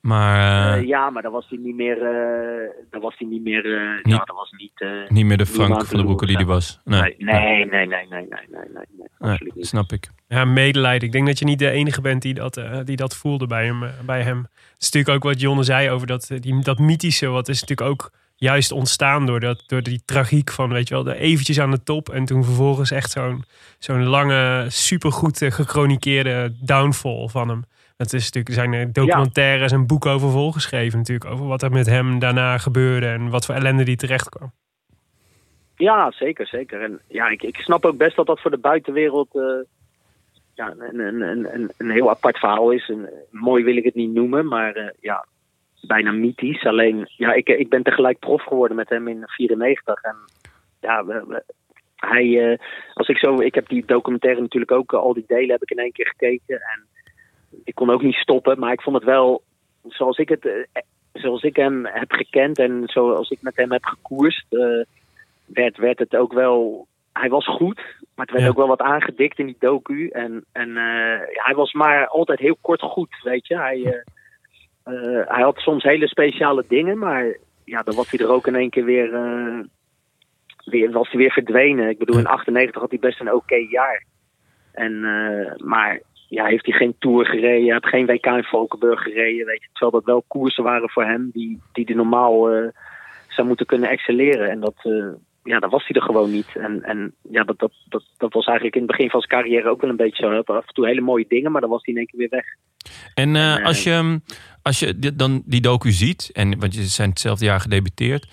Maar 0.00 0.72
eh, 0.72 0.78
eh, 0.78 0.86
ja, 0.86 1.10
maar 1.10 1.22
dan 1.22 1.32
was 1.32 1.46
hij 1.48 1.58
niet 1.62 1.74
meer. 1.76 2.02
eh 2.02 2.70
dan 2.90 3.00
was 3.00 3.14
hij 3.18 3.28
niet 3.28 3.42
meer. 3.42 3.64
eh 3.76 3.94
Niet- 4.02 4.14
ja, 4.16 4.24
dat 4.24 4.36
was 4.36 4.50
niet. 4.58 4.72
eh, 4.80 4.88
niet 5.08 5.24
meer 5.24 5.36
de 5.36 5.46
Frank 5.46 5.84
van 5.84 5.98
de 5.98 6.04
Broeke 6.04 6.26
die 6.26 6.36
die 6.36 6.46
loeren, 6.46 6.62
was. 6.62 6.80
Nee, 6.84 7.00
Nee, 7.00 7.14
nee, 7.18 7.64
nee, 7.66 7.86
nee, 7.86 7.86
nee, 7.86 8.06
nee, 8.08 8.26
nee, 8.28 8.28
nee, 8.28 8.28
nee, 8.50 8.60
nee, 8.74 9.08
nee, 9.18 9.32
absoluut 9.32 9.54
niet. 9.54 9.66
snap 9.66 9.92
ik. 9.92 10.08
Ja, 10.28 10.44
medelijden. 10.44 11.06
Ik 11.06 11.12
denk 11.12 11.26
dat 11.26 11.38
je 11.38 11.44
niet 11.44 11.58
de 11.58 11.70
enige 11.70 12.00
bent 12.00 12.22
die 12.22 12.34
dat, 12.34 12.56
eh, 12.56 12.78
die 12.84 12.96
dat 12.96 13.16
voelde 13.16 13.46
bij 13.46 13.64
hem, 13.64 13.82
bij 14.06 14.22
hem. 14.22 14.38
Het 14.38 14.82
is 14.82 14.90
natuurlijk 14.90 15.14
ook 15.24 15.30
wat 15.32 15.40
Jonne 15.40 15.62
zei 15.62 15.90
over 15.90 16.06
dat, 16.06 16.30
die, 16.40 16.62
dat 16.62 16.78
mythische. 16.78 17.26
Wat 17.26 17.48
is 17.48 17.60
natuurlijk 17.60 17.90
ook 17.90 18.10
juist 18.36 18.72
ontstaan 18.72 19.26
door, 19.26 19.40
dat, 19.40 19.64
door 19.66 19.82
die 19.82 20.02
tragiek 20.04 20.50
van, 20.50 20.68
weet 20.72 20.88
je 20.88 20.94
wel, 20.94 21.02
de 21.04 21.16
eventjes 21.18 21.60
aan 21.60 21.70
de 21.70 21.82
top. 21.82 22.08
En 22.08 22.24
toen 22.24 22.44
vervolgens 22.44 22.90
echt 22.90 23.10
zo'n 23.10 23.44
zo'n 23.78 24.04
lange, 24.04 24.64
supergoed 24.68 25.38
gechroniqueerde 25.48 26.52
downfall 26.60 27.28
van 27.28 27.48
hem. 27.48 27.64
Dat 27.98 28.12
is 28.12 28.24
natuurlijk, 28.24 28.48
er 28.48 28.54
zijn 28.54 28.72
er 28.72 28.92
documentaires 28.92 29.72
en 29.72 29.86
boeken 29.86 30.10
over 30.10 30.30
volgeschreven 30.30 30.98
natuurlijk. 30.98 31.30
Over 31.30 31.46
wat 31.46 31.62
er 31.62 31.70
met 31.70 31.86
hem 31.86 32.18
daarna 32.18 32.58
gebeurde 32.58 33.06
en 33.06 33.30
wat 33.30 33.46
voor 33.46 33.54
ellende 33.54 33.84
die 33.84 33.96
terecht 33.96 34.28
kwam. 34.28 34.52
Ja, 35.76 36.10
zeker, 36.10 36.46
zeker. 36.46 36.82
En 36.82 37.00
ja, 37.08 37.28
ik, 37.28 37.42
ik 37.42 37.56
snap 37.56 37.84
ook 37.84 37.96
best 37.96 38.16
dat 38.16 38.26
dat 38.26 38.40
voor 38.40 38.50
de 38.50 38.58
buitenwereld 38.58 39.34
eh, 39.34 39.42
ja, 40.54 40.74
een, 40.78 40.98
een, 40.98 41.20
een, 41.54 41.70
een, 41.76 41.90
heel 41.90 42.10
apart 42.10 42.38
verhaal 42.38 42.70
is. 42.70 42.88
En, 42.88 43.06
eh, 43.06 43.12
mooi 43.30 43.64
wil 43.64 43.76
ik 43.76 43.84
het 43.84 43.94
niet 43.94 44.12
noemen, 44.14 44.46
maar 44.46 44.72
eh, 44.74 44.88
ja, 45.00 45.26
bijna 45.80 46.12
mythisch. 46.12 46.64
Alleen, 46.64 47.08
ja, 47.16 47.32
ik, 47.32 47.48
ik 47.48 47.68
ben 47.68 47.82
tegelijk 47.82 48.18
prof 48.18 48.42
geworden 48.42 48.76
met 48.76 48.88
hem 48.88 49.08
in 49.08 49.22
94. 49.26 50.02
En 50.02 50.16
ja, 50.80 51.04
we, 51.04 51.24
we- 51.28 51.44
hij, 51.96 52.50
eh, 52.50 52.58
als 52.94 53.08
ik 53.08 53.18
zo, 53.18 53.40
ik 53.40 53.54
heb 53.54 53.68
die 53.68 53.84
documentaire 53.86 54.40
natuurlijk 54.40 54.72
ook, 54.72 54.92
eh, 54.92 54.98
al 54.98 55.14
die 55.14 55.24
delen 55.26 55.50
heb 55.50 55.62
ik 55.62 55.70
in 55.70 55.78
één 55.78 55.92
keer 55.92 56.06
gekeken. 56.06 56.60
En 56.60 56.86
ik 57.64 57.74
kon 57.74 57.90
ook 57.90 58.02
niet 58.02 58.14
stoppen, 58.14 58.58
maar 58.58 58.72
ik 58.72 58.82
vond 58.82 58.96
het 58.96 59.04
wel, 59.04 59.42
zoals 59.88 60.18
ik 60.18 60.28
het, 60.28 60.46
eh, 60.46 60.82
zoals 61.12 61.42
ik 61.42 61.56
hem 61.56 61.86
heb 61.86 62.12
gekend 62.12 62.58
en 62.58 62.82
zoals 62.86 63.30
ik 63.30 63.42
met 63.42 63.56
hem 63.56 63.72
heb 63.72 63.84
gekoerst, 63.84 64.46
eh, 64.48 64.84
werd, 65.46 65.76
werd 65.76 65.98
het 65.98 66.16
ook 66.16 66.32
wel. 66.32 66.86
Hij 67.12 67.28
was 67.28 67.46
goed, 67.46 67.76
maar 68.14 68.26
het 68.26 68.30
werd 68.30 68.42
Ja. 68.42 68.48
ook 68.48 68.56
wel 68.56 68.66
wat 68.66 68.80
aangedikt 68.80 69.38
in 69.38 69.46
die 69.46 69.56
docu. 69.58 70.08
En, 70.08 70.44
en 70.52 70.68
eh, 70.76 71.20
hij 71.44 71.54
was 71.54 71.72
maar 71.72 72.06
altijd 72.06 72.38
heel 72.38 72.56
kort 72.60 72.80
goed, 72.82 73.20
weet 73.22 73.46
je. 73.46 73.56
Hij, 73.56 73.84
eh, 73.84 74.00
eh, 74.94 75.28
hij 75.28 75.42
had 75.42 75.58
soms 75.58 75.82
hele 75.82 76.08
speciale 76.08 76.64
dingen, 76.68 76.98
maar 76.98 77.36
ja, 77.64 77.82
dan 77.82 77.94
was 77.94 78.10
hij 78.10 78.20
er 78.20 78.32
ook 78.32 78.46
in 78.46 78.54
één 78.54 78.70
keer 78.70 78.84
weer, 78.84 79.14
eh, 79.14 79.58
weer, 80.64 80.90
was 80.90 81.08
hij 81.10 81.18
weer 81.20 81.32
verdwenen. 81.32 81.88
Ik 81.88 81.98
bedoel, 81.98 82.18
in 82.18 82.26
98 82.26 82.80
had 82.80 82.90
hij 82.90 82.98
best 82.98 83.20
een 83.20 83.32
oké 83.32 83.56
jaar. 83.70 84.04
En, 84.72 85.04
eh, 85.04 85.56
maar 85.66 86.00
ja, 86.28 86.44
heeft 86.46 86.66
hij 86.66 86.74
geen 86.74 86.94
Tour 86.98 87.26
gereden, 87.26 87.62
hij 87.64 87.72
heeft 87.72 87.88
geen 87.88 88.06
WK 88.06 88.26
in 88.26 88.42
Valkenburg 88.44 89.02
gereden, 89.02 89.46
weet 89.46 89.62
je. 89.62 89.68
Terwijl 89.72 89.90
dat 89.92 90.04
wel 90.04 90.24
koersen 90.28 90.64
waren 90.64 90.90
voor 90.90 91.04
hem 91.04 91.30
die, 91.32 91.60
die 91.72 91.84
hij 91.84 91.94
normaal 91.94 92.50
eh, 92.50 92.68
zou 93.28 93.46
moeten 93.46 93.66
kunnen 93.66 93.90
excelleren. 93.90 94.50
En 94.50 94.60
dat, 94.60 94.74
eh, 94.82 95.08
ja, 95.42 95.58
dat 95.58 95.70
was 95.70 95.86
hij 95.86 95.96
er 95.96 96.06
gewoon 96.06 96.30
niet. 96.30 96.46
En, 96.54 96.82
en 96.82 97.14
ja, 97.30 97.44
dat, 97.44 97.58
dat, 97.58 97.72
dat, 97.88 98.02
dat 98.16 98.32
was 98.32 98.46
eigenlijk 98.46 98.76
in 98.76 98.82
het 98.82 98.90
begin 98.90 99.10
van 99.10 99.20
zijn 99.20 99.40
carrière 99.42 99.68
ook 99.70 99.80
wel 99.80 99.90
een 99.90 99.96
beetje 99.96 100.22
zo. 100.22 100.28
Hij 100.28 100.36
had 100.36 100.48
af 100.56 100.66
en 100.66 100.74
toe 100.74 100.86
hele 100.86 101.00
mooie 101.00 101.24
dingen, 101.28 101.52
maar 101.52 101.60
dan 101.60 101.70
was 101.70 101.84
hij 101.84 101.94
in 101.94 101.98
één 102.00 102.08
keer 102.08 102.18
weer 102.18 102.28
weg. 102.30 102.44
En 103.14 103.36
En, 103.36 103.58
eh, 103.58 103.64
als 103.64 103.82
je, 103.82 104.20
als 104.62 104.78
je 104.78 104.98
dit- 104.98 105.18
dan 105.18 105.42
die 105.46 105.60
docu 105.60 105.90
ziet, 105.90 106.30
en, 106.32 106.58
want 106.60 106.74
je 106.74 106.82
zijn 106.82 107.08
hetzelfde 107.08 107.44
jaar 107.44 107.60
gedebuteerd. 107.60 108.26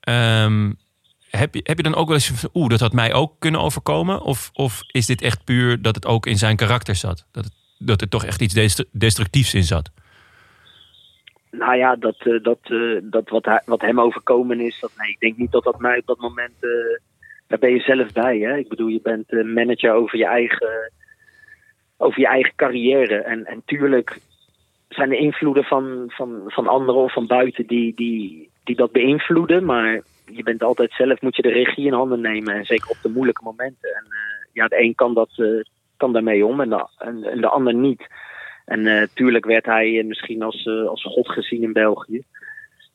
ehm, 0.00 0.72
heb, 1.30 1.54
je, 1.54 1.60
heb 1.62 1.76
je 1.76 1.82
dan 1.82 1.94
ook 1.94 2.06
wel 2.06 2.16
eens 2.16 2.30
van, 2.30 2.50
oeh, 2.54 2.68
dat 2.68 2.80
had 2.80 2.92
mij 2.92 3.12
ook 3.12 3.32
kunnen 3.38 3.60
overkomen? 3.60 4.22
Of, 4.22 4.50
of 4.52 4.80
is 4.86 5.06
dit 5.06 5.22
echt 5.22 5.44
puur 5.44 5.82
dat 5.82 5.94
het 5.94 6.06
ook 6.06 6.26
in 6.26 6.38
zijn 6.38 6.56
karakter 6.56 6.94
zat? 6.94 7.26
Dat, 7.32 7.44
het, 7.44 7.54
dat 7.78 8.00
er 8.00 8.08
toch 8.08 8.24
echt 8.24 8.40
iets 8.40 8.54
destru- 8.54 8.88
destructiefs 8.92 9.54
in 9.54 9.64
zat? 9.64 9.90
Nou 11.50 11.76
ja, 11.76 11.96
dat, 11.96 12.16
eh, 12.18 12.42
dat, 12.42 12.58
eh, 12.62 12.96
dat 13.02 13.28
wat, 13.28 13.44
hij, 13.44 13.62
wat 13.64 13.80
hem 13.80 14.00
overkomen 14.00 14.60
is, 14.60 14.80
dat, 14.80 14.90
nee, 14.96 15.10
ik 15.10 15.20
denk 15.20 15.36
niet 15.36 15.52
dat 15.52 15.64
dat 15.64 15.80
mij 15.80 15.98
op 15.98 16.06
dat 16.06 16.18
moment. 16.18 16.54
eh, 16.60 16.70
daar 17.46 17.58
ben 17.58 17.70
je 17.70 17.80
zelf 17.80 18.12
bij. 18.12 18.38
Hè? 18.38 18.56
Ik 18.56 18.68
bedoel, 18.68 18.88
je 18.88 19.00
bent 19.02 19.30
manager 19.30 19.92
over 19.92 20.18
je 20.18 20.26
eigen, 20.26 20.92
over 21.96 22.20
je 22.20 22.26
eigen 22.26 22.52
carrière. 22.56 23.16
En, 23.16 23.46
en 23.46 23.62
tuurlijk 23.64 24.18
zijn 24.88 25.10
er 25.10 25.18
invloeden 25.18 25.64
van, 25.64 26.04
van, 26.06 26.42
van 26.46 26.66
anderen 26.66 27.00
of 27.00 27.12
van 27.12 27.26
buiten 27.26 27.66
die, 27.66 27.94
die, 27.94 28.50
die 28.64 28.76
dat 28.76 28.92
beïnvloeden. 28.92 29.64
Maar 29.64 30.00
je 30.32 30.42
bent 30.42 30.62
altijd 30.62 30.92
zelf, 30.92 31.20
moet 31.20 31.36
je 31.36 31.42
de 31.42 31.52
regie 31.52 31.86
in 31.86 31.92
handen 31.92 32.20
nemen. 32.20 32.54
En 32.54 32.64
zeker 32.64 32.90
op 32.90 32.96
de 33.02 33.08
moeilijke 33.08 33.44
momenten. 33.44 33.90
En 33.94 34.04
eh, 34.04 34.48
ja, 34.52 34.66
de 34.68 34.82
een 34.82 34.94
kan, 34.94 35.14
dat, 35.14 35.30
eh, 35.36 35.46
kan 35.96 36.12
daarmee 36.12 36.46
om 36.46 36.60
en 36.60 36.68
de, 36.68 36.86
en, 36.98 37.24
en 37.24 37.40
de 37.40 37.48
ander 37.48 37.74
niet. 37.74 38.06
En 38.64 38.86
eh, 38.86 39.06
tuurlijk 39.14 39.44
werd 39.44 39.66
hij 39.66 40.02
misschien 40.06 40.42
als, 40.42 40.66
als 40.86 41.02
god 41.02 41.28
gezien 41.28 41.62
in 41.62 41.72
België. 41.72 42.22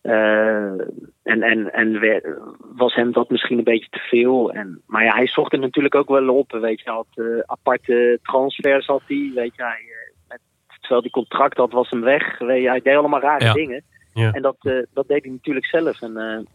En 0.01 1.41
en, 1.43 1.73
en 1.73 1.99
werd- 1.99 2.38
was 2.75 2.93
hem 2.95 3.11
dat 3.11 3.29
misschien 3.29 3.57
een 3.57 3.63
beetje 3.63 3.89
te 3.89 3.99
veel. 3.99 4.51
En, 4.51 4.81
maar 4.88 5.03
ja, 5.03 5.15
hij 5.15 5.27
zocht 5.27 5.53
er 5.53 5.59
natuurlijk 5.59 5.95
ook 5.95 6.09
wel 6.09 6.29
op. 6.29 6.51
Weet 6.51 6.81
je, 6.81 6.89
had 6.89 7.07
aparte 7.45 8.19
transfers 8.23 8.86
had 8.86 9.01
hij. 9.07 9.31
Weet 9.36 9.55
je, 9.55 9.63
hij 9.63 9.81
met, 10.27 10.39
terwijl 10.79 11.01
hij 11.01 11.09
contract 11.09 11.57
had, 11.57 11.71
was 11.71 11.89
hem 11.89 12.01
weg. 12.01 12.38
Weet 12.39 12.61
je, 12.61 12.67
hij 12.67 12.81
deed 12.81 12.95
allemaal 12.95 13.19
rare 13.21 13.45
Ja. 13.45 13.53
dingen. 13.53 13.83
Ja. 14.13 14.31
En 14.31 14.41
dat, 14.41 14.57
dat 14.93 15.07
deed 15.07 15.23
hij 15.23 15.31
natuurlijk 15.31 15.65
zelf. 15.65 16.01
En, 16.01 16.47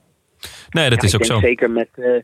Nee, 0.70 0.90
dat 0.90 1.00
ja, 1.00 1.06
is 1.08 1.14
ook 1.14 1.24
zo. 1.24 1.38
Zeker 1.38 1.70
met, 1.70 1.88
eh, 1.94 2.20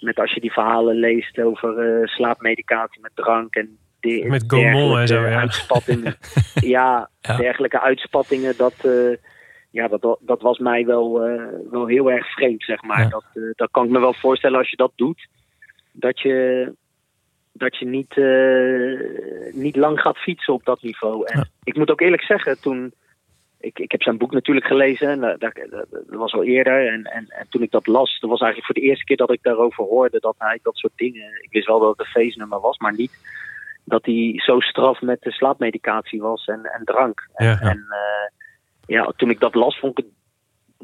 met 0.00 0.18
als 0.18 0.32
je 0.34 0.40
die 0.40 0.52
verhalen 0.52 0.96
leest 0.96 1.38
over 1.40 2.00
eh, 2.00 2.06
slaapmedicatie 2.06 3.00
met 3.00 3.10
drank 3.14 3.54
en 3.54 3.78
de, 4.00 4.24
Met 4.28 4.44
Gaumont 4.46 4.98
en 4.98 5.08
zo, 5.08 5.20
ja. 5.26 5.38
uitspattingen. 5.44 6.16
ja, 6.76 7.10
Ja. 7.20 7.36
dergelijke 7.36 7.80
uitspattingen, 7.80 8.54
dat, 8.56 8.74
eh, 8.82 9.16
ja, 9.70 9.88
dat, 9.88 10.18
dat 10.20 10.42
was 10.42 10.58
mij 10.58 10.84
wel, 10.86 11.22
eh, 11.24 11.42
wel 11.70 11.86
heel 11.86 12.10
erg 12.10 12.32
vreemd, 12.32 12.62
zeg 12.62 12.82
maar. 12.82 13.02
Ja. 13.02 13.08
Dat, 13.08 13.24
eh, 13.34 13.42
dat 13.54 13.70
kan 13.70 13.84
ik 13.84 13.90
me 13.90 13.98
wel 14.00 14.14
voorstellen 14.14 14.58
als 14.58 14.70
je 14.70 14.76
dat 14.76 14.92
doet, 14.96 15.28
dat 15.92 16.20
je, 16.20 16.72
dat 17.52 17.76
je 17.76 17.86
niet, 17.86 18.16
eh, 18.16 19.54
niet 19.62 19.76
lang 19.76 20.00
gaat 20.00 20.18
fietsen 20.18 20.54
op 20.54 20.64
dat 20.64 20.82
niveau. 20.82 21.24
En 21.26 21.38
Ja. 21.38 21.46
ik 21.64 21.76
moet 21.76 21.90
ook 21.90 22.00
eerlijk 22.00 22.22
zeggen, 22.22 22.60
toen 22.60 22.92
ik, 23.60 23.78
ik 23.78 23.90
heb 23.90 24.02
zijn 24.02 24.18
boek 24.18 24.32
natuurlijk 24.32 24.66
gelezen. 24.66 25.08
En 25.08 25.20
dat, 25.20 25.40
dat, 25.40 25.54
dat 25.90 26.02
was 26.06 26.32
al 26.32 26.44
eerder. 26.44 26.92
En, 26.92 27.04
en, 27.04 27.26
en 27.28 27.46
toen 27.48 27.62
ik 27.62 27.70
dat 27.70 27.86
las, 27.86 28.20
dat 28.20 28.30
was 28.30 28.40
eigenlijk 28.40 28.72
voor 28.72 28.82
de 28.82 28.88
eerste 28.88 29.04
keer 29.04 29.16
dat 29.16 29.32
ik 29.32 29.42
daarover 29.42 29.84
hoorde 29.84 30.18
dat 30.20 30.34
hij 30.38 30.58
dat 30.62 30.76
soort 30.76 30.92
dingen. 30.96 31.42
Ik 31.42 31.48
wist 31.50 31.66
wel 31.66 31.80
dat 31.80 31.90
het 31.90 32.00
een 32.00 32.12
feestnummer 32.22 32.60
was, 32.60 32.78
maar 32.78 32.94
niet 32.94 33.12
dat 33.84 34.04
hij 34.04 34.32
zo 34.36 34.60
straf 34.60 35.00
met 35.00 35.20
de 35.22 35.32
slaapmedicatie 35.32 36.20
was 36.20 36.44
en, 36.44 36.64
en 36.64 36.84
drank. 36.84 37.28
En, 37.34 37.46
Ja, 37.46 37.52
ja, 37.52 37.58
ja. 37.62 37.70
en 37.70 37.86
eh, 37.88 38.46
ja, 38.86 39.12
toen 39.16 39.30
ik 39.30 39.40
dat 39.40 39.54
las, 39.54 39.78
vond 39.78 39.98
ik 39.98 40.04
het 40.04 40.14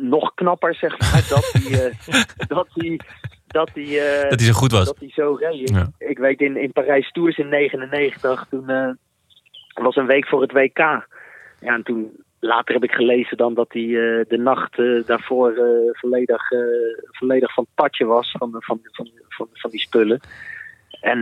nog 0.04 0.34
knapper, 0.34 0.74
zeg 0.74 0.98
maar, 0.98 1.26
dat 1.34 1.52
hij. 1.52 1.86
eh, 1.86 2.22
dat 2.48 2.68
hij 2.74 3.00
dat 3.46 3.70
hij, 3.74 4.22
eh, 4.22 4.30
Dat 4.30 4.40
hij 4.40 4.48
zo 4.48 4.58
goed 4.58 4.72
was. 4.72 4.84
dat 4.84 4.98
hij 4.98 5.10
zo 5.10 5.34
reed. 5.34 5.68
Ja. 5.68 5.90
Ik 5.98 6.18
weet 6.18 6.40
in, 6.40 6.56
in 6.56 6.72
Parijs 6.72 7.10
Tours 7.12 7.36
in 7.38 7.48
99, 7.48 8.46
toen 8.50 8.68
eh, 8.68 8.90
was 9.74 9.96
een 9.96 10.06
week 10.06 10.26
voor 10.28 10.40
het 10.42 10.52
WK. 10.52 10.78
Ja, 10.78 11.74
en 11.74 11.82
toen 11.82 12.24
later 12.44 12.74
heb 12.74 12.84
ik 12.84 12.92
gelezen 12.92 13.36
dan 13.36 13.54
dat 13.54 13.72
hij 13.72 13.82
eh, 13.82 14.24
de 14.28 14.38
nacht 14.38 14.78
eh, 14.78 15.06
daarvoor 15.06 15.52
eh, 15.52 15.90
volledig, 15.92 16.42
volledig 17.10 17.54
van 17.54 17.64
het 17.64 17.74
padje 17.74 18.04
was 18.04 18.30
van, 18.38 18.50
van, 18.50 18.78
van, 18.82 19.10
van, 19.28 19.48
van 19.52 19.70
die 19.70 19.80
spullen. 19.80 20.20
En 21.00 21.18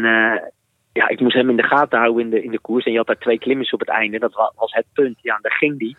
ja, 0.93 1.09
ik 1.09 1.21
moest 1.21 1.35
hem 1.35 1.51
in 1.51 1.57
de 1.57 1.63
gaten 1.63 1.99
houden 1.99 2.25
in 2.25 2.31
de, 2.31 2.43
in 2.43 2.51
de 2.51 2.61
koers. 2.61 2.85
En 2.85 2.93
je 2.93 2.99
had 2.99 3.07
daar 3.07 3.19
twee 3.19 3.39
klimmers 3.39 3.73
op 3.73 3.81
het 3.81 3.89
einde. 3.89 4.19
Dat 4.19 4.35
wa- 4.35 4.53
was 4.57 4.73
het 4.73 4.87
punt. 4.93 5.19
Ja, 5.23 5.35
en 5.35 5.43
daar 5.43 5.57
ging 5.57 5.79
die. 5.79 5.97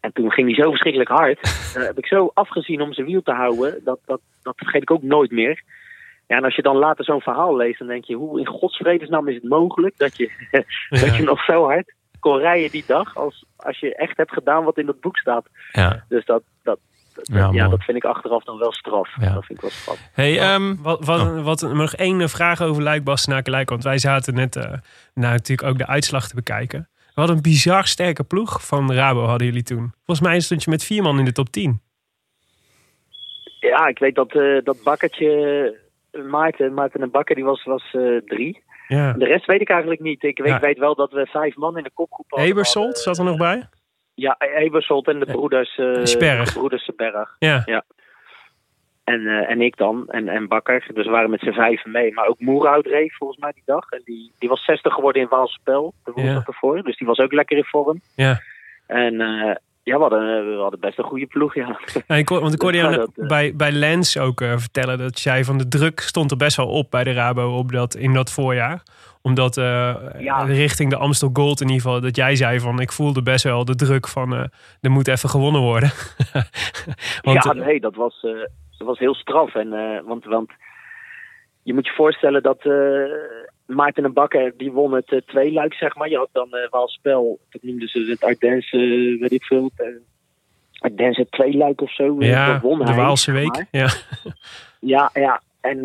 En 0.00 0.12
toen 0.12 0.32
ging 0.32 0.46
hij 0.46 0.64
zo 0.64 0.70
verschrikkelijk 0.70 1.10
hard. 1.10 1.72
Daar 1.74 1.86
heb 1.92 1.98
ik 1.98 2.06
zo 2.06 2.30
afgezien 2.34 2.80
om 2.80 2.92
zijn 2.92 3.06
wiel 3.06 3.22
te 3.22 3.32
houden. 3.32 3.80
Dat, 3.84 4.00
dat, 4.04 4.20
dat 4.42 4.56
vergeet 4.56 4.82
ik 4.82 4.90
ook 4.90 5.02
nooit 5.02 5.30
meer. 5.30 5.62
Ja, 6.26 6.36
en 6.36 6.44
als 6.44 6.56
je 6.56 6.62
dan 6.62 6.76
later 6.76 7.04
zo'n 7.04 7.20
verhaal 7.20 7.56
leest, 7.56 7.78
dan 7.78 7.88
denk 7.88 8.04
je, 8.04 8.14
hoe 8.14 8.38
in 8.38 8.46
godsvredesnaam 8.46 9.28
is 9.28 9.34
het 9.34 9.48
mogelijk 9.48 9.98
dat 9.98 10.16
je, 10.16 10.30
dat 11.00 11.16
je 11.16 11.22
nog 11.22 11.44
zo 11.44 11.64
hard 11.64 11.96
kon 12.20 12.38
rijden 12.38 12.70
die 12.70 12.84
dag, 12.86 13.16
als, 13.16 13.44
als 13.56 13.78
je 13.78 13.94
echt 13.94 14.16
hebt 14.16 14.32
gedaan 14.32 14.64
wat 14.64 14.78
in 14.78 14.86
dat 14.86 15.00
boek 15.00 15.16
staat. 15.16 15.46
Ja. 15.72 16.04
Dus 16.08 16.24
dat, 16.24 16.42
dat, 16.62 16.78
Ja, 17.22 17.68
dat 17.68 17.82
vind 17.82 17.96
ik 17.96 18.04
achteraf 18.04 18.44
dan 18.44 18.58
wel 18.58 18.72
straf. 18.72 19.10
Ja. 19.20 19.34
Dat 19.34 19.44
vind 19.44 19.58
ik 19.58 19.60
wel 19.60 19.70
straf. 19.70 19.98
Hey, 20.12 20.40
ehm, 20.40 20.76
Wat, 20.82 21.04
wat, 21.04 21.42
wat, 21.42 21.60
nog 21.60 21.94
één 21.94 22.28
vraag 22.28 22.62
over 22.62 22.82
Luik 22.82 23.04
Bastenaken 23.04 23.52
Luik. 23.52 23.68
Want 23.68 23.84
wij 23.84 23.98
zaten 23.98 24.34
net 24.34 24.56
eh, 24.56 24.62
nou, 25.14 25.32
natuurlijk 25.32 25.68
ook 25.68 25.78
de 25.78 25.86
uitslag 25.86 26.28
te 26.28 26.34
bekijken. 26.34 26.88
We 27.18 27.24
hadden 27.24 27.36
een 27.36 27.52
bizar 27.52 27.86
sterke 27.86 28.24
ploeg 28.24 28.66
van 28.66 28.92
Rabo 28.92 29.24
hadden 29.24 29.46
jullie 29.46 29.62
toen. 29.62 29.92
Volgens 30.04 30.26
mij 30.28 30.40
stond 30.40 30.64
je 30.64 30.70
met 30.70 30.84
vier 30.84 31.02
man 31.02 31.18
in 31.18 31.24
de 31.24 31.32
top 31.32 31.48
10. 31.48 31.80
Ja, 33.60 33.86
ik 33.86 33.98
weet 33.98 34.14
dat, 34.14 34.32
eh, 34.32 34.58
dat 34.64 34.82
bakkertje, 34.82 35.30
eh, 36.10 36.22
Maarten, 36.22 36.74
Maarten 36.74 37.00
en 37.00 37.10
Bakker, 37.10 37.34
die 37.34 37.44
was, 37.44 37.64
was 37.64 37.94
eh, 37.94 38.16
drie. 38.24 38.62
Ja. 38.88 39.12
De 39.12 39.24
rest 39.24 39.46
weet 39.46 39.60
ik 39.60 39.70
eigenlijk 39.70 40.00
niet. 40.00 40.22
Ik 40.22 40.38
weet, 40.38 40.48
Ja. 40.48 40.60
weet 40.60 40.78
wel 40.78 40.94
dat 40.94 41.12
we 41.12 41.26
vijf 41.26 41.56
man 41.56 41.76
in 41.76 41.82
de 41.82 41.90
kopgroep 41.94 42.30
hadden. 42.30 42.48
Ebersold 42.48 42.98
zat 42.98 43.18
er 43.18 43.24
nog 43.24 43.36
bij. 43.36 43.68
Ja, 44.14 44.36
Ebersold 44.38 45.08
en 45.08 45.18
de 45.18 45.26
broeders, 45.26 45.78
eh 45.78 45.94
de 45.94 46.50
broeders 46.54 46.84
Sperg. 46.84 47.36
Ja. 47.38 47.84
En, 49.04 49.26
eh, 49.26 49.50
en 49.50 49.60
ik 49.60 49.76
dan, 49.76 50.04
en, 50.08 50.28
en 50.28 50.48
Bakker. 50.48 50.86
Dus 50.94 51.04
we 51.06 51.10
waren 51.12 51.30
met 51.30 51.40
z'n 51.40 51.52
vijven 51.52 51.90
mee. 51.90 52.12
Maar 52.12 52.26
ook 52.26 52.40
Moerhout 52.40 52.86
reed 52.86 53.14
volgens 53.16 53.38
mij 53.40 53.52
die 53.52 53.62
dag. 53.66 53.90
En 53.90 54.00
die, 54.04 54.32
die 54.38 54.48
was 54.48 54.64
60 54.64 54.94
geworden 54.94 55.22
in 55.22 55.28
Waalspel, 55.28 55.94
de 56.04 56.12
woensdag 56.12 56.34
Ja. 56.40 56.46
ervoor. 56.46 56.82
Dus 56.82 56.96
die 56.96 57.06
was 57.06 57.18
ook 57.18 57.32
lekker 57.32 57.56
in 57.56 57.64
vorm. 57.64 58.00
Ja. 58.14 58.40
En 58.86 59.20
eh, 59.20 59.54
ja, 59.88 59.94
we 59.96 60.00
hadden, 60.00 60.54
we 60.54 60.60
hadden 60.60 60.80
best 60.80 60.98
een 60.98 61.04
goede 61.04 61.26
ploeg, 61.26 61.54
ja. 61.54 61.80
Ja, 62.06 62.14
ik, 62.16 62.28
hoor- 62.28 62.40
want 62.40 62.54
ik 62.54 62.60
hoorde 62.64 62.78
jou 62.78 62.96
dat, 62.96 63.10
eh. 63.16 63.26
bij, 63.26 63.56
bij 63.56 63.72
Lens 63.72 64.18
ook 64.18 64.40
eh, 64.40 64.52
vertellen 64.56 64.98
dat 64.98 65.20
jij 65.20 65.44
van 65.44 65.58
de 65.58 65.68
druk 65.68 66.00
stond 66.00 66.30
er 66.30 66.36
best 66.36 66.56
wel 66.56 66.66
op 66.68 66.90
bij 66.90 67.04
de 67.04 67.12
Rabo 67.12 67.56
op 67.56 67.72
dat, 67.72 67.94
in 67.94 68.12
dat 68.12 68.32
voorjaar. 68.32 68.82
Omdat 69.22 69.56
eh, 69.56 69.94
Ja. 70.18 70.42
richting 70.42 70.90
de 70.90 70.96
Amstel 70.96 71.30
Gold 71.32 71.60
in 71.60 71.68
ieder 71.68 71.82
geval, 71.82 72.00
dat 72.00 72.16
jij 72.16 72.36
zei 72.36 72.60
van 72.60 72.80
ik 72.80 72.92
voelde 72.92 73.22
best 73.22 73.44
wel 73.44 73.64
de 73.64 73.74
druk 73.74 74.08
van 74.08 74.32
er 74.80 74.90
moet 74.90 75.08
even 75.08 75.28
gewonnen 75.28 75.60
worden. 75.60 75.90
want, 77.22 77.44
ja, 77.44 77.52
nee, 77.52 77.80
dat 77.80 77.94
was, 77.94 78.20
dat 78.78 78.86
was 78.86 78.98
heel 78.98 79.14
straf. 79.14 79.54
En, 79.54 79.68
want, 80.04 80.24
want 80.24 80.50
je 81.62 81.74
moet 81.74 81.86
je 81.86 81.92
voorstellen 81.92 82.42
dat 82.42 82.62
Maarten 83.68 84.04
en 84.04 84.12
Bakker, 84.12 84.52
die 84.56 84.72
won 84.72 84.94
het 84.94 85.12
eh, 85.12 85.18
tweeluik, 85.26 85.74
zeg 85.74 85.96
maar. 85.96 86.08
Je 86.08 86.16
had 86.16 86.28
dan 86.32 86.54
eh 86.54 86.70
Waalspel, 86.70 87.38
dat 87.50 87.62
noemden 87.62 87.88
ze 87.88 88.06
het 88.08 88.24
Ardense, 88.24 88.76
eh, 88.76 89.20
weet 89.20 89.32
ik 89.32 89.44
veel. 89.44 89.70
eh, 89.76 89.86
Ardense 90.78 91.26
tweeluik 91.30 91.80
of 91.80 91.92
zo. 91.94 92.16
ja, 92.18 92.52
dat 92.52 92.62
won 92.62 92.78
de 92.78 92.84
hij, 92.84 92.94
Waalse 92.96 93.32
zeg 93.32 93.40
week. 93.42 93.64
Ja. 93.70 93.88
Ja, 94.80 95.10
ja. 95.12 95.42
En 95.60 95.82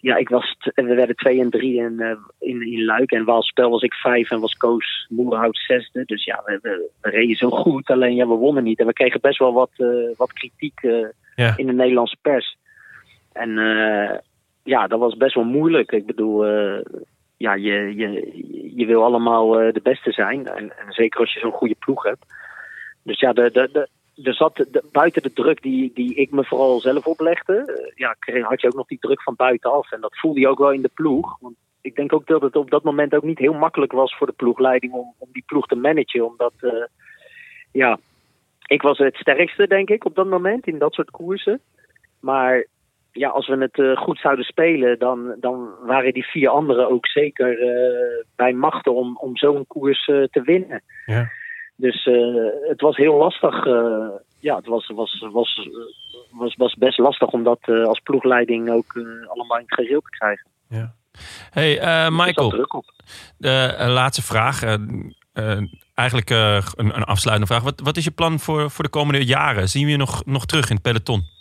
ja, 0.00 0.16
ik 0.16 0.28
was 0.28 0.56
we 0.74 0.94
werden 0.94 1.16
twee 1.16 1.40
en 1.40 1.50
drie 1.50 1.76
in, 1.76 2.00
eh, 2.00 2.16
in, 2.38 2.62
in 2.72 2.84
Luik. 2.84 3.10
En 3.10 3.24
Waalspel 3.24 3.70
was 3.70 3.82
ik 3.82 3.94
vijf 3.94 4.30
en 4.30 4.40
was 4.40 4.54
Koos 4.54 5.06
Moerhout 5.08 5.56
zesde. 5.58 6.02
Dus 6.04 6.24
ja, 6.24 6.42
we, 6.44 6.58
we, 6.62 6.90
we 7.00 7.10
reden 7.10 7.36
zo 7.36 7.50
goed. 7.50 7.90
Alleen 7.90 8.14
ja, 8.14 8.26
we 8.28 8.34
wonnen 8.34 8.64
niet. 8.64 8.78
En 8.80 8.86
we 8.86 8.92
kregen 8.92 9.20
best 9.20 9.38
wel 9.38 9.52
wat, 9.52 9.70
wat 10.16 10.32
kritiek 10.32 10.80
Ja. 11.34 11.52
in 11.56 11.66
de 11.66 11.72
Nederlandse 11.72 12.16
pers. 12.22 12.56
En 13.32 13.50
ja, 14.66 14.86
dat 14.86 14.98
was 14.98 15.16
best 15.16 15.34
wel 15.34 15.44
moeilijk. 15.44 15.92
Ik 15.92 16.06
bedoel, 16.06 16.46
eh, 16.46 16.84
ja, 17.36 17.54
je, 17.54 17.96
je, 17.96 18.10
je 18.76 18.86
wil 18.86 19.04
allemaal 19.04 19.60
eh, 19.60 19.72
de 19.72 19.80
beste 19.82 20.12
zijn. 20.12 20.46
En, 20.46 20.78
en 20.78 20.92
zeker 20.92 21.20
als 21.20 21.32
je 21.32 21.40
zo'n 21.40 21.52
goede 21.52 21.76
ploeg 21.78 22.02
hebt. 22.02 22.26
Dus 23.02 23.20
ja, 23.20 23.32
de, 23.32 23.50
de, 23.50 23.68
de, 23.72 23.88
er 24.22 24.34
zat 24.34 24.56
de- 24.56 24.84
buiten 24.92 25.22
de 25.22 25.32
druk 25.32 25.62
die, 25.62 25.90
die 25.94 26.14
ik 26.14 26.30
me 26.30 26.44
vooral 26.44 26.80
zelf 26.80 27.06
oplegde, 27.06 27.54
eh, 27.54 27.92
ja, 27.94 28.16
had 28.42 28.60
je 28.60 28.66
ook 28.66 28.74
nog 28.74 28.86
die 28.86 28.98
druk 28.98 29.22
van 29.22 29.34
buitenaf. 29.36 29.92
En 29.92 30.00
dat 30.00 30.18
voelde 30.18 30.40
je 30.40 30.48
ook 30.48 30.58
wel 30.58 30.72
in 30.72 30.82
de 30.82 30.90
ploeg. 30.94 31.36
Want 31.40 31.54
ik 31.80 31.96
denk 31.96 32.12
ook 32.12 32.26
dat 32.26 32.42
het 32.42 32.56
op 32.56 32.70
dat 32.70 32.82
moment 32.82 33.14
ook 33.14 33.22
niet 33.22 33.38
heel 33.38 33.54
makkelijk 33.54 33.92
was 33.92 34.16
voor 34.16 34.26
de 34.26 34.32
ploegleiding 34.36 34.92
om, 34.92 35.14
om 35.18 35.28
die 35.32 35.44
ploeg 35.46 35.66
te 35.66 35.76
managen. 35.76 36.26
Omdat, 36.26 36.52
ja, 37.72 37.98
ik 38.66 38.82
was 38.82 38.98
het 38.98 39.16
sterkste, 39.16 39.66
denk 39.66 39.90
ik, 39.90 40.04
op 40.04 40.14
dat 40.14 40.26
moment 40.26 40.66
in 40.66 40.78
dat 40.78 40.92
soort 40.92 41.10
koersen. 41.10 41.60
Maar 42.20 42.66
ja, 43.16 43.28
als 43.28 43.46
we 43.46 43.56
het 43.56 43.78
eh, 43.78 43.96
goed 43.96 44.18
zouden 44.18 44.44
spelen, 44.44 44.98
dan, 44.98 45.36
dan 45.40 45.68
waren 45.82 46.12
die 46.12 46.24
vier 46.24 46.48
anderen 46.48 46.90
ook 46.90 47.06
zeker 47.06 47.60
eh, 47.60 48.24
bij 48.36 48.52
machten 48.52 48.94
om, 48.94 49.16
om 49.16 49.36
zo'n 49.36 49.66
koers 49.66 50.06
eh, 50.06 50.22
te 50.22 50.42
winnen. 50.42 50.82
Ja. 51.06 51.30
Dus 51.78 52.08
het 52.68 52.80
was 52.80 52.96
heel 52.96 53.16
lastig. 53.16 53.64
ja, 54.40 54.56
het 54.56 54.66
was, 54.66 54.90
was, 54.94 55.26
was, 55.32 55.68
was, 56.30 56.54
was 56.56 56.74
best 56.74 56.98
lastig 56.98 57.28
om 57.28 57.44
dat 57.44 57.68
als 57.68 58.00
ploegleiding 58.00 58.70
ook 58.70 58.92
allemaal 59.26 59.58
in 59.58 59.64
het 59.66 59.74
geheel 59.74 60.00
te 60.00 60.10
krijgen. 60.10 60.50
Hey, 61.50 61.78
eh, 61.78 62.04
Er 62.04 62.12
zat 62.12 62.26
Michael, 62.26 62.84
de 63.38 63.84
laatste 63.88 64.22
vraag. 64.22 64.62
eigenlijk 65.94 66.30
een, 66.30 66.96
een 66.96 67.04
afsluitende 67.04 67.52
vraag. 67.52 67.62
Wat, 67.62 67.80
wat 67.80 67.96
is 67.96 68.04
je 68.04 68.10
plan 68.10 68.38
voor, 68.38 68.70
voor 68.70 68.84
de 68.84 68.90
komende 68.90 69.24
jaren? 69.24 69.68
Zien 69.68 69.84
we 69.84 69.90
je 69.90 69.96
nog, 69.96 70.24
nog 70.24 70.46
terug 70.46 70.68
in 70.68 70.74
het 70.74 70.84
peloton? 70.84 71.35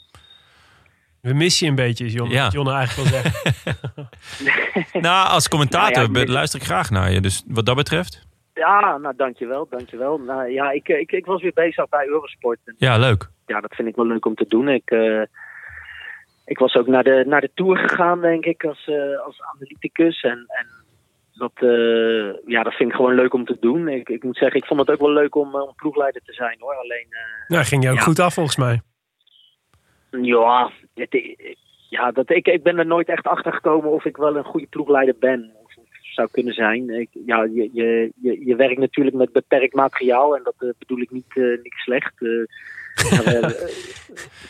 We 1.26 1.34
missen 1.34 1.66
je 1.66 1.72
een 1.72 1.78
beetje, 1.78 2.06
is 2.06 2.14
Ja. 2.14 2.44
wat 2.44 2.52
Jonne 2.52 2.72
eigenlijk 2.74 3.10
wil 3.10 3.22
zeggen. 3.22 4.10
nou, 5.08 5.30
als 5.30 5.48
commentator 5.48 6.04
Nou 6.04 6.14
ja, 6.14 6.22
ik 6.22 6.28
luister 6.28 6.60
ik 6.60 6.66
graag 6.66 6.90
naar 6.90 7.12
je. 7.12 7.22
Dus 7.22 7.44
wat 7.48 7.66
dat 7.66 7.76
betreft, 7.76 8.24
Ja, 8.54 8.98
nou 8.98 9.14
dankjewel, 9.18 9.68
dankjewel. 9.70 10.18
Nou, 10.18 10.50
ja, 10.52 10.72
ik, 10.72 10.88
ik, 10.88 11.12
ik 11.12 11.26
was 11.26 11.42
weer 11.42 11.52
bezig 11.54 11.90
bij 11.90 12.08
Eurosport. 12.08 12.60
En, 12.66 12.76
ja, 12.78 12.98
leuk. 12.98 13.30
ja, 13.46 13.62
dat 13.62 13.76
vind 13.76 13.88
ik 13.88 13.96
wel 13.96 14.06
leuk 14.08 14.26
om 14.26 14.36
te 14.36 14.46
doen. 14.48 14.70
Ik, 14.70 14.92
eh, 14.92 15.22
ik 16.46 16.58
was 16.58 16.76
ook 16.76 16.88
naar 16.88 17.04
de, 17.04 17.24
naar 17.28 17.42
de 17.42 17.52
Tour 17.54 17.78
gegaan, 17.78 18.22
denk 18.22 18.46
ik, 18.46 18.64
als, 18.64 18.88
eh, 18.88 19.26
als 19.26 19.42
analyticus. 19.54 20.22
En, 20.22 20.46
en 20.48 20.68
dat, 21.34 21.52
eh, 21.56 22.48
ja, 22.52 22.64
dat 22.64 22.74
vind 22.74 22.90
ik 22.90 22.96
gewoon 22.96 23.16
leuk 23.16 23.34
om 23.34 23.46
te 23.46 23.58
doen. 23.60 23.88
Ik, 23.88 24.10
ik 24.10 24.24
moet 24.24 24.38
zeggen, 24.38 24.60
ik 24.62 24.66
vond 24.68 24.80
het 24.80 24.90
ook 24.90 25.00
wel 25.00 25.12
leuk 25.14 25.36
om, 25.36 25.56
eh, 25.56 25.62
om 25.62 25.74
ploegleider 25.76 26.22
te 26.26 26.34
zijn, 26.34 26.56
hoor. 26.60 26.76
Alleen, 26.76 27.08
eh, 27.10 27.48
nou, 27.50 27.64
ging 27.64 27.84
je 27.84 27.90
ook 27.90 27.96
Ja. 27.96 28.02
goed 28.02 28.20
af 28.20 28.34
volgens 28.34 28.56
mij. 28.58 28.82
Ja, 30.22 30.72
het, 30.96 31.22
ja 31.90 32.12
dat, 32.12 32.30
ik, 32.30 32.48
ik 32.48 32.64
ben 32.64 32.78
er 32.78 32.86
nooit 32.86 33.08
echt 33.08 33.28
achter 33.28 33.54
gekomen 33.54 33.92
of 33.92 34.06
ik 34.06 34.18
wel 34.18 34.36
een 34.36 34.44
goede 34.44 34.68
ploegleider 34.68 35.16
ben. 35.20 35.52
Of, 35.64 35.78
of 35.78 35.86
zou 36.02 36.28
kunnen 36.32 36.54
zijn. 36.54 36.90
Ik, 36.90 37.10
ja, 37.26 37.44
je, 37.44 37.70
je, 37.74 38.12
je, 38.22 38.46
je 38.46 38.56
werkt 38.56 38.80
natuurlijk 38.80 39.16
met 39.16 39.32
beperkt 39.32 39.74
materiaal 39.74 40.36
en 40.36 40.44
dat 40.44 40.56
eh, 40.58 40.70
bedoel 40.80 41.00
ik 41.00 41.12
niet, 41.12 41.38
eh, 41.38 41.44
niet 41.44 41.74
slecht. 41.74 42.14
eh. 42.22 42.46
maar, 43.26 43.54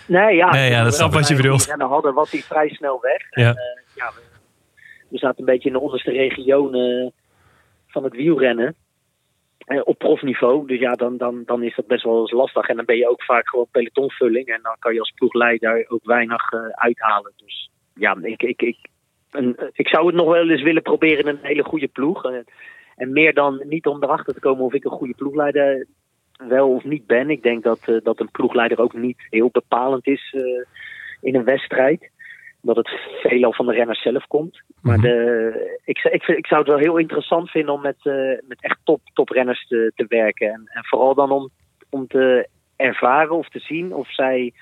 nee, 0.07 0.35
ja, 0.35 0.51
Nee, 0.51 0.69
ja, 0.69 0.83
dat 0.83 0.95
snap 0.95 1.13
wat 1.13 1.27
je 1.27 1.35
bedoelt. 1.35 1.69
En 1.69 1.79
dan 1.79 1.89
hadden 1.89 2.13
was 2.13 2.31
hij 2.31 2.41
vrij 2.41 2.69
snel 2.69 2.99
weg. 3.01 3.21
Ja. 3.29 3.47
En, 3.47 3.83
ja, 3.95 4.11
we, 4.15 4.21
we 5.09 5.17
zaten 5.17 5.39
een 5.39 5.45
beetje 5.45 5.67
in 5.67 5.73
de 5.73 5.81
onderste 5.81 6.11
regionen 6.11 7.13
van 7.87 8.03
het 8.03 8.13
wielrennen. 8.13 8.75
Eh, 9.65 9.81
op 9.83 9.97
profniveau. 9.97 10.67
Dus 10.67 10.79
ja, 10.79 10.91
dan, 10.91 11.17
dan, 11.17 11.43
dan 11.45 11.63
is 11.63 11.75
dat 11.75 11.87
best 11.87 12.03
wel 12.03 12.19
eens 12.19 12.31
lastig. 12.31 12.67
En 12.67 12.75
dan 12.75 12.85
ben 12.85 12.97
je 12.97 13.09
ook 13.09 13.23
vaak 13.23 13.49
gewoon 13.49 13.67
pelotonvulling. 13.71 14.47
En 14.47 14.59
dan 14.61 14.75
kan 14.79 14.93
je 14.93 14.99
als 14.99 15.11
ploegleider 15.15 15.85
ook 15.87 16.05
weinig 16.05 16.51
eh, 16.51 16.59
uithalen. 16.69 17.31
Dus 17.37 17.69
ja, 17.93 18.17
ik, 18.21 18.43
ik, 18.43 18.61
ik, 18.61 18.77
een, 19.31 19.55
eh, 19.57 19.67
ik 19.73 19.87
zou 19.87 20.05
het 20.05 20.15
nog 20.15 20.27
wel 20.27 20.49
eens 20.49 20.61
willen 20.61 20.81
proberen 20.81 21.19
in 21.19 21.27
een 21.27 21.39
hele 21.41 21.63
goede 21.63 21.87
ploeg. 21.87 22.23
En 22.95 23.11
meer 23.11 23.33
dan 23.33 23.61
niet 23.63 23.85
om 23.85 24.03
erachter 24.03 24.33
te 24.33 24.39
komen 24.39 24.63
of 24.63 24.73
ik 24.73 24.85
een 24.85 24.91
goede 24.91 25.13
ploegleider 25.13 25.85
wel 26.37 26.69
of 26.69 26.83
niet 26.83 27.05
ben. 27.05 27.29
Ik 27.29 27.43
denk 27.43 27.63
dat, 27.63 28.01
dat 28.03 28.19
een 28.19 28.31
ploegleider 28.31 28.79
ook 28.79 28.93
niet 28.93 29.27
heel 29.29 29.49
bepalend 29.51 30.07
is 30.07 30.35
in 31.21 31.35
een 31.35 31.43
wedstrijd. 31.43 32.11
Dat 32.65 32.75
het 32.75 32.89
veelal 33.21 33.53
van 33.53 33.65
de 33.65 33.73
renner 33.73 33.95
zelf 33.95 34.27
komt. 34.27 34.61
Maar 34.81 34.97
de, 34.97 35.79
ik, 35.83 35.97
ik, 36.03 36.27
ik 36.27 36.47
zou 36.47 36.61
het 36.61 36.69
wel 36.69 36.79
heel 36.79 36.97
interessant 36.97 37.49
vinden 37.49 37.73
om 37.73 37.81
met, 37.81 37.97
eh, 38.03 38.13
met 38.47 38.57
echt 38.59 38.77
top, 38.83 39.01
toprenners 39.13 39.67
te, 39.67 39.91
te 39.95 40.05
werken. 40.07 40.47
En, 40.47 40.61
en 40.65 40.85
vooral 40.85 41.15
dan 41.15 41.31
om, 41.31 41.49
om 41.89 42.07
te 42.07 42.47
ervaren 42.75 43.35
of 43.35 43.49
te 43.49 43.59
zien 43.59 43.93
of 43.93 44.13
zij 44.13 44.53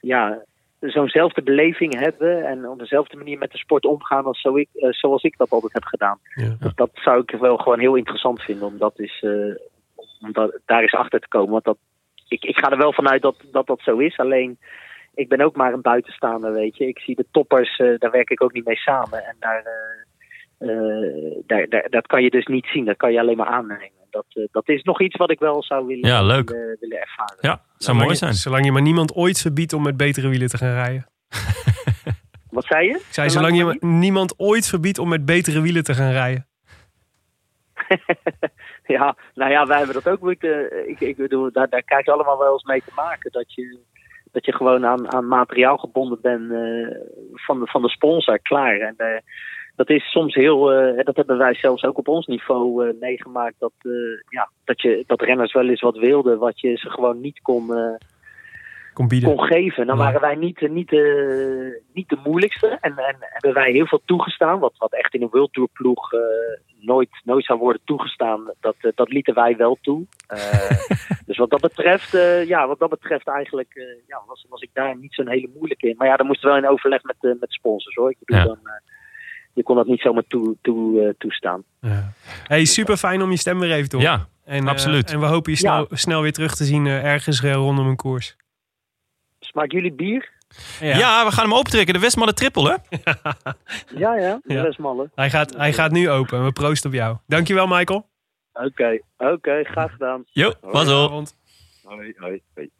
ja, 0.00 0.42
zo'nzelfde 0.80 1.42
beleving 1.42 1.98
hebben. 1.98 2.46
En 2.46 2.68
op 2.68 2.78
dezelfde 2.78 3.16
manier 3.16 3.38
met 3.38 3.52
de 3.52 3.58
sport 3.58 3.84
omgaan 3.84 4.24
als 4.24 4.40
zo 4.40 4.56
ik, 4.56 4.68
eh, 4.72 4.92
zoals 4.92 5.22
ik 5.22 5.36
dat 5.36 5.50
altijd 5.50 5.72
heb 5.72 5.84
gedaan. 5.84 6.18
Ja. 6.34 6.56
Dat, 6.58 6.76
dat 6.76 6.90
zou 6.94 7.20
ik 7.20 7.30
wel 7.30 7.56
gewoon 7.56 7.78
heel 7.78 7.94
interessant 7.94 8.42
vinden. 8.42 8.66
Om, 8.66 8.78
dat 8.78 8.98
is, 8.98 9.22
eh, 9.22 9.54
om 10.20 10.32
dat, 10.32 10.58
daar 10.64 10.82
eens 10.82 10.94
achter 10.94 11.20
te 11.20 11.28
komen. 11.28 11.50
Want 11.50 11.64
dat, 11.64 11.78
ik, 12.28 12.44
ik 12.44 12.58
ga 12.58 12.70
er 12.70 12.78
wel 12.78 12.92
vanuit 12.92 13.22
dat, 13.22 13.36
dat 13.52 13.66
dat 13.66 13.80
zo 13.80 13.96
is. 13.96 14.16
Alleen 14.18 14.58
ik 15.16 15.28
ben 15.28 15.40
ook 15.40 15.56
maar 15.56 15.72
een 15.72 15.80
buitenstaander, 15.80 16.52
weet 16.52 16.76
je. 16.76 16.86
Ik 16.86 16.98
zie 16.98 17.16
de 17.16 17.26
toppers, 17.30 17.76
eh, 17.76 17.98
daar 17.98 18.10
werk 18.10 18.30
ik 18.30 18.42
ook 18.42 18.52
niet 18.52 18.64
mee 18.64 18.76
samen. 18.76 19.24
En 19.24 19.36
daar, 19.40 19.62
eh, 20.58 20.70
eh, 20.70 21.36
daar, 21.46 21.68
daar, 21.68 21.86
dat 21.90 22.06
kan 22.06 22.22
je 22.22 22.30
dus 22.30 22.46
niet 22.46 22.66
zien. 22.66 22.84
Dat 22.84 22.96
kan 22.96 23.12
je 23.12 23.20
alleen 23.20 23.36
maar 23.36 23.46
aannemen. 23.46 23.90
Dat, 24.10 24.48
dat 24.50 24.68
is 24.68 24.82
nog 24.82 25.00
iets 25.00 25.16
wat 25.16 25.30
ik 25.30 25.38
wel 25.38 25.62
zou 25.62 25.86
willen, 25.86 26.08
Ja, 26.08 26.22
leuk. 26.22 26.50
willen, 26.50 26.76
willen 26.80 27.00
ervaren. 27.00 27.36
Ja, 27.40 27.50
zou 27.54 27.62
Zolang 27.76 27.98
mooi 28.00 28.10
je- 28.12 28.16
zijn. 28.16 28.32
Zolang 28.34 28.64
je 28.64 28.72
maar 28.72 28.82
niemand 28.82 29.14
ooit 29.14 29.40
verbiedt 29.40 29.72
om 29.72 29.82
met 29.82 29.96
betere 29.96 30.28
wielen 30.28 30.48
te 30.48 30.56
gaan 30.58 30.72
rijden. 30.74 31.06
Wat 32.50 32.64
zei 32.64 32.86
je? 32.86 32.94
Ik 32.94 33.06
zei, 33.10 33.30
zolang 33.30 33.56
je 33.56 33.64
maar 33.64 33.76
niemand 33.80 34.34
ooit 34.38 34.68
verbiedt 34.68 34.98
om 34.98 35.08
met 35.08 35.24
betere 35.24 35.60
wielen 35.60 35.84
te 35.84 35.94
gaan 35.94 36.12
rijden. 36.12 36.46
Ja, 38.86 39.16
nou 39.34 39.50
ja, 39.50 39.66
wij 39.66 39.76
hebben 39.76 39.94
dat 39.94 40.08
ook 40.08 40.20
moeten. 40.20 40.88
Ik, 40.88 41.00
ik 41.00 41.16
bedoel, 41.16 41.52
daar, 41.52 41.68
daar 41.68 41.82
krijg 41.82 42.04
je 42.04 42.12
allemaal 42.12 42.38
wel 42.38 42.52
eens 42.52 42.62
mee 42.64 42.82
te 42.84 42.92
maken. 42.94 43.32
Dat 43.32 43.54
je, 43.54 43.78
dat 44.32 44.44
je 44.44 44.52
gewoon 44.52 44.86
aan, 44.86 45.12
aan 45.12 45.28
materiaal 45.28 45.76
gebonden 45.76 46.18
bent 46.20 46.50
eh, 46.50 46.98
van, 47.32 47.60
de, 47.60 47.66
van 47.66 47.82
de 47.82 47.88
sponsor, 47.88 48.38
klaar. 48.38 48.80
En 48.80 48.94
eh, 48.96 49.20
dat 49.76 49.90
is 49.90 50.10
soms 50.10 50.34
heel, 50.34 50.72
eh, 50.72 51.04
dat 51.04 51.16
hebben 51.16 51.38
wij 51.38 51.54
zelfs 51.54 51.84
ook 51.84 51.98
op 51.98 52.08
ons 52.08 52.26
niveau 52.26 52.94
meegemaakt. 53.00 53.54
Dat, 53.58 53.72
ja, 54.28 54.50
dat, 54.64 54.80
je, 54.80 55.04
dat 55.06 55.22
renners 55.22 55.52
wel 55.52 55.68
eens 55.68 55.80
wat 55.80 55.96
wilden, 55.96 56.38
wat 56.38 56.60
je 56.60 56.76
ze 56.76 56.90
gewoon 56.90 57.20
niet 57.20 57.42
kon, 57.42 57.66
Kom 58.96 59.08
bieden. 59.08 59.34
kon 59.36 59.44
geven. 59.46 59.86
Dan 59.86 59.96
Ja. 59.96 60.02
waren 60.04 60.20
wij 60.20 60.34
niet, 60.34 60.62
eh, 60.62 60.70
niet, 60.70 60.92
eh, 60.92 61.00
niet 61.92 62.08
de 62.08 62.18
moeilijkste. 62.24 62.66
En, 62.80 62.96
en 62.96 63.16
hebben 63.20 63.52
wij 63.54 63.70
heel 63.70 63.86
veel 63.86 64.00
toegestaan. 64.04 64.58
Wat, 64.58 64.72
wat 64.78 64.92
echt 64.92 65.14
in 65.14 65.22
een 65.22 65.28
World 65.30 65.52
Tour 65.52 65.68
ploeg 65.72 66.12
eh, 66.12 66.20
nooit, 66.80 67.08
nooit 67.24 67.44
zou 67.44 67.58
worden 67.58 67.80
toegestaan. 67.84 68.50
Dat, 68.60 68.76
dat 68.94 69.08
lieten 69.12 69.34
wij 69.34 69.56
wel 69.56 69.78
toe. 69.82 70.06
Eh, 70.26 70.70
dus 71.26 71.36
wat 71.36 71.50
dat 71.50 71.60
betreft, 71.60 72.14
eh, 72.14 72.46
ja, 72.48 72.66
wat 72.66 72.78
dat 72.78 72.90
betreft 72.90 73.28
eigenlijk 73.28 73.70
eh, 73.74 73.84
ja, 74.06 74.22
was, 74.26 74.46
was 74.48 74.60
ik 74.62 74.70
daar 74.72 74.96
niet 74.96 75.14
zo'n 75.14 75.28
hele 75.28 75.50
moeilijke 75.54 75.88
in. 75.88 75.94
Maar 75.98 76.06
ja, 76.08 76.16
dan 76.16 76.26
moesten 76.26 76.48
we 76.48 76.54
wel 76.54 76.64
in 76.64 76.70
overleg 76.70 77.02
met, 77.02 77.16
met 77.40 77.52
sponsors 77.52 77.94
hoor. 77.94 78.10
Ik 78.10 78.16
bedoel, 78.24 78.40
Ja. 78.40 78.46
dan, 78.46 78.58
eh, 78.62 78.72
je 79.54 79.62
kon 79.62 79.76
dat 79.76 79.86
niet 79.86 80.00
zomaar 80.00 80.26
toe, 80.28 80.56
toe, 80.62 81.02
eh, 81.02 81.08
toestaan. 81.18 81.62
Ja. 81.80 82.12
Hey, 82.46 82.64
super 82.64 82.96
fijn 82.96 83.22
om 83.22 83.30
je 83.30 83.36
stem 83.38 83.58
weer 83.60 83.72
even 83.72 83.88
te 83.88 83.96
horen. 83.96 84.10
Ja, 84.12 84.26
En, 84.44 84.62
eh, 84.64 84.70
Absoluut. 84.70 85.10
en 85.12 85.20
we 85.20 85.26
hopen 85.26 85.52
je 85.52 85.58
snel, 85.58 85.86
snel 85.90 86.22
weer 86.22 86.32
terug 86.32 86.54
te 86.54 86.64
zien 86.64 86.86
ergens 86.86 87.42
eh, 87.42 87.52
rondom 87.52 87.86
een 87.88 87.96
koers. 87.96 88.36
Smaken 89.56 89.76
jullie 89.76 89.92
bier? 89.94 90.30
Ja. 90.80 91.24
we 91.24 91.32
gaan 91.32 91.44
hem 91.44 91.54
opentrekken. 91.54 91.94
De 91.94 92.00
Westmalle 92.00 92.32
triple, 92.32 92.70
hè? 92.70 92.96
Ja, 94.02 94.14
ja. 94.16 94.40
Ja. 94.44 94.62
Dat 94.62 94.66
is 94.72 94.76
malle. 94.76 95.10
Hij, 95.14 95.30
gaat, 95.30 95.56
hij 95.56 95.72
gaat 95.72 95.90
nu 95.90 96.10
open. 96.10 96.44
We 96.44 96.52
proosten 96.52 96.90
op 96.90 96.96
jou. 96.96 97.16
Dankjewel, 97.26 97.66
Michael. 97.66 98.08
Oké, 98.52 98.98
oké. 99.16 99.64
graag 99.64 99.90
gedaan. 99.92 100.24
Jo, 100.26 100.52
pas 100.70 100.88
op. 100.88 101.10
Hoi, 101.82 102.14
hoi, 102.18 102.42
hoi. 102.54 102.70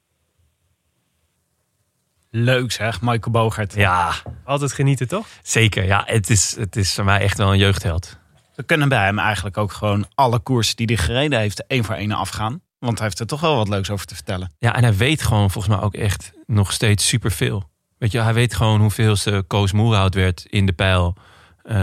Leuk 2.31 2.73
zeg, 2.73 3.01
Michael 3.01 3.31
Bogert. 3.31 3.74
Ja, 3.74 4.12
Altijd 4.44 4.73
genieten, 4.73 5.09
toch? 5.09 5.27
zeker. 5.43 5.85
Ja, 5.85 6.03
het 6.07 6.31
is, 6.31 6.57
het 6.57 6.77
is 6.77 6.94
voor 6.94 7.05
mij 7.05 7.20
echt 7.20 7.39
wel 7.39 7.53
een 7.53 7.59
jeugdheld. 7.59 8.19
We 8.55 8.62
kunnen 8.62 8.89
bij 8.89 9.05
hem 9.05 9.19
eigenlijk 9.19 9.57
ook 9.57 9.73
gewoon 9.73 10.07
alle 10.15 10.39
koersen 10.39 10.77
die 10.77 10.86
hij 10.86 10.97
gereden 10.97 11.39
heeft 11.39 11.66
één 11.66 11.85
voor 11.85 11.94
één 11.94 12.12
afgaan. 12.12 12.61
Want 12.78 12.98
hij 12.98 13.07
heeft 13.07 13.20
er 13.20 13.27
toch 13.27 13.40
wel 13.40 13.57
wat 13.57 13.69
leuks 13.69 13.90
over 13.90 14.07
te 14.07 14.15
vertellen. 14.15 14.55
Ja, 14.59 14.74
en 14.74 14.82
hij 14.82 14.97
weet 14.97 15.23
gewoon 15.23 15.51
volgens 15.51 15.74
mij 15.74 15.85
ook 15.85 15.94
echt 15.94 16.32
nog 16.47 16.73
steeds 16.73 17.07
superveel. 17.09 17.70
Weet 17.98 18.12
je, 18.12 18.20
hij 18.20 18.35
weet 18.35 18.55
gewoon 18.55 18.81
hoeveelste 18.81 19.44
Koos 19.47 19.73
Moerhout 19.73 20.15
werd 20.15 20.44
in 20.48 20.66
de 20.66 20.73
pijl 20.73 21.16
eh, 21.62 21.74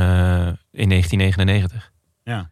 in 0.71 0.89
1999. 0.89 1.91
Ja. 2.23 2.51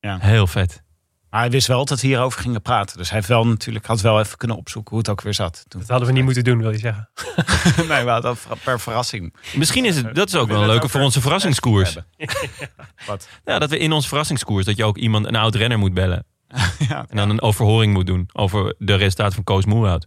Ja. 0.00 0.18
Heel 0.20 0.46
vet. 0.46 0.82
Maar 1.30 1.40
hij 1.40 1.50
wist 1.50 1.66
wel 1.66 1.84
dat 1.84 2.00
we 2.00 2.06
hierover 2.06 2.40
gingen 2.40 2.62
praten. 2.62 2.96
Dus 2.96 3.08
hij 3.08 3.16
heeft 3.16 3.28
wel 3.28 3.46
natuurlijk, 3.46 3.86
had 3.86 4.00
wel 4.00 4.20
even 4.20 4.36
kunnen 4.36 4.56
opzoeken 4.56 4.90
hoe 4.90 4.98
het 4.98 5.08
ook 5.08 5.20
weer 5.20 5.34
zat. 5.34 5.64
Toen. 5.68 5.80
Dat 5.80 5.88
hadden 5.88 6.08
we 6.08 6.14
niet 6.14 6.24
moeten 6.24 6.44
doen, 6.44 6.58
wil 6.58 6.70
je 6.70 6.78
zeggen. 6.78 7.10
nee, 7.88 8.04
we 8.04 8.10
hadden 8.10 8.36
dat 8.46 8.58
per 8.64 8.80
verrassing. 8.80 9.34
Misschien 9.54 9.84
is 9.84 9.96
het, 9.96 10.14
dat 10.14 10.28
is 10.28 10.34
ook 10.34 10.40
wel 10.40 10.42
een 10.42 10.48
willen 10.48 10.66
leuke 10.66 10.82
het 10.82 10.90
voor 10.90 11.00
onze 11.00 11.20
verrassingskoers. 11.20 11.96
Wat? 13.06 13.28
Ja, 13.44 13.58
dat 13.58 13.70
we 13.70 13.78
in 13.78 13.92
onze 13.92 14.08
verrassingskoers, 14.08 14.64
dat 14.64 14.76
je 14.76 14.84
ook 14.84 14.96
iemand, 14.96 15.26
een 15.26 15.36
oud 15.36 15.54
renner 15.54 15.78
moet 15.78 15.94
bellen. 15.94 16.26
Ja. 16.88 17.06
En 17.08 17.16
dan 17.16 17.30
een 17.30 17.42
overhoring 17.42 17.92
moet 17.92 18.06
doen 18.06 18.28
over 18.32 18.74
de 18.78 18.94
resultaten 18.94 19.34
van 19.34 19.44
Koos 19.44 19.64
Moerhout. 19.64 20.06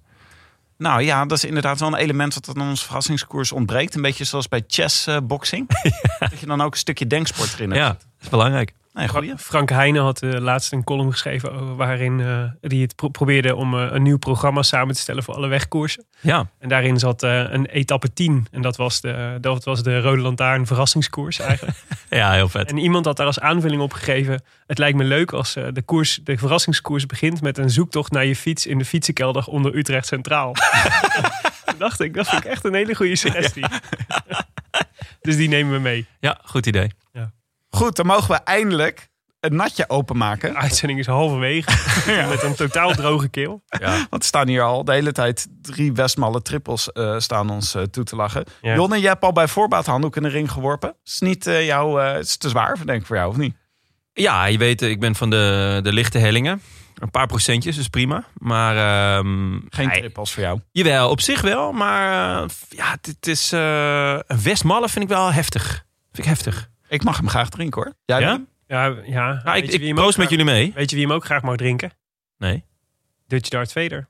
Nou 0.78 1.02
ja, 1.02 1.26
dat 1.26 1.38
is 1.38 1.46
inderdaad 1.46 1.80
wel 1.80 1.88
een 1.88 1.96
element 1.96 2.34
wat 2.34 2.58
aan 2.58 2.70
onze 2.70 2.86
verrassingskoers 2.86 3.52
ontbreekt. 3.52 3.96
Een 3.96 4.02
beetje 4.02 4.24
zoals 4.24 4.48
bij 4.48 4.64
chessboxing. 4.68 5.68
Dat 6.20 6.40
je 6.40 6.46
dan 6.46 6.62
ook 6.62 6.72
een 6.72 6.78
stukje 6.78 7.08
denksport 7.08 7.54
erin 7.54 7.72
hebt. 7.72 7.82
Ja, 7.82 7.88
dat 7.88 8.06
is 8.22 8.30
belangrijk. 8.30 8.74
Nee, 8.96 9.08
goeie. 9.08 9.38
Frank 9.38 9.70
Heijnen 9.70 10.02
had 10.02 10.22
uh, 10.22 10.32
laatst 10.32 10.72
een 10.72 10.84
column 10.84 11.12
geschreven 11.12 11.76
waarin 11.76 12.20
uh, 12.20 12.28
hij 12.62 12.78
het 12.78 12.96
pro 12.96 13.08
probeerde 13.08 13.56
om 13.56 13.74
uh, 13.74 13.88
een 13.90 14.02
nieuw 14.02 14.18
programma 14.18 14.62
samen 14.62 14.96
te 14.96 15.02
stellen 15.02 15.24
voor 15.24 15.36
alle 15.36 15.48
wegkoersen. 15.48 16.06
Ja. 16.20 16.50
En 16.60 16.70
daarin 16.70 17.00
zat 17.00 17.24
een 17.24 17.66
etappe 17.66 18.14
10 18.14 18.48
en 18.52 18.62
dat 18.62 18.76
was 18.76 19.02
de, 19.02 19.38
dat 19.42 19.64
was 19.64 19.84
de 19.84 20.00
Rode 20.00 20.22
Lantaarn 20.22 20.68
verrassingskoers 20.68 21.40
eigenlijk. 21.40 21.78
ja, 22.10 22.32
heel 22.32 22.50
vet. 22.50 22.70
En 22.70 22.78
iemand 22.78 23.06
had 23.06 23.18
daar 23.18 23.26
als 23.26 23.40
aanvulling 23.40 23.82
op 23.82 23.94
gegeven. 23.94 24.44
Het 24.68 24.78
lijkt 24.78 24.98
me 24.98 25.04
leuk 25.04 25.34
als 25.34 25.54
de, 25.54 25.82
koers, 25.86 26.20
de 26.24 26.38
verrassingskoers 26.38 27.06
begint 27.06 27.42
met 27.42 27.58
een 27.58 27.70
zoektocht 27.70 28.12
naar 28.12 28.26
je 28.26 28.36
fiets 28.36 28.66
in 28.66 28.78
de 28.78 28.86
fietsenkelder 28.86 29.46
onder 29.46 29.76
Utrecht 29.76 30.08
Centraal. 30.08 30.54
dacht 31.78 32.00
ik, 32.00 32.14
dat 32.14 32.28
vind 32.28 32.46
ik 32.46 32.52
echt 32.52 32.64
een 32.64 32.74
hele 32.74 32.96
goede 32.96 33.16
suggestie. 33.16 33.66
dus 35.22 35.36
die 35.36 35.48
nemen 35.48 35.74
we 35.74 35.80
mee. 35.80 36.06
Ja, 36.20 36.40
goed 36.44 36.66
idee. 36.66 36.92
Ja. 37.14 37.32
Goed, 37.76 37.96
dan 37.96 38.06
mogen 38.06 38.28
we 38.28 38.36
eindelijk 38.44 39.10
een 39.40 39.56
natje 39.56 39.90
openmaken. 39.90 40.54
De 40.54 40.60
uitzending 40.60 41.00
is 41.00 41.06
halverwege. 41.06 41.72
ja. 42.12 42.28
Met 42.28 42.44
een 42.44 42.56
totaal 42.56 42.94
droge 42.94 43.28
keel. 43.28 43.64
Ja. 43.68 43.90
Want 44.10 44.22
er 44.22 44.24
staan 44.24 44.48
hier 44.48 44.62
al 44.62 44.84
de 44.84 44.92
hele 44.92 45.12
tijd 45.12 45.48
drie 45.62 45.94
Westmalle 45.94 46.42
trippels 46.42 46.90
uh, 46.94 47.20
staan 47.20 47.50
ons 47.50 47.76
uh, 47.76 47.84
toe 47.84 48.04
te 48.04 48.16
lachen. 48.16 48.44
Ja. 48.62 48.76
Jonne, 48.76 49.00
jij 49.00 49.10
hebt 49.10 49.24
al 49.24 49.32
bij 49.32 49.48
voorbaat 49.48 49.86
handdoek 49.86 50.16
in 50.16 50.24
de 50.24 50.30
ring 50.30 50.52
geworpen. 50.52 50.96
Is 51.04 51.20
niet 51.20 51.48
uh, 51.48 51.66
jou, 51.66 52.02
het 52.02 52.26
is 52.26 52.38
te 52.38 52.50
zwaar, 52.50 52.78
denk 52.86 53.02
ik, 53.02 53.08
voor 53.08 53.16
jou, 53.16 53.30
of 53.30 53.38
niet? 53.38 53.56
Ja, 54.14 54.46
je 54.46 54.58
weet, 54.58 54.82
ik 54.82 55.00
ben 55.00 55.16
van 55.16 55.30
de, 55.30 55.80
de 55.84 55.94
lichte 55.94 56.18
hellingen. 56.18 56.62
Een 56.96 57.12
paar 57.12 57.28
procentjes, 57.28 57.78
is 57.78 57.88
prima. 57.88 58.24
Maar... 58.34 59.18
Um, 59.18 59.66
Geen 59.70 59.92
trippels 59.92 60.34
voor 60.34 60.44
jou? 60.44 60.60
Jawel, 60.72 61.10
op 61.10 61.22
zich 61.22 61.42
wel. 61.42 61.72
Maar 61.72 62.46
ja, 62.70 62.98
het 63.02 63.28
is... 63.28 63.52
een 63.52 64.42
Westmalle 64.44 64.90
vind 64.90 65.04
ik 65.04 65.10
wel 65.10 65.34
heftig. 65.34 65.86
Vind 66.12 66.18
ik 66.18 66.26
heftig. 66.26 66.70
Ik 66.96 67.04
mag 67.04 67.18
hem 67.18 67.30
graag 67.30 67.50
drinken, 67.50 67.84
hoor. 67.84 67.94
Jij 68.06 68.20
ja? 68.20 68.42
Ja, 68.68 68.96
ja. 69.06 69.42
Nou, 69.44 69.58
ik 69.58 69.72
ik 69.72 69.96
proost 69.96 70.18
met 70.18 70.30
jullie 70.30 70.46
mee. 70.46 70.72
Weet 70.76 70.90
je 70.90 70.96
wie 70.96 71.06
hem 71.06 71.16
ook 71.16 71.26
graag 71.26 71.42
mag 71.42 71.56
drinken? 71.56 71.92
Nee. 72.38 72.64
Dutch 73.28 73.50
Dart 73.50 73.72
Vader. 73.72 74.08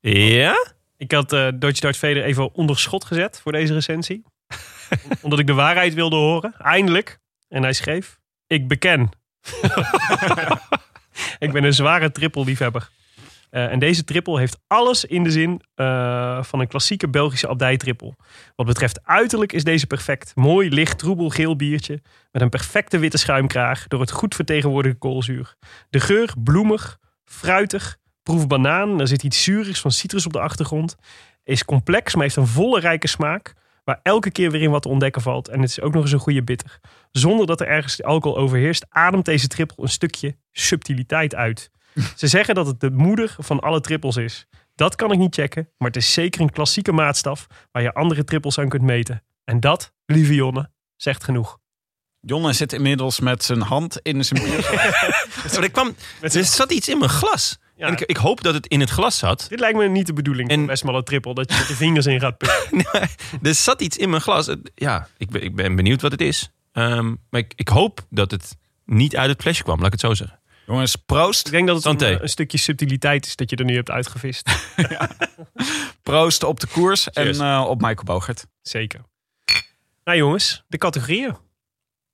Ja? 0.00 0.66
Ik 0.96 1.12
had 1.12 1.32
uh, 1.32 1.48
Dutch 1.54 1.80
Dart 1.80 1.96
Vader 1.96 2.24
even 2.24 2.54
onder 2.54 2.78
schot 2.78 3.04
gezet 3.04 3.40
voor 3.40 3.52
deze 3.52 3.72
recensie. 3.72 4.24
Omdat 5.22 5.38
ik 5.38 5.46
de 5.46 5.52
waarheid 5.52 5.94
wilde 5.94 6.16
horen. 6.16 6.54
Eindelijk. 6.58 7.18
En 7.48 7.62
hij 7.62 7.72
schreef... 7.72 8.20
Ik 8.46 8.68
beken. 8.68 9.10
ik 11.38 11.52
ben 11.52 11.64
een 11.64 11.74
zware 11.74 12.12
trippelliefhebber. 12.12 12.90
Uh, 13.52 13.72
en 13.72 13.78
deze 13.78 14.04
trippel 14.04 14.36
heeft 14.36 14.58
alles 14.66 15.04
in 15.04 15.22
de 15.22 15.30
zin 15.30 15.62
uh, 15.76 16.42
van 16.42 16.60
een 16.60 16.66
klassieke 16.66 17.08
Belgische 17.08 17.48
abdijtrippel. 17.48 18.14
Wat 18.56 18.66
betreft 18.66 19.06
uiterlijk 19.06 19.52
is 19.52 19.64
deze 19.64 19.86
perfect. 19.86 20.32
Mooi, 20.34 20.68
licht, 20.68 20.98
troebel, 20.98 21.28
geel 21.28 21.56
biertje. 21.56 22.02
Met 22.30 22.42
een 22.42 22.48
perfecte 22.48 22.98
witte 22.98 23.18
schuimkraag 23.18 23.88
door 23.88 24.00
het 24.00 24.10
goed 24.10 24.34
vertegenwoordigde 24.34 24.98
koolzuur. 24.98 25.56
De 25.90 26.00
geur, 26.00 26.34
bloemig, 26.38 26.98
fruitig, 27.24 27.96
proef 28.22 28.46
banaan. 28.46 29.00
Er 29.00 29.08
zit 29.08 29.22
iets 29.22 29.42
zuurigs 29.42 29.80
van 29.80 29.90
citrus 29.90 30.26
op 30.26 30.32
de 30.32 30.40
achtergrond. 30.40 30.96
Is 31.44 31.64
complex, 31.64 32.14
maar 32.14 32.22
heeft 32.22 32.36
een 32.36 32.46
volle 32.46 32.80
rijke 32.80 33.08
smaak. 33.08 33.54
Waar 33.84 34.00
elke 34.02 34.30
keer 34.30 34.50
weer 34.50 34.62
in 34.62 34.70
wat 34.70 34.82
te 34.82 34.88
ontdekken 34.88 35.22
valt. 35.22 35.48
En 35.48 35.60
het 35.60 35.70
is 35.70 35.80
ook 35.80 35.92
nog 35.92 36.02
eens 36.02 36.12
een 36.12 36.18
goede 36.18 36.42
bitter. 36.42 36.80
Zonder 37.10 37.46
dat 37.46 37.60
er 37.60 37.66
ergens 37.66 38.02
alcohol 38.02 38.38
overheerst, 38.38 38.86
ademt 38.88 39.24
deze 39.24 39.48
trippel 39.48 39.82
een 39.82 39.88
stukje 39.88 40.36
subtiliteit 40.52 41.34
uit. 41.34 41.70
Ze 42.16 42.26
zeggen 42.26 42.54
dat 42.54 42.66
het 42.66 42.80
de 42.80 42.90
moeder 42.90 43.34
van 43.38 43.60
alle 43.60 43.80
trippels 43.80 44.16
is. 44.16 44.46
Dat 44.74 44.96
kan 44.96 45.12
ik 45.12 45.18
niet 45.18 45.34
checken, 45.34 45.68
maar 45.78 45.88
het 45.88 45.96
is 45.96 46.12
zeker 46.12 46.40
een 46.40 46.50
klassieke 46.50 46.92
maatstaf 46.92 47.46
waar 47.72 47.82
je 47.82 47.94
andere 47.94 48.24
trippels 48.24 48.58
aan 48.58 48.68
kunt 48.68 48.82
meten. 48.82 49.22
En 49.44 49.60
dat, 49.60 49.92
lieve 50.06 50.34
Jonne, 50.34 50.70
zegt 50.96 51.24
genoeg. 51.24 51.60
Jonne 52.20 52.52
zit 52.52 52.72
inmiddels 52.72 53.20
met 53.20 53.44
zijn 53.44 53.60
hand 53.60 53.98
in 54.02 54.24
zijn 54.24 54.42
bier. 54.42 54.70
er, 55.62 55.70
kwam, 55.70 55.94
er 56.20 56.44
zat 56.44 56.72
iets 56.72 56.88
in 56.88 56.98
mijn 56.98 57.10
glas. 57.10 57.58
Ja. 57.76 57.86
En 57.86 57.92
ik, 57.92 58.00
ik, 58.00 58.16
hoop 58.16 58.42
dat 58.42 58.54
het 58.54 58.66
in 58.66 58.80
het 58.80 58.90
glas 58.90 59.18
zat. 59.18 59.46
Dit 59.48 59.60
lijkt 59.60 59.78
me 59.78 59.88
niet 59.88 60.06
de 60.06 60.12
bedoeling 60.12 60.48
en, 60.48 60.56
van 60.56 60.66
best 60.66 60.82
wel 60.82 60.96
een 60.96 61.04
trippel. 61.04 61.34
Dat 61.34 61.52
je 61.52 61.58
met 61.58 61.68
je 61.68 61.74
vingers 61.74 62.06
in 62.06 62.20
gaat 62.20 62.36
putten. 62.38 62.66
nee, 62.92 63.08
er 63.42 63.54
zat 63.54 63.80
iets 63.80 63.96
in 63.96 64.10
mijn 64.10 64.22
glas. 64.22 64.54
Ja, 64.74 65.08
ik 65.16 65.30
ben, 65.30 65.42
ik 65.42 65.54
ben 65.54 65.76
benieuwd 65.76 66.02
wat 66.02 66.10
het 66.10 66.20
is. 66.20 66.50
Um, 66.72 67.18
maar 67.30 67.40
ik, 67.40 67.52
ik 67.56 67.68
hoop 67.68 68.06
dat 68.10 68.30
het 68.30 68.56
niet 68.84 69.16
uit 69.16 69.30
het 69.30 69.40
flesje 69.40 69.62
kwam, 69.62 69.76
laat 69.76 69.86
ik 69.86 69.92
het 69.92 70.00
zo 70.00 70.14
zeggen. 70.14 70.40
Jongens, 70.72 70.96
proost. 70.96 71.46
Ik 71.46 71.52
denk 71.52 71.66
dat 71.66 71.84
het 71.84 72.02
een, 72.02 72.22
een, 72.22 72.28
stukje 72.28 72.58
subtiliteit 72.58 73.26
is 73.26 73.36
dat 73.36 73.50
je 73.50 73.56
er 73.56 73.64
nu 73.64 73.74
hebt 73.74 73.90
uitgevist. 73.90 74.72
ja. 74.88 75.10
Proost 76.02 76.42
op 76.42 76.60
de 76.60 76.66
koers 76.66 77.08
Cheers. 77.10 77.38
en 77.38 77.44
uh, 77.46 77.64
op 77.68 77.80
Michael 77.80 78.04
Bogert. 78.04 78.46
Zeker. 78.62 79.00
Nou 80.04 80.18
jongens, 80.18 80.64
de 80.68 80.78
categorieën. 80.78 81.36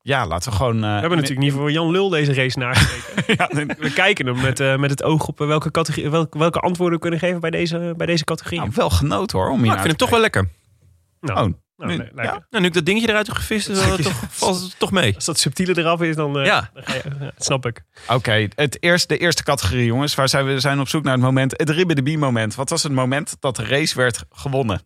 Ja, 0.02 0.26
laten 0.26 0.51
we 0.51 0.56
gewoon... 0.56 0.76
Uh, 0.76 0.82
we 0.82 0.86
hebben 0.86 1.10
natuurlijk 1.10 1.40
niet 1.40 1.52
voor 1.52 1.72
Jan 1.72 1.90
Lul 1.90 2.09
deze 2.09 2.35
race 2.35 2.59
nagekeken. 2.59 3.35
ja, 3.39 3.64
we 3.78 3.93
kijken 3.93 4.26
hem 4.26 4.40
met, 4.40 4.60
uh, 4.60 4.76
met 4.76 4.90
het 4.90 5.02
oog 5.02 5.28
op 5.28 5.39
welke, 5.39 5.70
categorie, 5.70 6.10
welke, 6.10 6.39
welke 6.39 6.60
antwoorden 6.60 6.94
we 6.94 7.01
kunnen 7.01 7.20
geven 7.20 7.40
bij 7.40 7.51
deze, 7.51 7.94
bij 7.97 8.06
deze 8.06 8.24
categorie. 8.24 8.59
Nou, 8.59 8.70
wel 8.74 8.90
genoten 8.90 9.39
hoor. 9.39 9.48
Om 9.48 9.60
nou, 9.60 9.64
ik 9.64 9.72
vind 9.72 9.86
hem 9.86 9.97
toch 9.97 10.10
wel 10.10 10.20
lekker. 10.20 10.48
Nou, 11.20 11.48
oh, 11.48 11.55
nou, 11.78 11.90
nu, 11.90 11.96
nee, 11.96 12.26
ja. 12.26 12.46
nou, 12.50 12.62
nu 12.62 12.66
ik 12.66 12.72
dat 12.72 12.84
dingetje 12.86 13.09
eruit 13.09 13.26
heb 13.26 13.36
gevist, 13.36 13.68
is 13.68 13.78
toch, 14.02 14.22
valt 14.28 14.60
het 14.60 14.78
toch 14.78 14.90
mee. 14.90 15.14
Als 15.14 15.24
dat 15.24 15.38
subtiele 15.38 15.78
eraf 15.78 16.00
is, 16.00 16.16
dan, 16.16 16.38
uh, 16.38 16.44
ja. 16.44 16.70
dan 16.74 16.82
ga 16.82 16.94
je, 16.94 17.02
ja, 17.20 17.30
snap 17.38 17.66
ik. 17.66 17.82
Oké, 18.02 18.14
okay, 18.14 18.50
het 18.55 18.82
eerste, 18.82 19.09
de 19.09 19.18
eerste 19.18 19.42
categorie 19.42 19.84
jongens. 19.84 20.14
Waar 20.14 20.28
zijn 20.28 20.46
we 20.46 20.60
zijn 20.60 20.80
op 20.80 20.88
zoek 20.88 21.02
naar 21.02 21.12
het 21.12 21.22
moment, 21.22 21.55
het 21.56 21.70
Ribbe 21.70 21.94
de 21.94 22.02
Bie 22.02 22.18
moment. 22.18 22.55
Wat 22.55 22.70
was 22.70 22.82
het 22.82 22.92
moment 22.92 23.36
dat 23.40 23.56
de 23.56 23.64
race 23.64 23.96
werd 23.96 24.24
gewonnen? 24.30 24.80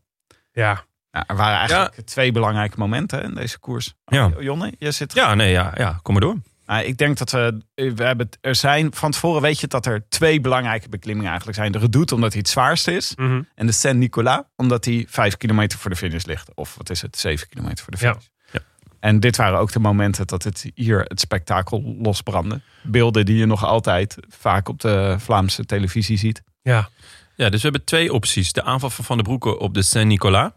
Ja. 0.52 0.84
Nou, 1.10 1.24
er 1.28 1.36
waren 1.36 1.58
eigenlijk 1.58 1.96
ja. 1.96 2.02
twee 2.02 2.32
belangrijke 2.32 2.78
momenten 2.78 3.22
in 3.22 3.34
deze 3.34 3.58
koers. 3.58 3.94
Ja. 4.04 4.30
Jonne, 4.38 4.72
je 4.78 4.90
zit... 4.90 5.14
Ja, 5.14 5.34
nee, 5.34 5.50
ja, 5.50 5.72
ja, 5.76 5.98
kom 6.02 6.14
maar 6.14 6.22
door. 6.22 6.36
Nou, 6.72 6.84
ik 6.84 6.96
denk 6.96 7.18
dat 7.18 7.30
we, 7.30 7.62
we 7.74 8.02
hebben, 8.04 8.28
er 8.40 8.54
zijn, 8.54 8.94
van 8.94 9.10
tevoren 9.10 9.42
weet 9.42 9.60
je 9.60 9.66
dat 9.66 9.86
er 9.86 10.08
twee 10.08 10.40
belangrijke 10.40 10.88
beklimmingen 10.88 11.28
eigenlijk 11.28 11.58
zijn. 11.58 11.72
De 11.72 11.78
Redoute 11.78 12.14
omdat 12.14 12.32
hij 12.32 12.40
het 12.40 12.48
zwaarste 12.50 12.92
is. 12.92 13.12
Mm 13.16 13.26
-hmm. 13.26 13.48
En 13.54 13.66
de 13.66 13.72
Saint-Nicolas 13.72 14.42
omdat 14.56 14.84
hij 14.84 15.06
vijf 15.08 15.36
kilometer 15.36 15.78
voor 15.78 15.90
de 15.90 15.96
finish 15.96 16.24
ligt. 16.24 16.54
Of 16.54 16.74
wat 16.76 16.90
is 16.90 17.02
het, 17.02 17.18
zeven 17.18 17.48
kilometer 17.48 17.84
voor 17.84 17.92
de 17.92 17.98
finish. 17.98 18.24
Ja. 18.24 18.30
Ja. 18.52 18.60
En 19.00 19.20
dit 19.20 19.36
waren 19.36 19.58
ook 19.58 19.72
de 19.72 19.78
momenten 19.78 20.26
dat 20.26 20.42
het 20.42 20.70
hier 20.74 21.00
het 21.00 21.20
spektakel 21.20 21.96
losbrandde. 21.98 22.60
Beelden 22.82 23.26
die 23.26 23.36
je 23.36 23.46
nog 23.46 23.64
altijd 23.64 24.16
vaak 24.28 24.68
op 24.68 24.80
de 24.80 25.16
Vlaamse 25.18 25.64
televisie 25.64 26.18
ziet. 26.18 26.42
Ja. 26.62 26.88
Ja, 27.34 27.48
dus 27.48 27.62
we 27.62 27.68
hebben 27.68 27.84
twee 27.84 28.12
opties. 28.12 28.52
De 28.52 28.62
aanval 28.62 28.90
van 28.90 29.04
Van 29.04 29.16
der 29.16 29.24
Broeke 29.24 29.58
op 29.58 29.74
de 29.74 29.82
Saint-Nicolas. 29.82 30.50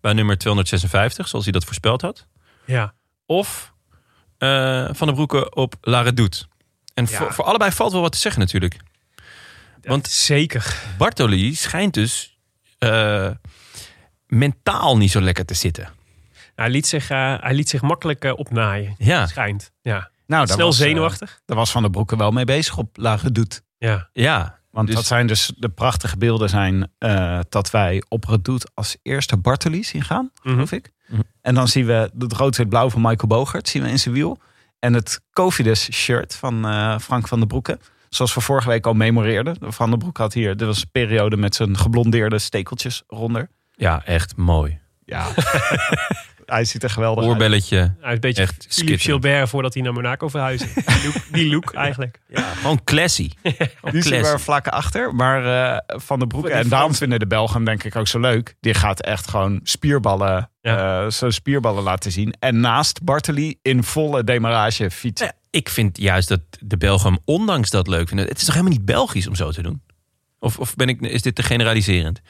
Bij 0.00 0.12
nummer 0.12 0.38
256, 0.38 1.28
zoals 1.28 1.44
hij 1.44 1.52
dat 1.52 1.64
voorspeld 1.64 2.00
had. 2.00 2.26
Ja. 2.64 2.94
Of 3.26 3.71
uh, 4.42 4.88
Van 4.92 5.06
der 5.06 5.14
Broeke 5.16 5.54
op 5.54 5.74
La 5.80 6.00
Redoute. 6.00 6.44
En 6.94 7.06
Ja. 7.10 7.16
voor, 7.16 7.32
voor 7.32 7.44
allebei 7.44 7.70
valt 7.72 7.92
wel 7.92 8.00
wat 8.00 8.12
te 8.12 8.18
zeggen 8.18 8.40
natuurlijk. 8.40 8.76
Want 9.82 10.08
Zeker. 10.08 10.76
Bartoli 10.98 11.54
schijnt 11.54 11.94
dus 11.94 12.38
eh, 12.78 13.30
mentaal 14.26 14.96
niet 14.96 15.10
zo 15.10 15.20
lekker 15.20 15.44
te 15.44 15.54
zitten. 15.54 15.88
Hij 16.54 16.70
liet 16.70 16.86
zich, 16.86 17.10
eh, 17.10 17.34
hij 17.40 17.54
liet 17.54 17.68
zich 17.68 17.82
makkelijk 17.82 18.24
eh, 18.24 18.32
opnaaien. 18.38 18.94
Ja. 18.98 19.26
Schijnt. 19.26 19.70
Ja. 19.82 20.10
Nou, 20.26 20.46
Snel 20.46 20.66
was, 20.66 20.78
eh, 20.80 20.86
zenuwachtig. 20.86 21.40
daar 21.46 21.56
was 21.56 21.70
Van 21.70 21.82
der 21.82 21.90
Broeke 21.90 22.16
wel 22.16 22.30
mee 22.30 22.44
bezig 22.44 22.76
op 22.78 22.96
La 22.96 23.14
Redoute. 23.14 23.60
Ja. 23.78 24.08
Ja, 24.12 24.58
Want 24.72 24.86
Dus- 24.86 24.96
dat 24.96 25.04
zijn 25.06 25.26
dus 25.26 25.52
de 25.56 25.68
prachtige 25.68 26.16
beelden 26.16 26.48
zijn 26.48 26.90
eh, 26.98 27.38
dat 27.48 27.70
wij 27.70 28.02
op 28.08 28.24
Redoute 28.24 28.68
als 28.74 28.96
eerste 29.02 29.36
Bartoli 29.36 29.84
zien 29.84 30.02
gaan, 30.04 30.30
geloof 30.42 30.72
ik. 30.72 30.90
Mhm. 31.08 31.20
En 31.40 31.54
dan 31.54 31.68
zien 31.68 31.86
we 31.86 32.10
het 32.18 32.32
rood-wit-blauw 32.32 32.90
van 32.90 33.00
Michael 33.00 33.26
Bogert 33.28 33.68
zien 33.68 33.82
we 33.82 33.88
in 33.88 33.98
zijn 33.98 34.14
wiel. 34.14 34.38
En 34.78 34.94
het 34.94 35.20
Covidus 35.32 35.92
shirt 35.92 36.34
van 36.36 36.64
eh, 36.66 36.98
Frank 36.98 37.28
van 37.28 37.38
den 37.38 37.48
Broeke. 37.48 37.78
Zoals 38.08 38.34
we 38.34 38.40
vorige 38.40 38.68
week 38.68 38.86
al 38.86 38.94
memoreerden. 38.94 39.56
Van 39.60 39.90
den 39.90 39.98
Broek 39.98 40.16
had 40.16 40.32
hier, 40.32 40.56
dit 40.56 40.66
was 40.66 40.80
een 40.82 40.90
periode 40.92 41.36
met 41.36 41.54
zijn 41.54 41.78
geblondeerde 41.78 42.38
stekeltjes 42.38 43.02
ronder. 43.06 43.48
ja, 43.74 44.04
echt 44.04 44.36
mooi. 44.36 44.80
Ja, 45.04 45.26
hij 46.46 46.64
ziet 46.64 46.82
er 46.82 46.90
geweldig 46.90 47.22
uit. 47.24 47.32
Oorbelletje. 47.32 47.76
Hij 47.76 48.08
is 48.08 48.14
een 48.14 48.20
beetje 48.20 48.42
Echt 48.42 48.66
Philippe. 48.68 48.98
Gilbert 49.02 49.48
voordat 49.48 49.74
hij 49.74 49.82
naar 49.82 49.92
Monaco 49.92 50.28
verhuisde. 50.28 50.66
Die 50.74 51.04
look, 51.04 51.14
die 51.32 51.50
look 51.50 51.72
eigenlijk. 51.74 52.20
Ja, 52.28 52.42
gewoon 52.42 52.84
classy. 52.84 53.30
Gewoon 53.42 53.92
Die 53.92 54.02
zien 54.02 54.10
we 54.10 54.16
er 54.16 54.22
classy. 54.22 54.44
vlak 54.44 54.68
achter. 54.68 55.14
Maar 55.14 55.72
eh, 55.74 55.96
Van 56.00 56.18
den 56.18 56.28
Broek, 56.28 56.44
Die 56.44 56.52
en 56.52 56.68
daarom 56.68 56.94
vinden 56.94 57.18
de 57.18 57.26
Belgen 57.26 57.64
denk 57.64 57.84
ik 57.84 57.96
ook 57.96 58.08
zo 58.08 58.18
leuk. 58.20 58.54
Die 58.60 58.74
gaat 58.74 59.00
echt 59.00 59.28
gewoon 59.30 59.60
spierballen, 59.62 60.50
Ja. 60.60 61.02
eh, 61.04 61.10
zijn 61.10 61.32
spierballen 61.32 61.82
laten 61.82 62.12
zien. 62.12 62.34
En 62.38 62.60
naast 62.60 63.02
Bartoli 63.02 63.58
in 63.62 63.82
volle 63.82 64.24
demarage 64.24 64.90
fietsen. 64.90 65.26
Ja, 65.26 65.32
ik 65.50 65.68
vind 65.68 65.98
juist 65.98 66.28
dat 66.28 66.40
de 66.60 66.76
Belgen 66.76 67.12
hem 67.12 67.18
ondanks 67.24 67.70
dat 67.70 67.86
leuk 67.86 68.08
vinden. 68.08 68.26
Het 68.26 68.38
is 68.38 68.44
toch 68.44 68.54
helemaal 68.54 68.76
niet 68.76 68.84
Belgisch 68.86 69.26
om 69.26 69.34
zo 69.34 69.50
te 69.50 69.62
doen? 69.62 69.82
Of, 70.38 70.58
of 70.58 70.74
ben 70.74 70.88
ik, 70.88 71.00
is 71.00 71.22
dit 71.22 71.34
te 71.34 71.42
generaliserend? 71.42 72.20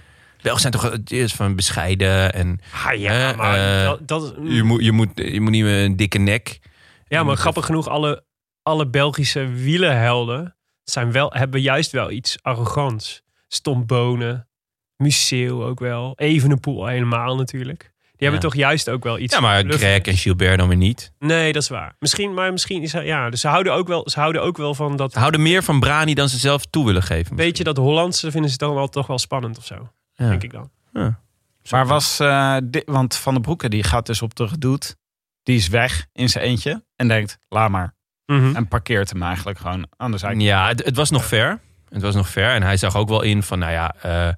Belgen 0.43 0.61
zijn 0.61 0.73
toch 0.73 0.83
het 0.83 1.13
is 1.13 1.33
van 1.33 1.57
bescheiden 1.57 2.33
en 2.35 2.61
Ah, 2.85 2.99
ja, 2.99 3.33
maar 3.37 3.79
eh, 3.79 3.85
dat, 3.85 4.09
dat, 4.09 4.35
je, 4.45 4.63
moet, 4.63 4.85
je, 4.85 4.93
moet, 4.93 5.09
je 5.15 5.41
moet 5.41 5.51
niet 5.51 5.65
met 5.65 5.73
een 5.73 5.97
dikke 5.97 6.19
nek. 6.19 6.61
ja, 7.09 7.23
maar 7.23 7.37
grappig 7.37 7.67
genoeg, 7.67 7.89
alle, 7.89 8.25
alle 8.63 8.89
Belgische 8.89 9.47
wielenhelden 9.49 10.57
zijn 10.85 11.13
wel, 11.13 11.33
hebben 11.33 11.61
juist 11.61 11.91
wel 11.91 12.11
iets 12.11 12.39
arrogants. 12.43 13.23
Stombonen, 13.49 14.49
Museeuw 14.97 15.65
ook 15.65 15.81
wel, 15.81 16.13
Evenepoel 16.17 16.87
helemaal 16.87 17.37
natuurlijk. 17.37 17.91
Die 18.17 18.31
hebben 18.31 18.51
toch 18.51 18.59
juist 18.61 18.89
ook 18.89 19.05
wel 19.05 19.19
iets 19.19 19.35
Ja, 19.35 19.41
maar 19.41 19.65
Greg 19.67 20.01
en 20.01 20.17
Gilbert 20.17 20.59
dan 20.59 20.69
weer 20.69 20.77
niet. 20.77 21.13
Nee, 21.19 21.53
dat 21.53 21.63
is 21.63 21.69
waar. 21.69 21.97
Misschien, 21.99 22.35
maar 22.35 22.53
misschien 22.53 22.83
is 22.83 22.93
hij, 22.93 23.05
ja, 23.05 23.31
dus 23.31 23.41
ze 23.41 23.49
houden 23.49 23.73
ook 23.73 23.89
wel, 23.89 24.09
ze 24.11 24.21
houden 24.21 24.43
ook 24.43 24.57
wel 24.57 24.75
van 24.75 24.97
dat 24.97 25.13
Ze 25.13 25.19
houden 25.19 25.43
meer 25.43 25.63
van 25.63 25.81
Brani 25.81 26.15
dan 26.15 26.29
ze 26.29 26.39
zelf 26.39 26.65
toe 26.67 26.85
willen 26.85 27.03
geven. 27.03 27.37
beetje 27.37 27.65
dat 27.65 27.77
Hollandse 27.77 28.31
vinden 28.31 28.51
ze 28.51 28.57
dan 28.57 28.75
wel 28.75 28.89
toch 28.89 29.07
wel 29.07 29.19
spannend 29.19 29.59
of 29.59 29.65
zo, 29.65 29.91
Ja. 30.15 30.29
denk 30.29 30.43
ik 30.43 30.53
dan. 30.53 30.71
Ja. 30.93 31.21
Maar 31.71 31.87
was, 31.87 32.21
eh, 32.21 32.57
di- 32.65 32.83
want 32.85 33.17
Van 33.17 33.33
den 33.33 33.43
Broeke 33.43 33.69
die 33.69 33.83
gaat 33.83 34.07
dus 34.07 34.23
op 34.23 34.35
de 34.35 34.47
Redoute. 34.47 34.97
Die 35.43 35.57
is 35.57 35.69
weg 35.69 36.07
in 36.13 36.29
zijn 36.29 36.45
eentje. 36.45 36.85
En 36.97 37.09
denkt, 37.09 37.39
laat 37.49 37.71
maar. 37.71 37.95
Mhm. 38.27 38.57
En 38.57 38.69
parkeert 38.69 39.11
hem 39.11 39.23
eigenlijk 39.23 39.59
gewoon 39.59 39.87
aan 39.97 40.11
de 40.11 40.19
zijkant. 40.19 40.43
Ja, 40.43 40.69
het, 40.69 40.85
het 40.85 40.97
was 40.97 41.11
nog 41.11 41.25
ver. 41.25 41.61
Het 41.89 42.03
was 42.03 42.15
nog 42.15 42.29
ver. 42.29 42.51
En 42.55 42.63
hij 42.63 42.77
zag 42.77 42.97
ook 42.97 43.09
wel 43.09 43.23
in 43.23 43.43
van, 43.43 43.59
nou 43.59 43.73
ja, 43.73 43.95
eh, 44.03 44.35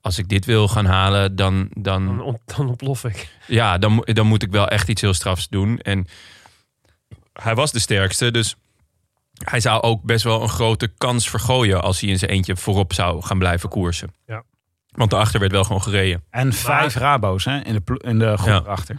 als 0.00 0.18
ik 0.18 0.28
dit 0.28 0.44
wil 0.44 0.68
gaan 0.68 0.84
halen, 0.86 1.36
dan, 1.36 1.68
Dan, 1.72 2.06
dan, 2.06 2.20
ont- 2.20 2.56
dan 2.56 2.68
ontplof 2.68 3.04
ik. 3.04 3.28
ja, 3.46 3.78
dan, 3.78 4.00
dan 4.04 4.26
moet 4.26 4.42
ik 4.42 4.50
wel 4.50 4.68
echt 4.68 4.88
iets 4.88 5.00
heel 5.00 5.14
strafs 5.14 5.48
doen. 5.48 5.78
En 5.78 6.06
hij 7.32 7.54
was 7.54 7.72
de 7.72 7.78
sterkste, 7.78 8.30
dus 8.30 8.54
hij 9.44 9.60
zou 9.60 9.82
ook 9.82 10.02
best 10.02 10.24
wel 10.24 10.42
een 10.42 10.48
grote 10.48 10.88
kans 10.88 11.30
vergooien 11.30 11.82
als 11.82 12.00
hij 12.00 12.10
in 12.10 12.18
zijn 12.18 12.30
eentje 12.30 12.56
voorop 12.56 12.92
zou 12.92 13.22
gaan 13.22 13.38
blijven 13.38 13.68
koersen. 13.68 14.14
Ja. 14.26 14.42
Want 14.96 15.10
daarachter 15.10 15.40
werd 15.40 15.52
wel 15.52 15.64
gewoon 15.64 15.82
gereden. 15.82 16.24
En 16.30 16.52
vijf 16.52 16.94
Rabo's 16.94 17.44
hè, 17.44 17.60
in 17.60 17.82
de, 17.84 18.00
in 18.04 18.18
de 18.18 18.36
groep 18.36 18.48
Ja. 18.48 18.60
erachter. 18.60 18.98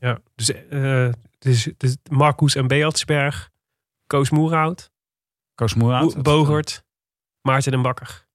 Ja, 0.00 0.18
dus, 0.34 0.50
eh 0.70 1.08
dus, 1.38 1.68
dus 1.76 1.96
Marcus 2.10 2.54
en 2.54 2.66
Beatsberg, 2.66 3.50
Koos 4.06 4.30
Moerhout, 4.30 4.90
Koos 5.54 5.74
Moerhout. 5.74 6.14
Bo- 6.14 6.22
Bogert, 6.22 6.84
Maarten 7.42 7.72
en 7.72 7.82
Bakker, 7.82 8.26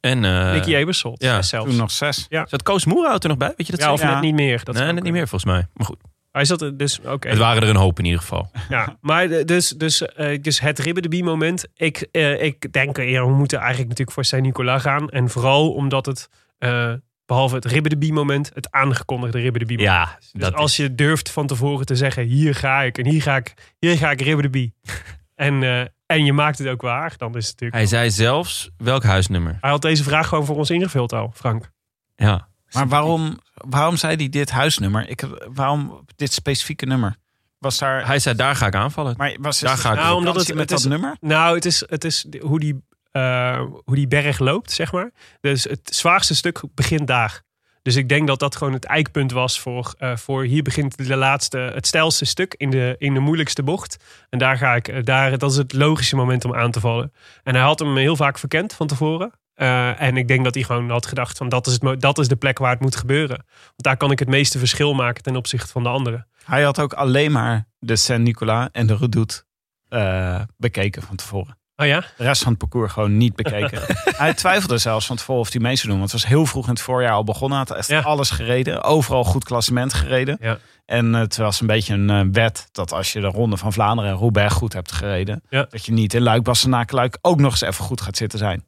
En 0.00 0.24
eh 0.24 0.52
Nicky 0.52 0.74
Ebersol. 0.74 1.14
ja, 1.18 1.42
zelfs. 1.42 1.68
Toen 1.68 1.78
nog 1.78 1.90
zes. 1.90 2.26
zat 2.28 2.62
Koos 2.62 2.84
Moerhout 2.84 3.22
er 3.22 3.28
nog 3.28 3.38
bij? 3.38 3.52
Weet 3.56 3.66
je 3.66 3.72
dat 3.72 3.80
ja, 3.80 3.92
of 3.92 3.98
zeker? 3.98 4.14
net 4.14 4.22
niet 4.22 4.34
meer. 4.34 4.64
Dat 4.64 4.74
nee, 4.74 4.92
net 4.92 5.02
niet 5.02 5.12
meer 5.12 5.28
volgens 5.28 5.52
mij. 5.52 5.66
Maar 5.72 5.86
goed, 5.86 6.00
Hij 6.36 6.44
zat 6.44 6.62
er 6.62 6.76
dus, 6.76 7.00
oké. 7.00 7.28
het 7.28 7.38
waren 7.38 7.62
er 7.62 7.68
een 7.68 7.76
hoop 7.76 7.98
in 7.98 8.04
ieder 8.04 8.20
geval. 8.20 8.50
Ja, 8.68 8.96
maar 9.00 9.28
dus, 9.28 9.68
dus, 9.68 10.02
eh, 10.02 10.42
dus 10.42 10.60
het 10.60 10.78
Ribbe 10.78 11.22
moment. 11.22 11.66
Ik, 11.74 12.08
eh, 12.12 12.42
ik 12.42 12.72
denk, 12.72 12.96
ja, 12.96 13.24
we 13.24 13.32
moeten 13.32 13.58
eigenlijk 13.58 13.88
natuurlijk 13.88 14.16
voor 14.16 14.24
Saint-Nicolas 14.24 14.82
gaan. 14.82 15.08
En 15.08 15.28
vooral 15.28 15.72
omdat 15.72 16.06
het, 16.06 16.28
eh, 16.58 16.92
behalve 17.26 17.54
het 17.54 17.64
Ribbe 17.64 18.12
moment, 18.12 18.50
het 18.54 18.70
aangekondigde 18.70 19.38
Ribbe 19.38 19.58
moment. 19.58 19.80
Ja, 19.80 20.18
Dus 20.18 20.30
dat 20.32 20.54
als 20.54 20.76
je 20.76 20.94
durft 20.94 21.30
van 21.30 21.46
tevoren 21.46 21.86
te 21.86 21.96
zeggen, 21.96 22.24
hier 22.24 22.54
ga 22.54 22.82
ik 22.82 22.98
en 22.98 23.06
hier 23.06 23.22
ga 23.22 23.36
ik, 23.36 23.54
hier 23.78 23.96
ga 23.96 24.10
ik 24.10 24.20
Ribbe 24.20 24.50
de 24.50 24.72
en, 25.34 25.62
eh, 25.62 25.80
en 26.06 26.24
je 26.24 26.32
maakt 26.32 26.58
het 26.58 26.68
ook 26.68 26.82
waar, 26.82 27.14
dan 27.16 27.36
is 27.36 27.48
het 27.48 27.60
natuurlijk... 27.60 27.74
Hij 27.74 27.86
zei 27.86 28.10
zelfs 28.10 28.70
welk 28.76 29.02
huisnummer. 29.02 29.58
Hij 29.60 29.70
had 29.70 29.82
deze 29.82 30.02
vraag 30.02 30.28
gewoon 30.28 30.46
voor 30.46 30.56
ons 30.56 30.70
ingevuld 30.70 31.12
al, 31.12 31.30
Frank. 31.34 31.70
Ja. 32.16 32.48
Maar 32.72 32.88
waarom, 32.88 33.38
waarom 33.54 33.96
zei 33.96 34.16
hij 34.16 34.28
dit 34.28 34.50
huisnummer? 34.50 35.08
Ik, 35.08 35.22
waarom 35.54 36.04
dit 36.16 36.32
specifieke 36.32 36.86
nummer? 36.86 37.16
Was 37.58 37.78
daar... 37.78 38.06
Hij 38.06 38.18
zei, 38.18 38.34
daar 38.36 38.56
ga 38.56 38.66
ik 38.66 38.74
aanvallen. 38.74 39.14
maar 39.16 39.36
was 39.40 39.60
daar 39.60 39.78
ga 39.78 39.90
ik 39.92 39.96
Nou, 39.98 40.16
omdat 40.16 40.34
het- 40.36 40.48
met 40.48 40.58
het 40.58 40.68
dat 40.68 40.78
is- 40.78 40.84
nummer? 40.84 41.16
Nou, 41.20 41.54
het 41.54 41.64
is, 41.64 41.82
het 41.88 42.04
is 42.04 42.26
hoe, 42.40 42.60
die, 42.60 42.82
eh, 43.12 43.60
hoe 43.84 43.94
die 43.94 44.08
berg 44.08 44.38
loopt, 44.38 44.72
zeg 44.72 44.92
maar. 44.92 45.10
Dus 45.40 45.64
het 45.64 45.80
zwaarste 45.84 46.34
stuk 46.34 46.62
begint 46.74 47.06
daar. 47.06 47.42
Dus 47.82 47.96
ik 47.96 48.08
denk 48.08 48.26
dat 48.26 48.38
dat 48.38 48.56
gewoon 48.56 48.72
het 48.72 48.84
eikpunt 48.84 49.32
was 49.32 49.60
voor, 49.60 49.94
eh, 49.98 50.16
voor 50.16 50.44
hier 50.44 50.62
begint 50.62 50.96
de 51.08 51.16
laatste, 51.16 51.58
het 51.58 51.86
stijlste 51.86 52.24
stuk 52.24 52.54
in 52.56 52.70
de, 52.70 52.94
in 52.98 53.14
de 53.14 53.20
moeilijkste 53.20 53.62
bocht. 53.62 53.96
En 54.30 54.38
daar 54.38 54.56
ga 54.56 54.74
ik, 54.74 54.88
eh, 54.88 55.02
daar, 55.02 55.38
dat 55.38 55.50
is 55.50 55.56
het 55.56 55.72
logische 55.72 56.16
moment 56.16 56.44
om 56.44 56.54
aan 56.54 56.70
te 56.70 56.80
vallen. 56.80 57.12
En 57.42 57.54
hij 57.54 57.62
had 57.64 57.78
hem 57.78 57.96
heel 57.96 58.16
vaak 58.16 58.38
verkend 58.38 58.72
van 58.72 58.86
tevoren. 58.86 59.32
Eh, 59.56 60.00
en 60.00 60.16
ik 60.16 60.28
denk 60.28 60.44
dat 60.44 60.54
hij 60.54 60.62
gewoon 60.64 60.90
had 60.90 61.06
gedacht 61.06 61.36
van 61.36 61.48
dat 61.48 61.66
is, 61.66 61.78
het, 61.80 62.00
dat 62.00 62.18
is 62.18 62.28
de 62.28 62.36
plek 62.36 62.58
waar 62.58 62.70
het 62.70 62.80
moet 62.80 62.96
gebeuren. 62.96 63.36
Want 63.56 63.82
daar 63.82 63.96
kan 63.96 64.10
ik 64.10 64.18
het 64.18 64.28
meeste 64.28 64.58
verschil 64.58 64.94
maken 64.94 65.22
ten 65.22 65.36
opzichte 65.36 65.72
van 65.72 65.82
de 65.82 65.88
anderen. 65.88 66.26
Hij 66.44 66.62
had 66.62 66.80
ook 66.80 66.92
alleen 66.92 67.32
maar 67.32 67.68
de 67.78 67.96
Saint-Nicolas 67.96 68.68
en 68.72 68.86
de 68.86 68.96
Redoute 68.96 69.44
eh, 69.88 70.40
bekeken 70.56 71.02
van 71.02 71.16
tevoren. 71.16 71.58
Oh 71.76 71.86
ja? 71.86 72.00
De 72.00 72.22
rest 72.24 72.42
van 72.42 72.50
het 72.50 72.58
parcours 72.60 72.92
gewoon 72.92 73.16
niet 73.16 73.36
bekeken. 73.36 73.80
hij 74.16 74.34
twijfelde 74.34 74.78
zelfs 74.78 75.06
van 75.06 75.16
tevoren 75.16 75.40
of 75.40 75.52
hij 75.52 75.60
mee 75.60 75.76
zou 75.76 75.88
doen. 75.88 75.98
Want 75.98 76.12
het 76.12 76.20
was 76.20 76.30
heel 76.30 76.46
vroeg 76.46 76.64
in 76.64 76.70
het 76.72 76.80
voorjaar 76.80 77.12
al 77.12 77.24
begonnen. 77.24 77.58
Hij 77.58 77.66
had 77.68 77.76
echt 77.78 77.88
Ja. 77.88 78.00
alles 78.00 78.30
gereden. 78.30 78.82
Overal 78.82 79.24
goed 79.24 79.44
klassement 79.44 79.94
gereden. 79.94 80.36
Ja. 80.40 80.58
En 80.84 81.12
het 81.12 81.36
was 81.36 81.60
een 81.60 81.66
beetje 81.66 81.94
een 81.94 82.10
eh, 82.10 82.20
wet 82.32 82.68
dat 82.72 82.92
als 82.92 83.12
je 83.12 83.20
de 83.20 83.26
Ronde 83.26 83.56
van 83.56 83.72
Vlaanderen 83.72 84.10
en 84.10 84.16
Roubaix 84.16 84.54
goed 84.54 84.72
hebt 84.72 84.92
gereden. 84.92 85.42
Ja. 85.48 85.66
Dat 85.70 85.84
je 85.86 85.92
niet 85.92 86.14
in 86.14 86.22
Luik, 86.22 86.42
Bastenaken, 86.42 86.96
Luik 86.96 87.18
ook 87.20 87.40
nog 87.40 87.50
eens 87.50 87.60
even 87.60 87.84
goed 87.84 88.00
gaat 88.00 88.16
zitten 88.16 88.38
zijn. 88.38 88.64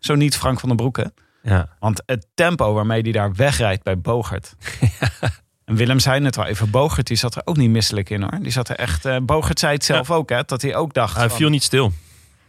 Zo 0.00 0.14
niet 0.14 0.36
Frank 0.36 0.60
van 0.60 0.68
den 0.68 0.78
Broeke. 0.78 1.12
Ja. 1.42 1.76
Want 1.78 2.02
het 2.06 2.26
tempo 2.34 2.72
waarmee 2.72 3.02
hij 3.02 3.12
daar 3.12 3.34
wegrijdt 3.34 3.82
bij 3.82 3.98
Bogert. 3.98 4.54
En 5.64 5.76
Willem 5.76 5.98
zei 5.98 6.20
net 6.20 6.38
al 6.38 6.44
even, 6.44 6.70
Bogert 6.70 7.06
die 7.06 7.16
zat 7.16 7.34
er 7.34 7.42
ook 7.44 7.56
niet 7.56 7.70
misselijk 7.70 8.10
in 8.10 8.22
hoor. 8.22 8.38
Die 8.40 8.52
zat 8.52 8.68
er 8.68 8.76
echt, 8.76 9.04
eh 9.04 9.16
Bogert 9.22 9.58
zei 9.58 9.72
het 9.72 9.84
zelf 9.84 10.10
ook 10.10 10.28
hè, 10.28 10.42
dat 10.46 10.62
hij 10.62 10.76
ook 10.76 10.94
dacht 10.94 11.16
Hij 11.16 11.28
van, 11.28 11.36
viel 11.36 11.48
niet 11.48 11.62
stil. 11.62 11.92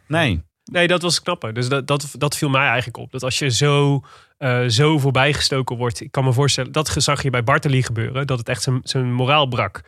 Nee, 0.08 0.44
Nee, 0.72 0.88
dat 0.88 1.02
was 1.02 1.22
knapper. 1.22 1.54
Dus 1.54 1.70
dat, 1.70 1.88
dat, 1.88 2.08
dat 2.18 2.38
viel 2.38 2.50
mij 2.50 2.68
eigenlijk 2.68 2.98
op. 2.98 3.12
Dat 3.12 3.24
als 3.24 3.40
je 3.40 3.50
zo, 3.50 4.02
eh 4.38 4.64
zo 4.68 5.00
voorbijgestoken 5.00 5.78
wordt. 5.78 6.02
Ik 6.02 6.12
kan 6.12 6.24
me 6.24 6.34
voorstellen, 6.34 6.72
dat 6.72 6.94
zag 6.98 7.24
je 7.24 7.30
bij 7.30 7.44
Bartoli 7.44 7.84
gebeuren. 7.84 8.28
Dat 8.28 8.38
het 8.38 8.50
echt 8.50 8.62
zijn, 8.62 8.80
zijn 8.84 9.14
moraal 9.14 9.46
brak. 9.48 9.82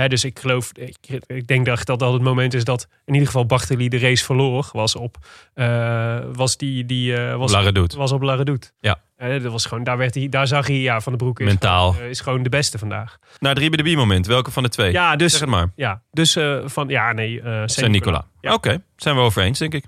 Hè, 0.00 0.08
dus 0.08 0.24
ik 0.24 0.38
geloof, 0.38 0.72
ik, 0.72 1.20
ik 1.26 1.46
denk 1.46 1.66
dat 1.66 1.84
dat 1.84 2.02
al 2.02 2.12
het 2.12 2.22
moment 2.22 2.54
is 2.54 2.64
dat 2.64 2.88
in 3.04 3.12
ieder 3.12 3.26
geval 3.28 3.46
Bartoli 3.46 3.88
de 3.88 3.98
race 3.98 4.24
verloor. 4.24 4.68
Was 4.72 4.96
op, 4.96 5.16
eh, 5.54 6.18
was 6.32 6.56
die, 6.56 6.86
die 6.86 7.16
eh, 7.16 7.36
was, 7.36 7.52
was 7.96 8.12
op 8.12 8.22
La 8.22 8.34
Redoute. 8.34 8.70
Ja. 8.80 9.00
Dat 9.16 9.42
was 9.52 9.66
gewoon, 9.66 9.84
daar, 9.84 9.96
werd 9.96 10.14
hij, 10.14 10.28
daar 10.28 10.46
zag 10.46 10.66
hij, 10.66 10.80
ja, 10.80 11.00
Van 11.00 11.12
de 11.12 11.18
Broek 11.18 11.40
is, 11.40 11.46
Mentaal. 11.46 11.90
gewoon, 11.90 12.04
eh, 12.04 12.10
is 12.10 12.20
gewoon 12.20 12.42
de 12.42 12.48
beste 12.48 12.78
vandaag. 12.78 13.18
Naar 13.38 13.50
het 13.50 13.60
Riebe 13.60 13.76
de 13.82 13.96
moment. 13.96 14.26
Welke 14.26 14.50
van 14.50 14.62
de 14.62 14.68
twee? 14.68 14.92
Ja, 14.92 15.16
dus, 15.16 15.30
Zeg 15.30 15.40
het 15.40 15.50
maar. 15.50 15.72
ja, 15.74 16.02
dus 16.10 16.36
eh, 16.36 16.58
van, 16.64 16.88
ja, 16.88 17.12
nee, 17.12 17.40
eh 17.40 17.62
Saint-Nicolas. 17.66 18.24
Ja. 18.40 18.54
Oké, 18.54 18.82
zijn 18.96 19.14
we 19.14 19.20
over 19.20 19.42
eens, 19.42 19.58
denk 19.58 19.74
ik. 19.74 19.84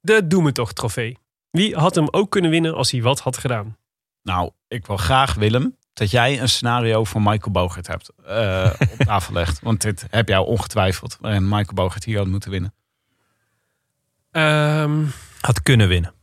De 0.00 0.26
Doe 0.26 0.42
Me 0.42 0.52
Toch 0.52 0.72
trofee. 0.72 1.18
Wie 1.50 1.76
had 1.76 1.94
hem 1.94 2.08
ook 2.10 2.30
kunnen 2.30 2.50
winnen 2.50 2.74
als 2.74 2.90
hij 2.90 3.02
wat 3.02 3.20
had 3.20 3.38
gedaan? 3.38 3.76
nou 4.22 4.50
ik 4.68 4.86
wil 4.86 4.96
graag 4.96 5.34
Willem 5.34 5.76
dat 5.92 6.10
jij 6.10 6.40
een 6.40 6.48
scenario 6.48 7.04
voor 7.04 7.22
Michael 7.22 7.50
Bogert 7.50 7.86
hebt 7.86 8.10
eh, 8.26 8.70
op 8.98 8.98
tafel 9.06 9.32
legt. 9.32 9.60
Want 9.62 9.80
dit 9.80 10.06
heb 10.10 10.28
jij 10.28 10.38
ongetwijfeld. 10.38 11.16
Waarin 11.20 11.42
Michael 11.48 11.74
Bogert 11.74 12.04
hier 12.04 12.18
had 12.18 12.26
moeten 12.26 12.50
winnen. 12.50 12.74
Ehm, 14.30 15.04
Had 15.40 15.62
kunnen 15.62 15.88
winnen. 15.88 16.14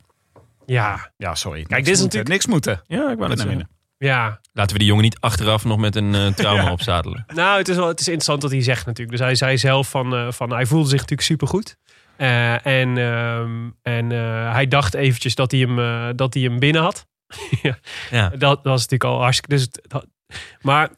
ja, 0.66 1.12
Ja, 1.18 1.36
sorry. 1.36 1.60
dit 1.64 1.72
is 1.72 1.78
moeten, 1.86 2.02
natuurlijk- 2.04 2.30
Niks 2.30 2.46
moeten. 2.48 2.82
Ja, 2.88 3.12
ik 3.12 3.18
wou 3.18 3.30
zeggen. 3.30 3.48
winnen. 3.48 3.70
ja. 3.98 4.40
Laten 4.54 4.72
we 4.74 4.78
die 4.80 4.88
jongen 4.88 5.04
niet 5.04 5.20
achteraf 5.20 5.64
nog 5.66 5.78
met 5.78 5.96
een 5.96 6.16
eh, 6.16 6.28
trauma 6.40 6.64
Ja. 6.64 6.72
opzadelen. 6.72 7.24
Nou, 7.28 7.58
het 7.58 7.68
is 7.70 7.76
wel 7.76 7.88
het 7.88 8.00
is 8.00 8.06
interessant 8.06 8.42
wat 8.42 8.52
hij 8.52 8.62
zegt 8.62 8.86
natuurlijk. 8.86 9.18
Dus 9.18 9.26
hij 9.26 9.36
zei 9.36 9.58
zelf 9.58 9.90
van, 9.90 10.16
eh, 10.16 10.32
van 10.32 10.52
hij 10.52 10.66
voelde 10.66 10.90
zich 10.90 11.00
natuurlijk 11.00 11.28
supergoed. 11.28 11.78
Eh 12.18 12.66
en 12.66 12.98
ehm, 12.98 13.70
en 13.82 14.12
eh, 14.12 14.52
hij 14.52 14.68
dacht 14.68 14.94
eventjes 14.94 15.36
dat 15.36 15.52
hij 15.52 15.60
hem, 15.60 15.80
eh, 15.80 16.10
dat 16.16 16.34
hij 16.34 16.44
hem 16.44 16.60
binnen 16.60 16.82
had. 16.82 17.06
ja, 17.62 17.78
Ja. 18.12 18.30
Dat 18.30 18.60
was 18.64 18.82
natuurlijk 18.88 19.04
al 19.04 19.22
hartstikke... 19.22 19.56
Dus 19.56 19.70
dat- 19.88 20.08
maar 20.62 20.90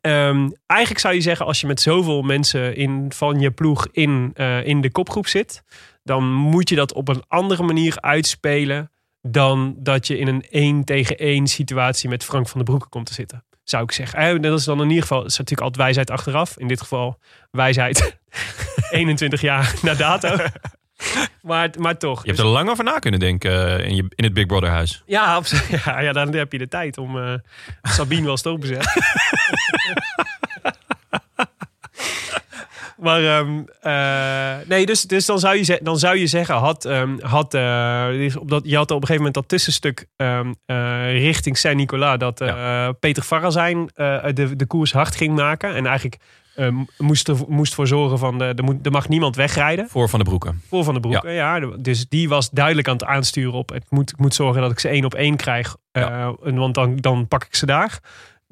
ehm, 0.00 0.50
eigenlijk 0.66 1.00
zou 1.00 1.14
je 1.14 1.20
zeggen, 1.20 1.46
als 1.46 1.60
je 1.60 1.66
met 1.66 1.80
zoveel 1.80 2.22
mensen 2.22 2.76
in, 2.76 3.12
van 3.14 3.40
je 3.40 3.50
ploeg 3.50 3.86
in, 3.92 4.30
eh, 4.34 4.66
in 4.66 4.80
de 4.80 4.90
kopgroep 4.90 5.26
zit... 5.26 5.62
dan 6.02 6.24
moet 6.32 6.68
je 6.68 6.74
dat 6.74 6.92
op 6.92 7.08
een 7.08 7.22
andere 7.28 7.62
manier 7.62 8.00
uitspelen 8.00 8.90
dan 9.20 9.74
dat 9.78 10.06
je 10.06 10.18
in 10.18 10.26
een 10.28 10.44
1 10.50 10.84
tegen 10.84 11.16
1 11.16 11.46
situatie 11.46 12.08
met 12.08 12.24
Frank 12.24 12.44
van 12.48 12.56
den 12.56 12.64
Broeke 12.64 12.88
komt 12.88 13.06
te 13.06 13.14
zitten. 13.14 13.44
Zou 13.64 13.82
ik 13.82 13.92
zeggen. 13.92 14.18
Eh, 14.18 14.40
Dat 14.40 14.58
is 14.58 14.64
dan 14.64 14.80
in 14.80 14.88
ieder 14.88 15.02
geval, 15.02 15.18
dat 15.22 15.30
is 15.30 15.36
natuurlijk 15.38 15.66
altijd 15.68 15.82
wijsheid 15.84 16.10
achteraf. 16.10 16.58
In 16.58 16.68
dit 16.68 16.80
geval 16.80 17.18
wijsheid 17.50 18.18
21 18.90 19.40
jaar 19.40 19.74
na 19.82 19.94
dato. 19.94 20.36
Maar, 21.42 21.70
maar 21.78 21.98
toch. 21.98 22.22
Je 22.22 22.28
hebt 22.28 22.42
er 22.42 22.46
lang 22.46 22.70
over 22.70 22.84
na 22.84 22.98
kunnen 22.98 23.20
denken 23.20 23.78
eh, 23.78 23.86
in, 23.88 23.94
je, 23.94 24.04
in 24.14 24.24
het 24.24 24.34
Big 24.34 24.46
Brother 24.46 24.68
huis. 24.68 25.02
ja, 25.06 25.42
ja, 25.84 26.00
ja, 26.00 26.12
dan 26.12 26.34
heb 26.34 26.52
je 26.52 26.58
de 26.58 26.68
tijd 26.68 26.98
om 26.98 27.18
eh, 27.18 27.34
Sabine 27.82 28.26
wel 28.26 28.36
stop 28.36 28.60
te 28.60 28.78
maar 32.96 33.24
ehm, 33.24 33.62
eh, 33.80 34.66
nee, 34.68 34.86
dus, 34.86 35.02
dus 35.02 35.26
dan, 35.26 35.38
zou 35.38 35.56
je, 35.56 35.80
dan 35.82 35.98
zou 35.98 36.16
je 36.16 36.26
zeggen, 36.26 36.54
had, 36.54 36.84
ehm, 36.84 37.18
had, 37.20 37.50
dus 37.50 38.36
op 38.36 38.50
dat, 38.50 38.62
je 38.64 38.76
had 38.76 38.90
op 38.90 39.00
een 39.00 39.06
gegeven 39.06 39.16
moment 39.16 39.34
dat 39.34 39.48
tussenstuk 39.48 40.06
ehm, 40.16 40.52
eh, 40.66 41.12
richting 41.12 41.58
Saint-Nicolas, 41.58 42.18
dat 42.18 42.38
Peter 43.00 43.22
Farrazijn 43.22 43.90
de, 43.94 44.56
de 44.56 44.66
koers 44.66 44.92
hard 44.92 45.16
ging 45.16 45.34
maken. 45.34 45.74
En 45.74 45.86
eigenlijk 45.86 46.20
moest, 46.98 47.28
er, 47.28 47.36
moest 47.48 47.74
voor 47.74 47.86
zorgen 47.86 48.18
van, 48.18 48.38
de, 48.38 48.44
er, 48.44 48.64
moet, 48.64 48.86
er 48.86 48.92
mag 48.92 49.08
niemand 49.08 49.36
wegrijden. 49.36 49.88
Voor 49.88 50.08
Van 50.08 50.18
de 50.18 50.24
Broeken. 50.24 50.60
Voor 50.68 50.84
Van 50.84 50.94
de 50.94 51.00
Broeken, 51.00 51.32
ja. 51.32 51.60
Dus 51.60 52.08
die 52.08 52.28
was 52.28 52.50
duidelijk 52.50 52.88
aan 52.88 52.94
het 52.94 53.04
aansturen 53.04 53.52
op... 53.52 53.68
het 53.70 53.84
moet, 53.88 54.10
ik 54.10 54.18
moet 54.18 54.34
zorgen 54.34 54.62
dat 54.62 54.70
ik 54.70 54.78
ze 54.78 54.88
één 54.88 55.04
op 55.04 55.14
één 55.14 55.36
krijg. 55.36 55.76
eh, 55.92 56.30
want 56.40 56.74
dan, 56.74 56.96
dan 56.96 57.28
pak 57.28 57.44
ik 57.44 57.54
ze 57.54 57.66
daar. 57.66 58.00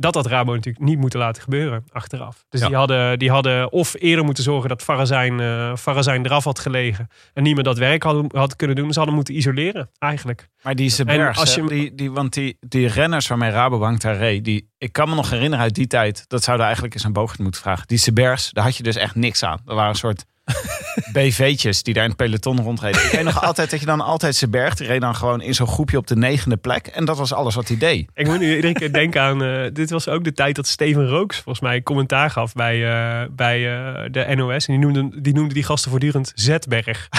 Dat 0.01 0.15
had 0.15 0.27
Rabo 0.27 0.55
natuurlijk 0.55 0.85
niet 0.85 0.99
moeten 0.99 1.19
laten 1.19 1.43
gebeuren 1.43 1.85
achteraf. 1.93 2.45
Dus 2.49 2.61
Ja. 2.61 2.67
die, 2.67 2.77
hadden, 2.77 3.19
die 3.19 3.31
hadden 3.31 3.73
of 3.73 3.95
eerder 3.99 4.25
moeten 4.25 4.45
zorgen 4.45 4.69
dat 4.69 4.83
Farazijn, 4.83 5.41
eh 5.41 5.77
Farazijn 5.77 6.25
eraf 6.27 6.45
had 6.45 6.59
gelegen... 6.59 7.09
en 7.35 7.43
niet 7.43 7.55
meer 7.55 7.65
dat 7.65 7.79
werk 7.79 8.03
hadden, 8.03 8.27
had 8.35 8.57
kunnen 8.57 8.77
doen. 8.77 8.93
Ze 8.93 8.97
hadden 8.99 9.15
moeten 9.17 9.37
isoleren, 9.37 9.91
eigenlijk. 9.99 10.49
Maar 10.63 10.75
die 10.75 10.91
Sebergs, 10.91 11.39
als 11.39 11.55
je- 11.55 11.67
die, 11.67 11.95
die, 11.95 12.11
want 12.11 12.33
die, 12.33 12.57
die 12.61 12.87
renners 12.89 13.27
waarmee 13.27 13.51
Rabobank 13.51 14.01
daar 14.01 14.17
reed, 14.17 14.45
die, 14.45 14.71
ik 14.79 14.93
kan 14.93 15.09
me 15.09 15.15
nog 15.15 15.31
herinneren 15.31 15.65
uit 15.65 15.75
die 15.75 15.87
tijd, 15.87 16.25
dat 16.29 16.43
zouden 16.43 16.65
eigenlijk 16.67 16.95
eens 16.95 17.05
aan 17.05 17.13
Bogert 17.13 17.39
moeten 17.39 17.61
vragen. 17.61 17.87
Die 17.87 17.99
Sebergs, 17.99 18.51
daar 18.51 18.65
had 18.65 18.77
je 18.77 18.83
dus 18.83 18.97
echt 18.97 19.15
niks 19.15 19.43
aan. 19.43 19.59
Dat 19.65 19.75
waren 19.75 19.91
een 19.91 19.97
soort 19.97 20.25
BV'tjes 21.13 21.83
die 21.83 21.95
daar 21.95 22.03
in 22.03 22.09
het 22.09 22.19
peloton 22.19 22.61
rondreden. 22.61 23.05
Ik 23.05 23.11
weet 23.11 23.25
nog 23.25 23.43
altijd 23.43 23.71
dat 23.71 23.81
je 23.81 23.87
dan 23.87 24.01
altijd 24.01 24.35
Seberg, 24.35 24.75
die 24.75 24.87
reed 24.87 25.01
dan 25.01 25.17
gewoon 25.17 25.43
in 25.43 25.55
zo'n 25.55 25.67
groepje 25.67 25.97
op 25.97 26.07
de 26.07 26.17
negende 26.17 26.57
plek. 26.57 26.87
En 26.87 27.05
dat 27.05 27.19
was 27.19 27.33
alles 27.33 27.55
wat 27.55 27.69
hij 27.69 27.79
deed. 27.79 28.11
Ik 28.15 28.27
moet 28.27 28.39
nu 28.39 28.57
iedere 28.57 28.73
keer 28.73 28.93
denken 28.93 29.23
aan... 29.23 29.43
eh, 29.43 29.71
dit 29.73 29.91
was 29.91 30.09
ook 30.09 30.25
de 30.25 30.33
tijd 30.33 30.57
dat 30.57 30.67
Steven 30.67 31.09
Rooks 31.09 31.37
volgens 31.37 31.61
mij 31.61 31.83
commentaar 31.83 32.31
gaf 32.31 32.53
bij, 32.53 32.89
eh, 32.89 33.29
bij 33.31 33.79
eh, 33.79 34.05
de 34.11 34.35
NOS. 34.35 34.67
En 34.67 34.81
die 34.81 34.87
noemde, 34.87 35.21
die 35.21 35.35
noemde 35.35 35.55
die 35.55 35.65
gasten 35.65 35.91
voortdurend 35.91 36.33
Zetberg. 36.35 37.09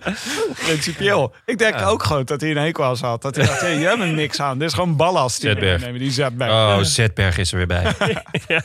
Principieel. 0.66 1.34
Ik 1.44 1.58
denk 1.58 1.80
ook 1.80 2.02
gewoon 2.02 2.24
dat 2.24 2.40
hij 2.40 2.50
een 2.50 2.56
hekel 2.56 2.84
aan 2.84 2.96
had. 3.00 3.22
Dat 3.22 3.36
hij 3.36 3.46
dacht, 3.46 3.60
hey, 3.60 3.78
je 3.78 3.86
hebt 3.86 4.00
er 4.00 4.12
niks 4.12 4.40
aan. 4.40 4.58
Dit 4.58 4.68
is 4.68 4.74
gewoon 4.74 4.96
ballast. 4.96 5.40
die 5.40 5.48
we 5.50 5.54
Zetberg. 5.54 5.78
meenemen, 5.80 6.00
Die 6.00 6.10
Zetberg. 6.10 6.50
Oh, 6.50 6.78
Zetberg 6.82 7.38
is 7.38 7.52
er 7.52 7.56
weer 7.56 7.66
bij. 7.66 7.92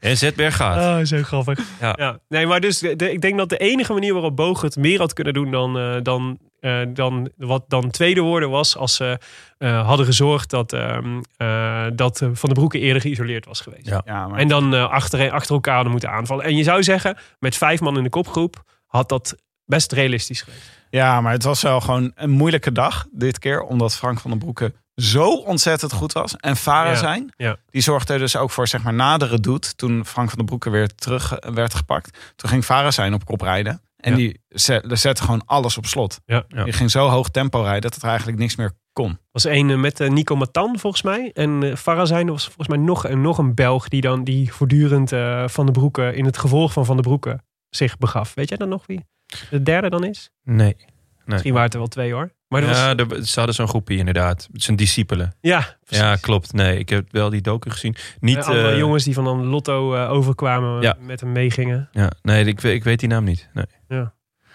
En 0.00 0.16
Zetberg 0.16 0.56
gaat. 0.56 1.00
Oh, 1.00 1.06
zo 1.06 1.22
grappig. 1.22 1.58
Ja. 1.80 1.94
Ja. 1.98 2.18
Nee, 2.28 2.46
maar 2.46 2.60
dus 2.60 2.78
de- 2.78 3.12
ik 3.12 3.20
denk 3.20 3.38
dat 3.38 3.48
de 3.48 3.56
enige 3.56 3.92
manier 3.92 4.12
waarop 4.12 4.36
Boog 4.36 4.60
het 4.60 4.76
meer 4.76 4.98
had 4.98 5.12
kunnen 5.12 5.34
doen 5.34 5.50
dan, 5.50 5.78
eh, 5.78 5.96
dan, 6.02 6.38
eh, 6.60 6.80
dan 6.88 7.30
wat 7.36 7.64
dan 7.68 7.90
tweede 7.90 8.20
woorden 8.20 8.50
was 8.50 8.76
als 8.76 8.94
ze 8.96 9.18
eh, 9.58 9.86
hadden 9.86 10.06
gezorgd 10.06 10.50
dat, 10.50 10.72
ehm, 10.72 11.20
eh, 11.36 11.84
dat 11.94 12.18
Van 12.32 12.48
de 12.48 12.54
Broeke 12.54 12.78
eerder 12.78 13.02
geïsoleerd 13.02 13.46
was 13.46 13.60
geweest. 13.60 13.86
Ja. 13.86 14.02
Ja, 14.04 14.26
maar 14.28 14.38
En 14.38 14.48
dan 14.48 14.90
achter, 14.90 15.30
achter 15.30 15.54
elkaar 15.54 15.74
hadden 15.74 15.92
moeten 15.92 16.10
aanvallen. 16.10 16.44
En 16.44 16.56
je 16.56 16.62
zou 16.62 16.82
zeggen, 16.82 17.16
met 17.38 17.56
vijf 17.56 17.80
man 17.80 17.96
in 17.96 18.02
de 18.02 18.08
kopgroep 18.10 18.62
had 18.86 19.08
dat 19.08 19.36
best 19.66 19.92
realistisch 19.92 20.42
geweest. 20.42 20.70
Ja, 20.90 21.20
maar 21.20 21.32
het 21.32 21.42
was 21.42 21.62
wel 21.62 21.80
gewoon 21.80 22.12
een 22.14 22.30
moeilijke 22.30 22.72
dag 22.72 23.06
dit 23.12 23.38
keer. 23.38 23.62
Omdat 23.62 23.94
Frank 23.96 24.20
van 24.20 24.30
den 24.30 24.38
Broeke 24.40 24.72
zo 24.94 25.30
ontzettend 25.36 25.92
goed 25.92 26.12
was. 26.12 26.36
En 26.36 26.54
Ja, 26.64 26.94
zijn. 26.94 27.32
ja. 27.36 27.56
Die 27.70 27.82
zorgde 27.82 28.12
er 28.12 28.18
dus 28.18 28.36
ook 28.36 28.50
voor 28.50 28.68
zeg 28.68 28.82
maar 28.82 28.94
nadere 28.94 29.40
doet. 29.40 29.78
Toen 29.78 30.04
Frank 30.06 30.28
van 30.28 30.38
den 30.38 30.46
Broeke 30.46 30.70
weer 30.70 30.94
terug 30.94 31.32
eh, 31.38 31.52
werd 31.52 31.74
gepakt. 31.74 32.18
Toen 32.36 32.50
ging 32.50 32.64
Farah 32.64 32.90
zijn 32.92 33.14
op 33.14 33.24
kop 33.24 33.40
rijden. 33.40 33.80
En 33.96 34.10
Ja. 34.10 34.16
die 34.16 34.40
zet, 34.48 34.88
die 34.88 34.96
zette 34.96 35.22
gewoon 35.22 35.42
alles 35.46 35.76
op 35.78 35.86
slot. 35.86 36.20
Ja. 36.26 36.44
Ja. 36.48 36.64
Die 36.64 36.72
ging 36.72 36.90
zo 36.90 37.08
hoog 37.08 37.28
tempo 37.28 37.60
rijden 37.62 37.80
dat 37.82 37.94
het 37.94 38.02
er 38.02 38.08
eigenlijk 38.08 38.38
niks 38.38 38.56
meer 38.56 38.72
kon. 38.92 39.18
was 39.32 39.44
een 39.44 39.70
eh, 39.70 39.76
met 39.76 40.00
eh, 40.00 40.10
Nico 40.10 40.36
Matan 40.36 40.78
volgens 40.78 41.02
mij. 41.02 41.30
En 41.32 41.78
Farazijn 41.78 42.28
was 42.30 42.44
volgens 42.44 42.68
mij 42.68 42.78
nog, 42.78 43.08
een 43.08 43.20
nog 43.20 43.38
een 43.38 43.54
Belg 43.54 43.88
die 43.88 44.00
dan 44.00 44.24
die 44.24 44.52
voortdurend 44.52 45.08
Van 45.52 45.66
de 45.66 45.72
Broeke 45.72 46.14
in 46.14 46.24
het 46.24 46.38
gevolg 46.38 46.72
van 46.72 46.84
Van 46.84 46.96
de 46.96 47.02
Broeke 47.02 47.40
zich 47.70 47.98
begaf. 47.98 48.34
Weet 48.34 48.48
jij 48.48 48.58
dan 48.58 48.68
nog 48.68 48.86
wie 48.86 49.04
de 49.50 49.62
derde 49.62 49.90
dan 49.90 50.04
is? 50.04 50.30
Nee. 50.44 50.76
Misschien 51.24 51.50
waren 51.52 51.64
het 51.66 51.72
er 51.74 51.80
wel 51.80 51.88
twee 51.88 52.12
hoor. 52.12 52.32
Maar 52.48 52.66
was, 52.66 52.76
Ja, 52.76 52.96
er- 52.96 53.26
ze 53.26 53.34
hadden 53.36 53.54
zo'n 53.54 53.68
groepje 53.68 53.96
inderdaad. 53.96 54.48
Het 54.52 54.62
zijn 54.62 54.76
discipelen. 54.76 55.34
ja, 55.40 55.76
precies. 55.84 56.04
Ja, 56.04 56.16
klopt. 56.16 56.52
Nee, 56.52 56.78
ik 56.78 56.88
heb 56.88 57.06
wel 57.10 57.30
die 57.30 57.40
docu 57.40 57.70
gezien. 57.70 57.96
Niet, 58.20 58.36
Eh, 58.36 58.46
andere 58.46 58.70
eh, 58.70 58.78
jongens 58.78 59.04
die 59.04 59.14
van 59.14 59.24
dan 59.24 59.44
Lotto 59.46 59.94
eh, 59.94 60.10
overkwamen 60.10 60.82
Ja. 60.82 60.96
met 61.00 61.20
hem 61.20 61.32
meegingen. 61.32 61.88
Ja, 61.92 62.10
nee, 62.22 62.44
ik, 62.44 62.60
weet- 62.60 62.74
ik 62.74 62.84
weet 62.84 63.00
die 63.00 63.08
naam 63.08 63.24
niet. 63.24 63.48
Nee. 63.52 63.66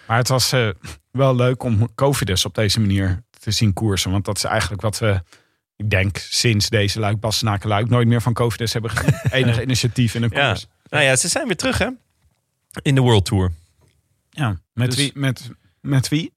Maar 0.06 0.16
het 0.18 0.28
was 0.28 0.52
eh, 0.52 0.68
wel 1.10 1.36
leuk 1.36 1.62
om 1.62 1.94
Covidus 1.94 2.44
op 2.44 2.54
deze 2.54 2.80
manier 2.80 3.22
te 3.40 3.50
zien 3.50 3.72
koersen. 3.72 4.10
Want 4.10 4.24
dat 4.24 4.36
is 4.36 4.44
eigenlijk 4.44 4.82
wat 4.82 4.98
we, 4.98 5.20
ik 5.76 5.90
denk, 5.90 6.16
sinds 6.16 6.68
deze 6.68 7.00
Luik, 7.00 7.20
Bastenaken 7.20 7.68
Luik... 7.68 7.88
nooit 7.88 8.08
meer 8.08 8.22
van 8.22 8.32
Covidus 8.32 8.72
hebben 8.72 8.90
gezien. 8.90 9.14
Enige 9.42 9.62
initiatief 9.62 10.14
in 10.14 10.22
een 10.22 10.30
Ja. 10.34 10.46
koers. 10.48 10.66
Nou 10.88 11.04
ja, 11.04 11.16
ze 11.16 11.28
zijn 11.28 11.46
weer 11.46 11.56
terug 11.56 11.78
hè. 11.78 11.88
In 12.82 12.94
de 12.94 13.00
World 13.00 13.24
Tour. 13.24 13.50
Ja, 14.30 14.56
met, 14.72 14.86
Dus- 14.90 14.96
wie, 14.96 15.10
met, 15.14 15.50
met 15.80 16.08
wie? 16.08 16.32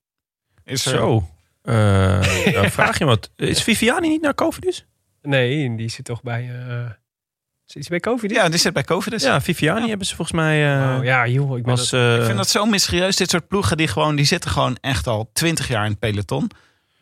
Is 0.64 0.86
er, 0.86 0.92
Zo. 0.98 1.28
Eh 1.62 2.54
dan 2.62 2.70
vraag 2.72 2.98
je 2.98 3.06
wat. 3.06 3.32
Is 3.36 3.64
Viviani 3.64 4.08
niet 4.08 4.22
naar 4.22 4.36
Covidus? 4.36 4.86
Nee, 5.22 5.76
die 5.76 5.90
zit 5.90 6.06
toch 6.06 6.22
bij... 6.24 6.50
eh 6.68 6.90
zit 7.66 7.88
hij 7.88 8.00
bij 8.00 8.12
COVID? 8.14 8.32
Ja, 8.32 8.50
die 8.50 8.60
zit 8.60 8.74
bij 8.74 8.84
Covidus. 8.84 9.24
Ja, 9.24 9.42
Viviani 9.42 9.88
hebben 9.90 10.08
ze 10.08 10.16
volgens 10.16 10.38
mij... 10.38 10.78
eh, 10.92 10.98
Oh, 10.98 11.04
ja, 11.04 11.28
joh. 11.28 11.58
Ik 11.58 11.66
was, 11.66 11.90
dat- 11.90 12.00
eh, 12.00 12.18
Ik 12.18 12.24
vind 12.24 12.38
dat 12.38 12.50
zo 12.50 12.66
mysterieus. 12.66 13.16
Dit 13.16 13.30
soort 13.30 13.48
ploegen 13.48 13.78
die 13.78 13.88
gewoon, 13.88 14.16
die 14.16 14.26
zitten 14.26 14.52
gewoon 14.52 14.78
echt 14.82 15.08
al 15.08 15.30
twintig 15.34 15.68
jaar 15.68 15.86
in 15.86 15.92
het 15.92 16.00
peloton. 16.00 16.50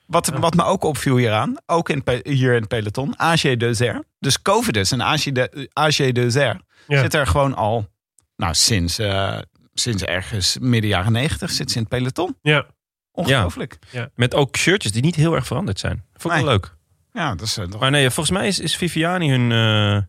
Wat, 0.05 0.27
wat 0.27 0.53
me 0.55 0.63
ook 0.63 0.83
opviel 0.83 1.17
hieraan, 1.17 1.55
ook 1.65 1.89
in, 1.89 2.03
hier 2.23 2.53
in 2.53 2.59
het 2.59 2.67
peloton, 2.67 3.19
AG 3.19 3.41
Dezer. 3.41 4.03
Dus 4.19 4.41
Covidus 4.41 4.91
en 4.91 5.01
AG, 5.01 5.23
de, 5.23 5.69
AG 5.73 5.95
Dezer 6.11 6.61
Ja. 6.87 6.99
zit 7.01 7.13
er 7.13 7.27
gewoon 7.27 7.55
al, 7.55 7.87
nou 8.35 8.53
sinds, 8.53 8.99
eh, 8.99 9.37
sinds 9.73 10.03
ergens 10.03 10.57
midden 10.59 10.89
jaren 10.89 11.11
negentig 11.11 11.49
zit 11.51 11.71
ze 11.71 11.75
in 11.77 11.81
het 11.83 11.91
peloton. 11.91 12.37
ja. 12.41 12.65
Ongelooflijk. 13.13 13.79
met 14.15 14.33
ook 14.35 14.57
shirtjes 14.57 14.91
die 14.91 15.01
niet 15.01 15.15
heel 15.15 15.35
erg 15.35 15.47
veranderd 15.47 15.79
zijn. 15.79 16.03
Vond 16.13 16.23
ik 16.33 16.39
Nee. 16.39 16.43
wel 16.43 16.53
leuk. 16.53 16.75
Ja, 17.13 17.35
dat 17.35 17.47
is 17.47 17.57
eh, 17.57 17.65
toch- 17.65 17.79
Maar 17.79 17.91
nee, 17.91 18.09
volgens 18.09 18.37
mij 18.37 18.47
is, 18.47 18.59
is 18.59 18.75
Viviani 18.75 19.29
hun, 19.29 19.51
eh, 19.51 20.01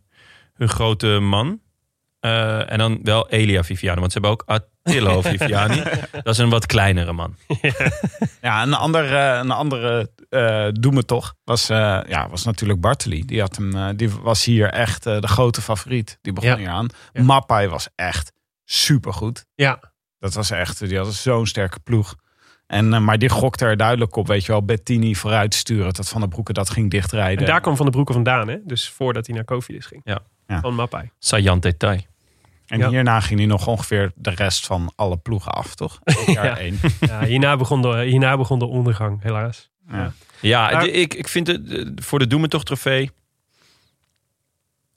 hun 0.54 0.68
grote 0.68 1.06
man. 1.06 1.60
Eh, 2.20 2.72
en 2.72 2.78
dan 2.78 2.98
wel 3.02 3.28
Elia 3.28 3.64
Viviani. 3.64 4.00
Want 4.00 4.12
ze 4.12 4.18
hebben 4.20 4.38
ook 4.38 4.42
Attilio 4.46 5.20
Viviani. 5.32 5.82
Dat 6.10 6.26
is 6.34 6.38
een 6.38 6.48
wat 6.50 6.66
kleinere 6.66 7.12
man. 7.12 7.36
Ja, 8.40 8.62
een, 8.62 8.74
ander, 8.74 9.14
eh, 9.16 9.38
een 9.38 9.50
andere 9.50 10.10
doe 10.80 10.92
me 10.92 11.04
toch 11.04 11.34
was, 11.44 11.66
ja, 11.66 12.28
was 12.30 12.44
natuurlijk 12.44 12.80
Bartoli. 12.80 13.24
Die, 13.24 13.40
had 13.40 13.56
hem, 13.56 13.96
die 13.96 14.10
was 14.10 14.44
hier 14.44 14.68
echt 14.70 15.02
de 15.02 15.28
grote 15.28 15.60
favoriet. 15.60 16.18
Die 16.20 16.32
begon 16.32 16.50
Ja. 16.50 16.56
hier 16.56 16.68
aan. 16.68 16.88
Ja. 17.12 17.22
Mappai 17.22 17.68
was 17.68 17.88
echt 17.94 18.32
supergoed. 18.72 19.44
ja. 19.54 19.90
Dat 20.18 20.34
was 20.34 20.50
echt, 20.50 20.88
die 20.88 20.98
had 20.98 21.14
zo'n 21.14 21.46
sterke 21.46 21.80
ploeg. 21.80 22.14
En, 22.66 22.92
eh, 22.94 23.00
maar 23.00 23.18
die 23.18 23.28
gokte 23.28 23.64
er 23.64 23.76
duidelijk 23.76 24.16
op, 24.16 24.26
weet 24.26 24.44
je 24.44 24.52
wel, 24.52 24.64
Bettini 24.64 25.14
vooruit 25.14 25.54
sturen. 25.54 25.92
Dat 25.94 26.08
Van 26.08 26.20
der 26.20 26.28
Broeke 26.30 26.52
dat 26.52 26.70
ging 26.70 26.90
dichtrijden. 26.90 27.38
En 27.38 27.50
daar 27.50 27.60
kwam 27.60 27.76
Van 27.76 27.86
de 27.86 27.92
Broeke 27.92 28.12
vandaan, 28.12 28.48
hè? 28.48 28.56
Dus 28.64 28.88
voordat 28.88 29.26
hij 29.26 29.34
naar 29.34 29.44
COVID 29.44 29.86
ging. 29.86 30.00
Ja. 30.04 30.18
Ja. 30.46 30.60
Van 30.60 30.74
Mappai. 30.74 31.10
Saillant 31.18 31.62
detail. 31.62 32.00
en 32.66 32.78
ja. 32.78 32.88
hierna 32.88 33.20
ging 33.20 33.38
hij 33.38 33.48
nog 33.48 33.66
ongeveer 33.66 34.12
de 34.14 34.30
rest 34.30 34.66
van 34.66 34.92
alle 34.96 35.16
ploegen 35.16 35.52
af, 35.52 35.74
toch? 35.74 35.98
Jaar 36.26 36.44
Ja. 36.44 36.58
één. 36.58 36.78
Ja, 37.00 37.24
hierna, 37.24 37.56
begon 37.56 37.82
de, 37.82 38.02
hierna 38.02 38.36
begon 38.36 38.58
de 38.58 38.66
ondergang, 38.66 39.22
helaas. 39.22 39.70
Ja. 39.90 40.12
Ja, 40.40 40.70
Maar- 40.70 40.86
ik, 40.86 41.14
ik 41.14 41.28
vind 41.28 41.46
het 41.46 41.68
eh, 41.72 41.86
voor 41.94 42.18
de 42.18 42.26
Doementocht 42.26 42.66
trofee. 42.66 43.10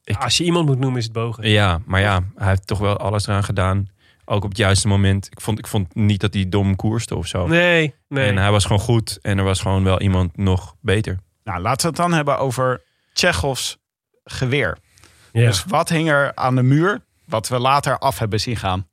Ik- 0.05 0.17
Als 0.17 0.37
je 0.37 0.43
iemand 0.43 0.65
moet 0.65 0.79
noemen, 0.79 0.97
is 0.99 1.03
het 1.03 1.13
Bogen. 1.13 1.49
Ja, 1.49 1.81
maar 1.85 2.01
ja, 2.01 2.23
hij 2.35 2.47
heeft 2.47 2.67
toch 2.67 2.79
wel 2.79 2.97
alles 2.97 3.27
eraan 3.27 3.43
gedaan. 3.43 3.87
Ook 4.25 4.43
op 4.43 4.49
het 4.49 4.57
juiste 4.57 4.87
moment. 4.87 5.27
Ik 5.31 5.41
vond, 5.41 5.59
ik 5.59 5.67
vond 5.67 5.95
niet 5.95 6.19
dat 6.21 6.33
hij 6.33 6.49
dom 6.49 6.75
koerste 6.75 7.15
of 7.15 7.27
zo. 7.27 7.47
Nee, 7.47 7.95
nee. 8.07 8.27
En 8.29 8.37
hij 8.37 8.51
was 8.51 8.65
gewoon 8.65 8.81
goed. 8.81 9.19
En 9.21 9.37
er 9.37 9.43
was 9.43 9.61
gewoon 9.61 9.83
wel 9.83 10.01
iemand 10.01 10.37
nog 10.37 10.75
beter. 10.81 11.19
Nou, 11.43 11.59
laten 11.61 11.81
we 11.81 11.87
het 11.87 11.95
dan 11.95 12.13
hebben 12.13 12.37
over 12.39 12.81
Tsjechovs 13.13 13.77
geweer. 14.23 14.77
ja. 15.31 15.45
Dus 15.45 15.63
wat 15.65 15.89
hing 15.89 16.09
er 16.09 16.35
aan 16.35 16.55
de 16.55 16.63
muur, 16.63 17.03
wat 17.25 17.47
we 17.47 17.59
later 17.59 17.97
af 17.97 18.19
hebben 18.19 18.39
zien 18.39 18.55
gaan? 18.57 18.87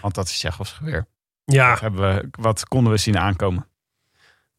Want 0.00 0.14
dat 0.14 0.26
is 0.26 0.36
Tsjechovs 0.36 0.72
geweer. 0.72 1.06
ja, 1.44 1.70
Wat, 1.70 1.80
hebben 1.80 2.14
we, 2.14 2.28
wat 2.30 2.68
konden 2.68 2.92
we 2.92 2.98
zien 2.98 3.18
aankomen? 3.18 3.66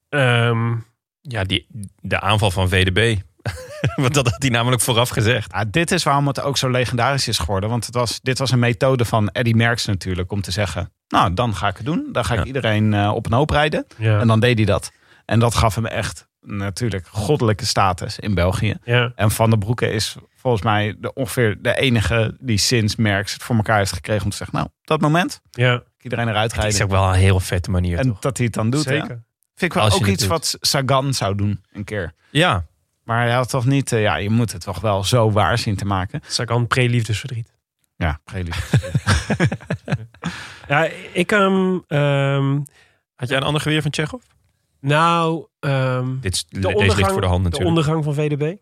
ehm, 0.09 0.75
Ja, 1.21 1.43
die, 1.43 1.67
de 2.01 2.19
aanval 2.19 2.51
van 2.51 2.69
VDB. 2.69 3.17
Want 3.95 4.13
dat 4.13 4.25
had 4.29 4.41
hij 4.41 4.49
namelijk 4.49 4.81
vooraf 4.81 5.09
gezegd. 5.09 5.51
Ja, 5.53 5.65
dit 5.65 5.91
is 5.91 6.03
waarom 6.03 6.27
het 6.27 6.41
ook 6.41 6.57
zo 6.57 6.69
legendarisch 6.69 7.27
is 7.27 7.37
geworden. 7.37 7.69
Want 7.69 7.85
het 7.85 7.95
was, 7.95 8.19
dit 8.21 8.37
was 8.39 8.51
een 8.51 8.59
methode 8.59 9.05
van 9.05 9.29
Eddie 9.29 9.55
Merckx 9.55 9.85
natuurlijk. 9.85 10.31
Om 10.31 10.41
te 10.41 10.51
zeggen, 10.51 10.91
nou 11.07 11.33
dan 11.33 11.55
ga 11.55 11.67
ik 11.67 11.77
het 11.77 11.85
doen. 11.85 12.09
Dan 12.11 12.25
ga 12.25 12.33
ik 12.33 12.39
Ja. 12.39 12.45
iedereen 12.45 12.93
eh, 12.93 13.11
op 13.15 13.25
een 13.25 13.33
hoop 13.33 13.49
rijden. 13.49 13.85
Ja. 13.97 14.19
En 14.19 14.27
dan 14.27 14.39
deed 14.39 14.57
hij 14.57 14.65
dat. 14.65 14.91
En 15.25 15.39
dat 15.39 15.55
gaf 15.55 15.75
hem 15.75 15.85
echt 15.85 16.27
natuurlijk 16.41 17.07
goddelijke 17.11 17.65
status 17.65 18.19
in 18.19 18.33
België. 18.33 18.75
ja. 18.83 19.11
En 19.15 19.31
Van 19.31 19.49
der 19.49 19.59
Broeke 19.59 19.89
is 19.91 20.15
volgens 20.35 20.63
mij 20.63 20.95
de, 20.99 21.13
ongeveer 21.13 21.57
de 21.61 21.75
enige 21.75 22.35
die 22.39 22.57
sinds 22.57 22.95
Merckx 22.95 23.33
het 23.33 23.43
voor 23.43 23.55
elkaar 23.55 23.77
heeft 23.77 23.91
gekregen. 23.93 24.23
Om 24.23 24.29
te 24.29 24.37
zeggen, 24.37 24.55
nou 24.55 24.67
op 24.69 24.87
dat 24.87 25.01
moment 25.01 25.41
ja, 25.51 25.83
iedereen 26.01 26.27
eruit 26.27 26.51
Het 26.55 26.63
is 26.63 26.77
rijden. 26.77 26.83
ook 26.95 27.01
wel 27.01 27.09
een 27.13 27.19
heel 27.19 27.39
vette 27.39 27.71
manier, 27.71 27.97
En 27.97 28.07
toch? 28.07 28.19
dat 28.19 28.37
hij 28.37 28.45
het 28.45 28.55
dan 28.55 28.69
doet. 28.69 28.81
zeker. 28.83 29.07
Vind 29.55 29.71
ik 29.71 29.73
wel 29.73 29.83
Als 29.83 29.93
ook 29.95 30.05
iets 30.07 30.19
doet. 30.21 30.29
wat 30.31 30.57
Sagan 30.61 31.13
zou 31.13 31.35
doen 31.35 31.63
een 31.71 31.83
keer. 31.83 32.13
Ja, 32.29 32.65
Maar 33.07 33.21
hij 33.25 33.33
had 33.33 33.49
toch 33.49 33.65
niet, 33.65 33.91
eh, 33.91 34.01
ja, 34.01 34.15
je 34.15 34.29
moet 34.29 34.51
het 34.51 34.61
toch 34.61 34.79
wel 34.79 35.03
zo 35.03 35.31
waar 35.31 35.57
zien 35.57 35.75
te 35.75 35.85
maken. 35.85 36.21
Sagan 36.27 36.67
pre-liefdesverdriet. 36.67 37.53
Ja, 37.95 38.19
prelude. 38.23 38.55
Ja, 40.67 40.89
ik... 41.13 41.31
ehm 41.31 41.77
ehm, 41.87 42.59
had 43.15 43.29
jij 43.29 43.37
een 43.37 43.43
ander 43.43 43.61
geweer 43.61 43.81
van 43.81 43.91
Tsjechov? 43.91 44.21
nou... 44.79 45.45
ehm, 45.59 46.19
Dit 46.19 46.33
is, 46.33 46.45
de 46.49 46.59
deze 46.59 46.67
ondergang, 46.67 46.97
ligt 46.97 47.11
voor 47.11 47.21
de 47.21 47.27
hand 47.27 47.43
de 47.43 47.49
natuurlijk. 47.49 47.77
ondergang 47.77 48.03
van 48.03 48.13
VDB. 48.13 48.55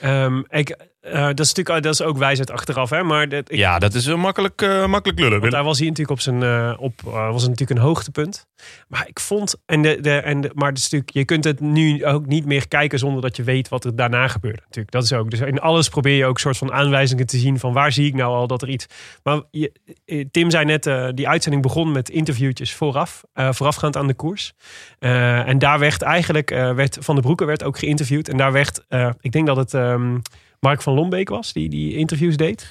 Ehm, 0.00 0.42
ik, 0.48 0.76
eh, 1.02 1.24
dat, 1.26 1.40
is 1.40 1.52
natuurlijk, 1.52 1.84
dat 1.84 1.92
is 1.94 2.02
ook 2.02 2.18
wijsheid 2.18 2.50
achteraf, 2.50 2.90
hè? 2.90 3.02
Maar 3.02 3.28
dat, 3.28 3.50
ik, 3.52 3.56
Ja, 3.56 3.78
dat 3.78 3.94
is 3.94 4.06
een 4.06 4.20
makkelijk, 4.20 4.62
eh, 4.62 4.86
makkelijk 4.86 5.18
lullen. 5.20 5.40
Want 5.40 5.52
daar 5.52 5.64
was 5.64 5.78
hij 5.78 5.88
natuurlijk 5.88 6.18
op 6.18 6.24
zijn 6.24 6.42
eh, 6.42 6.74
op 6.78 6.92
eh, 7.06 7.30
was 7.30 7.42
natuurlijk 7.42 7.70
een 7.70 7.86
hoogtepunt. 7.86 8.46
Maar 8.88 9.08
ik 9.08 9.20
vond 9.20 9.54
en 9.66 9.82
de, 9.82 10.00
de 10.00 10.16
en 10.16 10.40
de, 10.40 10.50
maar 10.54 10.68
het 10.68 10.78
natuurlijk 10.82 11.10
je 11.10 11.24
kunt 11.24 11.44
het 11.44 11.60
nu 11.60 12.04
ook 12.04 12.26
niet 12.26 12.44
meer 12.46 12.68
kijken 12.68 12.98
zonder 12.98 13.22
dat 13.22 13.36
je 13.36 13.42
weet 13.42 13.68
wat 13.68 13.84
er 13.84 13.96
daarna 13.96 14.28
gebeurde. 14.28 14.60
Natuurlijk 14.62 14.92
dat 14.92 15.02
is 15.04 15.12
ook. 15.12 15.30
Dus 15.30 15.40
in 15.40 15.60
alles 15.60 15.88
probeer 15.88 16.16
je 16.16 16.26
ook 16.26 16.38
soort 16.38 16.56
van 16.56 16.72
aanwijzingen 16.72 17.26
te 17.26 17.38
zien 17.38 17.58
van 17.58 17.72
waar 17.72 17.92
zie 17.92 18.06
ik 18.06 18.14
nou 18.14 18.34
al 18.34 18.46
dat 18.46 18.62
er 18.62 18.68
iets. 18.68 18.86
Maar 19.22 19.42
je, 19.50 19.72
eh, 20.04 20.24
Tim 20.30 20.50
zei 20.50 20.64
net 20.64 20.86
eh, 20.86 21.08
die 21.14 21.28
uitzending 21.28 21.62
begon 21.62 21.92
met 21.92 22.08
interviewtjes 22.08 22.74
vooraf 22.74 23.22
eh, 23.32 23.52
voorafgaand 23.52 23.96
aan 23.96 24.06
de 24.06 24.14
koers. 24.14 24.52
Eh, 24.98 25.48
en 25.48 25.58
daar 25.58 25.78
werd 25.78 26.02
eigenlijk 26.02 26.50
eh, 26.50 26.74
werd 26.74 26.98
van 27.00 27.14
der 27.14 27.24
Broeke 27.24 27.44
werd 27.44 27.64
ook 27.64 27.78
geïnterviewd 27.78 28.28
en 28.28 28.36
daar 28.36 28.52
werd 28.52 28.84
eh, 28.88 29.10
ik 29.20 29.32
denk 29.32 29.46
dat 29.46 29.56
het 29.56 29.74
ehm, 29.74 30.18
Mark 30.62 30.82
van 30.82 30.94
Lombeek 30.94 31.28
was 31.28 31.52
die 31.52 31.68
die 31.68 31.94
interviews 31.96 32.36
deed. 32.36 32.66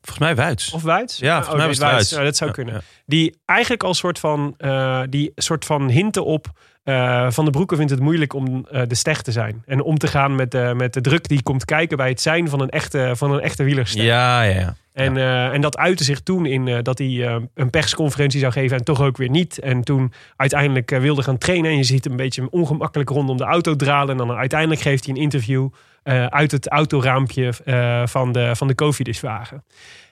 Volgens 0.00 0.18
mij 0.18 0.34
Wuits. 0.34 0.72
Of 0.72 0.82
Wuits? 0.82 1.18
Ja, 1.18 1.36
volgens 1.36 1.56
mij 1.56 1.66
was 1.66 1.78
Wuits. 1.78 2.10
Dat 2.10 2.36
zou 2.36 2.50
Ja, 2.50 2.56
kunnen. 2.56 2.74
ja. 2.74 2.80
Die 3.06 3.36
eigenlijk 3.44 3.82
al 3.82 3.94
soort 3.94 4.18
van, 4.18 4.54
eh, 4.58 5.00
die 5.08 5.32
soort 5.34 5.64
van 5.64 5.88
hinten 5.88 6.24
op. 6.24 6.46
eh, 6.82 7.30
van 7.30 7.44
de 7.44 7.50
Broeke 7.50 7.76
vindt 7.76 7.90
het 7.90 8.00
moeilijk 8.00 8.34
om 8.34 8.66
eh, 8.70 8.82
de 8.86 8.94
steg 8.94 9.22
te 9.22 9.32
zijn. 9.32 9.62
En 9.66 9.82
om 9.82 9.98
te 9.98 10.06
gaan 10.06 10.34
met, 10.34 10.50
de 10.50 10.72
met 10.76 10.92
de 10.94 11.00
druk 11.00 11.28
die 11.28 11.42
komt 11.42 11.64
kijken 11.64 11.96
bij 11.96 12.08
het 12.08 12.20
zijn 12.20 12.48
van 12.48 12.60
een 12.60 12.68
echte, 12.70 13.12
van 13.16 13.32
een 13.32 13.40
echte 13.40 13.62
wielerster. 13.62 14.04
Ja, 14.04 14.42
ja, 14.42 14.60
ja. 14.60 14.74
En, 14.92 15.16
en 15.52 15.60
dat 15.60 15.76
uitte 15.76 16.04
zich 16.04 16.20
toen 16.20 16.46
in 16.46 16.82
dat 16.82 16.98
hij 16.98 17.40
een 17.54 17.70
persconferentie 17.70 18.40
zou 18.40 18.52
geven 18.52 18.76
en 18.76 18.84
toch 18.84 19.00
ook 19.00 19.16
weer 19.16 19.30
niet. 19.30 19.58
En 19.58 19.82
toen 19.82 20.12
uiteindelijk 20.36 20.90
wilde 20.90 21.22
gaan 21.22 21.38
trainen. 21.38 21.70
En 21.70 21.76
je 21.76 21.84
ziet 21.84 22.02
hem 22.04 22.12
een 22.12 22.18
beetje 22.18 22.50
ongemakkelijk 22.50 23.10
rondom 23.10 23.36
de 23.36 23.44
auto 23.44 23.76
dralen. 23.76 24.10
En 24.10 24.16
dan 24.26 24.36
uiteindelijk 24.36 24.80
geeft 24.80 25.04
hij 25.06 25.14
een 25.14 25.20
interview 25.20 25.68
eh, 26.02 26.26
uit 26.26 26.50
het 26.50 26.68
autoraampje 26.68 27.52
eh, 27.64 28.06
van 28.06 28.32
de, 28.32 28.56
van 28.56 28.66
de 28.66 28.74
Cofidiswagen. 28.74 29.64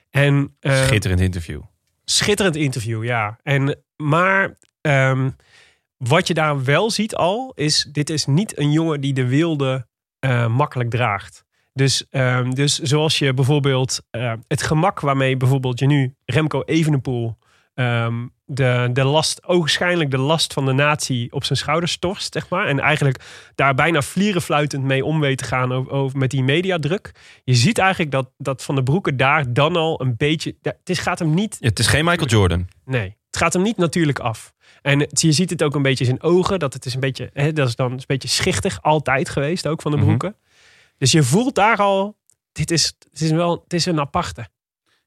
En, 0.09 0.55
eh, 0.59 0.83
Schitterend 0.83 1.19
interview. 1.19 1.61
Schitterend 2.05 2.55
interview, 2.55 3.03
ja. 3.03 3.39
En, 3.43 3.83
maar 3.95 4.57
ehm, 4.81 5.29
wat 5.97 6.27
je 6.27 6.33
daar 6.33 6.63
wel 6.63 6.91
ziet 6.91 7.15
al, 7.15 7.51
is 7.55 7.89
dit 7.91 8.09
is 8.09 8.25
niet 8.25 8.57
een 8.57 8.71
jongen 8.71 9.01
die 9.01 9.13
de 9.13 9.27
wilde 9.27 9.89
makkelijk 10.47 10.89
draagt. 10.89 11.45
Dus, 11.73 12.07
ehm, 12.09 12.51
dus 12.51 12.79
zoals 12.79 13.19
je 13.19 13.33
bijvoorbeeld 13.33 14.01
het 14.47 14.61
gemak 14.61 14.99
waarmee 14.99 15.37
bijvoorbeeld 15.37 15.79
je 15.79 15.85
nu 15.85 16.15
Remco 16.25 16.61
Evenepoel 16.61 17.37
ehm, 17.73 18.27
de, 18.55 18.89
de 18.93 19.03
last, 19.03 19.47
ogenschijnlijk 19.47 20.11
de 20.11 20.17
last 20.17 20.53
van 20.53 20.65
de 20.65 20.71
natie 20.71 21.31
op 21.31 21.43
zijn 21.43 21.57
schouders 21.57 21.97
torst, 21.97 22.33
zeg 22.33 22.49
maar. 22.49 22.67
En 22.67 22.79
eigenlijk 22.79 23.23
daar 23.55 23.75
bijna 23.75 24.01
vlierenfluitend 24.01 24.83
mee 24.83 25.05
om 25.05 25.19
weet 25.19 25.37
te 25.37 25.43
gaan 25.43 25.71
over, 25.71 25.91
over- 25.91 26.17
met 26.17 26.29
die 26.31 26.43
mediadruk. 26.43 27.11
Je 27.43 27.53
ziet 27.55 27.77
eigenlijk 27.77 28.11
dat, 28.11 28.29
dat 28.37 28.63
Van 28.63 28.75
de 28.75 28.83
Broeke 28.83 29.15
daar 29.15 29.53
dan 29.53 29.75
al 29.75 30.01
een 30.01 30.13
beetje... 30.17 30.55
Het 30.61 30.89
is, 30.89 30.99
gaat 30.99 31.19
hem 31.19 31.33
niet 31.33 31.57
Ja, 31.59 31.67
het 31.67 31.79
is 31.79 31.87
geen 31.87 32.05
Michael 32.05 32.27
Jordan. 32.27 32.67
Nee, 32.85 33.17
het 33.27 33.37
gaat 33.37 33.53
hem 33.53 33.61
niet 33.61 33.77
natuurlijk 33.77 34.19
af. 34.19 34.53
En 34.81 34.99
het- 34.99 35.21
je 35.21 35.31
ziet 35.31 35.49
het 35.49 35.63
ook 35.63 35.75
een 35.75 35.81
beetje 35.81 36.03
in 36.05 36.09
zijn 36.09 36.23
ogen. 36.33 36.59
Dat 36.59 36.73
het 36.73 36.85
is 36.85 36.93
een 36.93 36.99
beetje, 36.99 37.29
hè, 37.33 37.53
dat 37.53 37.67
is 37.67 37.75
dan 37.75 37.91
een 37.91 38.01
beetje 38.07 38.27
schichtig. 38.27 38.81
Altijd 38.81 39.29
geweest, 39.29 39.67
ook 39.67 39.81
van 39.81 39.91
de 39.91 39.97
Mhm. 39.97 40.05
broeken. 40.05 40.35
Dus 40.97 41.11
je 41.11 41.23
voelt 41.23 41.55
daar 41.55 41.77
al, 41.77 42.17
dit 42.51 42.71
is, 42.71 42.93
het 43.11 43.21
is 43.21 43.31
wel, 43.31 43.61
het 43.63 43.73
is 43.73 43.85
een 43.85 43.99
aparte. 43.99 44.47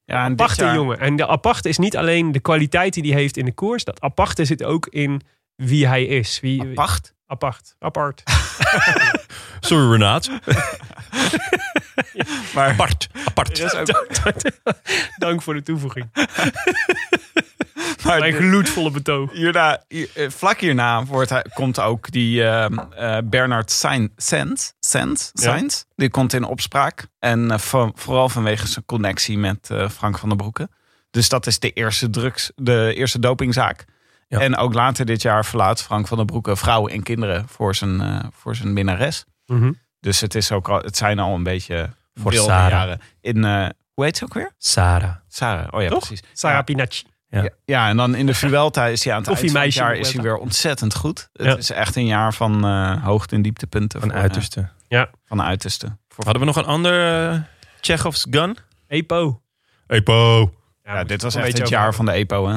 Ja, 0.04 0.24
Aparte 0.24 0.64
jaar- 0.64 0.74
jongen. 0.74 1.00
En 1.00 1.16
de 1.16 1.26
aparte 1.26 1.68
is 1.68 1.78
niet 1.78 1.96
alleen 1.96 2.32
de 2.32 2.40
kwaliteit 2.40 2.92
die 2.94 3.12
hij 3.12 3.20
heeft 3.20 3.36
in 3.36 3.44
de 3.44 3.52
koers. 3.52 3.84
Dat 3.84 4.00
aparte 4.00 4.44
zit 4.44 4.64
ook 4.64 4.86
in 4.86 5.20
wie 5.56 5.86
hij 5.86 6.04
is. 6.04 6.40
Wie, 6.40 6.62
Apart? 6.62 7.14
Apart. 7.26 7.76
Apart. 7.78 8.22
Sorry, 9.60 9.90
Renaat. 9.90 10.30
Maar 12.54 12.70
Apart. 12.70 13.08
Apart. 13.24 13.74
ook, 13.76 14.00
Dank 15.18 15.42
voor 15.42 15.54
de 15.54 15.62
toevoeging. 15.62 16.10
Maar 18.04 18.18
Mijn 18.18 18.32
gloedvolle 18.34 18.90
betoog. 18.90 19.32
hierna, 19.32 19.82
hier- 19.88 20.10
eh, 20.14 20.30
vlak 20.30 20.60
hierna 20.60 21.04
wordt 21.04 21.30
hij, 21.30 21.44
komt 21.54 21.80
ook 21.80 22.10
die 22.10 22.44
ehm, 22.44 22.78
eh, 22.78 23.18
Bernard 23.24 23.70
Sain- 23.70 24.12
Sainz, 24.16 24.70
Sainz, 24.80 25.30
Ja. 25.32 25.42
Sainz, 25.42 25.82
die 25.96 26.10
komt 26.10 26.32
in 26.32 26.44
opspraak. 26.44 27.06
En 27.18 27.50
eh, 27.50 27.58
vooral 27.94 28.28
vanwege 28.28 28.66
zijn 28.66 28.84
connectie 28.84 29.38
met 29.38 29.70
Frank 29.90 30.18
van 30.18 30.28
der 30.28 30.38
Broeke. 30.38 30.68
Dus 31.10 31.28
dat 31.28 31.46
is 31.46 31.58
de 31.58 31.70
eerste 31.70 32.10
drugs, 32.10 32.52
de 32.54 32.92
eerste 32.96 33.18
dopingzaak. 33.18 33.84
Ja. 34.28 34.40
En 34.40 34.56
ook 34.56 34.74
later 34.74 35.04
dit 35.06 35.22
jaar 35.22 35.44
verlaat 35.44 35.82
Frank 35.82 36.06
van 36.06 36.16
der 36.16 36.26
Broeke 36.26 36.56
vrouwen 36.56 36.92
en 36.92 37.02
kinderen 37.02 37.48
voor 37.48 37.74
zijn, 37.74 38.22
voor 38.36 38.56
zijn 38.56 38.72
minnares. 38.72 39.24
Mhm. 39.46 39.72
Dus 40.00 40.20
het, 40.20 40.34
is 40.34 40.52
ook 40.52 40.68
al, 40.68 40.78
het 40.78 40.96
zijn 40.96 41.18
al 41.18 41.34
een 41.34 41.42
beetje 41.42 41.90
Voor 42.14 42.34
jaren. 42.34 43.00
In, 43.20 43.44
hoe 43.94 44.04
heet 44.04 44.16
ze 44.16 44.24
ook 44.24 44.34
weer? 44.34 44.52
Sarah. 44.58 45.14
Sarah, 45.28 45.68
oh 45.70 45.82
ja, 45.82 45.88
Toch? 45.88 45.98
precies. 46.06 46.22
Sarah. 46.32 46.64
Pinacci. 46.64 47.04
Ja. 47.34 47.42
Ja, 47.42 47.50
ja, 47.64 47.88
en 47.88 47.96
dan 47.96 48.14
in 48.14 48.26
de 48.26 48.34
Vuelta 48.34 48.86
is 48.86 49.04
hij 49.04 49.12
aan 49.14 49.18
het 49.18 49.28
eind 49.28 49.38
van 49.40 49.48
het 49.48 49.54
Koffiemeisje 49.54 49.78
jaar 49.78 49.94
is 49.96 50.12
hij 50.12 50.22
weer 50.22 50.36
ontzettend 50.36 50.94
goed. 50.94 51.28
Het 51.32 51.46
Ja. 51.46 51.56
is 51.56 51.70
echt 51.70 51.96
een 51.96 52.06
jaar 52.06 52.34
van 52.34 52.64
eh 52.64 53.04
hoogte- 53.04 53.34
en 53.34 53.42
dieptepunten. 53.42 54.00
Van 54.00 54.08
voor, 54.08 54.18
eh, 54.18 54.22
uiterste. 54.24 54.68
van 55.24 55.36
de 55.36 55.42
uiterste. 55.42 55.86
Voor, 56.08 56.24
Hadden 56.24 56.40
we 56.42 56.48
nog 56.48 56.56
een 56.56 56.64
ander 56.64 57.30
uh, 57.32 57.40
Chekhov's 57.80 58.26
gun? 58.30 58.56
Epo. 58.86 59.42
Epo. 59.86 60.52
ja, 60.82 61.04
dit 61.04 61.22
was 61.22 61.34
een 61.34 61.40
echt 61.40 61.48
beetje 61.48 61.62
het 61.62 61.72
jaar 61.72 61.82
over- 61.82 61.94
van 61.94 62.04
de 62.06 62.12
EPO, 62.12 62.48
hè? 62.48 62.56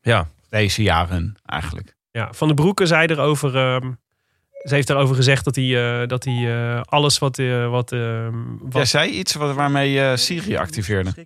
Ja. 0.00 0.26
Deze 0.48 0.82
jaren 0.82 1.34
eigenlijk. 1.46 1.96
Ja, 2.10 2.28
Van 2.32 2.48
de 2.48 2.54
Broeke 2.54 2.86
zei 2.86 3.06
erover. 3.06 3.56
ehm 3.56 3.92
ze 4.64 4.74
heeft 4.74 4.90
erover 4.90 5.14
gezegd 5.14 5.44
dat 5.44 5.54
hij, 5.54 6.00
eh, 6.02 6.08
dat 6.08 6.24
hij 6.24 6.74
eh, 6.74 6.80
alles 6.84 7.18
wat. 7.18 7.38
eh, 7.38 7.70
wat, 7.70 7.92
ehm, 7.92 8.32
wat 8.60 8.72
Jij 8.72 8.84
zei 8.84 9.10
iets 9.10 9.34
wat, 9.34 9.54
waarmee 9.54 9.90
je 9.90 10.16
Siri 10.16 10.56
activeerde. 10.56 11.12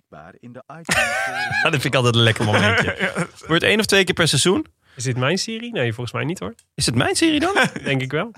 dat 1.63 1.71
vind 1.71 1.85
ik 1.85 1.95
altijd 1.95 2.15
een 2.15 2.21
lekker 2.21 2.45
momentje. 2.45 3.13
Wordt 3.47 3.63
één 3.63 3.79
of 3.79 3.85
twee 3.85 4.03
keer 4.03 4.15
per 4.15 4.27
seizoen. 4.27 4.65
Is 4.95 5.03
dit 5.03 5.17
mijn 5.17 5.37
serie? 5.37 5.71
Nee, 5.71 5.93
volgens 5.93 6.15
mij 6.15 6.23
niet 6.23 6.39
hoor. 6.39 6.53
Is 6.75 6.85
het 6.85 6.95
mijn 6.95 7.15
serie 7.15 7.39
dan? 7.39 7.55
Denk 7.83 8.01
ik 8.01 8.11
wel. 8.11 8.31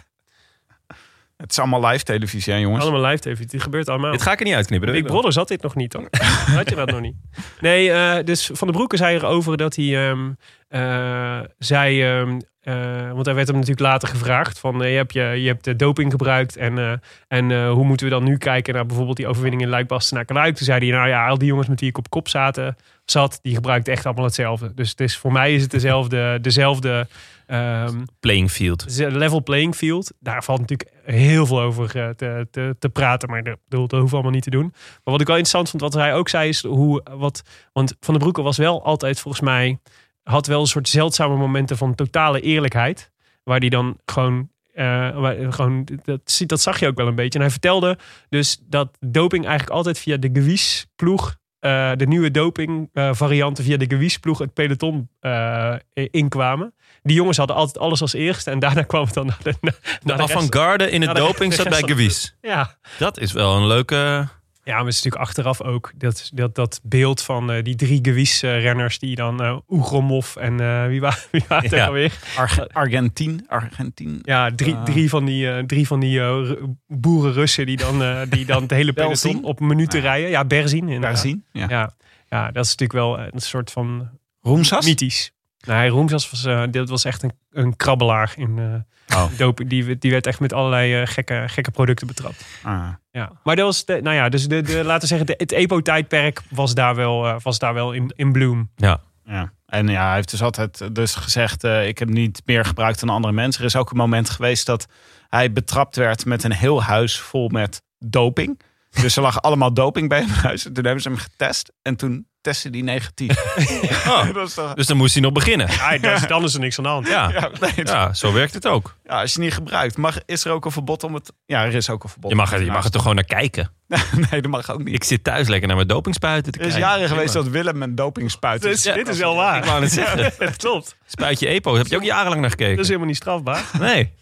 Het 1.37 1.51
is 1.51 1.59
allemaal 1.59 1.85
live 1.85 2.03
televisie, 2.03 2.53
hè, 2.53 2.59
jongens? 2.59 2.83
Allemaal 2.83 3.09
live 3.09 3.21
TV. 3.21 3.45
Dit 3.45 3.61
gebeurt 3.63 3.89
allemaal. 3.89 4.11
Dit 4.11 4.21
ga 4.21 4.31
ik 4.31 4.39
er 4.39 4.45
niet 4.45 4.53
uitknippen. 4.53 4.91
Big. 4.91 5.03
Brother 5.03 5.31
zat 5.31 5.47
dit 5.47 5.61
nog 5.61 5.75
niet 5.75 5.93
hoor. 5.93 6.07
Had 6.55 6.69
je 6.69 6.75
dat 6.75 6.91
nog 6.91 7.01
niet? 7.01 7.15
Nee, 7.59 7.91
eh, 7.91 8.25
dus 8.25 8.49
Van 8.53 8.67
de 8.67 8.73
Broeke 8.73 8.97
zei 8.97 9.15
erover 9.15 9.57
dat 9.57 9.75
hij 9.75 10.09
ehm, 10.09 10.31
eh, 10.67 11.39
zei... 11.57 12.03
ehm, 12.03 12.39
eh, 12.61 13.11
want 13.11 13.25
hij 13.25 13.35
werd 13.35 13.47
hem 13.47 13.55
natuurlijk 13.55 13.87
later 13.87 14.07
gevraagd 14.07 14.59
van... 14.59 14.83
eh, 14.83 14.91
je, 14.91 14.95
hebt 14.95 15.13
je, 15.13 15.21
je 15.21 15.47
hebt 15.47 15.63
de 15.63 15.75
doping 15.75 16.11
gebruikt 16.11 16.57
en, 16.57 16.77
eh, 16.77 16.91
en 17.27 17.51
eh, 17.51 17.71
hoe 17.71 17.83
moeten 17.85 18.05
we 18.05 18.11
dan 18.11 18.23
nu 18.23 18.37
kijken 18.37 18.73
naar 18.73 18.85
bijvoorbeeld 18.85 19.17
die 19.17 19.27
overwinning 19.27 19.61
in 19.61 19.69
Luik 19.69 19.89
naar 19.89 20.25
Luik? 20.27 20.55
Toen 20.55 20.65
zei 20.65 20.89
hij, 20.89 20.97
nou 20.97 21.09
ja, 21.09 21.27
al 21.27 21.37
die 21.37 21.47
jongens 21.47 21.67
met 21.67 21.79
wie 21.79 21.89
ik 21.89 21.97
op 21.97 22.09
kop 22.09 22.27
zaten, 22.27 22.75
zat, 23.05 23.39
die 23.41 23.55
gebruikten 23.55 23.93
echt 23.93 24.05
allemaal 24.05 24.25
hetzelfde. 24.25 24.73
Dus 24.73 24.89
het 24.89 24.99
is, 24.99 25.17
voor 25.17 25.31
mij 25.31 25.53
is 25.53 25.61
het 25.61 25.71
dezelfde, 25.71 26.37
dezelfde 26.41 27.07
ehm, 27.47 28.03
Playing 28.19 28.51
field. 28.51 28.85
level 28.97 29.43
playing 29.43 29.75
field. 29.75 30.11
Daar 30.19 30.43
valt 30.43 30.59
natuurlijk 30.59 30.89
heel 31.03 31.45
veel 31.45 31.61
over 31.61 31.95
eh, 31.95 32.09
te, 32.09 32.47
te, 32.51 32.75
te 32.79 32.89
praten. 32.89 33.29
Maar 33.29 33.43
dat, 33.43 33.57
dat 33.67 33.79
hoeven 33.79 34.07
we 34.07 34.13
allemaal 34.13 34.31
niet 34.31 34.43
te 34.43 34.49
doen. 34.49 34.73
Maar 34.73 34.99
wat 35.03 35.21
ik 35.21 35.27
wel 35.27 35.37
interessant 35.37 35.69
vond, 35.69 35.81
wat 35.81 35.93
hij 35.93 36.13
ook 36.13 36.29
zei, 36.29 36.49
is 36.49 36.63
hoe. 36.63 37.03
Wat, 37.11 37.43
want 37.73 37.95
Van 37.99 38.13
der 38.13 38.23
Broeke 38.23 38.41
was 38.41 38.57
wel 38.57 38.83
altijd 38.83 39.19
volgens 39.19 39.43
mij. 39.43 39.79
Had 40.23 40.47
wel 40.47 40.59
een 40.61 40.67
soort 40.67 40.89
zeldzame 40.89 41.35
momenten 41.35 41.77
van 41.77 41.95
totale 41.95 42.41
eerlijkheid. 42.41 43.11
Waar 43.43 43.59
die 43.59 43.69
dan 43.69 43.97
gewoon. 44.05 44.49
eh, 44.73 44.85
waar- 45.19 45.53
gewoon 45.53 45.87
dat, 46.03 46.43
dat 46.45 46.61
zag 46.61 46.79
je 46.79 46.87
ook 46.87 46.97
wel 46.97 47.07
een 47.07 47.15
beetje. 47.15 47.33
En 47.39 47.41
hij 47.45 47.51
vertelde 47.51 47.97
dus 48.29 48.59
dat 48.63 48.97
doping 48.99 49.45
eigenlijk 49.45 49.75
altijd 49.75 49.99
via 49.99 50.17
de 50.17 50.29
Gewies 50.33 50.85
ploeg 50.95 51.39
eh, 51.59 51.91
de 51.95 52.07
nieuwe 52.07 52.31
doping 52.31 52.89
eh, 52.93 53.09
varianten 53.13 53.63
via 53.63 53.77
de 53.77 53.85
gewiesploeg 53.89 54.37
het 54.39 54.53
peloton 54.53 55.09
eh, 55.19 55.75
inkwamen. 55.93 56.73
Die 57.03 57.15
jongens 57.15 57.37
hadden 57.37 57.55
altijd 57.55 57.77
alles 57.77 58.01
als 58.01 58.13
eerste. 58.13 58.51
En 58.51 58.59
daarna 58.59 58.81
kwam 58.91 59.03
het 59.05 59.13
dan 59.13 59.25
naar 59.25 59.37
de, 59.43 59.53
naar 59.61 60.17
De 60.17 60.23
avant-garde 60.23 60.89
in 60.91 61.01
het 61.01 61.15
doping 61.15 61.53
zat 61.53 61.69
bij 61.69 61.81
Gewies. 61.91 62.35
Ja. 62.41 62.77
Dat 62.99 63.19
is 63.19 63.31
wel 63.31 63.55
een 63.55 63.67
leuke... 63.67 64.27
ja, 64.63 64.75
maar 64.75 64.85
het 64.85 64.93
is 64.93 65.03
natuurlijk 65.03 65.23
achteraf 65.29 65.61
ook 65.61 65.91
dat, 65.97 66.29
dat, 66.33 66.55
dat 66.55 66.79
beeld 66.83 67.21
van 67.21 67.51
eh, 67.51 67.63
die 67.63 67.75
drie 67.75 67.99
Gewies-renners... 68.01 68.99
die 68.99 69.15
dan 69.15 69.41
eh 69.43 69.57
Ugromov 69.69 70.35
en 70.35 70.59
eh, 70.59 70.85
wie, 70.87 71.01
wa 71.01 71.13
wie 71.31 71.43
waren 71.47 71.63
het 71.63 71.71
Ja. 71.77 71.85
alweer? 71.85 72.19
Arge- 72.37 72.69
Argentien. 72.73 73.45
Argentien. 73.47 74.19
Ja, 74.21 74.51
drie, 74.55 74.83
drie 74.83 75.09
van 75.09 75.25
die, 75.25 75.65
drie 75.65 75.87
van 75.87 75.99
die 75.99 76.19
eh, 76.19 76.25
Ru- 76.27 76.73
boeren-Russen 76.87 77.65
die 77.65 77.77
dan, 77.77 78.25
die 78.29 78.45
dan 78.45 78.61
het 78.61 78.71
hele 78.71 78.93
peloton 79.01 79.43
op 79.43 79.59
minuten 79.59 79.99
rijden. 80.01 80.29
Ja, 80.29 80.45
Berzin. 80.45 80.99
Berzin, 80.99 81.45
ja. 81.51 81.65
Ja. 81.69 81.91
ja, 82.29 82.51
dat 82.51 82.65
is 82.65 82.75
natuurlijk 82.75 82.99
wel 82.99 83.19
een 83.19 83.39
soort 83.41 83.71
van 83.71 84.09
Roemsas? 84.41 84.85
mythisch. 84.85 85.31
Nee, 85.67 85.89
Roemsas 85.89 86.29
was, 86.29 86.45
eh, 86.45 86.63
dit 86.71 86.89
was 86.89 87.05
echt 87.05 87.23
een, 87.23 87.31
een 87.51 87.75
krabbelaar 87.75 88.33
in 88.35 88.59
eh 88.59 88.91
Oh. 89.15 89.37
doping. 89.37 89.69
Die, 89.69 89.97
die 89.97 90.11
werd 90.11 90.27
echt 90.27 90.39
met 90.39 90.53
allerlei 90.53 91.01
eh, 91.01 91.07
gekke, 91.07 91.43
gekke 91.47 91.71
producten 91.71 92.07
betrapt. 92.07 92.45
Ah. 92.63 92.87
Ja. 93.11 93.31
Maar 93.43 93.55
dat 93.55 93.65
was, 93.65 93.85
de, 93.85 94.01
nou 94.01 94.15
ja, 94.15 94.29
dus 94.29 94.47
de, 94.47 94.61
de, 94.61 94.83
laten 94.83 95.01
we 95.01 95.07
zeggen, 95.07 95.27
de, 95.27 95.33
het 95.37 95.51
EPO-tijdperk 95.51 96.41
was 96.49 96.73
daar 96.73 96.95
wel, 96.95 97.27
eh, 97.27 97.35
was 97.43 97.59
daar 97.59 97.73
wel 97.73 97.91
in, 97.91 98.13
in 98.15 98.31
bloom. 98.31 98.69
Ja. 98.75 99.01
Ja. 99.25 99.51
En 99.65 99.87
ja, 99.87 100.05
hij 100.05 100.15
heeft 100.15 100.31
dus 100.31 100.41
altijd 100.41 100.95
dus 100.95 101.15
gezegd, 101.15 101.63
eh, 101.63 101.87
ik 101.87 101.99
heb 101.99 102.09
niet 102.09 102.41
meer 102.45 102.65
gebruikt 102.65 102.99
dan 102.99 103.09
andere 103.09 103.33
mensen. 103.33 103.61
Er 103.61 103.67
is 103.67 103.75
ook 103.75 103.91
een 103.91 103.97
moment 103.97 104.29
geweest 104.29 104.65
dat 104.65 104.87
hij 105.29 105.51
betrapt 105.51 105.95
werd 105.95 106.25
met 106.25 106.43
een 106.43 106.53
heel 106.53 106.83
huis 106.83 107.19
vol 107.19 107.49
met 107.49 107.81
doping. 107.99 108.59
Dus 109.01 109.15
er 109.15 109.21
lag 109.21 109.41
allemaal 109.41 109.73
doping 109.73 110.09
bij 110.09 110.19
hem 110.19 110.27
in 110.27 110.33
huis. 110.33 110.65
En 110.65 110.73
toen 110.73 110.85
hebben 110.85 111.03
ze 111.03 111.09
hem 111.09 111.17
getest 111.17 111.71
en 111.81 111.95
toen 111.95 112.27
testte 112.41 112.69
hij 112.69 112.81
negatief. 112.81 113.35
Oh, 114.07 114.33
dat 114.33 114.47
is 114.47 114.53
toch... 114.53 114.73
dus 114.73 114.87
dan 114.87 114.97
moest 114.97 115.13
hij 115.13 115.21
nog 115.23 115.31
beginnen. 115.31 115.67
Ja, 115.71 115.97
dan, 115.97 116.13
is, 116.13 116.27
dan 116.27 116.43
is 116.43 116.53
er 116.53 116.59
niks 116.59 116.77
aan 116.77 116.83
de 116.83 116.89
hand. 116.89 117.07
Ja, 117.07 117.29
Ja, 117.31 117.49
nee, 117.59 117.71
het- 117.75 117.87
ja 117.89 118.13
zo 118.13 118.33
werkt 118.33 118.53
het 118.53 118.67
ook. 118.67 118.95
ja, 119.03 119.21
als 119.21 119.33
je 119.33 119.39
niet 119.39 119.53
gebruikt, 119.53 119.97
mag, 119.97 120.17
is 120.25 120.45
er 120.45 120.51
ook 120.51 120.65
een 120.65 120.71
verbod 120.71 121.03
om 121.03 121.13
het... 121.13 121.31
Ja, 121.45 121.63
er 121.65 121.73
is 121.75 121.89
ook 121.89 122.03
een 122.03 122.09
verbod. 122.09 122.29
Je 122.29 122.35
mag, 122.37 122.53
er, 122.53 122.63
je 122.63 122.71
mag 122.71 122.83
er 122.83 122.91
toch 122.91 123.01
gewoon 123.01 123.15
naar 123.15 123.25
kijken. 123.25 123.71
Nee, 124.31 124.41
dat 124.41 124.51
mag 124.51 124.69
ook 124.71 124.83
niet. 124.83 124.93
Ik 124.93 125.03
zit 125.03 125.23
thuis 125.23 125.47
lekker 125.47 125.67
naar 125.67 125.75
mijn 125.77 125.87
dopingspuiten 125.87 126.51
te 126.51 126.59
Er 126.59 126.65
is 126.65 126.71
kijken. 126.73 126.89
jaren 126.91 127.07
geweest 127.07 127.33
dat 127.33 127.47
Willem 127.47 127.81
een 127.81 127.95
doping 127.95 128.31
spuit. 128.31 128.61
Dus 128.61 128.81
dit 128.81 129.07
is 129.07 129.17
wel 129.17 129.35
waar. 129.35 129.57
Ik 129.57 129.63
wou 129.65 129.81
het 129.81 129.91
zeggen. 129.91 130.33
Het 130.47 130.55
klopt. 130.57 130.95
Spuitje 131.05 131.47
EPO, 131.47 131.75
heb 131.75 131.87
je 131.87 131.95
ook 131.95 132.03
jarenlang 132.03 132.41
naar 132.41 132.49
gekeken? 132.49 132.71
Dat 132.71 132.79
is 132.79 132.87
helemaal 132.87 133.07
niet 133.07 133.17
strafbaar. 133.17 133.63
Nee. 133.79 134.13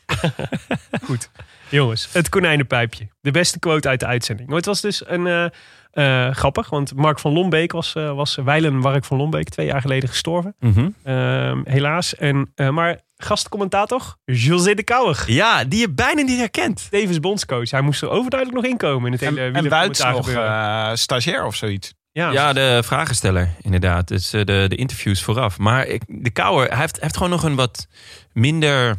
Goed. 1.03 1.29
Jongens, 1.69 2.09
het 2.11 2.29
konijnenpijpje. 2.29 3.07
De 3.21 3.31
beste 3.31 3.59
quote 3.59 3.87
uit 3.87 3.99
de 3.99 4.05
uitzending. 4.05 4.47
Maar 4.47 4.57
het 4.57 4.65
was 4.65 4.81
dus 4.81 5.03
een... 5.07 5.27
eh, 5.27 5.45
eh, 5.91 6.35
grappig, 6.35 6.69
want 6.69 6.95
Mark 6.95 7.19
van 7.19 7.31
Lombeek 7.33 7.71
was, 7.71 7.95
eh 7.95 8.11
was 8.13 8.35
Weilen 8.35 8.75
Mark 8.75 9.05
van 9.05 9.17
Lombeek 9.17 9.49
twee 9.49 9.65
jaar 9.65 9.81
geleden 9.81 10.09
gestorven. 10.09 10.55
Mhm. 10.59 10.89
Ehm, 11.03 11.61
helaas. 11.63 12.15
En, 12.15 12.51
eh, 12.55 12.69
maar 12.69 12.99
gastcommentator 13.17 14.15
José 14.25 14.73
de 14.73 14.83
Kouwer. 14.83 15.23
Ja, 15.27 15.63
die 15.63 15.79
je 15.79 15.89
bijna 15.89 16.21
niet 16.21 16.37
herkent. 16.37 16.87
Tevens 16.89 17.19
bondscoach. 17.19 17.71
Hij 17.71 17.81
moest 17.81 18.01
er 18.01 18.09
overduidelijk 18.09 18.61
nog 18.61 18.71
inkomen 18.71 19.05
in 19.05 19.11
het 19.11 19.21
hele 19.21 19.39
En, 19.39 19.45
en 19.45 19.53
wielercommentaar 19.53 20.13
nog 20.13 20.97
stagiair 20.97 21.45
of 21.45 21.55
zoiets. 21.55 21.93
ja, 22.11 22.31
Ja, 22.31 22.53
de 22.53 22.81
vragensteller, 22.85 23.49
inderdaad. 23.61 24.07
Dus 24.07 24.29
de, 24.29 24.43
de 24.43 24.75
interviews 24.75 25.23
vooraf. 25.23 25.57
Maar 25.57 25.85
ik, 25.85 26.01
de 26.07 26.29
Kouwer, 26.29 26.67
hij 26.69 26.77
heeft, 26.79 26.95
hij 26.95 27.03
heeft 27.03 27.17
gewoon 27.17 27.31
nog 27.31 27.43
een 27.43 27.55
wat 27.55 27.87
minder 28.33 28.95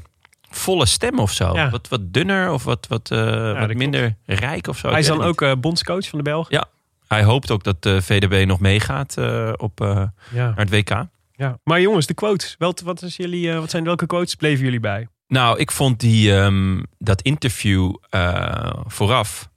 volle 0.50 0.86
stem 0.86 1.18
of 1.18 1.32
zo. 1.32 1.54
Ja. 1.54 1.70
Wat, 1.70 1.88
wat 1.88 2.12
dunner 2.12 2.52
of 2.52 2.64
wat, 2.64 2.86
wat, 2.88 3.10
eh, 3.10 3.42
wat 3.52 3.56
klopt. 3.56 3.74
minder 3.74 4.16
rijk 4.26 4.66
of 4.66 4.78
zo. 4.78 4.90
hij 4.90 4.98
is 5.00 5.06
dan 5.06 5.22
ook 5.22 5.42
eh, 5.42 5.52
bondscoach 5.58 6.08
van 6.08 6.18
de 6.18 6.24
Belgen. 6.24 6.54
Ja. 6.54 6.64
Hij 7.08 7.22
hoopt 7.24 7.50
ook 7.50 7.64
dat 7.64 7.82
de 7.82 8.02
VDB 8.02 8.46
nog 8.46 8.60
meegaat 8.60 9.16
eh, 9.16 9.52
op, 9.56 9.80
eh, 9.80 10.02
Ja. 10.32 10.46
naar 10.46 10.56
het 10.56 10.70
WK. 10.70 11.04
ja. 11.32 11.58
Maar 11.64 11.80
jongens, 11.80 12.06
de 12.06 12.14
quotes. 12.14 12.54
Wat, 12.58 12.80
wat, 12.80 13.02
is 13.02 13.16
jullie, 13.16 13.50
eh, 13.52 13.58
wat 13.58 13.70
zijn 13.70 13.84
welke 13.84 14.06
quotes 14.06 14.34
bleven 14.34 14.64
jullie 14.64 14.80
bij? 14.80 15.08
Nou, 15.28 15.58
ik 15.58 15.70
vond 15.70 16.00
die, 16.00 16.36
ehm, 16.36 16.82
dat 16.98 17.22
interview 17.22 17.94
eh, 18.08 18.70
vooraf... 18.86 19.48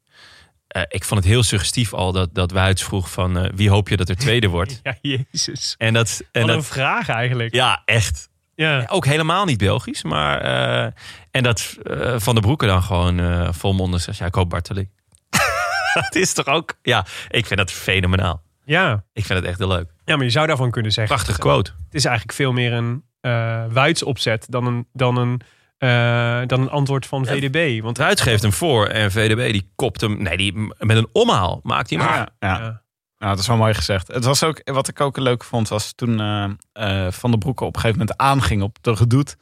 eh, 0.68 0.82
ik 0.88 1.03
vond 1.03 1.20
het 1.24 1.30
heel 1.30 1.44
suggestief 1.44 1.94
al 1.94 2.11
dat, 2.11 2.30
dat 2.34 2.52
Wuits 2.52 2.84
vroeg 2.84 3.11
van... 3.11 3.38
eh, 3.38 3.52
wie 3.56 3.70
hoop 3.70 3.90
je 3.90 3.98
dat 3.98 4.10
er 4.10 4.15
tweede 4.15 4.48
wordt? 4.48 4.80
Ja, 4.84 4.95
jezus. 5.02 5.76
En 5.78 5.94
dat, 5.94 6.22
en 6.32 6.41
Wat 6.41 6.49
een 6.49 6.56
dat 6.56 6.65
vraag 6.65 7.10
eigenlijk. 7.10 7.53
ja, 7.53 7.82
echt. 7.86 8.30
Ja. 8.55 8.85
Ook 8.88 9.05
helemaal 9.05 9.45
niet 9.45 9.57
Belgisch. 9.57 10.03
Maar, 10.03 10.41
eh, 10.41 10.91
en 11.31 11.43
dat 11.43 11.77
eh, 11.84 12.15
Van 12.17 12.34
der 12.34 12.43
Broeke 12.43 12.65
dan 12.65 12.84
gewoon 12.84 13.19
eh 13.19 13.47
volmondig 13.51 14.01
zegt... 14.01 14.17
Ja, 14.17 14.25
ik 14.25 14.35
hoop 14.35 14.49
Bartoli. 14.49 14.89
dat 15.93 16.15
is 16.15 16.34
toch 16.34 16.45
ook... 16.47 16.73
Ja, 16.81 17.05
ik 17.30 17.45
vind 17.45 17.59
dat 17.59 17.71
fenomenaal. 17.71 18.41
Ja. 18.65 19.03
Ik 19.13 19.25
vind 19.25 19.39
het 19.39 19.47
echt 19.47 19.57
heel 19.57 19.67
leuk. 19.67 19.89
ja, 20.05 20.15
maar 20.15 20.25
je 20.25 20.31
zou 20.31 20.47
daarvan 20.47 20.71
kunnen 20.71 20.91
zeggen... 20.91 21.15
Prachtige 21.15 21.39
quote. 21.39 21.71
Het 21.85 21.95
is 21.95 22.05
eigenlijk 22.05 22.35
veel 22.38 22.51
meer 22.51 22.73
een 22.73 23.03
eh 23.21 23.63
Wuits 23.69 24.03
opzet 24.03 24.45
dan 24.49 24.65
een, 24.65 24.88
dan 24.93 25.17
een, 25.17 25.41
eh, 25.77 26.47
dan 26.47 26.61
een 26.61 26.69
antwoord 26.69 27.05
van 27.05 27.25
VDB. 27.25 27.81
Want 27.81 27.97
Ruits 27.97 28.21
geeft 28.21 28.41
hem 28.41 28.53
voor 28.53 28.88
en 28.88 29.11
VDB 29.11 29.51
die 29.51 29.71
kopt 29.75 30.01
hem... 30.01 30.21
Nee, 30.21 30.38
die, 30.38 30.53
met 30.77 30.97
een 30.97 31.07
omhaal 31.11 31.59
maakt 31.63 31.89
hij 31.89 31.99
hem 31.99 32.07
af. 32.07 32.15
Ja, 32.15 32.30
ja. 32.39 32.82
Ja. 33.23 33.29
Nou, 33.29 33.35
dat 33.35 33.39
is 33.39 33.47
wel 33.47 33.57
mooi 33.57 33.73
gezegd. 33.73 34.07
Het 34.07 34.23
was 34.23 34.43
ook, 34.43 34.61
wat 34.63 34.87
ik 34.87 35.01
ook 35.01 35.17
leuk 35.17 35.43
vond, 35.43 35.69
was 35.69 35.93
toen 35.95 36.19
eh, 36.19 36.49
eh, 36.73 37.11
Van 37.11 37.29
der 37.29 37.39
Broeke 37.39 37.63
op 37.63 37.75
een 37.75 37.81
gegeven 37.81 37.99
moment 37.99 38.17
aanging 38.17 38.61
op 38.61 38.77
de 38.81 38.95
gedoet. 38.95 39.35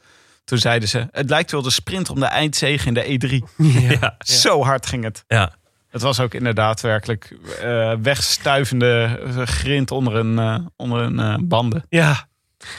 Toen 0.44 0.58
zeiden 0.58 0.88
ze, 0.88 1.08
het 1.10 1.30
lijkt 1.30 1.50
wel 1.50 1.62
de 1.62 1.70
sprint 1.70 2.10
om 2.10 2.20
de 2.20 2.26
eindzege 2.26 2.86
in 2.86 2.94
de 2.94 3.04
E3. 3.04 3.64
Ja. 3.88 4.16
Zo 4.18 4.62
hard 4.62 4.86
ging 4.86 5.04
het. 5.04 5.24
ja. 5.26 5.52
Het 5.88 6.02
was 6.02 6.20
ook 6.20 6.34
inderdaad 6.34 6.80
werkelijk 6.80 7.36
eh, 7.60 7.92
wegstuivende 8.02 9.20
grind 9.44 9.90
onder 9.90 10.14
een, 10.14 10.70
onder 10.76 11.02
een 11.02 11.48
banden. 11.48 11.84
Ja. 11.88 12.28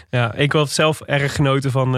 ja, 0.09 0.33
ik 0.33 0.51
had 0.51 0.69
zelf 0.69 1.01
erg 1.01 1.35
genoten 1.35 1.71
van, 1.71 1.95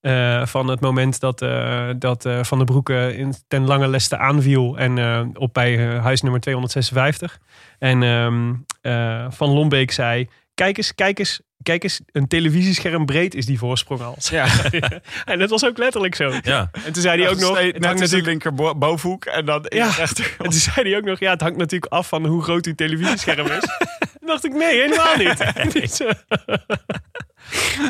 eh, 0.00 0.46
van 0.46 0.68
het 0.68 0.80
moment 0.80 1.20
dat, 1.20 1.42
eh, 1.42 1.88
dat 1.96 2.24
eh, 2.24 2.42
Van 2.42 2.58
der 2.58 2.66
Broeke 2.66 3.14
in, 3.16 3.34
ten 3.48 3.66
lange 3.66 3.88
leste 3.88 4.16
aanviel. 4.18 4.78
En 4.78 4.98
eh, 4.98 5.20
op 5.32 5.54
bij 5.54 5.76
huis 5.86 6.22
nummer 6.22 6.40
256. 6.40 7.38
En 7.78 8.02
ehm, 8.02 8.52
eh, 8.80 9.26
Van 9.30 9.48
Lombeek 9.50 9.90
zei, 9.90 10.28
kijk 10.54 10.76
eens, 10.76 10.94
kijk 10.94 11.18
eens. 11.18 11.40
Kijk 11.62 11.82
eens, 11.82 12.00
een 12.12 12.26
televisiescherm 12.28 13.06
breed 13.06 13.34
is 13.34 13.46
die 13.46 13.58
voorsprong 13.58 14.00
al. 14.00 14.16
Ja, 14.18 14.46
en 15.24 15.38
dat 15.38 15.50
was 15.50 15.64
ook 15.64 15.78
letterlijk 15.78 16.14
zo. 16.14 16.32
ja. 16.42 16.70
En 16.84 16.92
toen 16.92 17.02
zei 17.02 17.22
hij 17.22 17.30
ook 17.30 17.38
nog, 17.38 17.48
het 17.58 17.58
hangt 17.58 17.80
die 17.82 17.90
natuurlijk 17.90 18.26
linker 18.26 18.54
bo- 18.54 18.74
bovenhoek 18.74 19.24
en 19.24 19.44
dan 19.44 19.64
in 19.66 19.76
Ja. 19.78 19.88
de 19.88 19.94
rechter. 19.94 20.34
En 20.38 20.44
toen 20.44 20.52
zei 20.52 20.88
hij 20.88 20.98
ook 20.98 21.04
nog, 21.04 21.18
ja, 21.18 21.30
het 21.30 21.40
hangt 21.40 21.56
natuurlijk 21.56 21.92
af 21.92 22.08
van 22.08 22.26
hoe 22.26 22.42
groot 22.42 22.66
uw 22.66 22.74
televisiescherm 22.74 23.46
is. 23.46 23.64
Dacht 24.30 24.44
ik, 24.44 24.52
nee, 24.52 24.80
helemaal 24.80 25.16
niet. 25.16 25.38
Dus, 25.80 26.00
eh, 26.00 26.10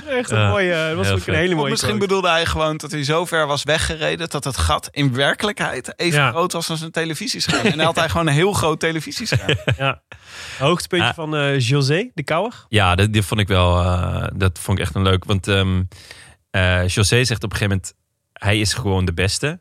Echt 0.08 0.30
een 0.30 0.38
Ja, 0.38 0.48
mooie, 0.48 0.72
dat 0.88 0.96
was 0.96 1.08
ook 1.20 1.26
een 1.26 1.34
hele 1.34 1.52
Of 1.52 1.58
mooie 1.58 1.70
misschien 1.70 1.98
bedoelde 1.98 2.28
hij 2.28 2.46
gewoon 2.46 2.76
dat 2.76 2.90
hij 2.90 3.04
zo 3.04 3.24
ver 3.24 3.46
was 3.46 3.62
weggereden 3.62 4.28
dat 4.28 4.44
het 4.44 4.56
gat 4.56 4.88
in 4.92 5.14
werkelijkheid 5.14 5.98
even 5.98 6.20
Ja. 6.20 6.30
groot 6.30 6.52
was 6.52 6.70
als 6.70 6.80
een 6.80 6.90
televisiescherm. 6.90 7.66
En 7.66 7.76
hij 7.76 7.84
had 7.84 7.96
hij 7.96 8.08
gewoon 8.08 8.26
een 8.26 8.32
heel 8.32 8.52
groot 8.52 8.80
televisiescherm. 8.80 9.56
Ja. 9.76 10.02
Hoogtepuntje 10.58 11.14
van 11.14 11.36
eh, 11.36 11.58
José 11.58 12.10
de 12.14 12.22
Kouwer. 12.22 12.64
Ja, 12.68 12.94
dat, 12.94 13.12
die 13.12 13.22
vond 13.22 13.40
ik 13.40 13.48
wel. 13.48 13.78
eh, 13.82 14.26
dat 14.34 14.58
vond 14.58 14.78
ik 14.78 14.84
echt 14.84 14.94
een 14.94 15.02
leuk. 15.02 15.24
Want 15.24 15.48
ehm 15.48 15.82
eh, 16.50 16.88
José 16.88 17.24
zegt 17.24 17.44
op 17.44 17.50
een 17.52 17.56
gegeven 17.56 17.76
moment: 17.76 17.94
hij 18.32 18.60
is 18.60 18.72
gewoon 18.74 19.04
de 19.04 19.12
beste. 19.14 19.60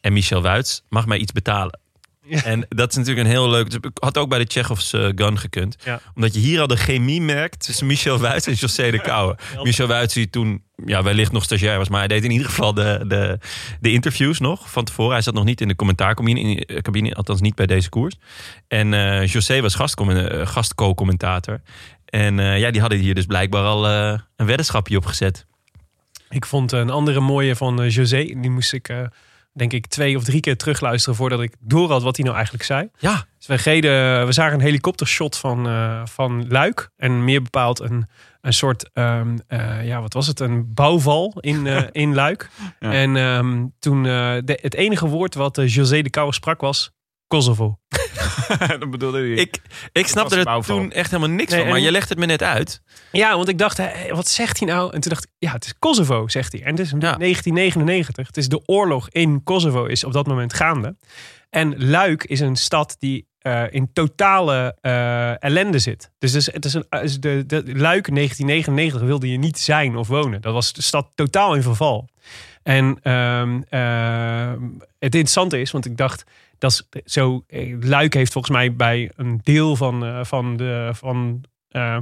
En 0.00 0.12
Michel 0.12 0.42
Wuits 0.42 0.82
mag 0.88 1.06
mij 1.06 1.18
iets 1.18 1.32
betalen. 1.32 1.80
Ja. 2.28 2.44
En 2.44 2.66
dat 2.68 2.90
is 2.90 2.96
natuurlijk 2.96 3.26
een 3.26 3.32
heel 3.32 3.50
leuk. 3.50 3.74
Ik 3.74 3.90
had 3.94 4.18
ook 4.18 4.28
bij 4.28 4.38
de 4.38 4.44
Chekhovs 4.48 4.92
eh, 4.92 5.08
Gun 5.14 5.38
gekund. 5.38 5.76
Ja. 5.84 6.00
Omdat 6.14 6.34
je 6.34 6.40
hier 6.40 6.60
al 6.60 6.66
de 6.66 6.76
chemie 6.76 7.20
merkt 7.20 7.64
tussen 7.64 7.86
Michel 7.86 8.18
Wuits 8.18 8.46
en 8.46 8.52
José 8.52 8.90
de 8.90 9.00
Kouwer. 9.08 9.38
Michel 9.62 9.86
Wuits, 9.86 10.14
die 10.14 10.30
toen 10.30 10.62
ja, 10.84 11.02
wellicht 11.02 11.32
nog 11.32 11.44
stagiair 11.44 11.78
was, 11.78 11.88
maar 11.88 11.98
hij 11.98 12.08
deed 12.08 12.24
in 12.24 12.30
ieder 12.30 12.46
geval 12.46 12.74
de, 12.74 13.04
de, 13.08 13.38
de 13.80 13.92
interviews 13.92 14.40
nog 14.40 14.70
van 14.70 14.84
tevoren. 14.84 15.12
Hij 15.12 15.22
zat 15.22 15.34
nog 15.34 15.44
niet 15.44 15.60
in 15.60 15.68
de 15.68 15.76
commentaarcabine, 15.76 16.66
cabine, 16.82 17.14
althans 17.14 17.40
niet 17.40 17.54
bij 17.54 17.66
deze 17.66 17.88
koers. 17.88 18.16
En 18.68 18.94
eh, 18.94 19.26
José 19.26 19.60
was 19.60 19.76
eh, 19.76 20.46
gastco-commentator. 20.46 21.60
En 22.04 22.38
ja, 22.38 22.70
die 22.70 22.80
hadden 22.80 22.98
hier 22.98 23.14
dus 23.14 23.26
blijkbaar 23.26 23.64
al 23.64 23.86
een 23.86 24.46
weddenschapje 24.46 24.96
op 24.96 25.06
gezet. 25.06 25.46
Ik 26.28 26.46
vond 26.46 26.72
een 26.72 26.90
andere 26.90 27.20
mooie 27.20 27.56
van 27.56 27.88
José. 27.88 28.24
Die 28.24 28.50
moest 28.50 28.72
ik, 28.72 28.88
denk 29.56 29.72
ik, 29.72 29.86
twee 29.86 30.16
of 30.16 30.24
drie 30.24 30.40
keer 30.40 30.56
terugluisteren 30.56 31.16
voordat 31.16 31.40
ik 31.40 31.54
door 31.60 31.90
had 31.90 32.02
wat 32.02 32.16
hij 32.16 32.24
nou 32.24 32.36
eigenlijk 32.36 32.66
zei. 32.66 32.88
Ja, 32.98 33.24
Dus 33.38 33.46
we, 33.46 33.54
reden, 33.54 34.26
we 34.26 34.32
zagen 34.32 34.54
een 34.54 34.64
helikoptershot 34.64 35.36
van, 35.36 35.66
eh, 35.66 36.02
van 36.04 36.48
Luik. 36.48 36.90
En 36.96 37.24
meer 37.24 37.42
bepaald 37.42 37.80
een, 37.80 38.06
een 38.40 38.52
soort, 38.52 38.90
ehm, 38.92 39.36
eh, 39.46 39.86
ja, 39.86 40.00
wat 40.00 40.12
was 40.12 40.26
het? 40.26 40.40
Een 40.40 40.74
bouwval 40.74 41.36
in, 41.40 41.66
eh, 41.66 41.82
in 42.02 42.14
Luik. 42.14 42.50
Ja. 42.80 42.92
En 42.92 43.16
ehm, 43.16 43.66
toen, 43.78 44.02
de, 44.02 44.58
het 44.62 44.74
enige 44.74 45.08
woord 45.08 45.34
wat 45.34 45.60
José 45.64 46.02
de 46.02 46.10
Kouwer 46.10 46.34
sprak 46.34 46.60
was 46.60 46.94
Kosovo. 47.26 47.78
dat 48.78 48.90
bedoelde 48.90 49.18
hij. 49.18 49.30
ik, 49.30 49.58
ik 49.92 50.06
snapte 50.06 50.36
er 50.36 50.64
toen 50.64 50.92
echt 50.92 51.10
helemaal 51.10 51.36
niks 51.36 51.50
Nee, 51.50 51.60
van. 51.60 51.68
Maar 51.68 51.78
en- 51.78 51.84
je 51.84 51.90
legt 51.90 52.08
het 52.08 52.18
me 52.18 52.26
net 52.26 52.42
uit. 52.42 52.82
Ja, 53.12 53.36
want 53.36 53.48
ik 53.48 53.58
dacht, 53.58 53.80
wat 54.10 54.28
zegt 54.28 54.58
hij 54.58 54.68
nou? 54.68 54.92
En 54.94 55.00
toen 55.00 55.10
dacht 55.10 55.24
ik, 55.24 55.30
ja, 55.38 55.52
het 55.52 55.64
is 55.64 55.74
Kosovo, 55.78 56.28
zegt 56.28 56.52
hij. 56.52 56.62
En 56.62 56.70
het 56.70 56.78
is 56.80 56.90
1999. 56.90 58.26
Het 58.26 58.36
is 58.36 58.48
de 58.48 58.62
oorlog 58.66 59.08
in 59.10 59.42
Kosovo 59.42 59.84
is 59.84 60.04
op 60.04 60.12
dat 60.12 60.26
moment 60.26 60.54
gaande. 60.54 60.96
En 61.50 61.88
Luik 61.88 62.24
is 62.24 62.40
een 62.40 62.56
stad 62.56 62.96
die 62.98 63.26
eh, 63.38 63.62
in 63.70 63.92
totale 63.92 64.76
eh, 64.80 65.42
ellende 65.42 65.78
zit. 65.78 66.10
Dus 66.18 66.32
het 66.32 66.40
is, 66.46 66.52
het 66.52 66.64
is 66.64 66.74
een, 66.74 66.86
is 67.02 67.20
de, 67.20 67.44
de 67.46 67.62
Luik 67.64 68.14
1999 68.14 69.00
wilde 69.00 69.30
je 69.30 69.38
niet 69.38 69.58
zijn 69.58 69.96
of 69.96 70.08
wonen. 70.08 70.40
Dat 70.40 70.52
was 70.52 70.72
de 70.72 70.82
stad 70.82 71.10
totaal 71.14 71.54
in 71.54 71.62
verval. 71.62 72.08
En 72.62 72.98
ehm, 73.02 73.60
ehm, 73.68 74.62
het 74.98 75.14
interessante 75.14 75.60
is, 75.60 75.70
want 75.70 75.86
ik 75.86 75.96
dacht, 75.96 76.24
dat 76.58 76.88
is 76.90 77.12
zo. 77.12 77.44
eh, 77.46 77.76
Luik 77.80 78.14
heeft 78.14 78.32
volgens 78.32 78.54
mij 78.56 78.74
bij 78.74 79.10
een 79.16 79.40
deel 79.42 79.76
van, 79.76 80.04
eh, 80.04 80.24
van, 80.24 80.56
de, 80.56 80.90
van 80.92 81.44
eh, 81.68 81.96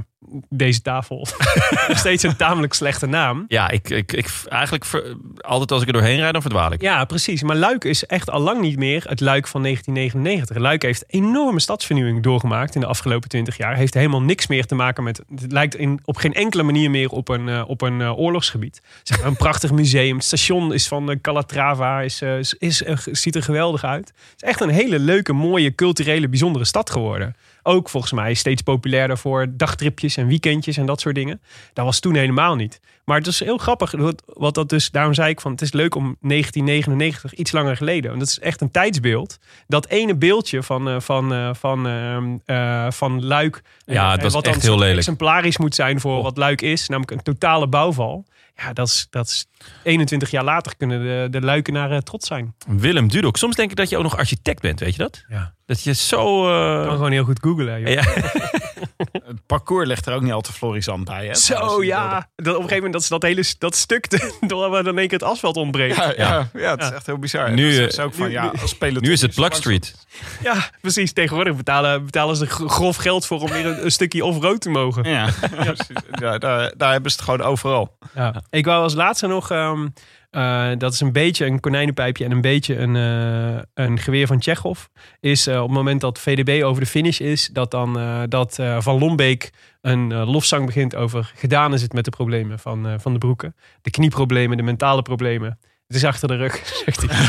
deze 0.49 0.81
tafel 0.81 1.27
nog 1.87 1.97
steeds 1.97 2.23
een 2.23 2.35
tamelijk 2.35 2.73
slechte 2.73 3.05
naam. 3.05 3.45
Ja, 3.47 3.69
ik, 3.69 3.89
ik, 3.89 4.13
ik 4.13 4.29
eigenlijk 4.49 4.85
ver- 4.85 5.15
altijd 5.37 5.71
als 5.71 5.81
ik 5.81 5.87
er 5.87 5.93
doorheen 5.93 6.19
rijd, 6.19 6.33
dan 6.33 6.41
verdwaal 6.41 6.71
ik. 6.71 6.81
Ja, 6.81 7.05
precies. 7.05 7.43
Maar 7.43 7.55
Luik 7.55 7.83
is 7.83 8.05
echt 8.05 8.29
al 8.29 8.39
lang 8.39 8.61
niet 8.61 8.77
meer 8.77 9.03
het 9.07 9.19
Luik 9.19 9.47
van 9.47 9.61
1999. 9.61 10.57
Luik 10.57 10.81
heeft 10.81 11.03
enorme 11.07 11.59
stadsvernieuwing 11.59 12.23
doorgemaakt 12.23 12.75
in 12.75 12.81
de 12.81 12.87
afgelopen 12.87 13.29
20 13.29 13.57
jaar. 13.57 13.75
Heeft 13.75 13.93
helemaal 13.93 14.21
niks 14.21 14.47
meer 14.47 14.65
te 14.65 14.75
maken 14.75 15.03
met. 15.03 15.21
Het 15.35 15.51
lijkt 15.51 15.75
in, 15.75 15.99
op 16.05 16.17
geen 16.17 16.33
enkele 16.33 16.63
manier 16.63 16.91
meer 16.91 17.09
op 17.09 17.29
een, 17.29 17.49
eh, 17.49 17.63
op 17.67 17.81
een 17.81 18.01
eh, 18.01 18.17
oorlogsgebied. 18.17 18.81
Ze 19.03 19.13
hebben 19.13 19.31
een 19.31 19.37
prachtig 19.37 19.71
museum. 19.71 20.15
Het 20.15 20.25
station 20.25 20.73
is 20.73 20.87
van 20.87 21.19
Calatrava. 21.21 22.01
Is, 22.01 22.21
is, 22.21 22.53
is, 22.53 22.83
ziet 23.05 23.35
er 23.35 23.43
geweldig 23.43 23.83
uit. 23.83 24.07
Het 24.07 24.43
is 24.43 24.49
echt 24.49 24.61
een 24.61 24.69
hele 24.69 24.99
leuke, 24.99 25.33
mooie, 25.33 25.75
culturele, 25.75 26.29
bijzondere 26.29 26.65
stad 26.65 26.89
geworden. 26.89 27.35
Ook 27.67 27.89
volgens 27.89 28.11
mij 28.11 28.33
steeds 28.33 28.61
populairder 28.61 29.17
voor 29.17 29.47
dagtripjes 29.49 30.17
en 30.17 30.27
weekendjes 30.27 30.77
en 30.77 30.85
dat 30.85 31.01
soort 31.01 31.15
dingen. 31.15 31.41
Dat 31.73 31.85
was 31.85 31.99
toen 31.99 32.15
helemaal 32.15 32.55
niet. 32.55 32.79
Maar 33.05 33.17
het 33.17 33.27
is 33.27 33.39
heel 33.39 33.57
grappig. 33.57 33.93
Wat, 34.25 34.53
dat 34.53 34.69
dus, 34.69 34.91
daarom 34.91 35.13
zei 35.13 35.29
ik 35.29 35.41
van 35.41 35.51
het 35.51 35.61
is 35.61 35.73
leuk 35.73 35.95
om 35.95 36.03
1999, 36.03 37.33
iets 37.33 37.51
langer 37.51 37.77
geleden. 37.77 38.07
Want 38.09 38.19
dat 38.19 38.29
is 38.29 38.39
echt 38.39 38.61
een 38.61 38.71
tijdsbeeld. 38.71 39.39
Dat 39.67 39.87
ene 39.87 40.15
beeldje 40.15 40.63
van, 40.63 40.89
eh, 40.89 40.99
van, 40.99 41.33
eh, 41.33 41.49
van, 41.53 41.87
ehm, 41.87 42.37
eh, 42.45 42.91
van 42.91 43.25
Luik. 43.25 43.61
Ja, 43.85 44.17
wat 44.17 44.31
dan 44.31 44.43
echt 44.43 44.61
heel 44.61 44.77
lelijk. 44.77 44.97
exemplarisch 44.97 45.57
moet 45.57 45.75
zijn 45.75 45.99
voor 45.99 46.17
Oh. 46.17 46.23
wat 46.23 46.37
Luik 46.37 46.61
is. 46.61 46.87
Namelijk 46.87 47.11
een 47.11 47.23
totale 47.23 47.67
bouwval. 47.67 48.25
Ja, 48.55 48.73
dat 48.73 48.87
is, 48.87 49.07
dat 49.09 49.27
is 49.27 49.45
21 49.83 50.31
jaar 50.31 50.43
later 50.43 50.75
kunnen 50.77 51.01
de, 51.01 51.39
de 51.39 51.45
Luikenaren 51.45 52.03
trots 52.03 52.27
zijn. 52.27 52.55
Willem 52.67 53.07
Dudok. 53.07 53.37
Soms 53.37 53.55
denk 53.55 53.69
ik 53.69 53.75
dat 53.75 53.89
je 53.89 53.97
ook 53.97 54.03
nog 54.03 54.17
architect 54.17 54.61
bent, 54.61 54.79
weet 54.79 54.95
je 54.95 55.01
dat? 55.01 55.23
Ja. 55.27 55.53
Dat 55.65 55.83
je 55.83 55.93
zo... 55.93 56.43
Kan 56.43 56.85
eh, 56.85 56.91
gewoon 56.91 57.11
heel 57.11 57.23
goed 57.23 57.39
googlen. 57.39 57.79
joh. 57.79 57.93
ja. 57.93 58.03
Het 59.11 59.45
parcours 59.45 59.87
ligt 59.87 60.05
er 60.05 60.13
ook 60.13 60.21
niet 60.21 60.31
al 60.31 60.41
te 60.41 60.53
florisant 60.53 61.05
bij. 61.05 61.25
Hè? 61.25 61.35
Zo 61.35 61.83
ja, 61.83 62.29
dat, 62.35 62.47
op 62.47 62.53
een 62.53 62.53
gegeven 62.53 62.75
moment 62.75 62.93
dat, 62.93 63.03
ze 63.03 63.09
dat 63.09 63.21
hele 63.21 63.43
dat 63.57 63.75
stuk 63.75 64.07
door 64.47 64.69
waar 64.69 64.83
dan 64.83 64.91
in 64.93 64.99
één 64.99 65.07
keer 65.07 65.17
het 65.19 65.27
asfalt 65.27 65.57
ontbreekt. 65.57 65.95
Ja, 65.95 66.03
ja, 66.05 66.13
Ja. 66.17 66.49
ja, 66.53 66.71
het 66.71 66.81
is 66.83 66.89
echt 66.89 67.05
heel 67.05 67.17
bizar. 67.17 67.49
Nu, 67.49 67.55
Nu 67.55 67.77
eh, 67.77 67.85
is 67.87 67.99
ook 67.99 68.13
van, 68.13 68.27
nu- 68.27 68.31
ja, 68.33 68.43
nu- 68.53 68.59
als 68.61 68.77
peloton 68.77 69.03
Nu 69.03 69.11
is 69.11 69.21
het 69.21 69.33
Plug 69.35 69.55
Street. 69.55 69.95
Ja, 70.43 70.69
precies. 70.81 71.13
Tegenwoordig 71.13 71.55
betalen, 71.55 72.05
betalen 72.05 72.35
ze 72.35 72.45
gro- 72.45 72.67
grof 72.67 72.95
geld 72.95 73.25
voor 73.25 73.41
om 73.41 73.49
weer 73.49 73.65
een, 73.65 73.83
een 73.85 73.91
stukje 73.91 74.25
off-road 74.25 74.61
te 74.61 74.69
mogen. 74.69 75.09
Ja, 75.09 75.29
precies. 75.49 75.87
ja 76.11 76.37
daar, 76.37 76.73
daar 76.77 76.91
hebben 76.91 77.11
ze 77.11 77.17
het 77.17 77.25
gewoon 77.25 77.41
overal. 77.41 77.97
Ja. 78.15 78.43
Ik 78.49 78.65
wou 78.65 78.83
als 78.83 78.93
laatste 78.93 79.27
nog, 79.27 79.51
ehm, 79.51 79.87
eh, 80.35 80.71
dat 80.77 80.93
is 80.93 80.99
een 80.99 81.11
beetje 81.11 81.45
een 81.45 81.59
konijnenpijpje 81.59 82.25
en 82.25 82.31
een 82.31 82.41
beetje 82.41 82.77
een, 82.77 82.95
eh, 82.95 83.63
een 83.73 83.99
geweer 83.99 84.27
van 84.27 84.39
Tsjechov. 84.39 84.79
Is 85.19 85.47
eh, 85.47 85.55
op 85.61 85.67
het 85.67 85.77
moment 85.77 86.01
dat 86.01 86.19
VDB 86.19 86.63
over 86.63 86.81
de 86.81 86.87
finish 86.89 87.19
is, 87.19 87.49
dat 87.53 87.71
dan 87.71 87.99
eh, 87.99 88.21
dat 88.29 88.59
eh, 88.59 88.81
Van 88.81 88.99
Lombeek 88.99 89.49
een 89.81 90.13
lofzang 90.13 90.65
begint 90.65 90.95
over 90.95 91.31
gedaan 91.35 91.73
is 91.73 91.81
het 91.81 91.93
met 91.93 92.05
de 92.05 92.11
problemen 92.11 92.59
van, 92.59 92.87
eh, 92.87 92.93
van 92.97 93.13
de 93.13 93.19
broeken. 93.19 93.55
De 93.81 93.89
knieproblemen, 93.89 94.57
de 94.57 94.63
mentale 94.63 95.01
problemen. 95.01 95.59
Het 95.87 95.95
is 95.97 96.03
achter 96.03 96.27
de 96.27 96.35
rug, 96.35 96.61
zegt 96.85 97.01
hij. 97.09 97.25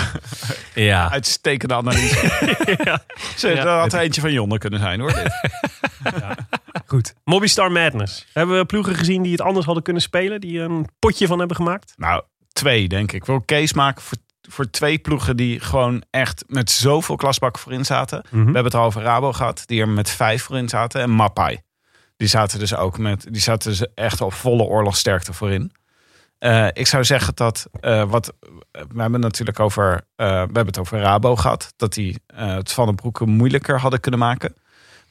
Ja. 0.84 1.10
Uitstekende 1.10 1.74
analyse. 1.74 2.46
ja. 2.84 3.02
Zo, 3.36 3.48
Ja. 3.48 3.54
Dat 3.64 3.80
had 3.80 3.92
er 3.92 4.00
eentje 4.00 4.20
van 4.20 4.32
Jonne 4.32 4.58
kunnen 4.58 4.80
zijn 4.80 5.00
hoor. 5.00 5.12
Dit. 5.14 5.50
Goed. 6.86 7.14
Mobbystar 7.24 7.72
Madness. 7.72 8.26
Hebben 8.32 8.56
we 8.58 8.64
ploegen 8.64 8.94
gezien 8.94 9.22
die 9.22 9.32
het 9.32 9.40
anders 9.40 9.66
hadden 9.66 9.84
kunnen 9.84 10.02
spelen? 10.02 10.40
Die 10.40 10.58
er 10.58 10.64
een 10.64 10.88
potje 10.98 11.26
van 11.26 11.38
hebben 11.38 11.56
gemaakt? 11.56 11.92
Nou, 11.96 12.22
twee 12.56 12.88
denk 12.88 13.12
ik. 13.12 13.24
Wil 13.24 13.44
case 13.44 13.74
maken 13.74 14.02
voor, 14.02 14.18
voor 14.48 14.70
twee 14.70 14.98
ploegen 14.98 15.36
die 15.36 15.60
gewoon 15.60 16.02
echt 16.10 16.44
met 16.46 16.70
zoveel 16.70 17.16
klasbakken 17.16 17.62
voorin 17.62 17.84
zaten. 17.84 18.22
Mhm. 18.30 18.36
We 18.36 18.44
hebben 18.44 18.64
het 18.64 18.74
al 18.74 18.84
over 18.84 19.02
Rabo 19.02 19.32
gehad, 19.32 19.62
die 19.66 19.80
er 19.80 19.88
met 19.88 20.10
vijf 20.10 20.42
voorin 20.42 20.68
zaten. 20.68 21.00
En 21.00 21.10
Mappai. 21.10 21.58
Die 22.16 22.28
zaten 22.28 22.58
dus 22.58 22.74
ook 22.74 22.98
met, 22.98 23.26
die 23.30 23.40
zaten 23.40 23.70
dus 23.70 23.86
echt 23.94 24.20
op 24.20 24.32
volle 24.32 24.62
oorlogsterkte 24.62 25.32
voorin. 25.32 25.72
Eh, 26.38 26.66
ik 26.72 26.86
zou 26.86 27.04
zeggen 27.04 27.34
dat 27.34 27.66
eh, 27.80 28.10
wat 28.10 28.32
we 28.70 29.00
hebben 29.00 29.20
natuurlijk 29.20 29.60
over, 29.60 29.92
eh, 30.16 30.26
we 30.26 30.32
hebben 30.32 30.66
het 30.66 30.78
over 30.78 31.00
Rabo 31.00 31.36
gehad, 31.36 31.72
dat 31.76 31.94
die 31.94 32.22
het 32.34 32.72
Van 32.72 32.86
den 32.86 32.94
Broeke 32.94 33.26
moeilijker 33.26 33.80
hadden 33.80 34.00
kunnen 34.00 34.20
maken. 34.20 34.54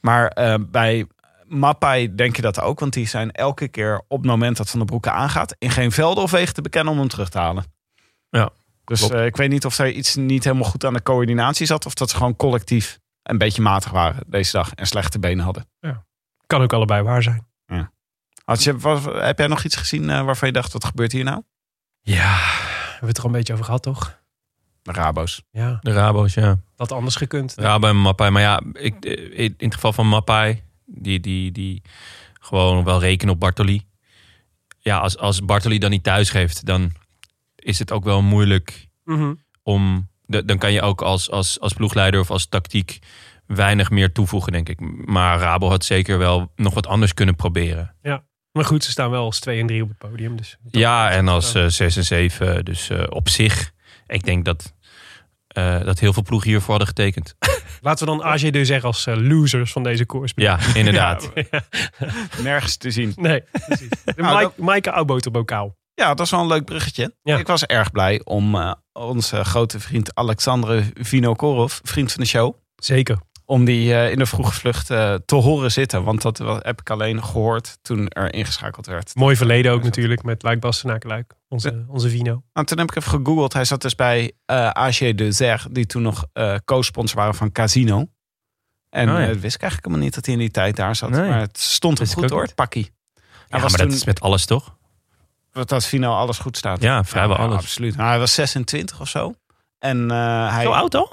Maar 0.02 0.58
bij 0.70 1.08
Mappai 1.48 2.16
denk 2.16 2.36
je 2.36 2.42
dat 2.42 2.62
ook, 2.62 2.80
want 2.80 2.94
die 2.94 3.08
zijn 3.08 3.32
elke 3.32 3.68
keer 3.68 4.02
op 4.08 4.18
het 4.18 4.28
moment 4.28 4.58
dat 4.58 4.70
Van 4.70 4.80
den 4.80 4.88
Broeke 4.88 5.12
aangaat 5.12 5.56
in 5.58 5.70
geen 5.70 5.92
velden 5.92 6.24
of 6.24 6.32
wegen 6.32 6.54
te 6.54 6.62
bekennen 6.62 6.94
om 6.94 7.00
hem 7.00 7.08
terug 7.08 7.30
te 7.30 7.38
halen. 7.38 7.64
Ja, 8.30 8.50
Dus 8.84 9.10
eh, 9.10 9.26
ik 9.26 9.36
weet 9.36 9.50
niet 9.50 9.66
of 9.66 9.78
er 9.78 9.92
iets 9.92 10.16
niet 10.16 10.44
helemaal 10.44 10.70
goed 10.70 10.86
aan 10.86 10.94
de 10.94 11.04
coördinatie 11.04 11.66
zat, 11.66 11.86
of 11.86 11.94
dat 11.94 12.10
ze 12.10 12.16
gewoon 12.16 12.36
collectief 12.36 13.00
een 13.24 13.38
beetje 13.38 13.62
matig 13.62 13.92
waren 13.92 14.24
deze 14.28 14.52
dag 14.52 14.74
en 14.74 14.88
slechte 14.88 15.20
benen 15.20 15.46
hadden. 15.46 15.70
Kan 16.48 16.62
ook 16.62 16.74
allebei 16.74 17.02
waar 17.04 17.24
zijn. 17.24 17.48
Had 18.46 18.64
je, 18.64 18.78
wat, 18.78 19.04
heb 19.04 19.38
jij 19.38 19.48
nog 19.48 19.64
iets 19.64 19.76
gezien 19.76 20.10
eh, 20.10 20.22
waarvan 20.26 20.48
je 20.48 20.54
dacht, 20.54 20.74
wat 20.74 20.86
gebeurt 20.86 21.12
hier 21.12 21.24
nou? 21.24 21.42
Ja, 22.02 22.36
hebben 22.38 23.00
we 23.00 23.08
het 23.08 23.18
er 23.18 23.24
al 23.24 23.30
een 23.30 23.36
beetje 23.36 23.54
over 23.54 23.66
gehad, 23.66 23.84
toch? 23.84 24.20
De 24.82 24.92
Rabo's. 24.92 25.44
Ja, 25.52 25.78
De 25.82 25.92
Rabo's, 25.92 26.34
ja. 26.34 26.58
dat 26.76 26.92
anders 26.92 27.16
gekund. 27.16 27.54
Rabo 27.56 27.88
en 27.88 27.98
Mappai. 27.98 28.30
Maar 28.32 28.42
ja, 28.42 28.62
ik, 28.74 29.06
eh, 29.06 29.40
in 29.40 29.56
het 29.58 29.74
geval 29.74 29.94
van 29.94 30.08
Mappai, 30.08 30.64
die, 30.86 31.20
die, 31.20 31.52
die 31.52 31.82
gewoon 32.40 32.84
wel 32.84 33.00
rekenen 33.00 33.34
op 33.34 33.40
Bartoli. 33.40 33.82
Ja, 34.80 34.98
als, 34.98 35.18
als 35.18 35.46
Bartoli 35.46 35.78
dan 35.80 35.90
niet 35.90 36.04
thuis 36.04 36.30
geeft, 36.30 36.66
dan 36.66 36.92
is 37.56 37.80
het 37.80 37.92
ook 37.92 38.04
wel 38.04 38.22
moeilijk 38.22 38.88
Mhm. 39.04 39.34
om. 39.64 40.10
de- 40.26 40.46
Dan 40.46 40.58
kan 40.58 40.72
je 40.72 40.82
ook 40.82 41.02
als, 41.02 41.30
als, 41.32 41.60
als 41.60 41.74
ploegleider 41.74 42.20
of 42.20 42.30
als 42.32 42.46
tactiek 42.48 43.00
weinig 43.46 43.90
meer 43.90 44.12
toevoegen, 44.12 44.52
denk 44.52 44.70
ik. 44.70 44.80
Maar 45.06 45.40
Rabo 45.40 45.70
had 45.70 45.86
zeker 45.86 46.18
wel 46.18 46.52
nog 46.56 46.74
wat 46.74 46.88
anders 46.88 47.14
kunnen 47.14 47.36
proberen. 47.36 47.96
Maar 48.52 48.66
goed, 48.66 48.84
ze 48.84 48.92
staan 48.92 49.10
wel 49.10 49.24
als 49.26 49.40
2 49.40 49.60
en 49.62 49.68
3 49.68 49.82
op 49.84 49.90
het 49.90 49.98
podium. 49.98 50.36
Dus 50.36 50.58
Ja, 50.72 51.12
en 51.12 51.28
als 51.28 51.54
eh 51.54 51.66
6 51.68 51.96
en 51.98 52.06
7. 52.06 52.66
Dus 52.66 52.90
eh, 52.90 53.04
op 53.10 53.30
zich, 53.30 53.72
ik 54.08 54.24
denk 54.24 54.46
dat, 54.46 54.74
eh, 55.48 55.84
dat 55.84 56.00
heel 56.00 56.14
veel 56.14 56.24
ploegen 56.24 56.50
hiervoor 56.50 56.70
hadden 56.70 56.88
getekend. 56.88 57.36
Laten 57.86 58.08
we 58.08 58.18
dan 58.18 58.40
AG2 58.40 58.62
zeggen 58.62 58.88
als 58.88 59.06
eh, 59.06 59.16
losers 59.18 59.72
van 59.72 59.84
deze 59.84 60.06
koers. 60.06 60.32
Ja, 60.36 60.60
inderdaad. 60.74 61.32
Nergens 62.44 62.78
te 62.78 62.92
zien. 62.92 63.14
Nee, 63.16 63.44
precies. 63.68 63.90
De 63.90 64.14
Nou, 64.16 64.38
Mike, 64.38 64.62
Maaike 64.62 64.92
Oudboterbokaal. 64.92 65.76
Ja, 65.94 66.14
dat 66.14 66.26
is 66.26 66.32
wel 66.32 66.40
een 66.40 66.48
leuk 66.48 66.66
bruggetje. 66.66 67.16
Ja. 67.24 67.38
Ik 67.38 67.48
was 67.48 67.66
erg 67.66 67.92
blij 67.92 68.22
om 68.24 68.56
eh, 68.56 68.74
onze 68.94 69.44
grote 69.44 69.80
vriend 69.80 70.16
Alexandre 70.16 70.84
Vinokorov, 70.94 71.80
vriend 71.84 72.12
van 72.12 72.22
de 72.24 72.30
show, 72.30 72.56
Zeker. 72.76 73.18
Om 73.46 73.66
die 73.66 73.94
eh, 73.94 74.12
in 74.12 74.18
de 74.18 74.26
vroege 74.26 74.52
vlucht 74.52 74.90
eh, 74.90 75.14
te 75.26 75.36
horen 75.36 75.72
zitten. 75.72 76.04
Want 76.04 76.22
dat 76.22 76.38
heb 76.38 76.80
ik 76.80 76.90
alleen 76.90 77.24
gehoord 77.24 77.78
toen 77.82 78.08
er 78.08 78.34
ingeschakeld 78.34 78.86
werd. 78.86 79.16
Mooi 79.16 79.36
verleden 79.36 79.72
ook 79.72 79.84
natuurlijk 79.84 80.24
met 80.24 80.44
Luik 80.44 80.60
Bastenaken 80.60 81.10
Luik. 81.10 81.34
Onze, 81.50 81.86
onze 81.88 82.10
Vino. 82.10 82.44
Nou, 82.54 82.68
toen 82.68 82.78
heb 82.78 82.90
ik 82.90 82.96
even 82.96 83.10
gegoogeld. 83.10 83.54
Hij 83.54 83.66
zat 83.66 83.82
dus 83.82 83.96
bij 83.96 84.32
AG 84.74 84.98
de 84.98 85.32
Zer, 85.32 85.66
die 85.72 85.86
toen 85.86 86.02
nog 86.02 86.26
co-sponsor 86.66 87.18
waren 87.18 87.36
van 87.36 87.52
Casino. 87.52 88.08
En 88.90 89.10
Oh 89.10 89.20
ja. 89.20 89.22
eh, 89.22 89.28
wist 89.28 89.56
ik 89.56 89.62
eigenlijk 89.62 89.76
helemaal 89.86 90.04
niet 90.06 90.16
dat 90.16 90.26
hij 90.26 90.34
in 90.34 90.40
die 90.40 90.52
tijd 90.52 90.76
daar 90.76 90.96
zat. 90.96 91.10
Nee. 91.10 91.30
Maar 91.30 91.40
het 91.40 91.60
stond 91.60 92.00
ik 92.02 92.08
goed 92.08 92.30
hoor, 92.30 92.42
het 92.42 92.56
pakkie. 92.56 92.92
Ja, 93.48 93.58
maar 93.58 93.78
dat 93.78 93.92
is 93.92 94.06
met 94.06 94.22
alles 94.22 94.46
toch? 94.46 94.76
dat 95.52 95.70
dat 95.70 95.86
Vino 95.86 96.14
alles 96.14 96.38
goed 96.38 96.58
staat. 96.58 96.82
Ja, 96.82 97.04
vrijwel 97.04 97.38
alles. 97.38 97.58
Absoluut. 97.58 97.96
Nou, 97.96 98.10
hij 98.10 98.20
was 98.20 98.34
26 98.34 99.00
of 99.02 99.08
zo. 99.08 99.34
En 99.80 100.10
hij, 100.10 100.64
Zo 100.64 100.72
oud 100.72 100.96
al? 100.96 101.12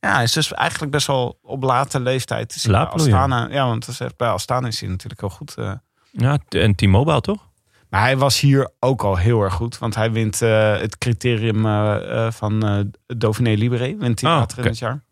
Ja, 0.00 0.14
hij 0.14 0.22
is 0.22 0.32
dus 0.32 0.52
eigenlijk 0.52 0.92
best 0.92 1.06
wel 1.06 1.38
op 1.42 1.62
late 1.62 2.00
leeftijd. 2.00 2.48
te 2.48 2.58
zien 2.60 2.72
Laat 2.72 2.94
bij 2.94 3.04
Astana. 3.04 3.48
Ja, 3.50 3.66
want 3.66 3.86
dat 3.86 4.00
is- 4.00 4.16
bij 4.16 4.28
Astana 4.28 4.66
is 4.66 4.80
hij 4.80 4.88
natuurlijk 4.88 5.20
heel 5.20 5.30
goed. 5.30 5.54
eh. 5.56 5.72
Ja, 6.10 6.38
en 6.48 6.74
T-Mobile 6.74 7.20
toch? 7.20 7.46
Maar 7.88 8.00
hij 8.00 8.16
was 8.16 8.40
hier 8.40 8.70
ook 8.80 9.02
al 9.02 9.16
heel 9.16 9.42
erg 9.42 9.54
goed. 9.54 9.78
Want 9.78 9.94
hij 9.94 10.12
wint 10.12 10.42
eh, 10.42 10.78
het 10.78 10.98
criterium 10.98 11.66
eh, 11.66 12.30
van 12.30 12.86
Dauphiné 13.06 13.50
Libéré. 13.54 13.96
Wint 13.96 14.20
hij 14.20 14.30
Oh, 14.30 14.36
later 14.38 14.58
in 14.58 14.64
het 14.64 14.78
jaar. 14.78 15.02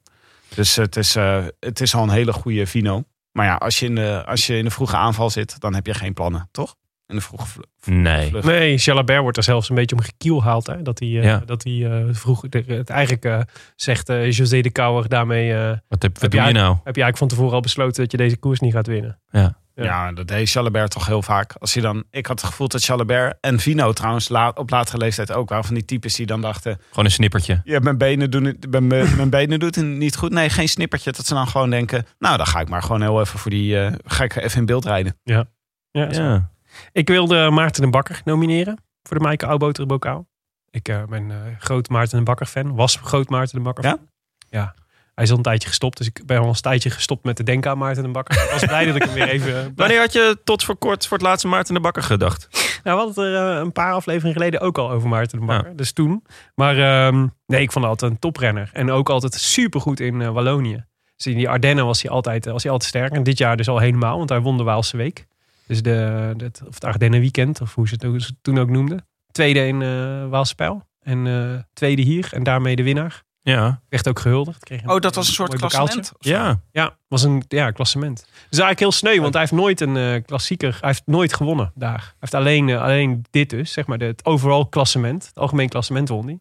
Dus 0.55 0.77
het 0.77 0.97
is, 0.97 1.15
het 1.61 1.81
is 1.81 1.95
al 1.95 2.03
een 2.03 2.11
hele 2.11 2.33
goede 2.33 2.67
Vino. 2.67 3.05
Maar 3.33 3.47
ja, 3.47 3.55
als 3.55 3.79
je, 3.79 3.87
in 3.87 3.95
de, 3.95 4.23
als 4.27 4.47
je 4.47 4.57
in 4.57 4.65
de 4.65 4.71
vroege 4.71 4.97
aanval 4.97 5.31
zit, 5.31 5.61
dan 5.61 5.75
heb 5.75 5.87
je 5.87 5.95
geen 5.95 6.15
plannen, 6.15 6.49
toch? 6.51 6.75
In 7.07 7.15
de 7.17 7.21
vroege 7.21 7.47
Nee. 7.85 8.29
vlucht. 8.29 8.47
Nee, 8.47 8.77
Jalabert 8.77 9.21
wordt 9.23 9.37
er 9.37 9.43
zelfs 9.43 9.69
een 9.69 9.75
beetje 9.75 9.97
om 9.97 10.03
gekielhaald. 10.03 10.67
Hè? 10.67 10.83
Dat 10.83 10.99
hij, 10.99 11.09
eh, 11.09 11.23
Ja. 11.25 11.43
dat 11.47 11.65
hij 11.65 11.87
eh, 11.91 12.05
vroeg, 12.15 12.41
de- 12.49 12.65
het 12.67 12.91
eigenlijk 12.91 13.25
eh, 13.25 13.41
zegt 13.77 14.09
eh, 14.09 14.31
José 14.31 14.61
de 14.61 14.71
Kouwer 14.71 15.09
daarmee... 15.09 15.53
eh, 15.55 15.69
Wat, 15.89 16.03
heb, 16.03 16.13
wat 16.13 16.23
Heb 16.23 16.31
doe 16.31 16.41
je 16.41 16.47
jij- 16.47 16.53
nou? 16.53 16.69
heb 16.85 16.97
je 16.97 17.03
eigenlijk 17.03 17.17
van 17.17 17.29
tevoren 17.29 17.53
al 17.55 17.61
besloten 17.61 18.03
dat 18.03 18.11
je 18.11 18.17
deze 18.17 18.37
koers 18.37 18.61
niet 18.61 18.73
gaat 18.73 18.87
winnen. 18.87 19.21
Ja. 19.31 19.57
Ja, 19.75 20.13
dat 20.13 20.29
deed 20.29 20.51
Jalabert 20.51 20.91
toch 20.91 21.07
heel 21.07 21.23
vaak. 21.23 21.53
Als 21.59 21.75
je 21.75 21.81
dan, 21.81 22.05
ik 22.11 22.27
had 22.27 22.41
het 22.41 22.51
gevoel 22.51 22.69
dat 22.69 22.85
Jalabert 22.85 23.37
en 23.41 23.59
Vino 23.61 23.93
trouwens 23.93 24.29
laat, 24.29 24.59
op 24.59 24.71
latere 24.71 24.99
leeftijd 24.99 25.33
ook 25.33 25.49
waren 25.49 25.65
van 25.65 25.75
die 25.75 25.85
types 25.85 26.15
die 26.15 26.27
dan 26.27 26.41
dachten... 26.41 26.81
Gewoon 26.89 27.05
een 27.05 27.11
snippertje. 27.11 27.61
Ja, 27.65 27.79
mijn 27.79 27.99
benen 27.99 28.31
doen 28.31 28.45
het, 28.45 28.71
mijn, 28.71 28.87
mijn 29.17 29.31
benen 29.31 29.59
doet 29.59 29.75
het 29.75 29.85
niet 29.87 30.17
goed. 30.17 30.31
Nee, 30.33 30.51
geen 30.51 30.69
snippertje. 30.69 31.13
Dat 31.13 31.27
ze 31.27 31.35
dan 31.35 31.49
gewoon 31.49 31.71
denken, 31.71 32.07
nou 32.19 32.37
dan 32.37 32.47
ga 32.47 32.61
ik 32.61 32.69
maar 32.69 32.83
gewoon 32.83 33.03
heel 33.03 33.21
even 33.21 33.39
voor 33.39 33.51
die, 33.51 33.81
eh, 33.81 33.93
ga 34.05 34.25
ik 34.25 34.37
even 34.37 34.59
in 34.59 34.67
beeld 34.67 34.85
rijden. 34.85 35.17
Ja, 35.23 35.47
zo. 35.93 36.23
Ja. 36.23 36.51
Ik 36.93 37.09
wilde 37.09 37.51
Maarten 37.51 37.83
de 37.83 37.91
Bakker 37.91 38.21
nomineren 38.25 38.85
voor 39.03 39.17
de 39.17 39.23
Maaike 39.23 39.47
Oudboter 39.47 39.87
bokaal. 39.87 40.27
Ik 40.71 40.89
eh, 40.89 41.05
ben 41.05 41.31
eh, 41.31 41.37
groot 41.59 41.89
Maarten 41.89 42.19
de 42.19 42.25
Bakker 42.25 42.47
fan. 42.47 42.75
Was 42.75 42.97
groot 42.97 43.29
Maarten 43.29 43.57
de 43.57 43.63
Bakker 43.63 43.85
fan. 43.85 44.09
Ja. 44.51 44.75
Hij 45.15 45.25
is 45.25 45.31
al 45.31 45.37
een 45.37 45.43
tijdje 45.43 45.69
gestopt, 45.69 45.97
dus 45.97 46.07
ik 46.07 46.27
ben 46.27 46.39
al 46.39 46.49
een 46.49 46.55
tijdje 46.55 46.91
gestopt 46.91 47.25
met 47.25 47.37
te 47.37 47.43
denken 47.43 47.71
aan 47.71 47.79
Maarten 47.79 48.03
de 48.03 48.09
Bakker. 48.09 48.43
Ik 48.45 48.51
was 48.51 48.65
blij 48.65 48.85
dat 48.85 48.97
ik 48.97 49.03
hem 49.03 49.15
weer 49.15 49.29
even... 49.29 49.73
Wanneer 49.77 50.01
had 50.01 50.13
je 50.13 50.39
tot 50.45 50.65
voor 50.65 50.77
kort 50.77 51.07
voor 51.07 51.17
het 51.17 51.27
laatste 51.27 51.49
Maarten 51.49 51.75
de 51.75 51.81
Bakker 51.81 52.03
gedacht? 52.03 52.49
Nou, 52.85 52.99
we 52.99 53.05
hadden 53.05 53.25
het 53.25 53.35
er 53.35 53.51
eh, 53.51 53.59
een 53.59 53.73
paar 53.73 53.93
afleveringen 53.93 54.33
geleden 54.33 54.61
ook 54.61 54.79
al 54.79 54.91
over 54.91 55.09
Maarten 55.09 55.41
de 55.41 55.47
Bakker. 55.47 55.77
Dus 55.77 55.93
toen. 55.93 56.25
Maar 56.55 56.79
ehm, 56.79 57.27
nee, 57.47 57.61
ik 57.61 57.73
vond 57.73 57.85
hem 57.85 57.85
altijd 57.85 58.11
een 58.11 58.19
toprenner. 58.19 58.71
En 58.73 58.91
ook 58.91 59.11
altijd 59.11 59.35
supergoed 59.35 60.01
in 60.01 60.23
eh, 60.23 60.31
Wallonië. 60.31 60.85
Dus 61.17 61.27
in 61.27 61.37
die 61.37 61.49
Ardennen 61.49 61.87
was 61.87 62.03
hij, 62.03 62.11
altijd, 62.11 62.47
eh, 62.47 62.53
was 62.53 62.63
hij 62.63 62.73
altijd 62.73 62.91
sterk. 62.91 63.13
En 63.13 63.23
dit 63.23 63.39
jaar 63.39 63.57
dus 63.57 63.69
al 63.69 63.79
helemaal, 63.79 64.17
want 64.17 64.29
hij 64.29 64.41
won 64.41 64.57
de 64.57 64.63
Waalse 64.63 64.97
Week. 64.97 65.27
Dus 65.67 65.83
de, 65.83 66.33
de, 66.37 66.51
of 66.67 66.75
het 66.75 66.85
Ardennen 66.85 67.21
Weekend, 67.21 67.61
of 67.61 67.75
hoe 67.75 67.89
ze 67.89 67.95
het 67.95 68.05
ook- 68.05 68.21
ze 68.21 68.27
het 68.27 68.37
toen 68.43 68.59
ook 68.59 68.69
noemden. 68.71 69.07
Tweede 69.33 69.67
in 69.67 69.83
eh 69.83 70.29
Waalspijl. 70.29 70.83
En 71.01 71.27
eh, 71.27 71.61
tweede 71.73 72.03
hier. 72.03 72.29
En 72.33 72.43
daarmee 72.43 72.77
de 72.77 72.83
winnaar. 72.83 73.25
Ja. 73.43 73.81
Werd 73.89 74.09
ook 74.09 74.19
gehuldigd. 74.19 74.65
Kreeg 74.65 74.87
Oh, 74.89 75.01
dat 75.01 75.15
was 75.15 75.27
een 75.29 75.35
soort 75.35 75.55
klassement. 75.55 76.13
Ja. 76.19 76.61
Ja, 76.73 76.97
was 77.09 77.23
een 77.23 77.43
ja, 77.49 77.71
klassement. 77.71 78.17
Dus 78.25 78.31
eigenlijk 78.59 78.79
heel 78.79 78.93
sneu, 78.93 79.21
want 79.21 79.33
hij 79.33 79.43
heeft 79.43 79.55
nooit 79.55 79.81
een 79.81 79.97
eh, 79.97 80.23
klassieker, 80.25 80.79
hij 80.81 80.89
heeft 80.89 81.03
nooit 81.07 81.35
gewonnen 81.35 81.73
daar. 81.75 81.99
Hij 82.01 82.15
heeft 82.21 82.35
alleen, 82.35 82.71
alleen 82.71 83.25
dit 83.31 83.51
dus, 83.51 83.73
zeg 83.73 83.87
maar, 83.87 83.99
de- 83.99 84.05
het 84.05 84.25
overal 84.25 84.67
klassement, 84.67 85.27
het 85.27 85.39
algemeen 85.39 85.69
klassement 85.69 86.09
won 86.09 86.27
hij. 86.27 86.39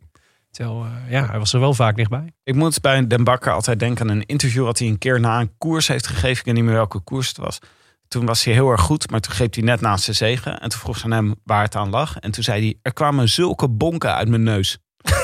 Terwijl, 0.51 0.83
eh, 0.85 1.11
ja, 1.11 1.25
hij 1.25 1.39
was 1.39 1.53
er 1.53 1.59
wel 1.59 1.73
vaak 1.73 1.95
dichtbij. 1.95 2.33
Ik 2.43 2.55
moet 2.55 2.81
bij 2.81 3.07
Den 3.07 3.23
Bakker 3.23 3.51
altijd 3.53 3.79
denken 3.79 4.09
aan 4.09 4.15
een 4.15 4.25
interview 4.25 4.63
wat 4.63 4.79
hij 4.79 4.87
een 4.87 4.97
keer 4.97 5.19
na 5.19 5.39
een 5.39 5.57
koers 5.57 5.87
heeft 5.87 6.07
gegeven. 6.07 6.37
Ik 6.39 6.45
weet 6.45 6.53
niet 6.53 6.63
meer 6.63 6.73
welke 6.73 6.99
koers 6.99 7.27
het 7.27 7.37
was. 7.37 7.59
Toen 8.07 8.25
was 8.25 8.43
hij 8.43 8.53
heel 8.53 8.69
erg 8.71 8.81
goed, 8.81 9.11
maar 9.11 9.19
toen 9.19 9.33
greep 9.33 9.53
hij 9.53 9.63
net 9.63 9.81
naast 9.81 10.03
zijn 10.03 10.15
zegen. 10.15 10.59
En 10.59 10.69
toen 10.69 10.79
vroeg 10.79 10.97
ze 10.97 11.03
aan 11.05 11.11
hem 11.11 11.35
waar 11.43 11.61
het 11.63 11.75
aan 11.75 11.89
lag. 11.89 12.17
En 12.19 12.31
toen 12.31 12.43
zei 12.43 12.61
hij, 12.61 12.79
er 12.81 12.93
kwamen 12.93 13.29
zulke 13.29 13.69
bonken 13.69 14.15
uit 14.15 14.27
mijn 14.27 14.43
neus. 14.43 14.77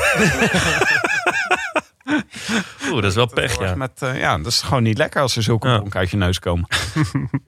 Oeh, 2.92 3.02
dat 3.02 3.04
is 3.04 3.16
wel 3.16 3.26
pech, 3.34 3.60
ja. 3.60 3.76
Met, 3.76 4.02
eh, 4.02 4.20
ja, 4.20 4.38
dat 4.38 4.46
is 4.46 4.62
gewoon 4.62 4.84
niet 4.84 4.98
lekker 4.98 5.22
als 5.22 5.36
er 5.36 5.44
zulke 5.44 5.68
Ja. 5.68 5.78
bonken 5.80 6.00
uit 6.00 6.10
je 6.10 6.18
neus 6.18 6.40
komen. 6.40 6.68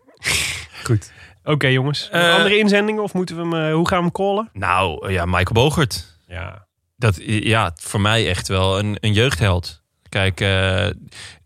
Goed. 0.83 1.11
Oké 1.43 1.67
jongens, 1.67 2.09
Eh, 2.09 2.33
andere 2.35 2.57
inzendingen 2.57 3.03
of 3.03 3.13
moeten 3.13 3.35
we 3.35 3.41
hem, 3.41 3.53
eh, 3.67 3.73
hoe 3.73 3.87
gaan 3.87 3.97
we 3.97 4.03
hem 4.03 4.11
callen? 4.13 4.49
Nou, 4.53 5.11
ja, 5.11 5.25
Michael 5.25 5.53
Bogert. 5.53 6.17
Ja. 6.27 6.67
Dat, 6.95 7.15
ja, 7.25 7.71
voor 7.81 8.01
mij 8.01 8.29
echt 8.29 8.47
wel 8.47 8.79
een, 8.79 8.97
een 8.99 9.13
jeugdheld. 9.13 9.81
Kijk, 10.09 10.41
eh, 10.41 10.85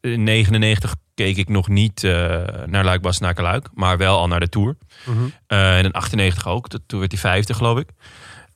in 0.02 0.24
99 0.24 0.96
keek 1.18 1.38
ik 1.38 1.50
nog 1.50 1.68
niet 1.68 2.04
eh, 2.04 2.44
naar 2.66 2.84
Luik 2.84 3.02
Bas 3.02 3.20
naar 3.20 3.42
Luik, 3.42 3.70
maar 3.74 3.98
wel 3.98 4.18
al 4.18 4.28
naar 4.28 4.40
de 4.40 4.50
Tour. 4.50 4.78
Mhm. 5.06 5.18
Eh, 5.48 5.78
en 5.78 5.86
in 5.86 5.92
98 5.92 6.48
ook. 6.48 6.68
Toen 6.86 7.00
werd 7.00 7.12
hij 7.12 7.22
vijfde, 7.22 7.54
geloof 7.54 7.80
ik. 7.80 7.90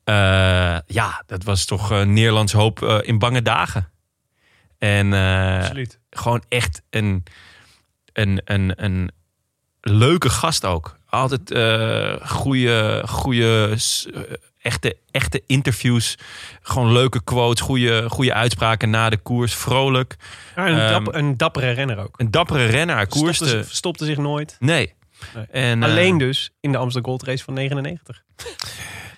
Eh, 0.03 0.77
ja, 0.85 1.23
dat 1.25 1.43
was 1.43 1.65
toch 1.65 1.89
Nederlands 2.05 2.53
hoop 2.53 2.83
eh, 2.83 2.97
in 3.01 3.19
bange 3.19 3.41
dagen. 3.41 3.91
En 4.77 5.13
eh, 5.13 5.85
gewoon 6.09 6.43
echt 6.47 6.81
een, 6.89 7.23
een, 8.13 8.41
een, 8.45 8.83
een 8.83 9.11
leuke 9.81 10.29
gast 10.29 10.65
ook. 10.65 10.97
Altijd 11.05 11.51
eh 11.51 12.27
goede, 12.29 13.03
goede, 13.07 13.69
eh, 14.13 14.21
echte, 14.61 14.97
echte 15.11 15.43
interviews. 15.47 16.17
Gewoon 16.61 16.91
leuke 16.91 17.23
quotes, 17.23 17.61
goede, 17.61 18.09
goede 18.09 18.33
uitspraken 18.33 18.89
na 18.89 19.09
de 19.09 19.17
koers. 19.17 19.53
Vrolijk. 19.55 20.15
Ja, 20.55 20.67
een, 20.67 20.79
Ehm, 20.79 21.03
dap- 21.03 21.13
een 21.15 21.37
dappere 21.37 21.71
renner 21.71 21.97
ook. 21.97 22.19
Een 22.19 22.31
dappere 22.31 22.65
renner. 22.65 22.95
Hij 22.95 23.05
Verstopte, 23.09 23.65
koerste. 23.65 24.05
zich- 24.05 24.17
nooit. 24.17 24.55
Nee. 24.59 24.93
Nee. 25.35 25.45
En, 25.45 25.83
eh, 25.83 25.89
Alleen 25.89 26.17
dus 26.17 26.51
in 26.59 26.71
de 26.71 26.77
Amsterdam 26.77 27.11
Gold 27.11 27.23
Race 27.23 27.43
van 27.43 27.53
99. 27.53 28.23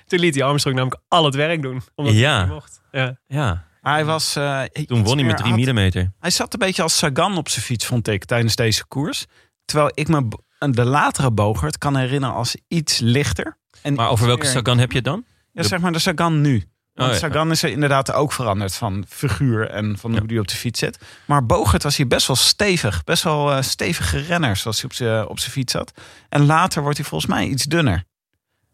Toen 0.07 0.19
liet 0.19 0.35
hij 0.35 0.43
Armstrong 0.43 0.75
namelijk 0.77 1.01
al 1.07 1.25
het 1.25 1.35
werk 1.35 1.61
doen. 1.61 1.81
Omdat 1.95 2.13
Ja. 2.13 2.37
hij 2.37 2.47
mocht. 2.47 2.81
Ja. 2.91 3.17
Ja, 3.27 3.65
Hij 3.81 4.05
was... 4.05 4.35
eh, 4.35 4.61
toen 4.63 5.03
won 5.03 5.05
hij 5.05 5.15
met 5.15 5.25
meer 5.25 5.35
3 5.35 5.49
had- 5.49 5.59
millimeter. 5.59 6.11
Hij 6.19 6.29
zat 6.29 6.53
een 6.53 6.59
beetje 6.59 6.81
als 6.83 6.97
Sagan 6.97 7.37
op 7.37 7.49
zijn 7.49 7.65
fiets, 7.65 7.85
vond 7.85 8.07
ik, 8.07 8.25
tijdens 8.25 8.55
deze 8.55 8.85
koers. 8.85 9.25
Terwijl 9.65 9.91
ik 9.93 10.07
me 10.07 10.27
de 10.71 10.83
latere 10.85 11.31
Bogert 11.31 11.77
kan 11.77 11.95
herinneren 11.97 12.35
als 12.35 12.55
iets 12.67 12.99
lichter. 12.99 13.57
En 13.81 13.93
Maar 13.93 14.09
over 14.09 14.25
welke 14.25 14.43
meer- 14.43 14.51
Sagan 14.51 14.77
heb 14.77 14.89
je 14.89 14.95
het 14.95 15.05
dan? 15.05 15.25
Ja, 15.53 15.63
zeg 15.63 15.79
maar 15.79 15.91
de 15.91 15.99
Sagan 15.99 16.41
nu. 16.41 16.63
Want 16.93 17.09
Oh, 17.09 17.15
ja. 17.15 17.21
Sagan 17.21 17.51
is 17.51 17.63
er 17.63 17.69
inderdaad 17.69 18.13
ook 18.13 18.31
veranderd 18.33 18.75
van 18.75 19.05
figuur 19.07 19.69
en 19.69 19.97
van 19.97 20.11
hoe 20.11 20.27
hij 20.27 20.39
op 20.39 20.47
de 20.47 20.55
fiets 20.55 20.79
zit. 20.79 20.97
Maar 21.25 21.45
Bogert 21.45 21.83
was 21.83 21.97
hier 21.97 22.07
best 22.07 22.27
wel 22.27 22.35
stevig. 22.35 23.03
Best 23.03 23.23
wel 23.23 23.51
eh, 23.51 23.61
stevige 23.61 24.17
renner 24.19 24.55
zoals 24.55 24.81
hij 24.81 24.85
op 24.85 24.93
zijn 24.95 25.27
op 25.27 25.39
zijn 25.39 25.51
fiets 25.51 25.71
zat. 25.71 25.91
En 26.29 26.45
later 26.45 26.81
wordt 26.81 26.97
hij 26.97 27.07
volgens 27.07 27.31
mij 27.31 27.47
iets 27.47 27.63
dunner. 27.63 28.03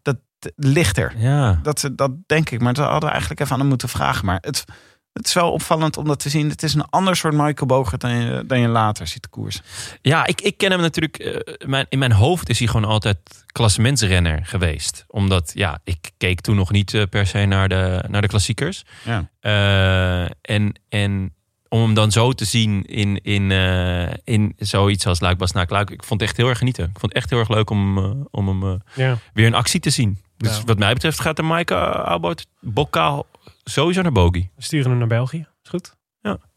Dat 0.02 0.16
lichter. 0.56 1.12
Ja. 1.16 1.60
Dat, 1.62 1.90
dat 1.92 2.10
denk 2.26 2.50
ik. 2.50 2.60
Maar 2.60 2.72
dat 2.74 2.84
hadden 2.84 3.04
we 3.04 3.10
eigenlijk 3.10 3.40
even 3.40 3.52
aan 3.52 3.60
hem 3.60 3.68
moeten 3.68 3.88
vragen. 3.88 4.26
Maar 4.26 4.38
het, 4.40 4.64
het 5.12 5.26
is 5.26 5.32
wel 5.34 5.52
opvallend 5.52 5.96
om 5.96 6.04
dat 6.04 6.20
te 6.20 6.28
zien. 6.28 6.48
Het 6.50 6.62
is 6.62 6.74
een 6.74 6.88
ander 6.90 7.16
soort 7.16 7.34
Michael 7.34 7.66
Bogert 7.66 8.00
dan 8.00 8.10
je, 8.14 8.44
dan 8.46 8.60
je 8.60 8.68
later 8.68 9.06
ziet 9.06 9.22
de 9.22 9.28
koers. 9.28 9.60
Ja, 10.02 10.26
ik, 10.26 10.40
ik 10.40 10.56
ken 10.58 10.70
hem 10.70 10.80
natuurlijk. 10.80 11.18
eh, 11.18 11.66
mijn, 11.68 11.86
in 11.88 11.98
mijn 11.98 12.12
hoofd 12.12 12.48
is 12.48 12.58
hij 12.58 12.68
gewoon 12.68 12.88
altijd 12.90 13.18
klassementsrenner 13.46 14.40
geweest. 14.46 15.04
Omdat, 15.08 15.50
ja, 15.54 15.78
ik 15.84 16.10
keek 16.16 16.40
toen 16.40 16.56
nog 16.56 16.70
niet 16.70 16.94
eh, 16.94 17.02
per 17.10 17.26
se 17.26 17.44
naar 17.44 17.68
de, 17.68 18.04
naar 18.08 18.20
de 18.22 18.28
klassiekers. 18.28 18.84
Ja. 19.04 19.28
Eh, 19.40 20.30
en, 20.42 20.80
en 20.88 21.34
om 21.68 21.80
hem 21.82 21.94
dan 21.94 22.10
zo 22.12 22.32
te 22.32 22.44
zien 22.44 22.84
in, 22.86 23.22
in, 23.22 23.50
eh, 23.50 24.12
in 24.24 24.52
zoiets 24.58 25.06
als 25.06 25.20
Luik 25.20 25.38
Bas 25.38 25.52
Luik. 25.52 25.90
Ik 25.90 26.04
vond 26.04 26.20
het 26.20 26.28
echt 26.28 26.38
heel 26.38 26.48
erg 26.48 26.58
genieten. 26.58 26.84
Ik 26.84 26.98
vond 26.98 27.12
het 27.12 27.22
echt 27.22 27.30
heel 27.30 27.38
erg 27.38 27.48
leuk 27.48 27.70
om, 27.70 27.98
om 28.30 28.48
hem 28.48 28.62
eh, 28.62 28.74
Ja. 29.06 29.18
weer 29.32 29.46
in 29.46 29.54
actie 29.54 29.80
te 29.80 29.90
zien. 29.90 30.18
Dus 30.36 30.56
Ja. 30.56 30.62
wat 30.64 30.78
mij 30.78 30.92
betreft 30.92 31.20
gaat 31.20 31.36
de 31.36 31.42
Maaike 31.42 31.74
Albout 32.04 32.46
bokaal 32.60 33.26
sowieso 33.64 34.02
naar 34.02 34.12
Bogie. 34.12 34.50
We 34.56 34.62
sturen 34.62 34.90
hem 34.90 34.98
naar 34.98 35.08
België. 35.08 35.46
Is 35.62 35.70
goed? 35.70 35.98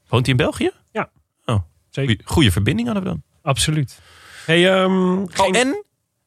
Woont 0.07 0.25
hij 0.25 0.35
in 0.35 0.43
België? 0.43 0.71
Ja. 0.91 1.09
Oh, 1.45 1.59
Zeker. 1.89 2.13
goeie, 2.15 2.27
goeie 2.33 2.51
verbinding 2.51 2.87
hadden 2.87 3.03
we 3.05 3.09
dan. 3.09 3.23
Absoluut. 3.41 3.99
Hey, 4.45 4.71
ehm, 4.73 5.17
Oh, 5.17 5.57
en 5.57 5.83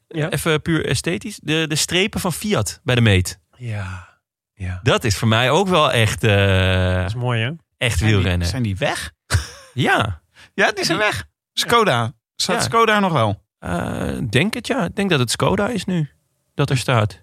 Ja. 0.09 0.31
even 0.31 0.63
puur 0.63 0.87
esthetisch. 0.87 1.39
De, 1.43 1.65
de 1.69 1.75
strepen 1.75 2.21
van 2.21 2.33
Fiat 2.33 2.81
bij 2.85 2.95
de 2.95 3.01
meet. 3.01 3.39
Ja. 3.57 4.09
Ja. 4.55 4.81
Dat 4.83 5.05
is 5.05 5.17
voor 5.17 5.29
mij 5.29 5.51
ook 5.51 5.69
wel 5.69 5.93
echt, 5.93 6.25
eh, 6.25 6.95
Dat 6.97 7.07
is 7.07 7.15
mooi, 7.15 7.41
hè? 7.43 7.51
echt 7.77 7.99
Zijn 7.99 8.11
die, 8.11 8.19
wielrennen. 8.19 8.47
zijn 8.49 8.63
die 8.63 8.77
weg? 8.77 9.13
Ja, 9.75 10.23
Ja, 10.55 10.73
die 10.73 10.85
zijn 10.85 10.99
weg. 10.99 11.25
Skoda. 11.53 12.13
Staat 12.37 12.57
Ja. 12.57 12.63
Skoda 12.63 13.01
nog 13.01 13.13
wel? 13.13 13.45
eh, 13.59 14.19
denk 14.31 14.55
het 14.55 14.67
ja. 14.67 14.85
Ik 14.85 14.97
denk 14.97 15.11
dat 15.11 15.19
het 15.19 15.31
Skoda 15.31 15.69
is 15.69 15.85
nu. 15.85 16.11
Dat 16.55 16.71
er 16.71 16.79
staat. 16.79 17.23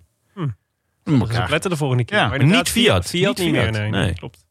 Moet 1.04 1.40
ook 1.42 1.50
letten 1.50 1.70
de 1.70 1.78
volgende 1.78 2.04
keer. 2.06 2.18
Ja, 2.18 2.28
maar 2.28 2.44
niet 2.44 2.70
Fiat. 2.70 3.06
Fiat 3.06 3.38
Niet 3.38 3.46
niet 3.46 3.56
meer, 3.56 3.72
nee. 3.72 3.90
Nee. 3.90 4.02
nee, 4.02 4.14
Klopt. 4.14 4.46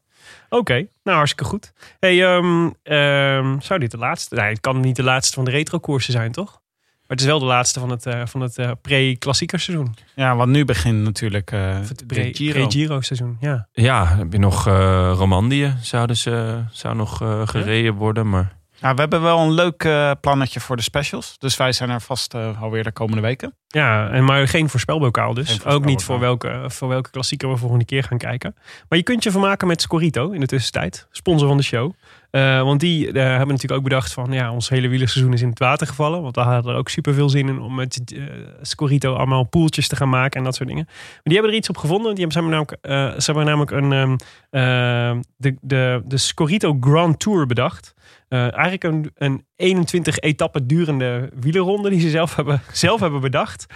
Oké, 0.48 0.86
nou 1.02 1.16
hartstikke 1.16 1.44
goed. 1.44 1.72
Hey, 1.98 2.24
ehm, 2.36 2.70
ehm, 2.82 3.60
zou 3.60 3.80
dit 3.80 3.90
de 3.90 3.98
laatste... 3.98 4.34
Nee, 4.34 4.48
het 4.48 4.60
kan 4.60 4.80
niet 4.80 4.96
de 4.96 5.02
laatste 5.02 5.34
van 5.34 5.44
de 5.44 5.50
retrokoersen 5.50 6.12
zijn, 6.12 6.32
toch? 6.32 6.50
Maar 6.52 7.10
het 7.16 7.20
is 7.20 7.26
wel 7.26 7.38
de 7.38 7.44
laatste 7.44 7.80
van 7.80 7.90
het, 7.90 8.06
eh, 8.06 8.22
van 8.26 8.40
het 8.40 8.58
eh, 8.58 8.70
pre-klassieker 8.82 9.60
seizoen. 9.60 9.94
Ja, 10.14 10.36
want 10.36 10.50
nu 10.50 10.64
begint 10.64 11.02
natuurlijk 11.02 11.50
eh 11.52 11.74
het 11.74 11.98
de 11.98 12.06
pre- 12.06 12.30
Giro. 12.34 12.52
pre-Giro 12.66 13.00
seizoen, 13.00 13.36
ja. 13.40 13.68
Ja, 13.72 14.06
heb 14.16 14.32
je 14.32 14.38
nog 14.38 14.66
eh 14.66 15.12
Romandie. 15.16 15.72
Zouden 15.80 16.16
ze, 16.16 16.62
zou 16.70 16.96
nog 16.96 17.22
eh, 17.22 17.46
gereden 17.48 17.94
worden. 17.94 18.28
Maar 18.28 18.56
Ja, 18.82 18.94
we 18.94 19.00
hebben 19.00 19.22
wel 19.22 19.38
een 19.38 19.52
leuk 19.52 19.84
eh, 19.84 20.10
plannetje 20.20 20.60
voor 20.60 20.76
de 20.76 20.82
specials. 20.82 21.38
Dus 21.38 21.56
wij 21.56 21.72
zijn 21.72 21.90
er 21.90 22.00
vast 22.00 22.34
eh, 22.34 22.62
alweer 22.62 22.84
de 22.84 22.92
komende 22.92 23.22
weken. 23.22 23.54
Ja, 23.68 24.08
en 24.10 24.24
maar 24.24 24.48
geen 24.48 24.68
voorspelbokaal 24.68 25.34
dus. 25.34 25.50
Geen 25.50 25.72
Ook 25.72 25.84
niet 25.84 26.04
voor 26.04 26.18
welke, 26.18 26.64
voor 26.66 26.88
welke 26.88 27.10
klassieker 27.10 27.50
we 27.50 27.56
volgende 27.56 27.84
keer 27.84 28.04
gaan 28.04 28.18
kijken. 28.18 28.54
Maar 28.88 28.98
je 28.98 29.04
kunt 29.04 29.22
je 29.22 29.30
vermaken 29.30 29.68
met 29.68 29.82
Scorito 29.82 30.30
in 30.30 30.40
de 30.40 30.46
tussentijd. 30.46 31.06
Sponsor 31.10 31.48
van 31.48 31.56
de 31.56 31.62
show. 31.62 31.92
Eh, 32.30 32.62
want 32.62 32.80
die 32.80 33.04
hebben 33.06 33.48
natuurlijk 33.48 33.72
ook 33.72 33.82
bedacht 33.82 34.12
van... 34.12 34.32
ja, 34.32 34.52
ons 34.52 34.68
hele 34.68 34.88
wielerseizoen 34.88 35.32
is 35.32 35.42
in 35.42 35.48
het 35.48 35.58
water 35.58 35.86
gevallen. 35.86 36.22
Want 36.22 36.34
we 36.34 36.40
hadden 36.40 36.72
er 36.72 36.78
ook 36.78 36.88
super 36.88 37.14
veel 37.14 37.28
zin 37.28 37.48
in 37.48 37.60
om 37.60 37.74
met 37.74 38.12
eh, 38.14 38.22
Scorito 38.62 39.14
allemaal 39.14 39.44
poeltjes 39.44 39.88
te 39.88 39.96
gaan 39.96 40.08
maken 40.08 40.38
en 40.38 40.44
dat 40.44 40.54
soort 40.54 40.68
dingen. 40.68 40.84
Maar 40.86 41.20
die 41.22 41.34
hebben 41.34 41.50
er 41.50 41.58
iets 41.58 41.68
op 41.68 41.76
gevonden. 41.76 42.14
Die 42.14 42.24
hebben, 42.24 42.32
ze 42.32 42.48
hebben 42.48 42.78
namelijk, 42.82 43.20
ze 43.22 43.32
hebben 43.32 43.44
namelijk 43.44 43.70
een, 43.70 43.92
ehm, 43.92 44.12
eh, 44.50 45.20
de, 45.36 45.56
de, 45.60 46.02
de 46.04 46.16
Scorito 46.16 46.76
Grand 46.80 47.18
Tour 47.18 47.46
bedacht. 47.46 47.94
Eh, 48.32 48.40
eigenlijk 48.40 48.84
een, 48.84 49.10
een 49.14 49.46
21 49.56 50.18
etappen 50.18 50.66
durende 50.66 51.30
wielerronde 51.40 51.90
die 51.90 52.00
ze 52.00 52.10
zelf 52.10 52.34
hebben, 52.36 52.62
zelf 52.72 53.00
hebben 53.00 53.20
bedacht. 53.20 53.66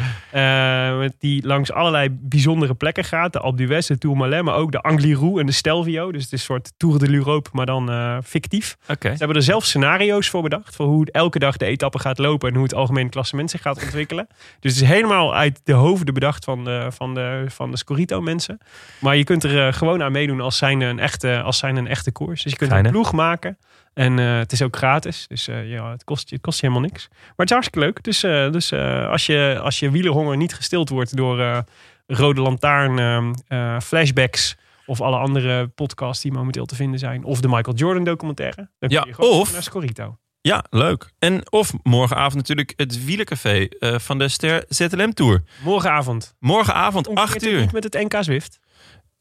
Met 0.99 1.15
die 1.19 1.47
langs 1.47 1.73
allerlei 1.73 2.09
bijzondere 2.11 2.75
plekken 2.75 3.05
gaat. 3.05 3.33
De 3.33 3.41
Alpe 3.41 3.65
d'Huez, 3.65 3.87
de 3.87 3.99
Tourmalet, 3.99 4.43
maar 4.43 4.55
ook 4.55 4.73
de 4.73 4.81
Angliru 4.81 5.39
en 5.39 5.47
de 5.47 5.53
Stelvio. 5.53 6.13
Dus 6.13 6.25
het 6.25 6.33
is 6.33 6.39
een 6.39 6.45
soort 6.45 6.73
Tour 6.77 6.99
de 6.99 7.11
l'Europe, 7.11 7.51
maar 7.53 7.67
dan 7.67 7.91
eh, 7.91 8.17
fictief. 8.25 8.77
Oké. 8.89 9.11
Ze 9.11 9.17
hebben 9.17 9.37
er 9.37 9.43
zelf 9.43 9.65
scenario's 9.65 10.31
voor 10.31 10.43
bedacht. 10.43 10.77
Voor 10.77 10.87
hoe 10.87 11.11
elke 11.11 11.39
dag 11.39 11.57
de 11.57 11.65
etappe 11.67 11.99
gaat 11.99 12.19
lopen. 12.19 12.49
En 12.49 12.55
hoe 12.55 12.65
het 12.65 12.75
algemene 12.75 13.09
klassement 13.09 13.51
zich 13.51 13.63
gaat 13.63 13.83
ontwikkelen. 13.83 14.27
Dus 14.61 14.75
het 14.75 14.83
is 14.83 14.89
helemaal 14.89 15.35
uit 15.35 15.61
de 15.65 15.73
hoofden 15.73 16.15
bedacht 16.15 16.45
van 16.45 16.65
de, 16.65 16.87
van 16.89 17.15
de, 17.15 17.45
van 17.49 17.71
de 17.71 17.77
Scorito 17.77 18.21
mensen. 18.21 18.59
Maar 19.01 19.17
je 19.17 19.25
kunt 19.25 19.45
er 19.45 19.73
gewoon 19.73 20.03
aan 20.03 20.13
meedoen 20.13 20.41
als 20.41 20.57
zijn 20.57 20.81
een 20.81 20.99
echte, 20.99 21.43
als 21.43 21.59
zijn 21.59 21.77
een 21.77 21.87
echte 21.87 22.13
koers. 22.13 22.43
Dus 22.43 22.53
je 22.53 22.59
kunt 22.59 22.71
Fijn, 22.71 22.85
een 22.85 22.91
ploeg 22.91 23.13
maken. 23.13 23.59
En 23.97 24.19
eh, 24.19 24.37
het 24.39 24.53
is 24.53 24.63
ook 24.63 24.77
gratis. 24.77 25.25
Dus 25.29 25.49
eh, 25.49 25.71
ja, 25.71 25.91
het, 25.91 26.05
kost, 26.05 26.29
je- 26.29 26.35
het 26.35 26.45
kost 26.45 26.61
je 26.61 26.67
helemaal 26.67 26.89
niks. 26.89 27.09
Maar 27.11 27.19
het 27.37 27.47
is 27.47 27.53
hartstikke 27.53 27.87
leuk. 27.87 28.03
Dus, 28.03 28.23
eh, 28.23 28.53
dus 28.53 28.73
als, 29.11 29.27
je, 29.27 29.59
als 29.63 29.79
je 29.79 29.91
wielerhonger 29.91 30.37
niet 30.37 30.55
gestild 30.55 30.89
wordt 30.89 31.17
door 31.17 31.65
Rode 32.07 32.41
Lantaarn, 32.41 33.35
flashbacks... 33.83 34.57
of 34.87 35.01
alle 35.01 35.17
andere 35.17 35.67
podcasts 35.67 36.23
die 36.23 36.33
momenteel 36.33 36.67
te 36.67 36.75
vinden 36.75 36.99
zijn... 36.99 37.25
of 37.25 37.41
de 37.41 37.49
Michael 37.49 37.77
Jordan 37.77 38.05
documentaire... 38.05 38.69
dan 38.79 38.91
Ja, 38.91 39.01
kun 39.01 39.09
je 39.11 39.15
gewoon 39.15 39.31
of- 39.41 39.53
naar 39.53 39.63
Scorito. 39.63 40.19
Ja, 40.41 40.65
leuk. 40.71 41.11
En 41.19 41.53
of 41.53 41.73
morgenavond 41.83 42.35
natuurlijk 42.35 42.73
het 42.77 43.05
wielercafé 43.05 43.69
van 43.81 44.19
de 44.19 44.29
Ster 44.29 44.65
ZLM 44.69 45.15
Tour. 45.15 45.43
Morgenavond. 45.65 46.35
Morgenavond, 46.39 47.07
Concurreert 47.07 47.35
8 47.35 47.45
het 47.45 47.53
uur. 47.53 47.69
met 47.73 47.85
het 47.85 47.95
NK 47.95 48.23
Zwift. 48.25 48.61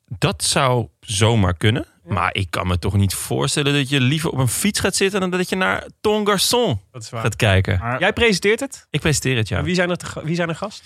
Dat 0.06 0.44
zou 0.44 0.88
zomaar 1.00 1.54
kunnen. 1.58 1.86
Maar 2.08 2.30
ik 2.36 2.48
kan 2.50 2.68
me 2.68 2.80
toch 2.80 2.94
niet 2.94 3.14
voorstellen 3.14 3.74
dat 3.74 3.90
je 3.90 4.00
liever 4.02 4.30
op 4.30 4.38
een 4.38 4.48
fiets 4.48 4.80
gaat 4.80 4.96
zitten... 4.96 5.20
dan 5.20 5.30
dat 5.30 5.50
je 5.50 5.56
naar 5.56 5.88
Ton 6.02 6.28
Garçon 6.28 6.80
Dat 6.92 7.02
is 7.02 7.10
waar. 7.10 7.22
gaat 7.22 7.36
kijken. 7.36 7.80
Maar 7.80 8.00
Jij 8.00 8.14
presenteert 8.14 8.60
het. 8.60 8.88
Ik 8.90 9.00
presenteer 9.00 9.38
het, 9.38 9.48
ja. 9.48 9.64
Wie 9.64 9.76
zijn 9.76 9.90
er, 9.90 9.98
te 9.98 10.06
wie 10.24 10.36
zijn 10.36 10.50
er 10.50 10.56
gast? 10.56 10.84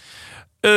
Eh, 0.59 0.71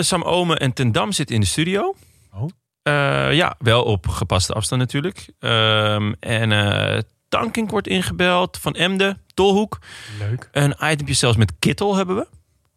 Sam 0.00 0.22
Omen 0.22 0.56
en 0.58 0.72
Ten 0.72 0.92
Dam 0.92 1.12
zitten 1.12 1.34
in 1.34 1.40
de 1.40 1.46
studio. 1.46 1.94
Oh. 2.34 2.48
Eh, 2.82 3.34
ja, 3.34 3.54
wel 3.58 3.82
op 3.82 4.08
gepaste 4.08 4.52
afstand 4.52 4.80
natuurlijk. 4.80 5.28
Ehm, 5.38 6.12
en 6.20 6.52
eh 6.52 6.98
Tankink 7.28 7.70
wordt 7.70 7.86
ingebeld 7.86 8.58
van 8.60 8.74
Emden, 8.74 9.22
Tolhoek. 9.34 9.78
Leuk. 10.18 10.48
Een 10.52 10.74
itempje 10.90 11.14
zelfs 11.14 11.36
met 11.36 11.52
Kittel 11.58 11.96
hebben 11.96 12.16
we. 12.16 12.26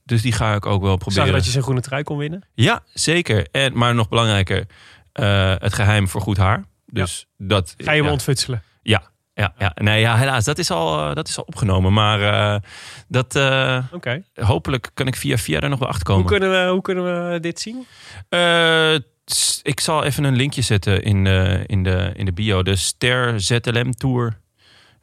Dus 0.03 0.21
die 0.21 0.31
ga 0.31 0.53
ik 0.55 0.65
ook 0.65 0.81
wel 0.81 0.93
Ik 0.93 0.99
zag 1.01 1.07
proberen. 1.13 1.33
dat 1.35 1.45
je 1.45 1.51
zijn 1.51 1.63
groene 1.63 1.81
trui 1.81 2.03
kon 2.03 2.17
winnen. 2.17 2.43
Ja, 2.53 2.83
zeker. 2.93 3.47
En, 3.51 3.77
maar 3.77 3.95
nog 3.95 4.09
belangrijker, 4.09 4.65
eh, 5.11 5.53
het 5.57 5.73
geheim 5.73 6.07
voor 6.07 6.21
goed 6.21 6.37
haar. 6.37 6.63
Dus 6.91 7.27
dat... 7.37 7.73
Ga 7.77 7.91
je 7.91 7.97
hem 7.97 8.05
ja, 8.05 8.11
ontfutselen? 8.11 8.63
Ja, 8.81 9.11
ja, 9.33 9.53
ja. 9.57 9.71
Nee, 9.75 9.99
ja, 9.99 10.17
helaas. 10.17 10.45
Dat 10.45 10.57
is 10.57 10.71
al, 10.71 11.09
eh, 11.09 11.15
dat 11.15 11.27
is 11.27 11.37
al 11.37 11.43
opgenomen. 11.43 11.93
Maar 11.93 12.21
eh, 12.21 12.59
dat, 13.07 13.35
eh, 13.35 13.83
Oké. 13.91 14.23
hopelijk 14.33 14.89
kan 14.93 15.07
ik 15.07 15.15
via 15.15 15.37
via 15.37 15.59
er 15.59 15.69
nog 15.69 15.79
wel 15.79 15.87
achter 15.87 16.03
komen. 16.03 16.21
Hoe, 16.21 16.31
kunnen 16.31 16.65
we, 16.65 16.71
hoe 16.71 16.81
kunnen 16.81 17.31
we 17.31 17.39
dit 17.39 17.59
zien? 17.59 17.85
Eh, 18.29 18.95
tss, 19.25 19.59
ik 19.63 19.79
zal 19.79 20.03
even 20.03 20.23
een 20.23 20.35
linkje 20.35 20.61
zetten 20.61 21.03
in 21.03 21.23
de, 21.23 21.63
in 21.65 21.83
de, 21.83 22.11
in 22.15 22.25
de 22.25 22.33
bio. 22.33 22.63
De 22.63 22.75
Ster 22.75 23.41
ZLM 23.41 23.91
Tour 23.91 24.39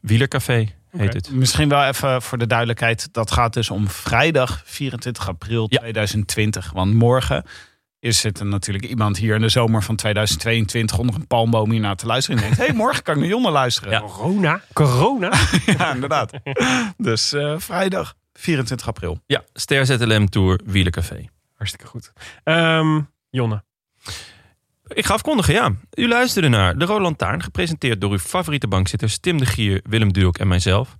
Wielercafé 0.00 0.68
heet 0.90 1.14
het. 1.14 1.30
Misschien 1.30 1.68
wel 1.68 1.84
even 1.84 2.22
voor 2.22 2.38
de 2.38 2.46
duidelijkheid. 2.46 3.08
Dat 3.12 3.30
gaat 3.30 3.52
dus 3.52 3.70
om 3.70 3.88
vrijdag 3.88 4.62
24 4.64 5.28
april 5.28 5.66
Ja. 5.68 5.78
2020. 5.78 6.70
Want 6.72 6.94
morgen 6.94 7.44
is 8.08 8.20
zit 8.20 8.40
er 8.40 8.46
natuurlijk 8.46 8.86
iemand 8.86 9.16
hier 9.16 9.34
in 9.34 9.40
de 9.40 9.48
zomer 9.48 9.82
van 9.82 9.96
2022 9.96 10.98
onder 10.98 11.14
een 11.14 11.26
palmboom 11.26 11.70
hier 11.70 11.80
naar 11.80 11.96
te 11.96 12.06
luisteren. 12.06 12.38
En 12.38 12.44
denkt, 12.44 12.58
hé, 12.58 12.64
hey, 12.64 12.74
morgen 12.74 13.02
kan 13.02 13.14
ik 13.14 13.20
naar 13.20 13.28
Jonne 13.28 13.50
luisteren. 13.50 13.90
Ja. 13.90 14.00
Corona? 14.00 14.60
Corona? 14.72 15.32
Ja, 15.78 15.94
inderdaad. 15.94 16.32
Dus 16.96 17.32
eh, 17.32 17.54
vrijdag 17.58 18.14
24 18.32 18.88
april. 18.88 19.20
Ja, 19.26 19.44
Ster 19.52 19.86
ZLM 19.86 20.28
Tour 20.28 20.60
Wielercafé. 20.64 21.28
Hartstikke 21.54 21.86
goed. 21.86 22.12
Ehm, 22.44 23.00
Jonne. 23.30 23.64
Ik 24.88 25.06
ga 25.06 25.14
afkondigen, 25.14 25.54
ja. 25.54 25.72
U 25.94 26.08
luisterde 26.08 26.48
naar 26.48 26.78
De 26.78 26.84
Roland 26.84 27.18
Taarn, 27.18 27.42
gepresenteerd 27.42 28.00
door 28.00 28.10
uw 28.10 28.18
favoriete 28.18 28.68
bankzitters 28.68 29.18
Tim 29.18 29.38
de 29.38 29.46
Gier, 29.46 29.80
Willem 29.84 30.12
Duok 30.12 30.38
en 30.38 30.48
mijzelf. 30.48 30.96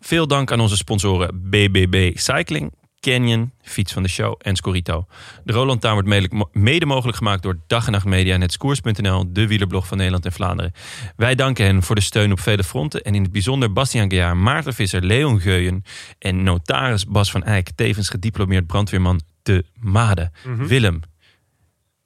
Veel 0.00 0.26
dank 0.26 0.52
aan 0.52 0.60
onze 0.60 0.76
sponsoren 0.76 1.50
BBB 1.50 2.18
Cycling, 2.18 2.72
Canyon, 3.00 3.52
Fiets 3.62 3.92
van 3.92 4.02
de 4.02 4.08
Show 4.08 4.34
en 4.38 4.56
Scorito. 4.56 5.06
De 5.44 5.52
Roland 5.52 5.80
Taarn 5.80 5.94
wordt 6.06 6.32
mede- 6.52 6.86
mogelijk 6.86 7.16
gemaakt 7.16 7.42
door 7.42 7.58
Dag 7.66 7.86
en 7.86 7.92
Nacht 7.92 8.04
Media 8.04 8.34
en 8.34 8.40
het 8.40 8.52
Skoers.nl, 8.52 9.32
de 9.32 9.46
wielerblog 9.46 9.86
van 9.86 9.96
Nederland 9.96 10.24
en 10.24 10.32
Vlaanderen. 10.32 10.72
Wij 11.16 11.34
danken 11.34 11.64
hen 11.64 11.82
voor 11.82 11.94
de 11.94 12.00
steun 12.00 12.32
op 12.32 12.40
vele 12.40 12.64
fronten 12.64 13.02
en 13.02 13.14
in 13.14 13.22
het 13.22 13.32
bijzonder 13.32 13.72
Bastiaan 13.72 14.08
Gejaar, 14.10 14.36
Maarten 14.36 14.74
Visser, 14.74 15.02
Leon 15.04 15.40
Geuyen 15.40 15.82
en 16.18 16.42
notaris 16.42 17.06
Bas 17.06 17.30
van 17.30 17.42
Eyck, 17.44 17.70
tevens 17.74 18.08
gediplomeerd 18.08 18.66
brandweerman 18.66 19.20
te 19.42 19.64
Made. 19.74 20.30
Willem, 20.44 21.00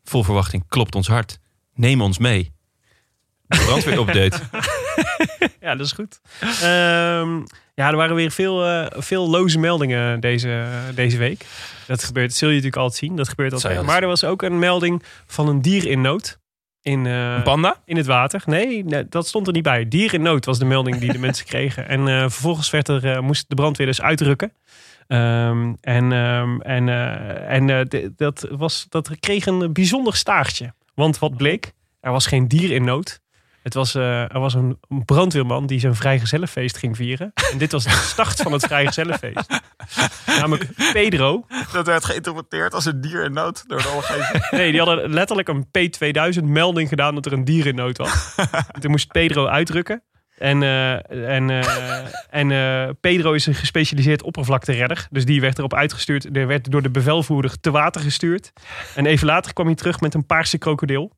vol 0.04 0.22
verwachting 0.22 0.64
klopt 0.68 0.94
ons 0.94 1.08
hart. 1.08 1.38
Neem 1.74 2.00
ons 2.00 2.18
mee. 2.18 2.52
De 3.46 3.58
brandweerupdate. 3.66 4.40
Ja, 5.60 5.74
dat 5.74 5.86
is 5.86 5.92
goed. 5.92 6.20
Ehm, 6.62 7.42
ja, 7.74 7.88
er 7.90 7.96
waren 7.96 8.16
weer 8.16 8.30
veel, 8.30 8.64
eh, 8.64 8.86
veel 8.90 9.30
loze 9.30 9.58
meldingen 9.58 10.20
deze, 10.20 10.66
deze 10.94 11.18
week. 11.18 11.46
Dat 11.86 12.04
gebeurt, 12.04 12.28
dat 12.28 12.36
zul 12.36 12.48
je 12.48 12.54
natuurlijk 12.54 12.82
altijd 12.82 12.98
zien. 13.00 13.16
Dat 13.16 13.28
gebeurt 13.28 13.52
altijd. 13.52 13.82
Maar 13.82 14.02
er 14.02 14.08
was 14.08 14.24
ook 14.24 14.42
een 14.42 14.58
melding 14.58 15.02
van 15.26 15.48
een 15.48 15.62
dier 15.62 15.86
in 15.86 16.00
nood. 16.00 16.38
In, 16.82 17.06
eh, 17.06 17.34
Een 17.34 17.42
panda? 17.42 17.76
in 17.84 17.96
het 17.96 18.06
water. 18.06 18.42
Nee, 18.46 18.84
nee, 18.84 19.08
dat 19.08 19.26
stond 19.26 19.46
er 19.46 19.52
niet 19.52 19.62
bij. 19.62 19.88
Dier 19.88 20.14
in 20.14 20.22
nood 20.22 20.44
was 20.44 20.58
de 20.58 20.64
melding 20.64 20.98
die 20.98 21.12
de 21.12 21.18
mensen 21.28 21.46
kregen. 21.46 21.88
En 21.88 22.08
eh, 22.08 22.20
vervolgens 22.20 22.70
werd 22.70 22.88
er, 22.88 23.22
moest 23.22 23.44
de 23.48 23.54
brandweer 23.54 23.86
dus 23.86 24.00
uitrukken. 24.00 24.52
Ehm, 25.06 25.72
en 25.80 26.12
ehm, 26.12 26.60
en, 26.60 26.88
en 27.48 27.88
dat, 28.16 28.48
was, 28.50 28.86
dat 28.88 29.10
kreeg 29.20 29.46
een 29.46 29.72
bijzonder 29.72 30.16
staartje. 30.16 30.74
Want 30.94 31.18
wat 31.18 31.36
bleek, 31.36 31.72
er 32.00 32.12
was 32.12 32.26
geen 32.26 32.48
dier 32.48 32.70
in 32.70 32.84
nood. 32.84 33.20
Het 33.64 33.74
was, 33.74 33.94
eh, 33.94 34.20
er 34.20 34.40
was 34.40 34.54
een 34.54 34.78
brandweerman 35.04 35.66
die 35.66 35.80
zijn 35.80 35.94
vrijgezellenfeest 35.94 36.76
ging 36.76 36.96
vieren. 36.96 37.32
En 37.52 37.58
dit 37.58 37.72
was 37.72 37.84
de 37.84 37.90
start 38.12 38.40
van 38.40 38.52
het 38.52 38.66
vrijgezellenfeest. 38.66 39.60
Namelijk 40.26 40.68
Pedro. 40.92 41.46
Dat 41.72 41.86
werd 41.86 42.04
geïnterpreteerd 42.04 42.74
als 42.74 42.84
een 42.84 43.00
dier 43.00 43.24
in 43.24 43.32
nood 43.32 43.64
door 43.66 43.82
de 43.82 43.88
omgeving. 43.88 44.50
Nee, 44.50 44.70
die 44.70 44.80
hadden 44.80 45.10
letterlijk 45.10 45.48
een 45.48 45.66
P2000 45.66 46.44
melding 46.44 46.88
gedaan 46.88 47.14
dat 47.14 47.26
er 47.26 47.32
een 47.32 47.44
dier 47.44 47.66
in 47.66 47.74
nood 47.74 47.98
was. 47.98 48.34
En 48.72 48.80
toen 48.80 48.90
moest 48.90 49.12
Pedro 49.12 49.46
uitdrukken. 49.46 50.02
En, 50.38 50.62
eh, 50.62 51.36
en, 51.36 51.50
eh, 51.50 52.04
en 52.30 52.96
Pedro 53.00 53.32
is 53.32 53.46
een 53.46 53.54
gespecialiseerd 53.54 54.22
oppervlakteredder. 54.22 55.06
Dus 55.10 55.24
die 55.24 55.40
werd 55.40 55.58
erop 55.58 55.74
uitgestuurd. 55.74 56.36
Er 56.36 56.46
werd 56.46 56.70
door 56.70 56.82
de 56.82 56.90
bevelvoerder 56.90 57.60
te 57.60 57.70
water 57.70 58.00
gestuurd. 58.00 58.52
En 58.94 59.06
even 59.06 59.26
later 59.26 59.52
kwam 59.52 59.66
hij 59.66 59.74
terug 59.74 60.00
met 60.00 60.14
een 60.14 60.26
paarse 60.26 60.58
krokodil. 60.58 61.12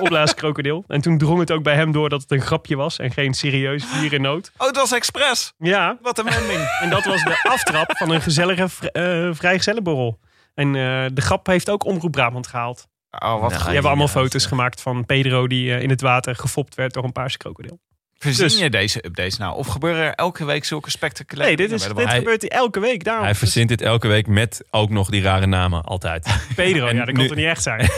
Opblaaskrokodil. 0.00 0.84
En 0.86 1.00
toen 1.00 1.18
drong 1.18 1.38
het 1.40 1.50
ook 1.52 1.62
bij 1.62 1.74
hem 1.74 1.92
door 1.92 2.08
dat 2.08 2.20
het 2.22 2.30
een 2.30 2.40
grapje 2.40 2.76
was. 2.76 2.98
En 2.98 3.10
geen 3.10 3.34
serieus 3.34 3.84
dier 4.00 4.12
in 4.12 4.22
nood. 4.22 4.52
Oh, 4.56 4.66
het 4.66 4.76
was 4.76 4.92
expres. 4.92 5.52
Ja, 5.58 5.98
Wat 6.02 6.18
een 6.18 6.24
wending. 6.24 6.68
en 6.80 6.90
dat 6.90 7.04
was 7.04 7.24
de 7.24 7.40
aftrap 7.42 7.96
van 7.96 8.10
een 8.10 8.20
gezellige 8.20 8.68
eh 8.92 9.28
vrijgezellenborrel. 9.32 10.18
En 10.54 10.66
eh, 10.66 11.04
de 11.12 11.20
grap 11.20 11.46
heeft 11.46 11.70
ook 11.70 11.84
Omroep 11.84 12.12
Brabant 12.12 12.46
gehaald. 12.46 12.86
Oh, 13.10 13.40
wat 13.40 13.50
Ja, 13.50 13.56
Die 13.56 13.66
hebben 13.66 13.86
allemaal 13.90 14.08
foto's 14.08 14.46
gemaakt 14.46 14.80
van 14.80 15.06
Pedro 15.06 15.46
die 15.46 15.74
eh, 15.74 15.82
in 15.82 15.90
het 15.90 16.00
water 16.00 16.36
gefopt 16.36 16.74
werd 16.74 16.92
door 16.94 17.04
een 17.04 17.12
paarse 17.12 17.36
krokodil. 17.38 17.78
Verzin 18.18 18.44
Dus- 18.44 18.58
je 18.58 18.70
deze 18.70 19.06
updates 19.06 19.36
nou? 19.38 19.56
Of 19.56 19.66
gebeuren 19.66 20.02
er 20.04 20.14
elke 20.14 20.44
week 20.44 20.64
zulke 20.64 20.90
spectaculaire 20.90 21.56
Nee, 21.56 21.66
dit, 21.68 21.80
is, 21.80 21.86
dit 21.86 22.06
Hij- 22.06 22.18
gebeurt 22.18 22.42
hier 22.42 22.50
elke 22.50 22.80
week. 22.80 23.04
Daarom. 23.04 23.24
Hij 23.24 23.34
verzint 23.34 23.68
dit 23.68 23.80
elke 23.80 24.08
week 24.08 24.26
met 24.26 24.64
ook 24.70 24.90
nog 24.90 25.08
die 25.10 25.22
rare 25.22 25.46
namen, 25.46 25.84
altijd. 25.84 26.26
Pedro, 26.56 26.86
En 26.86 26.96
ja, 26.96 27.04
dat 27.04 27.14
nu- 27.14 27.18
kan 27.20 27.26
toch 27.26 27.36
niet 27.36 27.46
echt 27.46 27.62
zijn. 27.62 27.88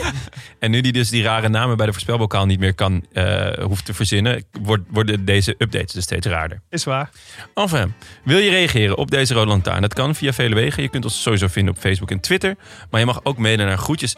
En 0.59 0.71
nu 0.71 0.79
hij 0.81 0.91
dus 0.91 1.09
die 1.09 1.23
rare 1.23 1.49
namen 1.49 1.77
bij 1.77 1.85
de 1.85 1.91
voorspelbokaal 1.91 2.45
niet 2.45 2.59
meer 2.59 2.73
kan, 2.73 3.05
eh, 3.13 3.49
hoeft 3.63 3.85
te 3.85 3.93
verzinnen, 3.93 4.43
wordt, 4.61 4.83
worden 4.89 5.25
deze 5.25 5.55
updates 5.57 5.91
dus 5.93 6.03
steeds 6.03 6.27
raarder. 6.27 6.61
Is 6.69 6.83
waar. 6.83 7.09
Enfin, 7.53 7.93
wil 8.23 8.37
je 8.37 8.49
reageren 8.49 8.97
op 8.97 9.11
deze 9.11 9.33
Rode 9.33 9.47
Lantaarn? 9.47 9.81
Dat 9.81 9.93
kan 9.93 10.15
via 10.15 10.33
vele 10.33 10.55
wegen. 10.55 10.83
Je 10.83 10.89
kunt 10.89 11.03
ons 11.03 11.21
sowieso 11.21 11.47
vinden 11.47 11.73
op 11.73 11.79
Facebook 11.79 12.11
en 12.11 12.19
Twitter. 12.19 12.55
Maar 12.89 12.99
je 12.99 13.05
mag 13.05 13.19
ook 13.23 13.37
mailen 13.37 13.65
naar 13.65 13.77
groetjes 13.77 14.15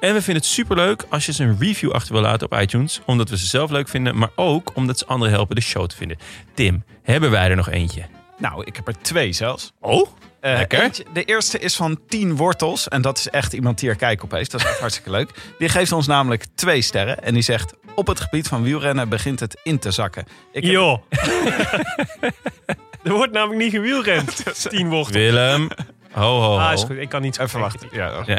En 0.00 0.14
we 0.14 0.22
vinden 0.22 0.34
het 0.42 0.44
superleuk 0.44 1.04
als 1.10 1.26
je 1.26 1.32
ze 1.32 1.42
een 1.44 1.56
review 1.60 1.90
achter 1.92 2.12
wil 2.12 2.22
laten 2.22 2.50
op 2.52 2.60
iTunes. 2.60 3.00
Omdat 3.06 3.28
we 3.30 3.38
ze 3.38 3.46
zelf 3.46 3.63
leuk 3.70 3.88
vinden, 3.88 4.18
maar 4.18 4.30
ook 4.36 4.70
omdat 4.74 4.98
ze 4.98 5.06
anderen 5.06 5.34
helpen 5.34 5.54
de 5.54 5.60
show 5.62 5.86
te 5.86 5.96
vinden. 5.96 6.18
Tim, 6.54 6.84
hebben 7.02 7.30
wij 7.30 7.48
er 7.50 7.56
nog 7.56 7.68
eentje? 7.70 8.02
Nou, 8.38 8.64
ik 8.64 8.76
heb 8.76 8.88
er 8.88 8.98
twee 9.02 9.32
zelfs. 9.32 9.72
Oh? 9.80 10.08
Eh, 10.40 10.52
Lekker. 10.56 10.82
eentje- 10.82 11.04
de 11.12 11.24
eerste 11.24 11.58
is 11.58 11.76
van 11.76 12.00
10 12.08 12.36
wortels. 12.36 12.88
En 12.88 13.02
dat 13.02 13.18
is 13.18 13.28
echt 13.28 13.52
iemand 13.52 13.78
die 13.78 13.88
er 13.88 13.96
kijk 13.96 14.22
op 14.22 14.30
heeft. 14.30 14.50
Dat 14.50 14.60
is 14.60 14.66
echt 14.66 14.78
hartstikke 14.86 15.10
leuk. 15.10 15.30
Die 15.58 15.68
geeft 15.68 15.92
ons 15.92 16.06
namelijk 16.06 16.44
twee 16.54 16.82
sterren. 16.82 17.22
En 17.22 17.34
die 17.34 17.42
zegt... 17.42 17.74
Op 17.96 18.06
het 18.06 18.20
gebied 18.20 18.48
van 18.48 18.62
wielrennen 18.62 19.08
begint 19.08 19.40
het 19.40 19.60
in 19.62 19.78
te 19.78 19.90
zakken. 19.90 20.24
Ik 20.52 20.62
heb- 20.62 20.72
Joh. 20.72 20.98
er 23.02 23.12
wordt 23.12 23.32
namelijk 23.32 23.62
niet 23.62 23.72
gewielrend. 23.72 24.42
Tien 24.70 24.88
wortel. 24.88 25.12
Willem. 25.20 25.68
Ho, 26.12 26.22
ho, 26.22 26.40
ho. 26.40 26.58
Ah, 26.58 26.72
is 26.72 26.82
goed. 26.82 26.96
Ik 26.96 27.08
kan 27.08 27.22
niet 27.22 27.34
zo 27.34 27.42
Even 27.42 27.60
wachten. 27.60 27.88
Ja, 27.92 28.22
Ja. 28.26 28.38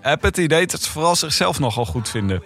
heb 0.00 0.22
het 0.22 0.36
idee 0.36 0.66
dat 0.66 0.82
ze 0.82 0.90
vooral 0.90 1.16
zichzelf 1.16 1.58
nogal 1.58 1.84
goed 1.86 2.08
vinden. 2.08 2.42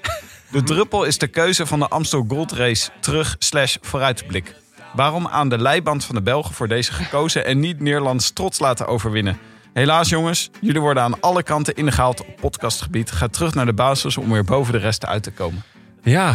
De 0.52 0.62
druppel 0.62 1.04
is 1.04 1.18
de 1.18 1.26
keuze 1.26 1.66
van 1.66 1.78
de 1.78 1.88
Amstel 1.88 2.24
Gold 2.28 2.52
Race 2.52 2.90
terug 3.00 3.36
slash 3.38 3.76
vooruitblik. 3.80 4.54
Waarom 4.94 5.26
aan 5.26 5.48
de 5.48 5.58
leiband 5.58 6.04
van 6.04 6.14
de 6.14 6.22
Belgen 6.22 6.54
voor 6.54 6.68
deze 6.68 6.92
gekozen 6.92 7.44
en 7.44 7.60
niet 7.60 7.80
Nederlands 7.80 8.30
trots 8.30 8.58
laten 8.58 8.86
overwinnen? 8.86 9.38
Helaas 9.72 10.08
jongens, 10.08 10.50
jullie 10.60 10.80
worden 10.80 11.02
aan 11.02 11.20
alle 11.20 11.42
kanten 11.42 11.74
ingehaald 11.74 12.20
op 12.20 12.36
podcastgebied. 12.40 13.10
Ga 13.10 13.28
terug 13.28 13.54
naar 13.54 13.66
de 13.66 13.72
basis 13.72 14.16
om 14.16 14.32
weer 14.32 14.44
boven 14.44 14.72
de 14.72 14.78
rest 14.78 15.06
uit 15.06 15.22
te 15.22 15.30
komen. 15.30 15.62
Ja, 16.02 16.34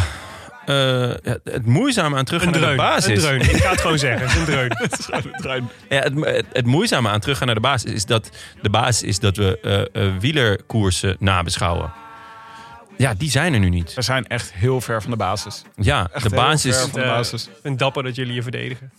eh, 0.66 1.12
het, 1.44 1.66
moeizame 1.66 2.18
aan 2.18 2.26
teruggaan 2.26 2.54
Een 2.54 2.60
naar 2.60 2.70
de 2.70 2.76
dreun. 2.76 2.90
basis. 2.90 3.24
Een 3.24 3.40
dreun. 3.40 3.56
Ik 3.56 3.62
ga 3.62 3.70
het 3.70 3.82
gewoon 3.82 4.00
zeggen. 4.00 4.22
Het 4.22 4.32
is 4.32 4.38
een 4.38 4.46
dreun. 5.42 5.70
Ja, 5.90 6.00
het, 6.00 6.14
het, 6.26 6.46
het 6.54 6.66
moeizame 6.66 7.10
aan 7.10 7.20
teruggaan 7.20 7.46
naar 7.46 7.56
de 7.56 7.62
basis 7.62 7.92
is 7.92 8.06
dat 8.06 8.30
de 8.62 8.70
basis 8.70 9.08
is 9.08 9.20
dat 9.20 9.38
we 9.38 9.60
eh, 9.60 10.06
eh, 10.06 10.14
wielerkoersen 10.20 11.16
nabeschouwen. 11.20 11.92
Ja, 12.98 13.14
die 13.14 13.30
zijn 13.30 13.54
er 13.54 13.60
nu 13.60 13.70
niet. 13.70 13.94
We 13.94 14.02
zijn 14.02 14.28
echt 14.28 14.54
heel 14.54 14.82
ver 14.82 15.02
van 15.02 15.12
de 15.12 15.18
basis. 15.18 15.62
Ja, 15.76 16.10
Echt 16.14 16.24
de 16.30 16.36
heel 16.36 16.46
basis. 16.46 16.76
ver 16.78 16.90
van 16.90 17.00
de 17.02 17.06
basis. 17.06 17.46
Ik 17.48 17.54
vind 17.62 17.80
dapper 17.80 18.04
dat 18.04 18.16
jullie 18.16 18.34
je 18.34 18.42
verdedigen. 18.42 18.92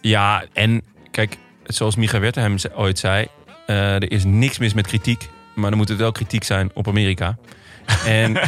Ja, 0.00 0.44
en 0.52 0.82
kijk, 1.10 1.36
zoals 1.66 1.96
Micha 1.96 2.30
ze- 2.58 2.70
ooit 2.74 2.98
zei, 2.98 3.26
eh, 3.66 3.94
er 3.94 4.10
is 4.10 4.24
niks 4.24 4.58
mis 4.58 4.74
met 4.74 4.86
kritiek, 4.86 5.28
maar 5.54 5.68
dan 5.70 5.78
moet 5.78 5.88
het 5.88 5.98
wel 5.98 6.12
kritiek 6.12 6.44
zijn 6.44 6.70
op 6.74 6.88
Amerika. 6.88 7.38
En 8.06 8.38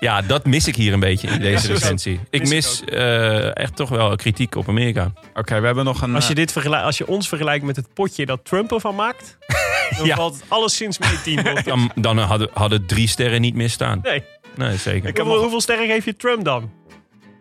ja, 0.00 0.22
dat 0.22 0.46
mis 0.46 0.66
ik 0.68 0.76
hier 0.76 0.92
een 0.92 1.00
beetje 1.00 1.28
in 1.28 1.40
deze 1.40 1.66
recensie. 1.72 2.20
Ik 2.30 2.48
Mis 2.48 2.80
ik 2.80 2.90
eh, 2.90 3.56
echt 3.56 3.76
toch 3.76 3.88
wel 3.88 4.16
kritiek 4.16 4.54
op 4.54 4.68
Amerika. 4.68 5.12
Oké, 5.34 5.60
we 5.60 5.66
hebben 5.66 5.84
nog 5.84 6.02
een... 6.02 6.14
Als 6.14 6.24
je, 6.24 6.30
eh, 6.30 6.36
dit 6.36 6.52
vergelijkt, 6.52 6.84
als 6.86 6.98
je 6.98 7.06
ons 7.06 7.28
vergelijkt 7.28 7.64
met 7.64 7.76
het 7.76 7.94
potje 7.94 8.26
dat 8.26 8.40
Trump 8.44 8.72
ervan 8.72 8.94
maakt, 8.94 9.38
dan 9.96 10.06
Ja. 10.06 10.16
valt 10.16 10.34
het 10.34 10.44
alleszins 10.48 10.98
mee 10.98 11.20
tien. 11.22 11.62
Dan, 11.64 11.90
dan 11.94 12.18
hadden, 12.18 12.48
hadden 12.52 12.86
drie 12.86 13.08
sterren 13.08 13.40
niet 13.40 13.54
misstaan. 13.54 13.98
Nee. 14.02 14.24
Nee, 14.56 14.76
zeker. 14.76 15.20
Hoeveel, 15.22 15.40
hoeveel 15.40 15.60
sterren 15.60 15.86
geef 15.86 16.04
je 16.04 16.16
Trump 16.16 16.44
dan? 16.44 16.70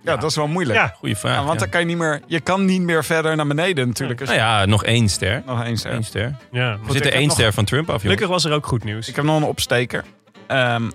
ja, 0.04 0.16
dat 0.18 0.30
is 0.30 0.36
wel 0.36 0.48
moeilijk. 0.48 0.80
Ja. 0.80 0.94
Goeie 0.98 1.16
vraag. 1.16 1.36
Ja, 1.36 1.44
want 1.44 1.54
ja. 1.54 1.60
dan 1.60 1.70
kan 1.70 1.80
je 1.80 1.86
niet 1.86 1.98
meer... 1.98 2.22
Je 2.28 2.40
kan 2.40 2.66
niet 2.66 2.82
meer 2.82 3.06
verder 3.06 3.36
naar 3.36 3.48
beneden 3.48 3.88
natuurlijk. 3.88 4.20
Nou 4.24 4.34
ja, 4.36 4.66
nog 4.66 4.84
één 4.84 5.10
ster. 5.10 5.44
Nog 5.46 5.64
één 5.64 5.78
ster. 5.78 5.92
Eén 5.94 6.04
ster. 6.04 6.36
Ja. 6.52 6.62
Er 6.72 6.74
ik 6.74 6.92
zit 6.92 6.96
er 6.96 7.04
heb 7.06 7.14
één 7.14 7.28
nog- 7.28 7.38
ster 7.38 7.54
van 7.54 7.66
Trump 7.66 7.88
af, 7.88 7.94
joh. 7.94 8.02
Gelukkig 8.02 8.28
was 8.28 8.46
er 8.46 8.52
ook 8.52 8.66
goed 8.66 8.84
nieuws. 8.84 9.08
Ik 9.08 9.16
heb 9.16 9.26
nog 9.26 9.38
een 9.38 9.44
opsteker. 9.48 10.04
Ehm, 10.48 10.90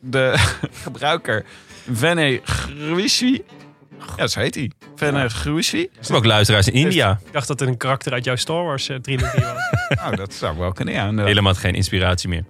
de 0.00 0.34
gebruiker 0.84 1.44
Vene 1.92 2.40
Gruiswi. 2.44 3.42
Ja, 4.16 4.26
zo 4.26 4.40
heet 4.40 4.54
hij. 4.54 4.70
Vene 4.96 5.28
Gruiswi. 5.28 5.82
Er 5.82 6.04
zijn 6.04 6.18
ook 6.18 6.24
luisteraars 6.24 6.68
in 6.68 6.72
India. 6.72 7.20
Ik 7.26 7.32
dacht 7.32 7.48
dat 7.48 7.60
het 7.60 7.68
een 7.68 7.76
karakter 7.76 8.12
uit 8.12 8.24
jouw 8.24 8.36
Star 8.36 8.64
Wars 8.64 8.88
eh, 8.88 8.96
trilogie 8.96 9.40
was. 9.40 9.60
Nou, 10.02 10.16
dat 10.16 10.34
zou 10.34 10.58
wel 10.58 10.72
kunnen, 10.72 10.94
ja. 10.94 11.00
inderdaad. 11.00 11.26
Helemaal 11.26 11.54
geen 11.54 11.74
inspiratie 11.74 12.28
meer. 12.28 12.44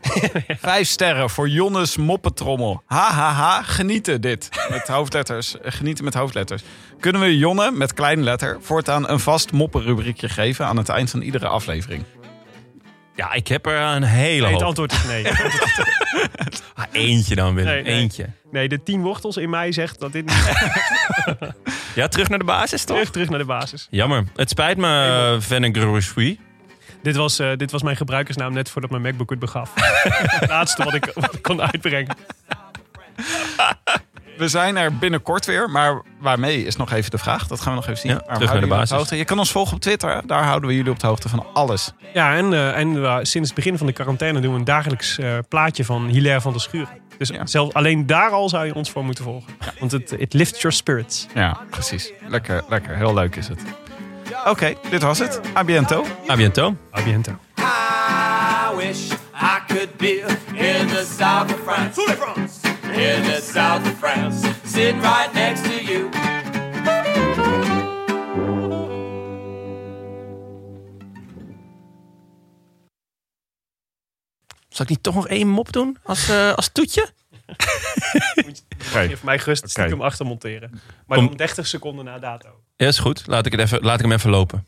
Vijf 0.60 0.88
sterren 0.88 1.30
voor 1.30 1.48
Jonnes 1.48 1.96
Moppetrommel. 1.96 2.82
Ha, 2.86 3.12
ha, 3.12 3.32
ha. 3.32 3.62
Genieten 3.62 4.20
dit. 4.20 4.48
Met 4.70 4.88
hoofdletters. 4.88 5.60
Eh, 5.60 5.72
Genieten 5.72 6.04
met 6.04 6.14
hoofdletters. 6.14 6.62
Kunnen 7.00 7.20
we 7.20 7.38
Jonne 7.38 7.70
met 7.70 7.94
kleine 7.94 8.22
letter 8.22 8.58
voortaan 8.60 9.08
een 9.08 9.20
vast 9.20 9.52
moppenrubriekje 9.52 10.28
geven 10.28 10.66
aan 10.66 10.76
het 10.76 10.88
eind 10.88 11.10
van 11.10 11.20
iedere 11.20 11.48
aflevering? 11.48 12.04
Ja, 13.20 13.32
ik 13.32 13.48
heb 13.48 13.66
er 13.66 13.80
een 13.80 14.02
hele 14.02 14.46
Nee, 14.46 14.52
het 14.52 14.62
hoop. 14.62 14.62
antwoord 14.68 14.92
is 14.92 15.04
nee. 15.04 15.26
Ah, 16.74 16.84
eentje 16.92 17.34
dan, 17.34 17.54
Willem. 17.54 17.72
Nee, 17.72 17.82
nee. 17.82 17.92
Eentje. 17.92 18.26
Nee, 18.50 18.68
de 18.68 18.82
tien 18.82 19.02
wortels 19.02 19.36
in 19.36 19.50
mij 19.50 19.72
zegt 19.72 20.00
dat 20.00 20.12
dit 20.12 20.24
niet 20.26 20.52
Ja, 21.94 22.08
terug 22.08 22.28
naar 22.28 22.38
de 22.38 22.44
basis, 22.44 22.84
toch? 22.84 22.96
terug, 22.96 23.10
terug 23.10 23.28
naar 23.28 23.38
de 23.38 23.44
basis. 23.44 23.86
Jammer. 23.90 24.24
Het 24.36 24.48
spijt 24.48 24.76
me, 24.76 25.32
uh, 25.34 25.40
Venegrosui. 25.40 26.38
Dit 27.02 27.16
was, 27.16 27.38
eh, 27.38 27.56
dit 27.56 27.70
was 27.70 27.82
mijn 27.82 27.96
gebruikersnaam 27.96 28.52
net 28.52 28.70
voordat 28.70 28.90
mijn 28.90 29.02
MacBook 29.02 29.30
het 29.30 29.38
begaf. 29.38 29.70
het 30.40 30.48
laatste 30.48 30.84
wat 30.84 30.94
ik, 30.94 31.10
wat 31.14 31.34
ik 31.34 31.42
kon 31.42 31.60
uitbrengen. 31.62 32.16
We 34.40 34.48
zijn 34.48 34.76
er 34.76 34.96
binnenkort 34.96 35.46
weer, 35.46 35.70
maar 35.70 36.02
waarmee 36.20 36.64
is 36.64 36.76
nog 36.76 36.92
even 36.92 37.10
de 37.10 37.18
vraag. 37.18 37.46
Dat 37.46 37.60
gaan 37.60 37.72
we 37.72 37.78
nog 37.78 37.88
even 37.88 38.00
zien. 38.00 38.10
Ja, 38.10 38.16
Maar 38.16 38.26
we 38.26 38.34
terug 38.34 38.50
naar 38.52 38.60
de 38.60 38.66
basis. 38.66 39.08
Je 39.18 39.24
kan 39.24 39.38
ons 39.38 39.50
volgen 39.50 39.74
op 39.74 39.80
Twitter. 39.80 40.22
Daar 40.26 40.44
houden 40.44 40.68
we 40.68 40.76
jullie 40.76 40.90
op 40.90 40.98
de 40.98 41.06
hoogte 41.06 41.28
van 41.28 41.46
alles. 41.52 41.92
Ja, 42.14 42.34
en, 42.36 42.52
eh, 42.52 42.76
en 42.78 43.04
eh, 43.04 43.16
sinds 43.22 43.48
het 43.48 43.54
begin 43.56 43.78
van 43.78 43.86
de 43.86 43.92
quarantaine 43.92 44.40
doen 44.40 44.52
we 44.52 44.58
een 44.58 44.64
dagelijks 44.64 45.18
eh, 45.18 45.38
plaatje 45.48 45.84
van 45.84 46.06
Hilaire 46.06 46.40
van 46.40 46.52
der 46.52 46.60
Schuren. 46.60 46.88
Dus 47.18 47.28
Ja. 47.28 47.46
zelfs 47.46 47.74
alleen 47.74 48.06
daar 48.06 48.30
al 48.30 48.48
zou 48.48 48.66
je 48.66 48.74
ons 48.74 48.90
voor 48.90 49.04
moeten 49.04 49.24
volgen. 49.24 49.52
Want 49.78 49.92
het 49.92 50.14
it 50.18 50.32
lifts 50.32 50.60
your 50.60 50.76
spirits. 50.76 51.26
Ja, 51.34 51.56
precies. 51.70 52.12
Lekker, 52.28 52.64
lekker. 52.68 52.96
Heel 52.96 53.14
leuk 53.14 53.36
is 53.36 53.48
het. 53.48 53.60
Oké, 54.46 54.74
dit 54.90 55.02
was 55.02 55.18
het. 55.18 55.40
A 55.56 55.64
biento. 55.64 56.04
A 56.30 56.36
biento. 56.36 56.76
A 56.98 57.02
biento. 57.02 57.32
I 57.58 58.76
wish 58.76 59.10
I 59.34 59.58
could 59.66 59.96
be 59.96 60.24
in 60.54 60.86
the 60.86 61.14
south 61.18 61.52
of 61.54 61.58
France. 61.64 62.69
In 62.92 63.22
the 63.22 63.40
south 63.42 63.86
of 63.86 63.98
France. 63.98 64.42
Sitting 64.64 65.00
right 65.00 65.32
next 65.34 65.64
to 65.64 65.80
you. 65.82 66.08
Zal 74.68 74.84
ik 74.84 74.88
niet 74.88 75.02
toch 75.02 75.14
nog 75.14 75.28
één 75.28 75.48
mop 75.48 75.72
doen 75.72 75.96
als, 76.02 76.28
eh, 76.28 76.52
als 76.52 76.68
toetje? 76.72 77.08
Geef 78.78 79.22
mij 79.22 79.38
gerust 79.38 79.70
stiekem 79.70 80.00
achter 80.02 80.26
monteren. 80.26 80.70
Maar 81.06 81.18
Kom. 81.18 81.26
dan 81.26 81.36
30 81.36 81.66
seconden 81.66 82.04
na 82.04 82.18
dato. 82.18 82.48
Ja, 82.76 82.86
is 82.86 82.98
goed. 82.98 83.26
Laat 83.26 83.46
ik, 83.46 83.52
het 83.52 83.60
even, 83.60 83.80
laat 83.82 83.94
ik 83.98 84.04
hem 84.04 84.12
even 84.14 84.30
lopen. 84.30 84.64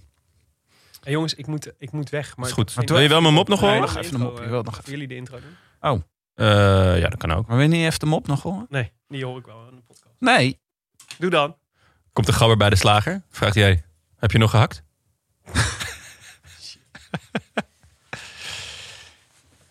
Hey, 1.03 1.12
jongens, 1.12 1.35
ik 1.35 1.47
moet, 1.47 1.73
ik 1.78 1.93
moet 1.93 2.11
weg. 2.11 2.36
Maar 2.36 2.47
Is 2.47 2.53
goed. 2.53 2.74
Wil 2.74 2.99
je 3.01 3.09
wel 3.09 3.20
mijn 3.20 3.35
mop 3.35 3.49
nog 3.49 3.61
Nee, 3.61 3.70
horen? 3.70 3.86
nog 3.86 3.97
even 3.97 4.15
een 4.15 4.20
mop. 4.20 4.39
Je 4.43 4.49
wilt 4.49 4.65
nog 4.65 4.78
Of 4.78 4.86
jullie 4.90 5.09
de 5.09 5.15
intro 5.15 5.40
doen? 5.40 5.57
Eh, 5.81 5.90
ja, 6.34 7.09
dat 7.09 7.16
kan 7.16 7.32
ook. 7.32 7.46
Maar 7.46 7.68
niet 7.68 7.84
even 7.86 7.98
de 7.98 8.06
mop 8.06 8.26
nog 8.26 8.42
horen? 8.42 8.66
Nee, 8.68 8.92
die 9.09 9.24
hoor 9.24 9.38
ik 9.38 9.46
wel 9.46 9.68
in 9.68 9.76
de 9.76 9.82
podcast. 9.82 10.14
Nee. 10.18 10.60
Doe 11.18 11.30
dan. 11.30 11.56
Komt 12.12 12.26
de 12.26 12.32
gabber 12.32 12.56
bij 12.56 12.70
de 12.70 12.76
slager? 12.76 13.22
Vraagt 13.28 13.54
jij, 13.54 13.82
heb 14.16 14.30
je 14.30 14.38
nog 14.38 14.50
gehakt? 14.50 14.82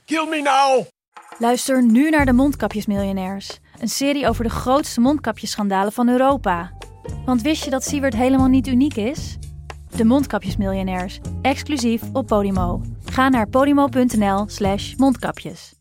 Kill 0.05 0.27
me 0.29 0.41
now! 0.41 0.85
Luister 1.39 1.83
nu 1.83 2.09
naar 2.09 2.25
de 2.25 2.33
Mondkapjesmiljonairs. 2.33 3.59
Een 3.79 3.87
serie 3.87 4.27
over 4.27 4.43
de 4.43 4.49
grootste 4.49 5.01
mondkapjesschandalen 5.01 5.91
van 5.91 6.09
Europa. 6.09 6.71
Want 7.25 7.41
wist 7.41 7.63
je 7.63 7.69
dat 7.69 7.83
Siewert 7.83 8.15
helemaal 8.15 8.47
niet 8.47 8.67
uniek 8.67 8.95
is? 8.95 9.37
De 9.95 10.05
Mondkapjesmiljonairs, 10.05 11.19
exclusief 11.41 12.01
op 12.13 12.27
Podimo. 12.27 12.81
Ga 13.05 13.29
naar 13.29 13.47
podimo.nl 13.47 14.49
slash 14.49 14.93
mondkapjes. 14.95 15.80